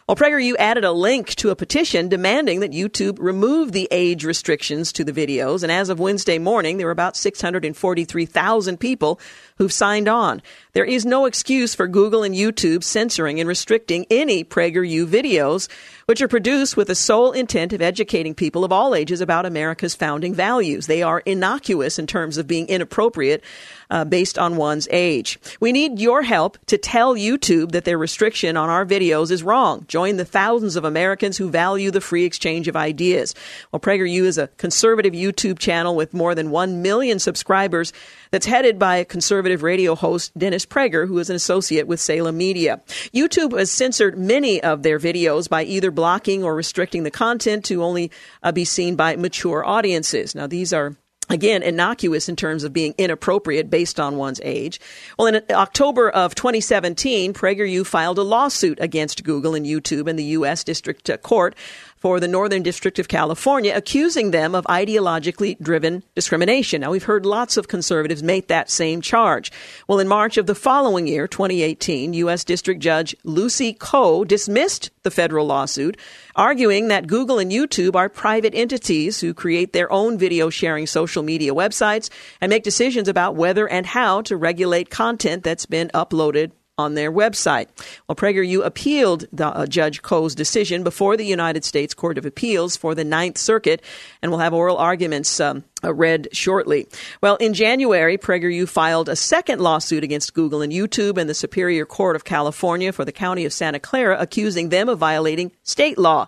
well, 0.08 0.16
PragerU 0.16 0.56
added 0.58 0.86
a 0.86 0.94
link 0.94 1.36
to 1.36 1.50
a 1.50 1.56
petition 1.58 2.08
demanding 2.08 2.62
that 2.62 2.72
YouTube 2.72 3.18
remove 3.20 3.74
the 3.74 3.90
age 3.92 4.24
restrictions 4.24 4.94
to 4.94 5.04
the 5.04 5.12
videos. 5.12 5.64
And 5.64 5.72
as 5.72 5.90
of 5.90 6.00
Wednesday 6.00 6.40
morning, 6.40 6.78
there 6.78 6.88
were 6.88 6.92
about 6.92 7.18
643,000 7.18 8.80
people 8.80 9.20
who've 9.58 9.74
signed 9.74 10.08
on. 10.08 10.42
There 10.74 10.86
is 10.86 11.06
no 11.06 11.26
excuse 11.26 11.74
for 11.74 11.88
Google 11.88 12.24
and 12.24 12.36
YouTube 12.36 12.84
censoring 12.84 13.40
and 13.40 13.48
restricting 13.48 14.06
any 14.10 14.44
PragerU 14.44 15.08
videos, 15.08 15.68
which 16.06 16.22
are 16.22 16.28
produced 16.28 16.78
with 16.78 16.88
the 16.88 16.96
sole 16.96 17.32
intent 17.32 17.74
of 17.74 17.82
educating 17.82 18.36
people 18.36 18.64
of 18.64 18.72
all 18.72 18.94
ages 18.94 19.20
about 19.20 19.46
America's 19.46 19.96
founding 19.96 20.34
values. 20.34 20.88
They 20.88 21.02
are 21.02 21.20
innocuous 21.22 21.98
in 21.98 22.08
terms 22.08 22.38
of 22.38 22.48
being 22.48 22.68
inappropriate 22.68 23.44
uh, 23.90 24.06
based 24.06 24.38
on 24.38 24.58
one's 24.58 24.88
age. 24.92 25.40
We 25.60 25.72
need 25.72 26.00
your 26.00 26.22
help 26.22 26.58
to 26.68 26.78
tell 26.78 27.16
YouTube 27.16 27.72
that 27.72 27.86
their 27.86 27.98
restriction 27.98 28.58
on 28.58 28.70
our 28.70 28.86
videos 28.86 29.32
is 29.32 29.44
wrong. 29.44 29.86
Join 29.88 30.18
the 30.18 30.26
thousands 30.26 30.76
of 30.76 30.86
Americans 30.86 31.38
who 31.38 31.50
value 31.50 31.92
the 31.92 32.02
free 32.02 32.26
exchange 32.26 32.68
of 32.68 32.76
ideas. 32.76 33.34
Well, 33.72 33.80
PragerU 33.80 34.24
is 34.24 34.38
a 34.38 34.48
conservative 34.58 35.14
YouTube 35.14 35.60
channel 35.60 35.96
with 35.96 36.14
more 36.14 36.36
than 36.36 36.52
1 36.52 36.82
million 36.82 37.20
subscribers 37.20 37.94
that's 38.32 38.46
headed 38.46 38.80
by 38.80 39.04
conservative 39.04 39.64
radio 39.64 39.96
host 39.96 40.38
Dennis 40.38 40.66
Prager, 40.66 41.08
who 41.08 41.20
is 41.20 41.30
an 41.30 41.36
associate 41.36 41.88
with 41.88 42.00
Salem 42.00 42.38
Media. 42.38 42.82
YouTube 43.14 43.58
has 43.58 43.72
censored 43.72 44.18
many 44.18 44.62
of 44.62 44.84
their 44.84 45.00
videos 45.00 45.50
by 45.50 45.64
either 45.64 45.92
blocking 45.92 46.44
or 46.44 46.56
restricting 46.56 47.04
the 47.04 47.12
content 47.12 47.66
to 47.66 47.84
only 47.84 48.12
uh, 48.44 48.52
be 48.52 48.66
seen 48.66 48.96
by 48.96 49.16
mature 49.16 49.66
audiences. 49.66 50.36
Now, 50.36 50.48
these 50.48 50.74
are 50.74 50.96
again 51.30 51.64
innocuous 51.64 52.30
in 52.30 52.36
terms 52.36 52.64
of 52.64 52.74
being 52.74 52.94
inappropriate 52.98 53.70
based 53.70 54.00
on 54.00 54.18
one's 54.18 54.42
age. 54.44 54.80
Well, 55.18 55.28
in 55.28 55.42
October 55.52 56.10
of 56.10 56.36
2017, 56.36 57.34
PragerU 57.34 57.86
filed 57.86 58.18
a 58.18 58.24
lawsuit 58.24 58.78
against 58.82 59.24
Google 59.24 59.56
and 59.56 59.66
YouTube 59.66 60.08
in 60.08 60.16
the 60.16 60.24
U.S. 60.24 60.64
District 60.64 61.10
Court 61.24 61.56
for 61.98 62.20
the 62.20 62.28
Northern 62.28 62.64
District 62.64 63.00
of 63.00 63.08
California, 63.08 63.74
accusing 63.76 64.32
them 64.32 64.56
of 64.56 64.66
ideologically 64.66 65.60
driven 65.60 66.04
discrimination. 66.16 66.82
Now, 66.82 66.92
we've 66.92 67.04
heard 67.04 67.26
lots 67.26 67.58
of 67.58 67.68
conservatives 67.68 68.24
make 68.24 68.48
that 68.48 68.70
same 68.70 69.02
charge. 69.02 69.52
Well, 69.88 70.00
in 70.00 70.08
March 70.08 70.38
of 70.38 70.46
the 70.46 70.56
following 70.56 71.08
year, 71.08 71.28
2018, 71.28 72.14
U.S. 72.14 72.44
District 72.44 72.80
Judge 72.82 73.16
Lucy 73.24 73.74
Koh 73.74 74.24
dismissed 74.24 74.92
the 75.04 75.12
federal 75.12 75.46
lawsuit, 75.46 75.98
arguing 76.36 76.90
that 76.90 77.08
Google 77.08 77.40
and 77.40 77.52
YouTube 77.52 77.96
are 77.96 78.10
private 78.10 78.54
entities 78.54 79.20
who 79.20 79.34
create 79.34 79.74
their 79.74 79.92
own 79.92 80.18
video 80.18 80.50
sharing 80.50 80.86
social 80.86 81.24
media 81.24 81.54
websites 81.54 82.10
and 82.42 82.50
make 82.50 82.64
decisions 82.64 83.08
about 83.08 83.36
whether 83.36 83.68
and 83.68 83.86
how 83.86 84.22
to 84.22 84.38
regulate 84.38 84.90
content 84.90 85.44
that's 85.44 85.66
been 85.66 85.90
uploaded 85.94 86.52
on 86.78 86.94
their 86.94 87.12
website. 87.12 87.68
Well, 88.08 88.16
PragerU 88.16 88.64
appealed 88.64 89.26
the, 89.34 89.48
uh, 89.48 89.66
Judge 89.66 90.02
Koh's 90.02 90.36
decision 90.36 90.84
before 90.84 91.18
the 91.18 91.26
United 91.26 91.66
States 91.66 91.94
Court 91.94 92.18
of 92.18 92.26
Appeals 92.26 92.78
for 92.78 92.94
the 92.94 93.04
Ninth 93.04 93.38
Circuit, 93.38 93.82
and 94.22 94.32
we'll 94.32 94.40
have 94.40 94.54
oral 94.54 94.78
arguments 94.78 95.40
um, 95.40 95.64
uh, 95.84 95.94
read 95.94 96.28
shortly. 96.34 96.88
Well, 97.22 97.36
in 97.38 97.54
January, 97.54 98.18
PragerU 98.18 98.68
filed 98.70 99.10
a 99.10 99.16
second 99.16 99.60
lawsuit 99.60 100.04
against 100.04 100.34
Google 100.34 100.62
and 100.62 100.72
YouTube 100.72 101.18
and 101.18 101.30
the 101.30 101.34
Superior 101.34 101.86
Court 101.86 102.16
of 102.16 102.24
California 102.24 102.92
for 102.92 103.06
the 103.06 103.12
County 103.12 103.46
of 103.46 103.54
Santa 103.54 103.80
Clara, 103.80 104.18
accusing 104.20 104.70
them 104.70 104.88
of 104.88 105.00
violating 105.00 105.52
state 105.64 105.98
law. 105.98 106.28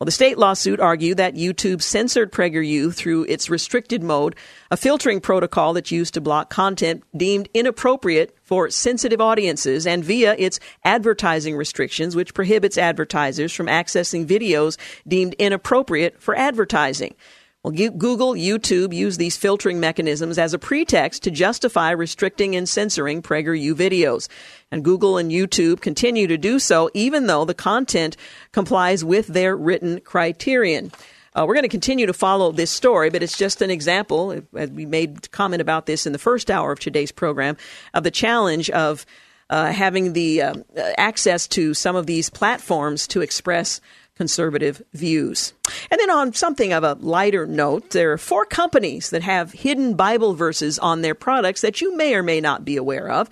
Well, 0.00 0.06
the 0.06 0.12
state 0.12 0.38
lawsuit 0.38 0.80
argued 0.80 1.18
that 1.18 1.34
YouTube 1.34 1.82
censored 1.82 2.32
PragerU 2.32 2.94
through 2.94 3.24
its 3.24 3.50
restricted 3.50 4.02
mode, 4.02 4.34
a 4.70 4.76
filtering 4.78 5.20
protocol 5.20 5.74
that's 5.74 5.90
used 5.90 6.14
to 6.14 6.22
block 6.22 6.48
content 6.48 7.04
deemed 7.14 7.50
inappropriate 7.52 8.34
for 8.42 8.70
sensitive 8.70 9.20
audiences, 9.20 9.86
and 9.86 10.02
via 10.02 10.34
its 10.38 10.58
advertising 10.86 11.54
restrictions, 11.54 12.16
which 12.16 12.32
prohibits 12.32 12.78
advertisers 12.78 13.52
from 13.52 13.66
accessing 13.66 14.24
videos 14.24 14.78
deemed 15.06 15.34
inappropriate 15.34 16.22
for 16.22 16.34
advertising. 16.34 17.14
Well, 17.62 17.74
Google, 17.74 18.32
YouTube 18.32 18.94
use 18.94 19.18
these 19.18 19.36
filtering 19.36 19.80
mechanisms 19.80 20.38
as 20.38 20.54
a 20.54 20.58
pretext 20.58 21.24
to 21.24 21.30
justify 21.30 21.90
restricting 21.90 22.56
and 22.56 22.66
censoring 22.66 23.20
PragerU 23.20 23.74
videos. 23.74 24.28
And 24.70 24.82
Google 24.82 25.18
and 25.18 25.30
YouTube 25.30 25.82
continue 25.82 26.26
to 26.26 26.38
do 26.38 26.58
so 26.58 26.90
even 26.94 27.26
though 27.26 27.44
the 27.44 27.52
content 27.52 28.16
complies 28.52 29.04
with 29.04 29.26
their 29.26 29.54
written 29.54 30.00
criterion. 30.00 30.90
Uh, 31.34 31.44
we're 31.46 31.54
going 31.54 31.62
to 31.62 31.68
continue 31.68 32.06
to 32.06 32.14
follow 32.14 32.50
this 32.50 32.70
story, 32.70 33.10
but 33.10 33.22
it's 33.22 33.36
just 33.36 33.60
an 33.60 33.70
example. 33.70 34.40
We 34.52 34.86
made 34.86 35.30
comment 35.30 35.60
about 35.60 35.84
this 35.84 36.06
in 36.06 36.12
the 36.12 36.18
first 36.18 36.50
hour 36.50 36.72
of 36.72 36.80
today's 36.80 37.12
program 37.12 37.58
of 37.92 38.04
the 38.04 38.10
challenge 38.10 38.70
of 38.70 39.04
uh, 39.50 39.70
having 39.70 40.14
the 40.14 40.42
uh, 40.42 40.54
access 40.96 41.46
to 41.48 41.74
some 41.74 41.94
of 41.94 42.06
these 42.06 42.30
platforms 42.30 43.06
to 43.08 43.20
express 43.20 43.82
conservative 44.20 44.82
views. 44.92 45.54
And 45.90 45.98
then, 45.98 46.10
on 46.10 46.34
something 46.34 46.74
of 46.74 46.84
a 46.84 46.92
lighter 47.00 47.46
note, 47.46 47.88
there 47.88 48.12
are 48.12 48.18
four 48.18 48.44
companies 48.44 49.08
that 49.08 49.22
have 49.22 49.50
hidden 49.50 49.94
Bible 49.94 50.34
verses 50.34 50.78
on 50.78 51.00
their 51.00 51.14
products 51.14 51.62
that 51.62 51.80
you 51.80 51.96
may 51.96 52.14
or 52.14 52.22
may 52.22 52.38
not 52.38 52.62
be 52.62 52.76
aware 52.76 53.10
of. 53.10 53.30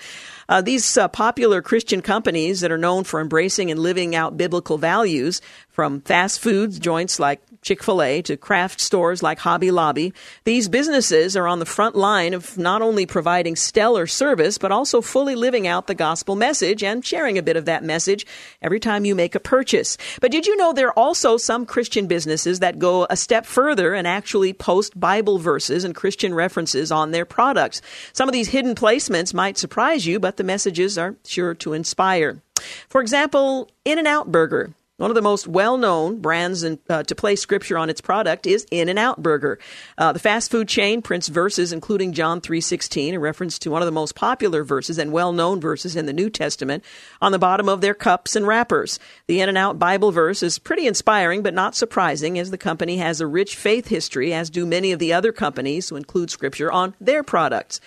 Uh, 0.49 0.63
these 0.63 0.97
uh, 0.97 1.07
popular 1.09 1.61
Christian 1.61 2.01
companies 2.01 2.61
that 2.61 2.73
are 2.73 2.79
known 2.79 3.05
for 3.05 3.21
embracing 3.21 3.71
and 3.71 3.79
living 3.79 4.15
out 4.15 4.39
biblical 4.39 4.79
values, 4.79 5.43
from 5.79 6.01
fast 6.01 6.41
food 6.41 6.83
joints 6.83 7.21
like 7.21 7.41
Chick 7.63 7.85
fil 7.85 8.03
A 8.03 8.21
to 8.23 8.37
craft 8.37 8.81
stores 8.81 9.23
like 9.23 9.39
Hobby 9.39 9.71
Lobby, 9.71 10.13
these 10.43 10.69
businesses 10.69 11.37
are 11.37 11.47
on 11.47 11.61
the 11.61 11.65
front 11.65 11.95
line 11.95 12.35
of 12.35 12.59
not 12.59 12.83
only 12.83 13.07
providing 13.07 13.55
stellar 13.55 14.09
service, 14.09 14.59
but 14.59 14.73
also 14.73 15.01
fully 15.01 15.37
living 15.37 15.69
out 15.69 15.87
the 15.87 15.95
gospel 15.95 16.35
message 16.35 16.83
and 16.83 17.07
sharing 17.07 17.39
a 17.39 17.45
bit 17.45 17.57
of 17.57 17.67
that 17.67 17.85
message 17.85 18.27
every 18.61 18.81
time 18.81 19.05
you 19.05 19.15
make 19.15 19.37
a 19.37 19.41
purchase. 19.41 19.97
But 20.21 20.33
did 20.33 20.49
you 20.49 20.57
know 20.57 20.73
there 20.73 20.89
are 20.89 20.99
also 20.99 21.37
some 21.37 21.65
Christian 21.65 22.09
businesses 22.09 22.59
that 22.59 22.81
go 22.81 23.07
a 23.09 23.17
step 23.17 23.47
further 23.47 23.95
and 23.95 24.09
actually 24.09 24.53
post 24.53 24.99
Bible 24.99 25.39
verses 25.39 25.85
and 25.85 25.95
Christian 25.95 26.35
references 26.35 26.91
on 26.91 27.13
their 27.13 27.25
products? 27.25 27.83
Some 28.13 28.29
of 28.29 28.33
these 28.33 28.49
hidden 28.49 28.75
placements 28.75 29.33
might 29.33 29.57
surprise 29.57 30.07
you, 30.07 30.19
but 30.19 30.39
the 30.39 30.43
messages 30.43 30.99
are 30.99 31.15
sure 31.25 31.55
to 31.55 31.73
inspire. 31.73 32.43
For 32.89 33.01
example, 33.01 33.71
In 33.85 34.01
N 34.01 34.09
Out 34.09 34.33
Burger 34.33 34.75
one 34.99 35.13
of 35.13 35.15
the 35.15 35.23
most 35.23 35.47
well-known 35.47 36.21
brands 36.21 36.65
in, 36.65 36.79
uh, 36.91 37.05
to 37.05 37.15
place 37.15 37.41
scripture 37.41 37.79
on 37.79 37.89
its 37.89 38.01
product 38.01 38.47
is 38.47 38.67
In-N-Out 38.73 39.23
Burger. 39.23 39.59
Uh, 39.97 40.13
the 40.13 40.19
fast 40.19 40.51
food 40.51 40.67
chain 40.69 41.03
prints 41.03 41.29
verses 41.29 41.73
including 41.73 42.13
John 42.13 42.41
3:16, 42.41 43.15
a 43.15 43.21
reference 43.21 43.61
to 43.61 43.71
one 43.71 43.81
of 43.81 43.87
the 43.87 43.93
most 43.93 44.17
popular 44.17 44.65
verses 44.65 44.99
and 44.99 45.13
well-known 45.13 45.61
verses 45.61 45.95
in 45.95 46.07
the 46.07 46.13
New 46.13 46.29
Testament, 46.29 46.85
on 47.23 47.31
the 47.31 47.39
bottom 47.39 47.69
of 47.69 47.81
their 47.81 47.95
cups 47.95 48.35
and 48.35 48.45
wrappers. 48.45 48.99
The 49.29 49.41
In-N-Out 49.41 49.79
Bible 49.79 50.11
verse 50.11 50.43
is 50.43 50.59
pretty 50.59 50.89
inspiring 50.89 51.43
but 51.43 51.55
not 51.55 51.77
surprising 51.77 52.37
as 52.37 52.51
the 52.51 52.59
company 52.59 52.97
has 52.97 53.21
a 53.21 53.27
rich 53.27 53.55
faith 53.55 53.87
history 53.87 54.35
as 54.35 54.51
do 54.51 54.67
many 54.67 54.91
of 54.91 54.99
the 54.99 55.13
other 55.13 55.31
companies 55.31 55.89
who 55.89 55.97
include 55.97 56.31
scripture 56.31 56.73
on 56.73 56.97
their 57.01 57.23
products. 57.23 57.81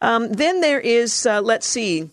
Um, 0.00 0.32
then 0.32 0.62
there 0.62 0.80
is, 0.80 1.26
uh, 1.26 1.42
let's 1.42 1.66
see, 1.66 2.10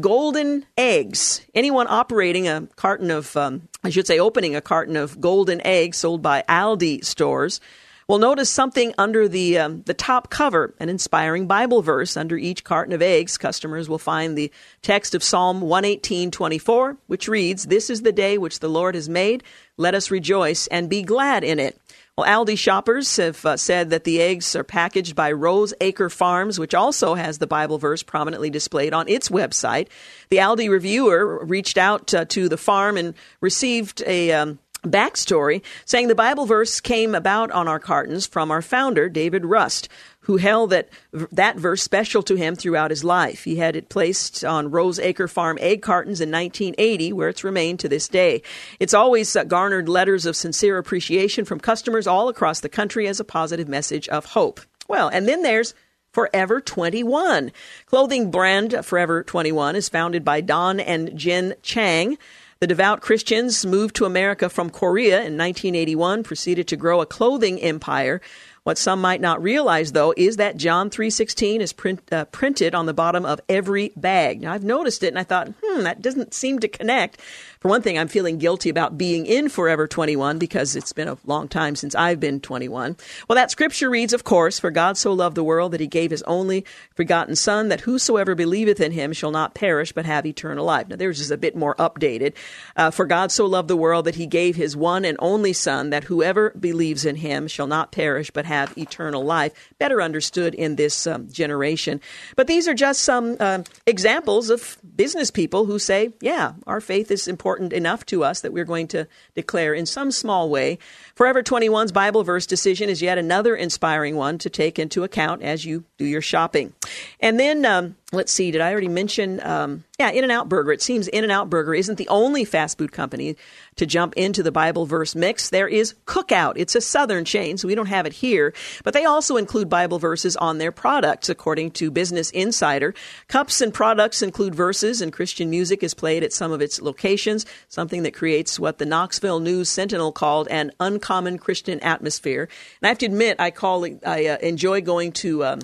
Goldhen 0.00 0.64
eggs. 0.76 1.42
Anyone 1.54 1.86
operating 1.88 2.48
a 2.48 2.66
carton 2.76 3.10
of, 3.10 3.36
um, 3.36 3.68
I 3.84 3.90
should 3.90 4.06
say, 4.06 4.18
opening 4.18 4.56
a 4.56 4.60
carton 4.60 4.96
of 4.96 5.20
Goldhen 5.20 5.60
eggs 5.64 5.98
sold 5.98 6.20
by 6.20 6.42
Aldi 6.48 7.04
stores 7.04 7.60
will 8.08 8.18
notice 8.18 8.50
something 8.50 8.92
under 8.98 9.28
the 9.28 9.58
um, 9.58 9.82
the 9.82 9.94
top 9.94 10.30
cover, 10.30 10.74
an 10.78 10.88
inspiring 10.88 11.46
Bible 11.46 11.82
verse 11.82 12.16
under 12.16 12.36
each 12.36 12.64
carton 12.64 12.92
of 12.92 13.02
eggs. 13.02 13.38
Customers 13.38 13.88
will 13.88 13.98
find 13.98 14.36
the 14.36 14.50
text 14.82 15.14
of 15.14 15.22
Psalm 15.22 15.60
118:24, 15.60 16.96
which 17.06 17.28
reads, 17.28 17.64
"This 17.64 17.88
is 17.88 18.02
the 18.02 18.12
day 18.12 18.36
which 18.36 18.60
the 18.60 18.68
Lord 18.68 18.94
has 18.94 19.08
made; 19.08 19.42
let 19.76 19.94
us 19.94 20.10
rejoice 20.10 20.66
and 20.68 20.88
be 20.88 21.02
glad 21.02 21.44
in 21.44 21.58
it." 21.58 21.78
Well, 22.16 22.28
Aldi 22.28 22.56
shoppers 22.56 23.16
have 23.16 23.44
uh, 23.44 23.56
said 23.56 23.90
that 23.90 24.04
the 24.04 24.22
eggs 24.22 24.54
are 24.54 24.62
packaged 24.62 25.16
by 25.16 25.32
Rose 25.32 25.74
Acre 25.80 26.08
Farms, 26.08 26.60
which 26.60 26.72
also 26.72 27.14
has 27.16 27.38
the 27.38 27.46
Bible 27.48 27.76
verse 27.76 28.04
prominently 28.04 28.50
displayed 28.50 28.94
on 28.94 29.08
its 29.08 29.30
website. 29.30 29.88
The 30.28 30.36
Aldi 30.36 30.70
reviewer 30.70 31.44
reached 31.44 31.76
out 31.76 32.14
uh, 32.14 32.24
to 32.26 32.48
the 32.48 32.56
farm 32.56 32.96
and 32.96 33.14
received 33.40 34.00
a 34.06 34.30
um, 34.30 34.60
backstory 34.84 35.62
saying 35.86 36.06
the 36.06 36.14
Bible 36.14 36.46
verse 36.46 36.80
came 36.80 37.16
about 37.16 37.50
on 37.50 37.66
our 37.66 37.80
cartons 37.80 38.28
from 38.28 38.52
our 38.52 38.62
founder, 38.62 39.08
David 39.08 39.44
Rust, 39.44 39.88
who 40.24 40.36
held 40.36 40.70
that 40.70 40.88
that 41.12 41.56
verse 41.56 41.82
special 41.82 42.22
to 42.24 42.34
him 42.34 42.54
throughout 42.54 42.90
his 42.90 43.04
life. 43.04 43.44
He 43.44 43.56
had 43.56 43.76
it 43.76 43.88
placed 43.88 44.44
on 44.44 44.70
Rose 44.70 44.98
Acre 44.98 45.28
Farm 45.28 45.58
egg 45.60 45.82
cartons 45.82 46.20
in 46.20 46.30
1980, 46.30 47.12
where 47.12 47.28
it's 47.28 47.44
remained 47.44 47.80
to 47.80 47.88
this 47.88 48.08
day. 48.08 48.42
It's 48.80 48.94
always 48.94 49.34
uh, 49.36 49.44
garnered 49.44 49.88
letters 49.88 50.26
of 50.26 50.36
sincere 50.36 50.78
appreciation 50.78 51.44
from 51.44 51.60
customers 51.60 52.06
all 52.06 52.28
across 52.28 52.60
the 52.60 52.68
country 52.68 53.06
as 53.06 53.20
a 53.20 53.24
positive 53.24 53.68
message 53.68 54.08
of 54.08 54.26
hope. 54.26 54.60
Well, 54.88 55.08
and 55.08 55.28
then 55.28 55.42
there's 55.42 55.74
Forever 56.12 56.60
21. 56.60 57.50
Clothing 57.86 58.30
brand 58.30 58.84
Forever 58.84 59.24
21 59.24 59.74
is 59.74 59.88
founded 59.88 60.24
by 60.24 60.40
Don 60.40 60.78
and 60.78 61.18
Jin 61.18 61.54
Chang. 61.62 62.16
The 62.60 62.68
devout 62.68 63.00
Christians 63.00 63.66
moved 63.66 63.96
to 63.96 64.04
America 64.04 64.48
from 64.48 64.70
Korea 64.70 65.16
in 65.16 65.36
1981, 65.36 66.22
proceeded 66.22 66.68
to 66.68 66.76
grow 66.76 67.00
a 67.00 67.06
clothing 67.06 67.60
empire. 67.60 68.20
What 68.64 68.78
some 68.78 68.98
might 68.98 69.20
not 69.20 69.42
realize, 69.42 69.92
though, 69.92 70.14
is 70.16 70.38
that 70.38 70.56
John 70.56 70.88
3.16 70.88 71.60
is 71.60 71.74
print, 71.74 72.00
uh, 72.10 72.24
printed 72.24 72.74
on 72.74 72.86
the 72.86 72.94
bottom 72.94 73.26
of 73.26 73.38
every 73.46 73.92
bag. 73.94 74.40
Now, 74.40 74.54
I've 74.54 74.64
noticed 74.64 75.02
it, 75.02 75.08
and 75.08 75.18
I 75.18 75.22
thought, 75.22 75.52
hmm, 75.62 75.82
that 75.82 76.00
doesn't 76.00 76.32
seem 76.32 76.58
to 76.60 76.68
connect. 76.68 77.20
For 77.64 77.70
one 77.70 77.80
thing, 77.80 77.98
I'm 77.98 78.08
feeling 78.08 78.36
guilty 78.36 78.68
about 78.68 78.98
being 78.98 79.24
in 79.24 79.48
Forever 79.48 79.88
21 79.88 80.38
because 80.38 80.76
it's 80.76 80.92
been 80.92 81.08
a 81.08 81.16
long 81.24 81.48
time 81.48 81.76
since 81.76 81.94
I've 81.94 82.20
been 82.20 82.38
21. 82.38 82.94
Well, 83.26 83.36
that 83.36 83.50
scripture 83.50 83.88
reads, 83.88 84.12
of 84.12 84.22
course, 84.22 84.58
For 84.58 84.70
God 84.70 84.98
so 84.98 85.14
loved 85.14 85.34
the 85.34 85.42
world 85.42 85.72
that 85.72 85.80
he 85.80 85.86
gave 85.86 86.10
his 86.10 86.22
only 86.24 86.66
begotten 86.94 87.36
Son, 87.36 87.70
that 87.70 87.80
whosoever 87.80 88.34
believeth 88.34 88.82
in 88.82 88.92
him 88.92 89.14
shall 89.14 89.30
not 89.30 89.54
perish 89.54 89.92
but 89.92 90.04
have 90.04 90.26
eternal 90.26 90.66
life. 90.66 90.88
Now, 90.88 90.96
there's 90.96 91.16
just 91.16 91.30
a 91.30 91.38
bit 91.38 91.56
more 91.56 91.74
updated. 91.76 92.34
Uh, 92.76 92.90
For 92.90 93.06
God 93.06 93.32
so 93.32 93.46
loved 93.46 93.68
the 93.68 93.78
world 93.78 94.04
that 94.04 94.16
he 94.16 94.26
gave 94.26 94.56
his 94.56 94.76
one 94.76 95.06
and 95.06 95.16
only 95.18 95.54
Son, 95.54 95.88
that 95.88 96.04
whoever 96.04 96.50
believes 96.50 97.06
in 97.06 97.16
him 97.16 97.48
shall 97.48 97.66
not 97.66 97.92
perish 97.92 98.30
but 98.30 98.44
have 98.44 98.76
eternal 98.76 99.24
life. 99.24 99.54
Better 99.78 100.02
understood 100.02 100.54
in 100.54 100.76
this 100.76 101.06
um, 101.06 101.32
generation. 101.32 102.02
But 102.36 102.46
these 102.46 102.68
are 102.68 102.74
just 102.74 103.00
some 103.00 103.38
uh, 103.40 103.62
examples 103.86 104.50
of 104.50 104.76
business 104.96 105.30
people 105.30 105.66
who 105.66 105.78
say, 105.78 106.12
yeah, 106.20 106.52
our 106.66 106.80
faith 106.80 107.10
is 107.10 107.28
important 107.28 107.72
enough 107.72 108.06
to 108.06 108.24
us 108.24 108.40
that 108.40 108.52
we're 108.52 108.64
going 108.64 108.88
to 108.88 109.06
declare 109.34 109.74
in 109.74 109.86
some 109.86 110.10
small 110.10 110.48
way. 110.48 110.78
Forever 111.14 111.42
21's 111.42 111.92
Bible 111.92 112.24
verse 112.24 112.44
decision 112.44 112.88
is 112.88 113.00
yet 113.00 113.18
another 113.18 113.54
inspiring 113.54 114.16
one 114.16 114.36
to 114.38 114.50
take 114.50 114.78
into 114.78 115.04
account 115.04 115.42
as 115.42 115.64
you 115.64 115.84
do 115.96 116.04
your 116.04 116.20
shopping. 116.20 116.72
And 117.20 117.38
then, 117.38 117.64
um, 117.64 117.96
let's 118.12 118.32
see, 118.32 118.50
did 118.50 118.60
I 118.60 118.72
already 118.72 118.88
mention? 118.88 119.40
Um, 119.40 119.84
yeah, 119.98 120.10
In 120.10 120.24
N 120.24 120.30
Out 120.32 120.48
Burger. 120.48 120.72
It 120.72 120.82
seems 120.82 121.06
In 121.06 121.22
N 121.22 121.30
Out 121.30 121.48
Burger 121.48 121.72
isn't 121.72 121.98
the 121.98 122.08
only 122.08 122.44
fast 122.44 122.78
food 122.78 122.90
company 122.90 123.36
to 123.76 123.86
jump 123.86 124.14
into 124.16 124.42
the 124.42 124.50
Bible 124.50 124.86
verse 124.86 125.14
mix. 125.14 125.50
There 125.50 125.68
is 125.68 125.94
Cookout. 126.06 126.54
It's 126.56 126.74
a 126.74 126.80
southern 126.80 127.24
chain, 127.24 127.58
so 127.58 127.68
we 127.68 127.76
don't 127.76 127.86
have 127.86 128.04
it 128.04 128.12
here, 128.12 128.52
but 128.82 128.92
they 128.92 129.04
also 129.04 129.36
include 129.36 129.68
Bible 129.68 130.00
verses 130.00 130.36
on 130.36 130.58
their 130.58 130.72
products, 130.72 131.28
according 131.28 131.70
to 131.72 131.92
Business 131.92 132.30
Insider. 132.30 132.92
Cups 133.28 133.60
and 133.60 133.72
products 133.72 134.20
include 134.20 134.54
verses, 134.54 135.00
and 135.00 135.12
Christian 135.12 135.48
music 135.48 135.84
is 135.84 135.94
played 135.94 136.24
at 136.24 136.32
some 136.32 136.50
of 136.50 136.60
its 136.60 136.82
locations, 136.82 137.46
something 137.68 138.02
that 138.02 138.14
creates 138.14 138.58
what 138.58 138.78
the 138.78 138.86
Knoxville 138.86 139.38
News 139.38 139.68
Sentinel 139.68 140.10
called 140.10 140.48
an 140.48 140.72
uncommon 141.04 141.38
Christian 141.38 141.80
atmosphere. 141.80 142.48
And 142.80 142.86
I 142.86 142.88
have 142.88 142.98
to 142.98 143.06
admit, 143.06 143.36
I 143.38 143.50
call 143.50 143.84
I 144.06 144.26
uh, 144.26 144.38
enjoy 144.38 144.80
going 144.80 145.12
to 145.12 145.44
um, 145.44 145.60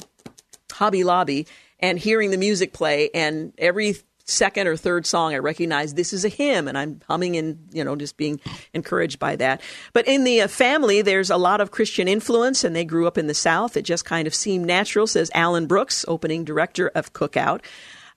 Hobby 0.73 1.05
Lobby 1.05 1.47
and 1.81 1.99
hearing 1.99 2.31
the 2.31 2.37
music 2.37 2.75
play, 2.75 3.09
and 3.15 3.55
every 3.57 3.97
second 4.25 4.69
or 4.69 4.77
third 4.77 5.07
song, 5.07 5.35
I 5.35 5.39
recognize 5.39 5.95
this 5.95 6.13
is 6.13 6.25
a 6.25 6.29
hymn, 6.29 6.69
and 6.69 6.77
I'm 6.77 7.01
humming 7.09 7.37
and 7.37 7.59
you 7.73 7.83
know 7.83 7.97
just 7.97 8.19
being 8.19 8.39
encouraged 8.75 9.19
by 9.19 9.37
that. 9.37 9.63
But 9.95 10.07
in 10.07 10.25
the 10.25 10.43
uh, 10.43 10.49
family, 10.49 11.01
there's 11.01 11.31
a 11.31 11.39
lot 11.39 11.63
of 11.63 11.71
Christian 11.71 12.07
influence, 12.07 12.63
and 12.63 12.77
they 12.77 12.85
grew 12.85 13.07
up 13.07 13.17
in 13.17 13.29
the 13.29 13.35
South. 13.35 13.79
It 13.79 13.83
just 13.83 14.05
kind 14.05 14.27
of 14.27 14.35
seemed 14.35 14.67
natural, 14.67 15.07
says 15.07 15.31
Alan 15.35 15.67
Brooks, 15.67 16.05
opening 16.07 16.45
director 16.45 16.89
of 16.95 17.15
Cookout. 17.15 17.63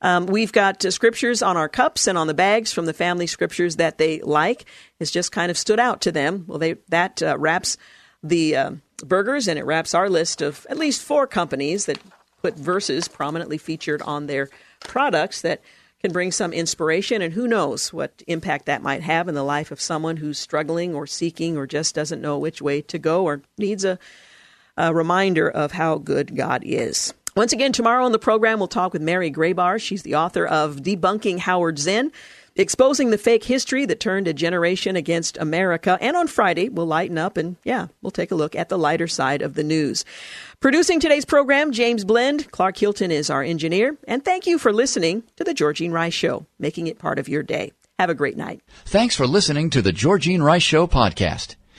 Um, 0.04 0.26
we've 0.26 0.52
got 0.52 0.86
uh, 0.86 0.92
scriptures 0.92 1.42
on 1.42 1.56
our 1.56 1.70
cups 1.70 2.08
and 2.08 2.18
on 2.18 2.28
the 2.28 2.34
bags 2.34 2.74
from 2.74 2.86
the 2.86 2.94
family 2.94 3.26
scriptures 3.26 3.78
that 3.78 3.98
they 3.98 4.20
like. 4.20 4.66
It's 5.00 5.12
just 5.12 5.32
kind 5.32 5.50
of 5.50 5.58
stood 5.58 5.80
out 5.80 6.02
to 6.02 6.12
them. 6.12 6.44
Well, 6.46 6.60
they 6.60 6.76
that 6.90 7.24
uh, 7.24 7.38
wraps 7.40 7.78
the 8.22 8.56
uh, 8.56 8.72
burgers, 9.04 9.48
and 9.48 9.58
it 9.58 9.66
wraps 9.66 9.94
our 9.96 10.10
list 10.10 10.42
of 10.42 10.68
at 10.70 10.78
least 10.78 11.02
four 11.02 11.26
companies 11.26 11.86
that 11.86 12.00
put 12.42 12.56
verses 12.60 13.08
prominently 13.08 13.58
featured 13.58 14.02
on 14.02 14.28
their 14.28 14.50
products 14.82 15.42
that 15.42 15.62
can 16.02 16.12
bring 16.12 16.34
some 16.34 16.52
inspiration, 16.52 17.22
and 17.22 17.34
who 17.34 17.48
knows 17.48 17.94
what 17.94 18.22
impact 18.28 18.66
that 18.66 18.82
might 18.82 19.02
have 19.02 19.30
in 19.30 19.36
the 19.36 19.44
life 19.44 19.72
of 19.72 19.80
someone 19.80 20.18
who's 20.18 20.38
struggling 20.38 20.94
or 20.94 21.08
seeking 21.08 21.56
or 21.56 21.66
just 21.66 21.96
doesn't 21.96 22.22
know 22.22 22.38
which 22.38 22.62
way 22.62 22.82
to 22.82 23.00
go 23.00 23.24
or 23.24 23.42
needs 23.58 23.86
a, 23.86 23.98
a 24.76 24.94
reminder 24.94 25.50
of 25.50 25.72
how 25.72 25.98
good 25.98 26.36
God 26.36 26.62
is. 26.66 27.14
Once 27.36 27.52
again, 27.52 27.72
tomorrow 27.72 28.06
on 28.06 28.12
the 28.12 28.20
program, 28.20 28.60
we'll 28.60 28.68
talk 28.68 28.94
with 28.94 29.02
Mary 29.02 29.32
Grabar. 29.32 29.82
She's 29.82 30.04
the 30.04 30.16
author 30.16 30.46
of 30.46 30.78
Debunking 30.78 31.40
Howard 31.40 31.80
Zinn 31.80 32.12
exposing 32.56 33.10
the 33.10 33.18
fake 33.18 33.44
history 33.44 33.86
that 33.86 34.00
turned 34.00 34.28
a 34.28 34.34
generation 34.34 34.96
against 34.96 35.38
America. 35.38 35.98
And 36.00 36.16
on 36.16 36.28
Friday, 36.28 36.70
we'll 36.70 36.86
lighten 36.86 37.18
up 37.18 37.38
and, 37.38 37.56
yeah, 37.64 37.88
we'll 38.02 38.12
take 38.12 38.32
a 38.32 38.36
look 38.36 38.56
at 38.56 38.70
the 38.70 38.78
lighter 38.78 39.08
side 39.08 39.42
of 39.42 39.56
the 39.56 39.64
news. 39.64 40.06
Producing 40.60 41.00
today's 41.00 41.26
program, 41.26 41.72
James 41.72 42.06
Blend. 42.06 42.52
Clark 42.52 42.78
Hilton 42.78 43.12
is 43.12 43.30
our 43.30 43.44
engineer. 43.44 43.98
And 44.08 44.24
thank 44.24 44.46
you 44.46 44.58
for 44.60 44.72
listening 44.72 45.24
to 45.36 45.44
The 45.44 45.54
Georgine 45.54 45.92
Rice 45.92 46.14
Show, 46.14 46.46
making 46.60 46.88
it 46.88 47.00
part 47.00 47.20
of 47.20 47.28
your 47.28 47.44
day. 47.44 47.72
Have 48.00 48.10
a 48.10 48.16
great 48.16 48.38
night. 48.38 48.62
Thanks 48.86 49.16
for 49.16 49.28
listening 49.28 49.70
to 49.72 49.82
The 49.82 49.92
Georgine 49.92 50.42
Rice 50.42 50.64
Show 50.64 50.88
podcast. 50.88 51.56